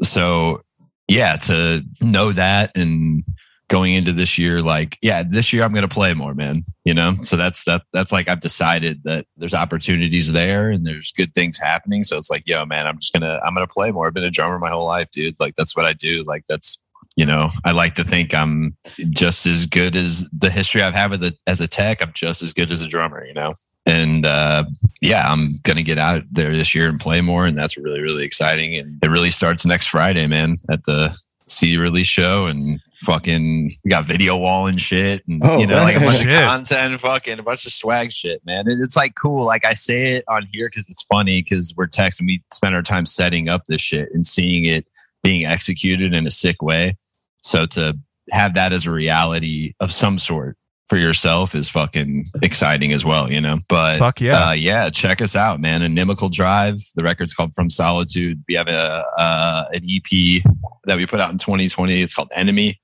so 0.02 0.62
yeah 1.08 1.36
to 1.36 1.82
know 2.00 2.32
that 2.32 2.72
and 2.76 3.22
going 3.68 3.94
into 3.94 4.12
this 4.12 4.38
year 4.38 4.60
like 4.62 4.98
yeah 5.02 5.22
this 5.22 5.52
year 5.52 5.62
i'm 5.62 5.72
gonna 5.72 5.86
play 5.88 6.12
more 6.14 6.34
man 6.34 6.62
you 6.84 6.92
know? 6.94 7.16
So 7.22 7.36
that's 7.36 7.64
that 7.64 7.82
that's 7.92 8.10
like 8.12 8.28
i've 8.28 8.40
decided 8.40 9.02
that 9.04 9.26
there's 9.36 9.54
opportunities 9.54 10.32
there 10.32 10.70
and 10.70 10.84
there's 10.86 11.12
good 11.12 11.32
things 11.34 11.58
happening. 11.58 12.02
So 12.04 12.16
it's 12.18 12.30
like 12.30 12.42
yo 12.46 12.64
man 12.66 12.86
i'm 12.86 12.98
just 12.98 13.12
gonna 13.12 13.38
i'm 13.44 13.54
gonna 13.54 13.66
play 13.66 13.90
more. 13.92 14.06
I've 14.08 14.14
been 14.14 14.24
a 14.24 14.30
drummer 14.30 14.58
my 14.58 14.70
whole 14.70 14.86
life 14.86 15.08
dude. 15.12 15.36
Like 15.40 15.54
that's 15.56 15.76
what 15.76 15.86
i 15.86 15.92
do. 15.92 16.22
Like 16.24 16.44
that's 16.48 16.80
you 17.16 17.24
know 17.26 17.50
i 17.64 17.70
like 17.72 17.94
to 17.96 18.04
think 18.04 18.34
i'm 18.34 18.76
just 19.10 19.46
as 19.46 19.64
good 19.66 19.96
as 19.96 20.28
the 20.36 20.50
history 20.50 20.82
i've 20.82 20.94
had 20.94 21.10
with 21.10 21.24
it 21.24 21.38
as 21.46 21.60
a 21.60 21.66
tech. 21.68 22.02
I'm 22.02 22.12
just 22.14 22.42
as 22.42 22.52
good 22.52 22.70
as 22.72 22.82
a 22.82 22.86
drummer 22.88 23.24
you 23.24 23.34
know 23.34 23.54
and 23.86 24.26
uh 24.26 24.64
yeah, 25.00 25.30
I'm 25.32 25.54
gonna 25.62 25.82
get 25.82 25.98
out 25.98 26.22
there 26.30 26.52
this 26.56 26.74
year 26.74 26.88
and 26.88 27.00
play 27.00 27.20
more, 27.20 27.46
and 27.46 27.56
that's 27.56 27.76
really 27.76 28.00
really 28.00 28.24
exciting. 28.24 28.76
And 28.76 28.98
it 29.02 29.10
really 29.10 29.30
starts 29.30 29.64
next 29.64 29.88
Friday, 29.88 30.26
man, 30.26 30.56
at 30.70 30.84
the 30.84 31.16
CD 31.48 31.76
release 31.76 32.08
show, 32.08 32.46
and 32.46 32.80
fucking 32.96 33.70
we 33.84 33.90
got 33.90 34.04
video 34.04 34.36
wall 34.36 34.66
and 34.66 34.80
shit, 34.80 35.22
and 35.28 35.40
Oh, 35.44 35.58
you 35.58 35.66
know 35.66 35.82
like 35.82 35.96
a 35.96 36.00
bunch 36.00 36.18
shit. 36.18 36.32
of 36.32 36.48
content, 36.48 37.00
fucking 37.00 37.38
a 37.38 37.42
bunch 37.42 37.64
of 37.66 37.72
swag 37.72 38.10
shit, 38.10 38.44
man. 38.44 38.66
And 38.68 38.82
it's 38.82 38.96
like 38.96 39.14
cool. 39.14 39.44
Like 39.44 39.64
I 39.64 39.74
say 39.74 40.14
it 40.16 40.24
on 40.28 40.46
here 40.52 40.68
because 40.68 40.88
it's 40.88 41.02
funny 41.04 41.42
because 41.42 41.72
we're 41.76 41.86
texting. 41.86 42.22
We 42.26 42.42
spend 42.52 42.74
our 42.74 42.82
time 42.82 43.06
setting 43.06 43.48
up 43.48 43.62
this 43.68 43.80
shit 43.82 44.08
and 44.12 44.26
seeing 44.26 44.64
it 44.64 44.86
being 45.22 45.44
executed 45.46 46.12
in 46.14 46.26
a 46.26 46.30
sick 46.30 46.60
way. 46.62 46.96
So 47.42 47.66
to 47.66 47.96
have 48.32 48.54
that 48.54 48.72
as 48.72 48.86
a 48.86 48.90
reality 48.90 49.74
of 49.78 49.92
some 49.92 50.18
sort 50.18 50.56
for 50.88 50.96
yourself 50.96 51.54
is 51.54 51.68
fucking 51.68 52.26
exciting 52.42 52.92
as 52.92 53.04
well, 53.04 53.30
you 53.30 53.40
know. 53.40 53.58
But 53.68 53.98
Fuck 53.98 54.20
yeah. 54.20 54.48
uh, 54.48 54.52
yeah, 54.52 54.90
check 54.90 55.20
us 55.20 55.34
out, 55.34 55.60
man. 55.60 55.82
Inimical 55.82 56.30
Drive. 56.30 56.76
The 56.94 57.02
record's 57.02 57.34
called 57.34 57.54
From 57.54 57.70
Solitude. 57.70 58.42
We 58.48 58.54
have 58.54 58.68
a 58.68 59.04
uh, 59.18 59.64
an 59.72 59.82
EP 59.88 60.42
that 60.84 60.96
we 60.96 61.06
put 61.06 61.20
out 61.20 61.32
in 61.32 61.38
2020. 61.38 62.02
It's 62.02 62.14
called 62.14 62.30
Enemy. 62.34 62.78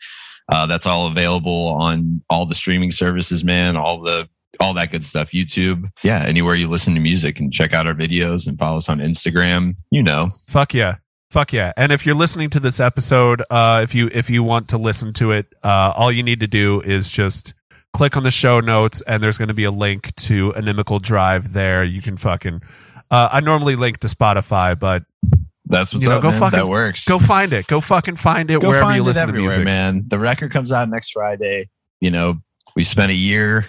Uh, 0.51 0.67
that's 0.67 0.87
all 0.87 1.07
available 1.07 1.69
on 1.69 2.23
all 2.29 2.47
the 2.47 2.55
streaming 2.55 2.91
services, 2.91 3.45
man. 3.45 3.77
All 3.77 4.01
the 4.01 4.29
all 4.61 4.75
that 4.75 4.91
good 4.91 5.05
stuff. 5.05 5.31
YouTube, 5.31 5.89
yeah, 6.03 6.25
anywhere 6.25 6.55
you 6.55 6.69
listen 6.69 6.95
to 6.95 7.01
music, 7.01 7.39
and 7.39 7.53
check 7.53 7.73
out 7.73 7.87
our 7.87 7.95
videos 7.95 8.47
and 8.47 8.59
follow 8.59 8.79
us 8.79 8.89
on 8.89 8.99
Instagram. 8.99 9.77
You 9.91 10.03
know, 10.03 10.31
Fuck 10.49 10.75
yeah. 10.75 10.97
Fuck 11.31 11.55
yeah. 11.55 11.73
And 11.79 11.93
if 11.93 12.05
you're 12.05 12.15
listening 12.15 12.51
to 12.51 12.61
this 12.61 12.79
episode, 12.79 13.43
uh, 13.49 13.81
if 13.83 13.95
you 13.95 14.11
if 14.13 14.29
you 14.29 14.43
want 14.43 14.69
to 14.69 14.77
listen 14.77 15.15
to 15.15 15.31
it, 15.31 15.47
uh, 15.63 15.95
all 15.97 16.13
you 16.13 16.23
need 16.23 16.41
to 16.41 16.47
do 16.47 16.83
is 16.83 17.11
just 17.11 17.55
click 17.93 18.17
on 18.17 18.23
the 18.23 18.31
show 18.31 18.61
notes 18.61 19.03
and 19.07 19.23
there's 19.23 19.39
going 19.39 19.49
to 19.49 19.55
be 19.55 19.65
a 19.65 19.71
link 19.71 20.15
to 20.17 20.53
Inimical 20.57 21.01
Drive 21.01 21.53
there. 21.53 21.85
You 21.85 22.01
can 22.03 22.17
fucking 22.17 22.63
uh, 23.11 23.29
I 23.33 23.41
normally 23.41 23.77
link 23.77 23.99
to 23.99 24.07
Spotify, 24.09 24.79
but 24.79 25.05
that's 25.67 25.93
what's 25.93 26.05
You 26.05 26.11
know, 26.11 26.17
up. 26.17 26.23
go 26.23 26.31
man. 26.31 26.41
fucking- 26.41 26.59
that 26.59 26.69
works. 26.69 27.05
go 27.07 27.19
find 27.19 27.53
it. 27.53 27.67
Go 27.67 27.81
fucking 27.81 28.17
find 28.17 28.51
it 28.51 28.61
Go 28.61 28.69
wherever 28.69 28.85
find 28.87 28.97
you 28.97 29.03
listen 29.03 29.27
to 29.27 29.33
music. 29.33 29.65
man. 29.65 30.05
The 30.09 30.19
record 30.19 30.51
comes 30.51 30.73
out 30.73 30.89
next 30.89 31.11
Friday. 31.11 31.69
You 32.01 32.11
know, 32.11 32.41
we 32.75 32.85
spent 32.85 33.11
a 33.13 33.15
year 33.15 33.67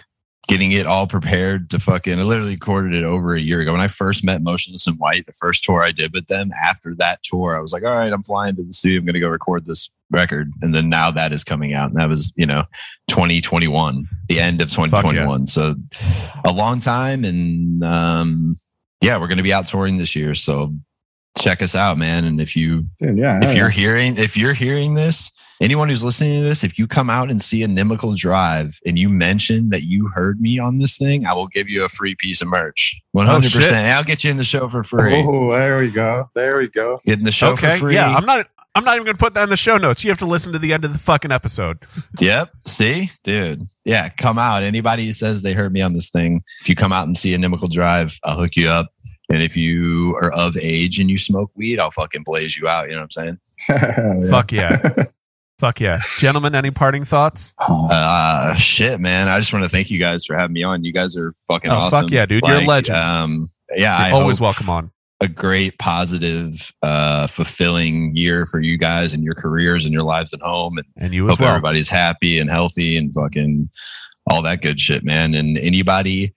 getting 0.47 0.71
it 0.73 0.85
all 0.85 1.07
prepared 1.07 1.69
to 1.69 1.79
fucking. 1.79 2.19
I 2.19 2.23
literally 2.23 2.51
recorded 2.55 2.93
it 2.93 3.03
over 3.05 3.35
a 3.35 3.39
year 3.39 3.61
ago. 3.61 3.71
When 3.73 3.79
I 3.81 3.87
first 3.87 4.23
met 4.25 4.41
Motionless 4.41 4.87
in 4.87 4.95
White, 4.95 5.25
the 5.25 5.31
first 5.33 5.63
tour 5.63 5.81
I 5.83 5.91
did 5.91 6.13
with 6.13 6.27
them. 6.27 6.49
After 6.65 6.95
that 6.95 7.21
tour, 7.23 7.55
I 7.55 7.59
was 7.61 7.71
like, 7.73 7.83
all 7.83 7.89
right, 7.91 8.11
I'm 8.11 8.23
flying 8.23 8.55
to 8.55 8.63
the 8.63 8.73
studio. 8.73 8.99
I'm 8.99 9.05
going 9.05 9.13
to 9.13 9.19
go 9.21 9.29
record 9.29 9.65
this 9.65 9.89
record. 10.13 10.51
And 10.61 10.73
then 10.73 10.87
now 10.87 11.11
that 11.11 11.33
is 11.33 11.43
coming 11.43 11.73
out, 11.73 11.89
and 11.89 11.99
that 11.99 12.07
was 12.07 12.31
you 12.37 12.45
know 12.45 12.63
2021, 13.09 14.07
the 14.29 14.39
end 14.39 14.61
of 14.61 14.69
2021. 14.69 15.47
So 15.47 15.75
a 16.45 16.51
long 16.51 16.79
time, 16.79 17.25
and 17.25 17.83
um, 17.83 18.55
yeah, 19.01 19.17
we're 19.17 19.27
going 19.27 19.37
to 19.37 19.43
be 19.43 19.53
out 19.53 19.67
touring 19.67 19.97
this 19.97 20.15
year. 20.15 20.35
So 20.35 20.73
check 21.37 21.61
us 21.61 21.75
out, 21.75 21.97
man. 21.97 22.25
And 22.25 22.39
if 22.39 22.55
you 22.55 22.85
Dude, 22.99 23.17
yeah. 23.17 23.39
if 23.41 23.57
you're 23.57 23.67
yeah. 23.67 23.71
hearing 23.71 24.17
if 24.17 24.37
you're 24.37 24.53
hearing 24.53 24.93
this 24.93 25.31
anyone 25.61 25.87
who's 25.87 26.03
listening 26.03 26.41
to 26.41 26.43
this 26.47 26.63
if 26.63 26.77
you 26.77 26.87
come 26.87 27.09
out 27.09 27.29
and 27.31 27.41
see 27.41 27.61
Inimical 27.61 28.15
Drive 28.17 28.77
and 28.85 28.99
you 28.99 29.09
mention 29.09 29.69
that 29.69 29.83
you 29.83 30.07
heard 30.09 30.41
me 30.41 30.59
on 30.59 30.77
this 30.77 30.97
thing 30.97 31.25
i 31.25 31.33
will 31.33 31.47
give 31.47 31.69
you 31.69 31.83
a 31.85 31.89
free 31.89 32.15
piece 32.15 32.41
of 32.41 32.47
merch 32.49 32.99
100% 33.15 33.49
shit. 33.49 33.71
I'll 33.71 34.03
get 34.03 34.23
you 34.23 34.31
in 34.31 34.37
the 34.37 34.43
show 34.43 34.67
for 34.67 34.83
free 34.83 35.23
Oh, 35.25 35.51
there 35.51 35.79
we 35.79 35.89
go. 35.89 36.29
There 36.35 36.57
we 36.57 36.67
go. 36.67 36.99
get 37.05 37.19
in 37.19 37.23
the 37.23 37.31
show 37.31 37.53
Okay. 37.53 37.73
for 37.73 37.77
free 37.77 37.95
Yeah, 37.95 38.13
I'm 38.15 38.25
not 38.25 38.47
I'm 38.75 38.83
not 38.83 38.95
even 38.95 39.05
going 39.05 39.15
to 39.15 39.19
put 39.19 39.33
that 39.35 39.43
in 39.43 39.49
the 39.49 39.57
show 39.57 39.77
notes. 39.77 40.03
You 40.03 40.09
have 40.09 40.17
to 40.19 40.25
listen 40.25 40.51
to 40.53 40.59
the 40.59 40.73
end 40.73 40.83
of 40.83 40.93
the 40.93 40.99
fucking 40.99 41.31
episode. 41.31 41.79
yep 42.19 42.49
see 42.65 43.11
dude 43.23 43.63
yeah 43.85 44.09
come 44.09 44.37
out 44.39 44.63
anybody 44.63 45.05
who 45.05 45.11
says 45.11 45.41
they 45.41 45.53
heard 45.53 45.71
me 45.73 45.81
on 45.81 45.93
this 45.93 46.09
thing 46.09 46.41
if 46.61 46.69
you 46.69 46.75
come 46.75 46.91
out 46.93 47.05
and 47.05 47.17
see 47.17 47.33
Inimical 47.35 47.69
Drive 47.69 48.17
i'll 48.23 48.39
hook 48.39 48.55
you 48.55 48.69
up 48.69 48.87
and 49.29 49.43
if 49.43 49.55
you 49.57 50.15
are 50.21 50.31
of 50.33 50.55
age 50.57 50.97
and 50.99 51.09
you 51.09 51.17
smoke 51.17 51.51
weed 51.55 51.79
i'll 51.79 51.91
fucking 51.91 52.23
blaze 52.23 52.55
you 52.57 52.67
out 52.67 52.87
you 52.89 52.95
know 52.95 53.01
what 53.01 53.17
i'm 53.17 53.37
saying 53.37 53.39
yeah. 53.69 54.29
Fuck 54.29 54.51
yeah. 54.51 54.93
Fuck 55.59 55.79
yeah. 55.79 55.99
Gentlemen, 56.17 56.55
any 56.55 56.71
parting 56.71 57.05
thoughts? 57.05 57.53
Oh, 57.59 57.87
Uh, 57.89 58.55
shit, 58.55 58.99
man. 58.99 59.29
I 59.29 59.39
just 59.39 59.53
want 59.53 59.63
to 59.63 59.69
thank 59.69 59.89
you 59.91 59.99
guys 59.99 60.25
for 60.25 60.35
having 60.35 60.51
me 60.51 60.63
on. 60.63 60.83
You 60.83 60.91
guys 60.91 61.15
are 61.15 61.33
fucking 61.47 61.71
Oh, 61.71 61.75
awesome. 61.75 62.01
fuck 62.05 62.11
yeah, 62.11 62.25
dude. 62.25 62.43
You're 62.45 62.57
a 62.57 62.65
legend. 62.65 62.97
Um, 62.97 63.49
yeah, 63.73 64.07
You're 64.07 64.15
always 64.15 64.39
hope 64.39 64.43
welcome 64.45 64.69
on. 64.69 64.91
A 65.23 65.27
great, 65.27 65.77
positive, 65.79 66.71
uh, 66.81 67.27
fulfilling 67.27 68.15
year 68.15 68.45
for 68.45 68.59
you 68.59 68.77
guys 68.77 69.13
and 69.13 69.23
your 69.23 69.35
careers 69.35 69.85
and 69.85 69.93
your 69.93 70.03
lives 70.03 70.33
at 70.33 70.41
home. 70.41 70.77
And 70.77 70.85
And 70.97 71.13
you 71.13 71.25
as 71.27 71.31
hope 71.35 71.39
well. 71.41 71.49
everybody's 71.49 71.89
happy 71.89 72.39
and 72.39 72.49
healthy 72.49 72.97
and 72.97 73.13
fucking 73.13 73.69
all 74.29 74.41
that 74.43 74.61
good 74.61 74.79
shit, 74.79 75.03
man. 75.03 75.33
And 75.33 75.57
anybody 75.57 76.33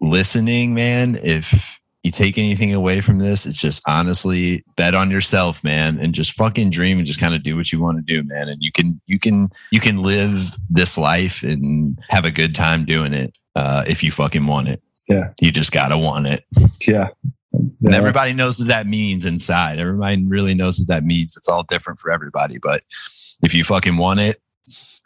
listening, 0.00 0.74
man, 0.74 1.18
if 1.22 1.80
you 2.02 2.10
take 2.10 2.36
anything 2.38 2.74
away 2.74 3.00
from 3.00 3.18
this, 3.18 3.46
it's 3.46 3.56
just 3.56 3.82
honestly 3.86 4.64
bet 4.76 4.94
on 4.94 5.10
yourself, 5.10 5.62
man, 5.62 5.98
and 5.98 6.14
just 6.14 6.32
fucking 6.32 6.70
dream 6.70 6.98
and 6.98 7.06
just 7.06 7.20
kind 7.20 7.34
of 7.34 7.42
do 7.42 7.56
what 7.56 7.72
you 7.72 7.80
want 7.80 7.98
to 7.98 8.02
do, 8.14 8.26
man. 8.26 8.48
And 8.48 8.60
you 8.62 8.72
can 8.72 9.00
you 9.06 9.18
can 9.20 9.50
you 9.70 9.78
can 9.80 10.02
live 10.02 10.54
this 10.68 10.98
life 10.98 11.42
and 11.42 11.98
have 12.08 12.24
a 12.24 12.30
good 12.30 12.54
time 12.54 12.84
doing 12.84 13.12
it 13.12 13.36
uh, 13.54 13.84
if 13.86 14.02
you 14.02 14.10
fucking 14.10 14.46
want 14.46 14.68
it. 14.68 14.82
Yeah. 15.08 15.32
You 15.40 15.50
just 15.52 15.72
gotta 15.72 15.96
want 15.98 16.26
it. 16.26 16.44
yeah. 16.88 17.08
And 17.52 17.94
everybody 17.94 18.32
knows 18.32 18.58
what 18.58 18.68
that 18.68 18.86
means 18.86 19.26
inside. 19.26 19.78
Everybody 19.78 20.22
really 20.24 20.54
knows 20.54 20.78
what 20.78 20.88
that 20.88 21.04
means. 21.04 21.36
It's 21.36 21.48
all 21.48 21.64
different 21.64 22.00
for 22.00 22.10
everybody. 22.10 22.58
But 22.58 22.82
if 23.42 23.54
you 23.54 23.64
fucking 23.64 23.96
want 23.96 24.20
it, 24.20 24.40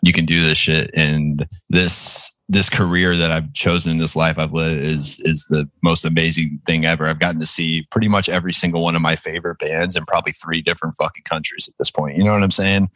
you 0.02 0.12
can 0.12 0.26
do 0.26 0.44
this 0.44 0.58
shit. 0.58 0.90
And 0.94 1.48
this 1.70 2.32
this 2.48 2.68
career 2.68 3.16
that 3.16 3.32
I've 3.32 3.52
chosen 3.54 3.90
in 3.90 3.98
this 3.98 4.14
life 4.14 4.38
I've 4.38 4.52
lived 4.52 4.82
is 4.82 5.18
is 5.20 5.46
the 5.48 5.68
most 5.82 6.04
amazing 6.04 6.60
thing 6.66 6.84
ever. 6.84 7.08
I've 7.08 7.18
gotten 7.18 7.40
to 7.40 7.46
see 7.46 7.86
pretty 7.90 8.08
much 8.08 8.28
every 8.28 8.52
single 8.52 8.82
one 8.82 8.94
of 8.94 9.02
my 9.02 9.16
favorite 9.16 9.58
bands 9.58 9.96
in 9.96 10.04
probably 10.04 10.32
three 10.32 10.62
different 10.62 10.96
fucking 10.96 11.24
countries 11.24 11.68
at 11.68 11.74
this 11.78 11.90
point. 11.90 12.16
You 12.16 12.24
know 12.24 12.32
what 12.32 12.42
I'm 12.42 12.50
saying? 12.50 12.88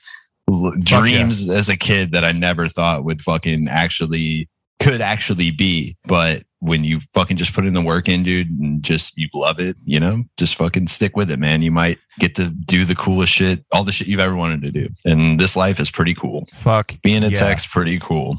Yeah. 0.49 0.71
Dreams 0.81 1.49
as 1.49 1.69
a 1.69 1.77
kid 1.77 2.13
that 2.13 2.25
I 2.25 2.33
never 2.33 2.69
thought 2.69 3.05
would 3.05 3.23
fucking 3.23 3.69
actually 3.69 4.49
could 4.81 5.01
actually 5.01 5.51
be. 5.51 5.97
But 6.05 6.45
when 6.61 6.85
you 6.85 7.01
fucking 7.15 7.37
just 7.37 7.55
put 7.55 7.67
in 7.67 7.75
the 7.75 7.81
work 7.81 8.09
in, 8.09 8.23
dude, 8.23 8.51
and 8.51 8.83
just 8.83 9.17
you 9.17 9.29
love 9.35 9.61
it, 9.61 9.77
you 9.85 10.01
know, 10.01 10.25
just 10.37 10.57
fucking 10.57 10.89
stick 10.89 11.17
with 11.17 11.31
it, 11.31 11.39
man. 11.39 11.63
You 11.63 11.71
might 11.71 11.99
get 12.19 12.35
to 12.37 12.49
do 12.49 12.85
the 12.85 12.95
coolest 12.95 13.33
shit, 13.33 13.65
all 13.73 13.85
the 13.85 13.93
shit 13.93 14.09
you've 14.09 14.21
ever 14.21 14.37
wanted 14.37 14.63
to 14.63 14.71
do. 14.71 14.89
And 15.05 15.39
this 15.39 15.57
life 15.57 15.81
is 15.81 15.91
pretty 15.91 16.15
cool. 16.15 16.47
Fuck. 16.53 16.97
Being 17.03 17.23
a 17.23 17.29
yeah. 17.29 17.39
tech's 17.39 17.67
pretty 17.67 17.99
cool. 17.99 18.37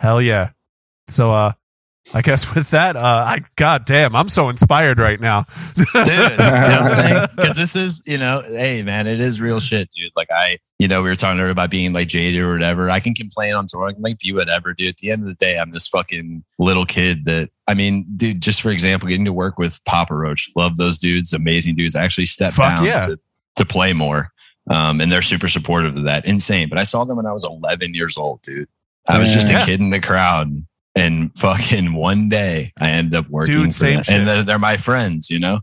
Hell 0.00 0.22
yeah. 0.22 0.50
So 1.08 1.32
uh 1.32 1.52
I 2.14 2.22
guess 2.22 2.54
with 2.54 2.70
that, 2.70 2.96
uh 2.96 3.00
I 3.26 3.42
god 3.56 3.84
damn, 3.84 4.16
I'm 4.16 4.28
so 4.30 4.48
inspired 4.48 4.98
right 4.98 5.20
now. 5.20 5.44
dude. 5.76 5.86
You 5.94 6.14
know 6.14 6.36
what 6.36 6.40
I'm 6.40 6.88
saying? 6.88 7.26
Because 7.36 7.56
this 7.56 7.76
is, 7.76 8.02
you 8.06 8.16
know, 8.18 8.40
hey 8.42 8.82
man, 8.82 9.06
it 9.06 9.20
is 9.20 9.40
real 9.40 9.60
shit, 9.60 9.90
dude. 9.90 10.12
Like 10.16 10.30
I, 10.30 10.58
you 10.78 10.88
know, 10.88 11.02
we 11.02 11.08
were 11.10 11.16
talking 11.16 11.38
earlier 11.38 11.50
about 11.50 11.70
being 11.70 11.92
like 11.92 12.08
jaded 12.08 12.40
or 12.40 12.52
whatever. 12.52 12.88
I 12.90 13.00
can 13.00 13.14
complain 13.14 13.54
on 13.54 13.66
tour, 13.68 13.86
I 13.86 13.92
can 13.92 14.02
like 14.02 14.18
view 14.20 14.36
whatever, 14.36 14.72
dude. 14.74 14.88
At 14.88 14.96
the 14.98 15.10
end 15.10 15.22
of 15.22 15.28
the 15.28 15.34
day, 15.34 15.58
I'm 15.58 15.70
this 15.70 15.86
fucking 15.86 16.44
little 16.58 16.86
kid 16.86 17.26
that 17.26 17.50
I 17.66 17.74
mean, 17.74 18.06
dude, 18.16 18.40
just 18.40 18.62
for 18.62 18.70
example, 18.70 19.08
getting 19.08 19.26
to 19.26 19.32
work 19.32 19.58
with 19.58 19.84
Papa 19.84 20.14
Roach, 20.14 20.50
love 20.56 20.78
those 20.78 20.98
dudes, 20.98 21.32
amazing 21.34 21.76
dudes. 21.76 21.94
I 21.94 22.04
actually 22.04 22.26
stepped 22.26 22.56
Fuck 22.56 22.76
down 22.76 22.86
yeah. 22.86 23.06
to, 23.06 23.18
to 23.56 23.64
play 23.66 23.92
more. 23.92 24.30
Um, 24.70 25.00
and 25.00 25.10
they're 25.10 25.22
super 25.22 25.48
supportive 25.48 25.96
of 25.96 26.04
that. 26.04 26.26
Insane. 26.26 26.68
But 26.68 26.78
I 26.78 26.84
saw 26.84 27.04
them 27.04 27.16
when 27.16 27.24
I 27.26 27.32
was 27.32 27.44
11 27.44 27.94
years 27.94 28.18
old, 28.18 28.42
dude. 28.42 28.68
I 29.08 29.18
was 29.18 29.32
just 29.32 29.50
Yeah. 29.50 29.62
a 29.62 29.64
kid 29.64 29.80
in 29.80 29.88
the 29.90 30.00
crowd. 30.00 30.66
And 30.98 31.38
fucking 31.38 31.94
one 31.94 32.28
day 32.28 32.72
I 32.78 32.90
ended 32.90 33.14
up 33.14 33.28
working 33.28 33.54
Dude, 33.54 33.64
for 33.66 33.70
same 33.70 34.02
shit. 34.02 34.14
and 34.14 34.28
they're, 34.28 34.42
they're 34.42 34.58
my 34.58 34.76
friends, 34.76 35.30
you 35.30 35.38
know. 35.38 35.60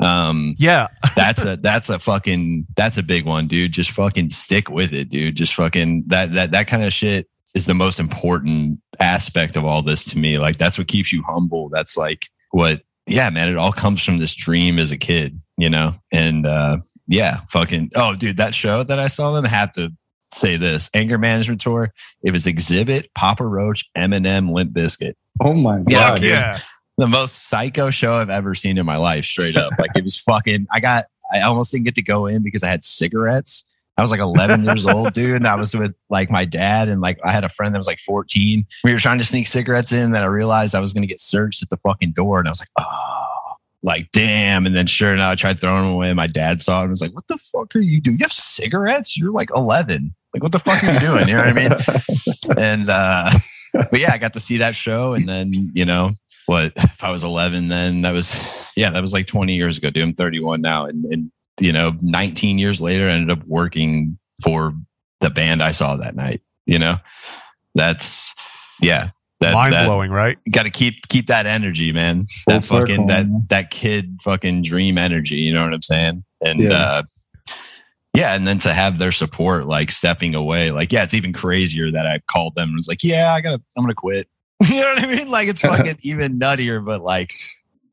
Um, 0.00 0.54
yeah. 0.58 0.88
that's 1.16 1.44
a 1.44 1.56
that's 1.56 1.90
a 1.90 1.98
fucking 1.98 2.66
that's 2.74 2.96
a 2.96 3.02
big 3.02 3.26
one, 3.26 3.46
dude. 3.46 3.72
Just 3.72 3.90
fucking 3.90 4.30
stick 4.30 4.70
with 4.70 4.92
it, 4.92 5.10
dude. 5.10 5.36
Just 5.36 5.54
fucking 5.54 6.04
that 6.06 6.32
that 6.32 6.50
that 6.52 6.66
kind 6.66 6.84
of 6.84 6.92
shit 6.92 7.28
is 7.54 7.66
the 7.66 7.74
most 7.74 8.00
important 8.00 8.80
aspect 8.98 9.56
of 9.56 9.64
all 9.64 9.82
this 9.82 10.04
to 10.06 10.18
me. 10.18 10.38
Like 10.38 10.56
that's 10.56 10.78
what 10.78 10.88
keeps 10.88 11.12
you 11.12 11.22
humble. 11.22 11.68
That's 11.68 11.96
like 11.96 12.28
what 12.50 12.82
yeah, 13.06 13.28
man, 13.30 13.48
it 13.48 13.56
all 13.56 13.72
comes 13.72 14.02
from 14.02 14.18
this 14.18 14.34
dream 14.34 14.78
as 14.78 14.92
a 14.92 14.96
kid, 14.96 15.40
you 15.56 15.68
know? 15.68 15.94
And 16.10 16.46
uh 16.46 16.78
yeah, 17.06 17.40
fucking 17.50 17.90
oh 17.96 18.14
dude, 18.14 18.38
that 18.38 18.54
show 18.54 18.82
that 18.84 18.98
I 18.98 19.08
saw 19.08 19.32
them 19.32 19.44
have 19.44 19.72
to 19.74 19.92
say 20.32 20.56
this. 20.56 20.90
Anger 20.94 21.18
management 21.18 21.60
tour. 21.60 21.92
It 22.22 22.32
was 22.32 22.46
Xzibit, 22.46 23.06
Papa 23.14 23.46
Roach, 23.46 23.90
Eminem, 23.96 24.52
Limp 24.52 24.72
Bizkit 24.72 25.14
Oh 25.40 25.54
my 25.54 25.82
god! 25.82 25.92
Fuck 25.92 26.14
dude. 26.20 26.30
yeah. 26.30 26.58
the 26.98 27.06
most 27.06 27.48
psycho 27.48 27.90
show 27.90 28.14
I've 28.14 28.30
ever 28.30 28.54
seen 28.54 28.78
in 28.78 28.84
my 28.84 28.96
life, 28.96 29.24
straight 29.24 29.56
up. 29.56 29.72
Like 29.78 29.90
it 29.96 30.04
was 30.04 30.18
fucking 30.28 30.66
I 30.72 30.80
got 30.80 31.06
I 31.32 31.40
almost 31.40 31.72
didn't 31.72 31.84
get 31.84 31.94
to 31.96 32.02
go 32.02 32.26
in 32.26 32.42
because 32.42 32.62
I 32.62 32.68
had 32.68 32.84
cigarettes. 32.84 33.64
I 33.96 34.02
was 34.02 34.10
like 34.10 34.20
11 34.20 34.64
years 34.64 34.86
old, 34.86 35.12
dude. 35.12 35.36
And 35.36 35.46
I 35.46 35.56
was 35.56 35.76
with 35.76 35.94
like 36.08 36.30
my 36.30 36.44
dad 36.44 36.88
and 36.88 37.00
like 37.00 37.18
I 37.22 37.32
had 37.32 37.44
a 37.44 37.48
friend 37.48 37.74
that 37.74 37.78
was 37.78 37.86
like 37.86 37.98
14. 37.98 38.64
We 38.82 38.92
were 38.92 38.98
trying 38.98 39.18
to 39.18 39.24
sneak 39.24 39.46
cigarettes 39.46 39.92
in. 39.92 40.12
Then 40.12 40.22
I 40.22 40.26
realized 40.26 40.74
I 40.74 40.80
was 40.80 40.92
going 40.92 41.02
to 41.02 41.08
get 41.08 41.20
searched 41.20 41.62
at 41.62 41.68
the 41.68 41.76
fucking 41.76 42.12
door. 42.12 42.38
And 42.38 42.48
I 42.48 42.50
was 42.50 42.60
like, 42.60 42.70
oh, 42.78 43.56
like, 43.82 44.10
damn. 44.12 44.64
And 44.64 44.74
then 44.74 44.86
sure 44.86 45.12
enough, 45.12 45.32
I 45.32 45.34
tried 45.34 45.60
throwing 45.60 45.84
them 45.84 45.92
away. 45.92 46.14
My 46.14 46.26
dad 46.26 46.62
saw 46.62 46.80
it 46.80 46.84
and 46.84 46.90
was 46.90 47.02
like, 47.02 47.14
what 47.14 47.26
the 47.28 47.36
fuck 47.36 47.76
are 47.76 47.80
you 47.80 48.00
doing? 48.00 48.16
You 48.18 48.24
have 48.24 48.32
cigarettes? 48.32 49.18
You're 49.18 49.32
like 49.32 49.50
11. 49.54 50.14
Like, 50.34 50.42
what 50.42 50.52
the 50.52 50.58
fuck 50.60 50.82
are 50.84 50.92
you 50.92 51.00
doing? 51.00 51.28
You 51.28 51.34
know 51.36 51.44
what 51.44 51.48
I 51.48 51.52
mean? 51.52 51.72
and 52.58 52.90
uh 52.90 53.30
but 53.72 54.00
yeah 54.00 54.12
i 54.12 54.18
got 54.18 54.32
to 54.32 54.40
see 54.40 54.56
that 54.58 54.74
show 54.74 55.14
and 55.14 55.28
then 55.28 55.70
you 55.74 55.84
know 55.84 56.10
what 56.46 56.72
if 56.76 57.04
i 57.04 57.10
was 57.12 57.22
11 57.22 57.68
then 57.68 58.02
that 58.02 58.12
was 58.12 58.34
yeah 58.76 58.90
that 58.90 59.00
was 59.00 59.12
like 59.12 59.28
20 59.28 59.54
years 59.54 59.78
ago 59.78 59.90
dude 59.90 60.02
i'm 60.02 60.12
31 60.12 60.60
now 60.60 60.86
and, 60.86 61.04
and 61.04 61.30
you 61.60 61.70
know 61.72 61.92
19 62.00 62.58
years 62.58 62.80
later 62.80 63.08
i 63.08 63.12
ended 63.12 63.30
up 63.38 63.44
working 63.46 64.18
for 64.42 64.74
the 65.20 65.30
band 65.30 65.62
i 65.62 65.70
saw 65.70 65.94
that 65.96 66.16
night 66.16 66.40
you 66.66 66.80
know 66.80 66.96
that's 67.76 68.34
yeah 68.82 69.10
that, 69.38 69.54
Mind 69.54 69.72
that 69.72 69.86
blowing, 69.86 70.10
right? 70.10 70.36
got 70.50 70.64
to 70.64 70.70
keep 70.70 71.06
keep 71.08 71.28
that 71.28 71.46
energy 71.46 71.92
man 71.92 72.26
Full 72.44 72.54
that 72.54 72.62
fucking 72.62 72.86
circle, 72.96 73.06
that 73.06 73.26
man. 73.28 73.46
that 73.50 73.70
kid 73.70 74.18
fucking 74.20 74.62
dream 74.62 74.98
energy 74.98 75.36
you 75.36 75.54
know 75.54 75.62
what 75.62 75.72
i'm 75.72 75.80
saying 75.82 76.24
and 76.44 76.58
Yeah. 76.60 76.72
uh 76.72 77.02
yeah 78.14 78.34
and 78.34 78.46
then 78.46 78.58
to 78.58 78.74
have 78.74 78.98
their 78.98 79.12
support 79.12 79.66
like 79.66 79.90
stepping 79.90 80.34
away 80.34 80.70
like 80.70 80.92
yeah 80.92 81.02
it's 81.02 81.14
even 81.14 81.32
crazier 81.32 81.90
that 81.90 82.06
i 82.06 82.20
called 82.30 82.54
them 82.54 82.68
and 82.68 82.76
was 82.76 82.88
like 82.88 83.02
yeah 83.04 83.32
i 83.34 83.40
gotta 83.40 83.60
i'm 83.76 83.84
gonna 83.84 83.94
quit 83.94 84.28
you 84.68 84.80
know 84.80 84.94
what 84.94 85.02
i 85.02 85.06
mean 85.06 85.30
like 85.30 85.48
it's 85.48 85.62
fucking 85.62 85.96
even 86.02 86.38
nuttier 86.38 86.84
but 86.84 87.02
like 87.02 87.32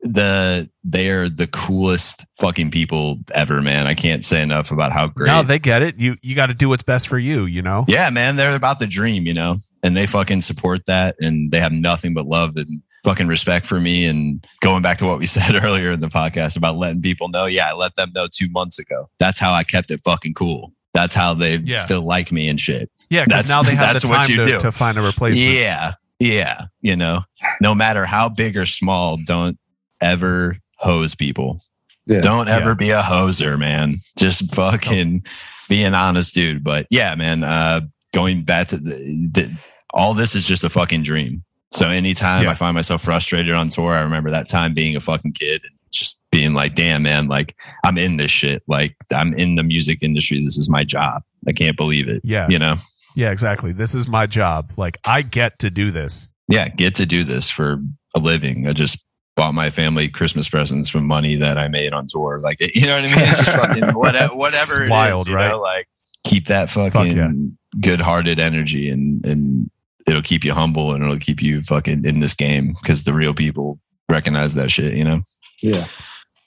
the 0.02 0.70
they're 0.84 1.28
the 1.28 1.48
coolest 1.48 2.26
fucking 2.40 2.70
people 2.70 3.18
ever 3.34 3.62
man 3.62 3.88
i 3.88 3.96
can't 3.96 4.24
say 4.24 4.42
enough 4.42 4.70
about 4.70 4.92
how 4.92 5.08
great 5.08 5.28
No, 5.28 5.42
they 5.42 5.58
get 5.60 5.82
it. 5.82 5.98
You 5.98 6.16
you 6.22 6.36
got 6.36 6.48
to 6.48 6.54
do 6.54 6.70
what's 6.70 6.84
best 6.84 7.08
for 7.08 7.18
you, 7.18 7.46
you 7.46 7.64
know? 7.64 7.84
yeah, 7.88 8.10
man, 8.12 8.36
they're 8.36 8.56
about 8.56 8.78
the 8.78 8.86
dream, 8.86 9.26
you 9.26 9.34
know, 9.34 9.58
and 9.82 9.98
they 9.98 10.06
fucking 10.06 10.42
support 10.42 10.86
that 10.86 11.16
and 11.20 11.52
they 11.52 11.60
have 11.60 11.72
nothing 11.72 12.14
but 12.14 12.28
love 12.28 12.58
and 12.58 12.84
fucking 13.08 13.28
respect 13.28 13.66
for 13.66 13.80
me. 13.80 14.06
And 14.06 14.46
going 14.62 14.82
back 14.82 14.98
to 14.98 15.06
what 15.06 15.18
we 15.20 15.26
said 15.38 15.64
earlier 15.64 15.92
in 15.94 16.02
the 16.02 16.10
podcast 16.10 16.58
about 16.58 16.76
letting 16.76 17.02
people 17.02 17.30
know, 17.30 17.46
yeah, 17.46 17.70
I 17.70 17.74
let 17.74 17.96
them 17.96 18.12
know 18.14 18.28
two 18.32 18.50
months 18.50 18.80
ago. 18.80 19.10
That's 19.18 19.40
how 19.40 19.54
I 19.54 19.64
kept 19.64 19.92
it 19.92 20.02
fucking 20.04 20.34
cool. 20.34 20.74
That's 20.94 21.16
how 21.16 21.34
they 21.34 21.58
Yeah. 21.58 21.78
still 21.78 22.02
like 22.02 22.32
me 22.32 22.50
and 22.50 22.60
shit. 22.60 22.92
Yeah, 23.10 23.24
because 23.26 23.46
That's- 23.46 23.50
now 23.50 23.62
they 23.64 23.76
have 23.78 23.88
the 23.90 23.94
that's 23.94 24.06
what 24.10 24.18
time 24.18 24.30
you 24.32 24.38
to, 24.38 24.46
do. 24.48 24.58
to 24.60 24.72
find 24.72 24.98
a 24.98 25.02
replacement. 25.02 25.52
Yeah. 25.54 25.94
Yeah. 26.20 26.66
You 26.82 26.96
know, 26.98 27.22
no 27.62 27.74
matter 27.76 28.06
how 28.06 28.28
big 28.30 28.58
or 28.58 28.66
small, 28.66 29.18
don't 29.26 29.58
ever 30.02 30.58
hose 30.78 31.16
people. 31.16 31.62
Yeah. 32.08 32.22
Don't 32.22 32.50
ever 32.50 32.70
Yeah. 32.70 32.76
be 32.76 32.90
a 32.92 33.02
hoser, 33.02 33.58
man. 33.60 33.98
Just 34.18 34.54
fucking 34.54 35.26
be 35.70 35.84
an 35.84 35.94
honest 35.94 36.34
dude. 36.34 36.64
But 36.64 36.88
yeah, 36.90 37.14
man, 37.16 37.44
uh, 37.44 37.82
going 38.14 38.44
back 38.44 38.70
to 38.70 38.78
the, 38.78 38.96
the 39.32 39.58
all 39.94 40.14
this 40.14 40.36
is 40.36 40.46
just 40.46 40.64
a 40.64 40.70
fucking 40.70 41.04
dream. 41.04 41.44
So 41.72 41.90
anytime 41.90 42.44
Yeah. 42.44 42.52
I 42.52 42.56
find 42.56 42.76
myself 42.76 43.04
frustrated 43.04 43.54
on 43.54 43.70
tour, 43.70 43.94
I 43.94 44.02
remember 44.02 44.32
that 44.32 44.48
time 44.50 44.74
being 44.74 44.96
a 44.96 45.00
fucking 45.00 45.34
kid 45.34 45.62
and 45.64 45.74
just 45.92 46.20
being 46.32 46.54
like, 46.54 46.76
damn, 46.76 47.04
man, 47.04 47.28
like 47.28 47.56
I'm 47.86 47.98
in 47.98 48.18
this 48.18 48.32
shit. 48.32 48.64
Like 48.68 48.96
I'm 49.14 49.34
in 49.34 49.56
the 49.56 49.64
music 49.64 50.00
industry. 50.02 50.44
This 50.44 50.58
is 50.58 50.70
my 50.70 50.84
job. 50.84 51.24
I 51.48 51.52
can't 51.52 51.78
believe 51.78 52.08
it. 52.08 52.22
Yeah. 52.24 52.48
You 52.50 52.60
know? 52.60 52.76
Yeah, 53.16 53.32
exactly. 53.32 53.72
This 53.72 53.96
is 53.96 54.08
my 54.08 54.28
job. 54.28 54.72
Like 54.78 54.98
I 55.06 55.22
get 55.24 55.60
to 55.60 55.70
do 55.70 55.92
this. 55.92 56.28
yeah, 56.48 56.68
get 56.70 56.96
to 56.96 57.06
do 57.06 57.24
this 57.24 57.50
for 57.50 57.80
a 58.16 58.20
living. 58.20 58.68
I 58.68 58.74
just 58.74 59.04
bought 59.36 59.54
my 59.54 59.70
family 59.70 60.08
Christmas 60.08 60.50
presents 60.50 60.90
from 60.90 61.06
money 61.06 61.36
that 61.36 61.58
I 61.58 61.68
made 61.68 61.94
on 61.94 62.08
tour. 62.08 62.40
Like, 62.40 62.58
you 62.76 62.86
know 62.88 62.96
what 63.00 63.10
I 63.10 63.16
mean? 63.16 63.28
It's 63.28 63.38
just 63.46 63.52
fucking 63.52 63.84
whatever, 64.00 64.34
whatever 64.36 64.74
It's 64.84 64.88
it 64.88 64.90
wild, 64.92 65.22
is, 65.22 65.28
you 65.28 65.36
right? 65.36 65.50
know? 65.50 65.60
Like, 65.62 65.88
keep 66.24 66.48
that 66.48 66.70
Fuck 66.70 66.94
fucking 66.94 67.18
yeah. 67.18 67.80
good-hearted 67.82 68.40
energy, 68.40 68.90
and 68.90 69.24
and 69.26 69.70
it'll 70.08 70.22
keep 70.22 70.44
you 70.44 70.54
humble, 70.54 70.94
and 70.94 71.04
it'll 71.04 71.20
keep 71.20 71.42
you 71.42 71.62
fucking 71.64 72.06
in 72.06 72.20
this 72.20 72.34
game 72.34 72.76
because 72.82 73.04
the 73.04 73.14
real 73.14 73.34
people 73.34 73.80
recognize 74.10 74.54
that 74.56 74.72
shit. 74.72 74.94
You 74.96 75.04
know, 75.04 75.22
Yeah. 75.62 75.86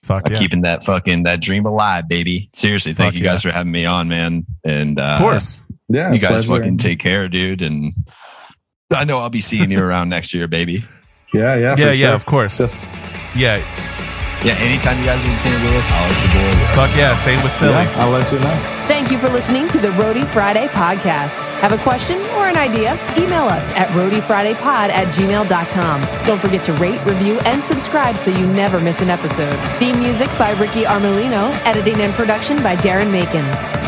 Fuck 0.03 0.31
yeah. 0.31 0.37
keeping 0.39 0.63
that 0.63 0.83
fucking 0.83 1.25
that 1.25 1.41
dream 1.43 1.67
alive, 1.67 2.09
baby. 2.09 2.49
Seriously, 2.55 2.95
thank 2.95 3.13
Fuck 3.13 3.19
you 3.21 3.25
guys 3.25 3.43
for 3.43 3.51
having 3.53 3.71
me 3.71 3.85
on, 3.85 4.09
man. 4.09 4.47
And 4.65 4.99
uh, 4.99 5.03
of 5.03 5.21
course. 5.21 5.61
Yeah. 5.91 6.13
you 6.13 6.19
guys 6.19 6.45
pleasure. 6.47 6.63
fucking 6.63 6.79
take 6.79 7.01
care, 7.01 7.29
dude. 7.29 7.61
And 7.63 7.93
I 8.95 9.05
know 9.05 9.19
I'll 9.19 9.29
be 9.29 9.41
seeing 9.43 9.71
you 9.71 9.79
around 9.85 10.09
next 10.09 10.33
year, 10.33 10.49
baby. 10.49 10.85
Yeah. 11.35 11.55
Yeah. 11.57 11.75
for 11.77 11.83
Yeah, 11.83 11.87
yeah, 11.89 11.95
sure. 11.95 12.15
of 12.15 12.25
course. 12.27 12.59
Just 12.59 12.87
Yeah. 13.37 13.59
Yeah, 14.45 14.55
anytime 14.57 14.99
you 14.99 15.05
guys 15.05 15.23
are 15.25 15.31
in 15.31 15.37
St. 15.37 15.55
Louis, 15.65 15.85
I'll 15.91 16.09
let 16.09 16.25
you 16.25 16.31
boy. 16.33 16.67
Fuck 16.75 16.97
yeah. 16.97 17.15
Same 17.15 17.43
with 17.43 17.53
Philly. 17.55 17.73
yeah, 17.73 17.95
I'll 18.03 18.11
let 18.11 18.33
you 18.33 18.39
know. 18.39 18.77
Thank 18.89 19.11
you 19.11 19.19
for 19.19 19.29
listening 19.29 19.69
to 19.69 19.79
the 19.79 19.89
Roadie 19.89 20.27
Friday 20.33 20.67
podcast. 20.69 21.39
Have 21.61 21.73
a 21.73 21.79
question 21.79 22.19
or 22.37 22.49
an 22.49 22.57
idea? 22.57 22.95
Email 23.19 23.45
us 23.45 23.71
at 23.73 23.89
roadiefridaypod 23.89 24.89
at 24.91 25.15
gmail.com. 25.15 26.27
Don't 26.27 26.41
forget 26.41 26.65
to 26.65 26.73
rate, 26.75 27.01
review, 27.05 27.39
and 27.41 27.63
subscribe 27.65 28.17
so 28.17 28.31
you 28.31 28.47
never 28.47 28.81
miss 28.81 29.01
an 29.03 29.11
episode. 29.11 29.55
Theme 29.79 29.99
music 29.99 30.29
by 30.39 30.53
Ricky 30.59 30.85
Armellino, 30.85 31.53
editing 31.67 31.99
and 32.01 32.15
production 32.15 32.57
by 32.63 32.77
Darren 32.77 33.11
Makins. 33.13 33.80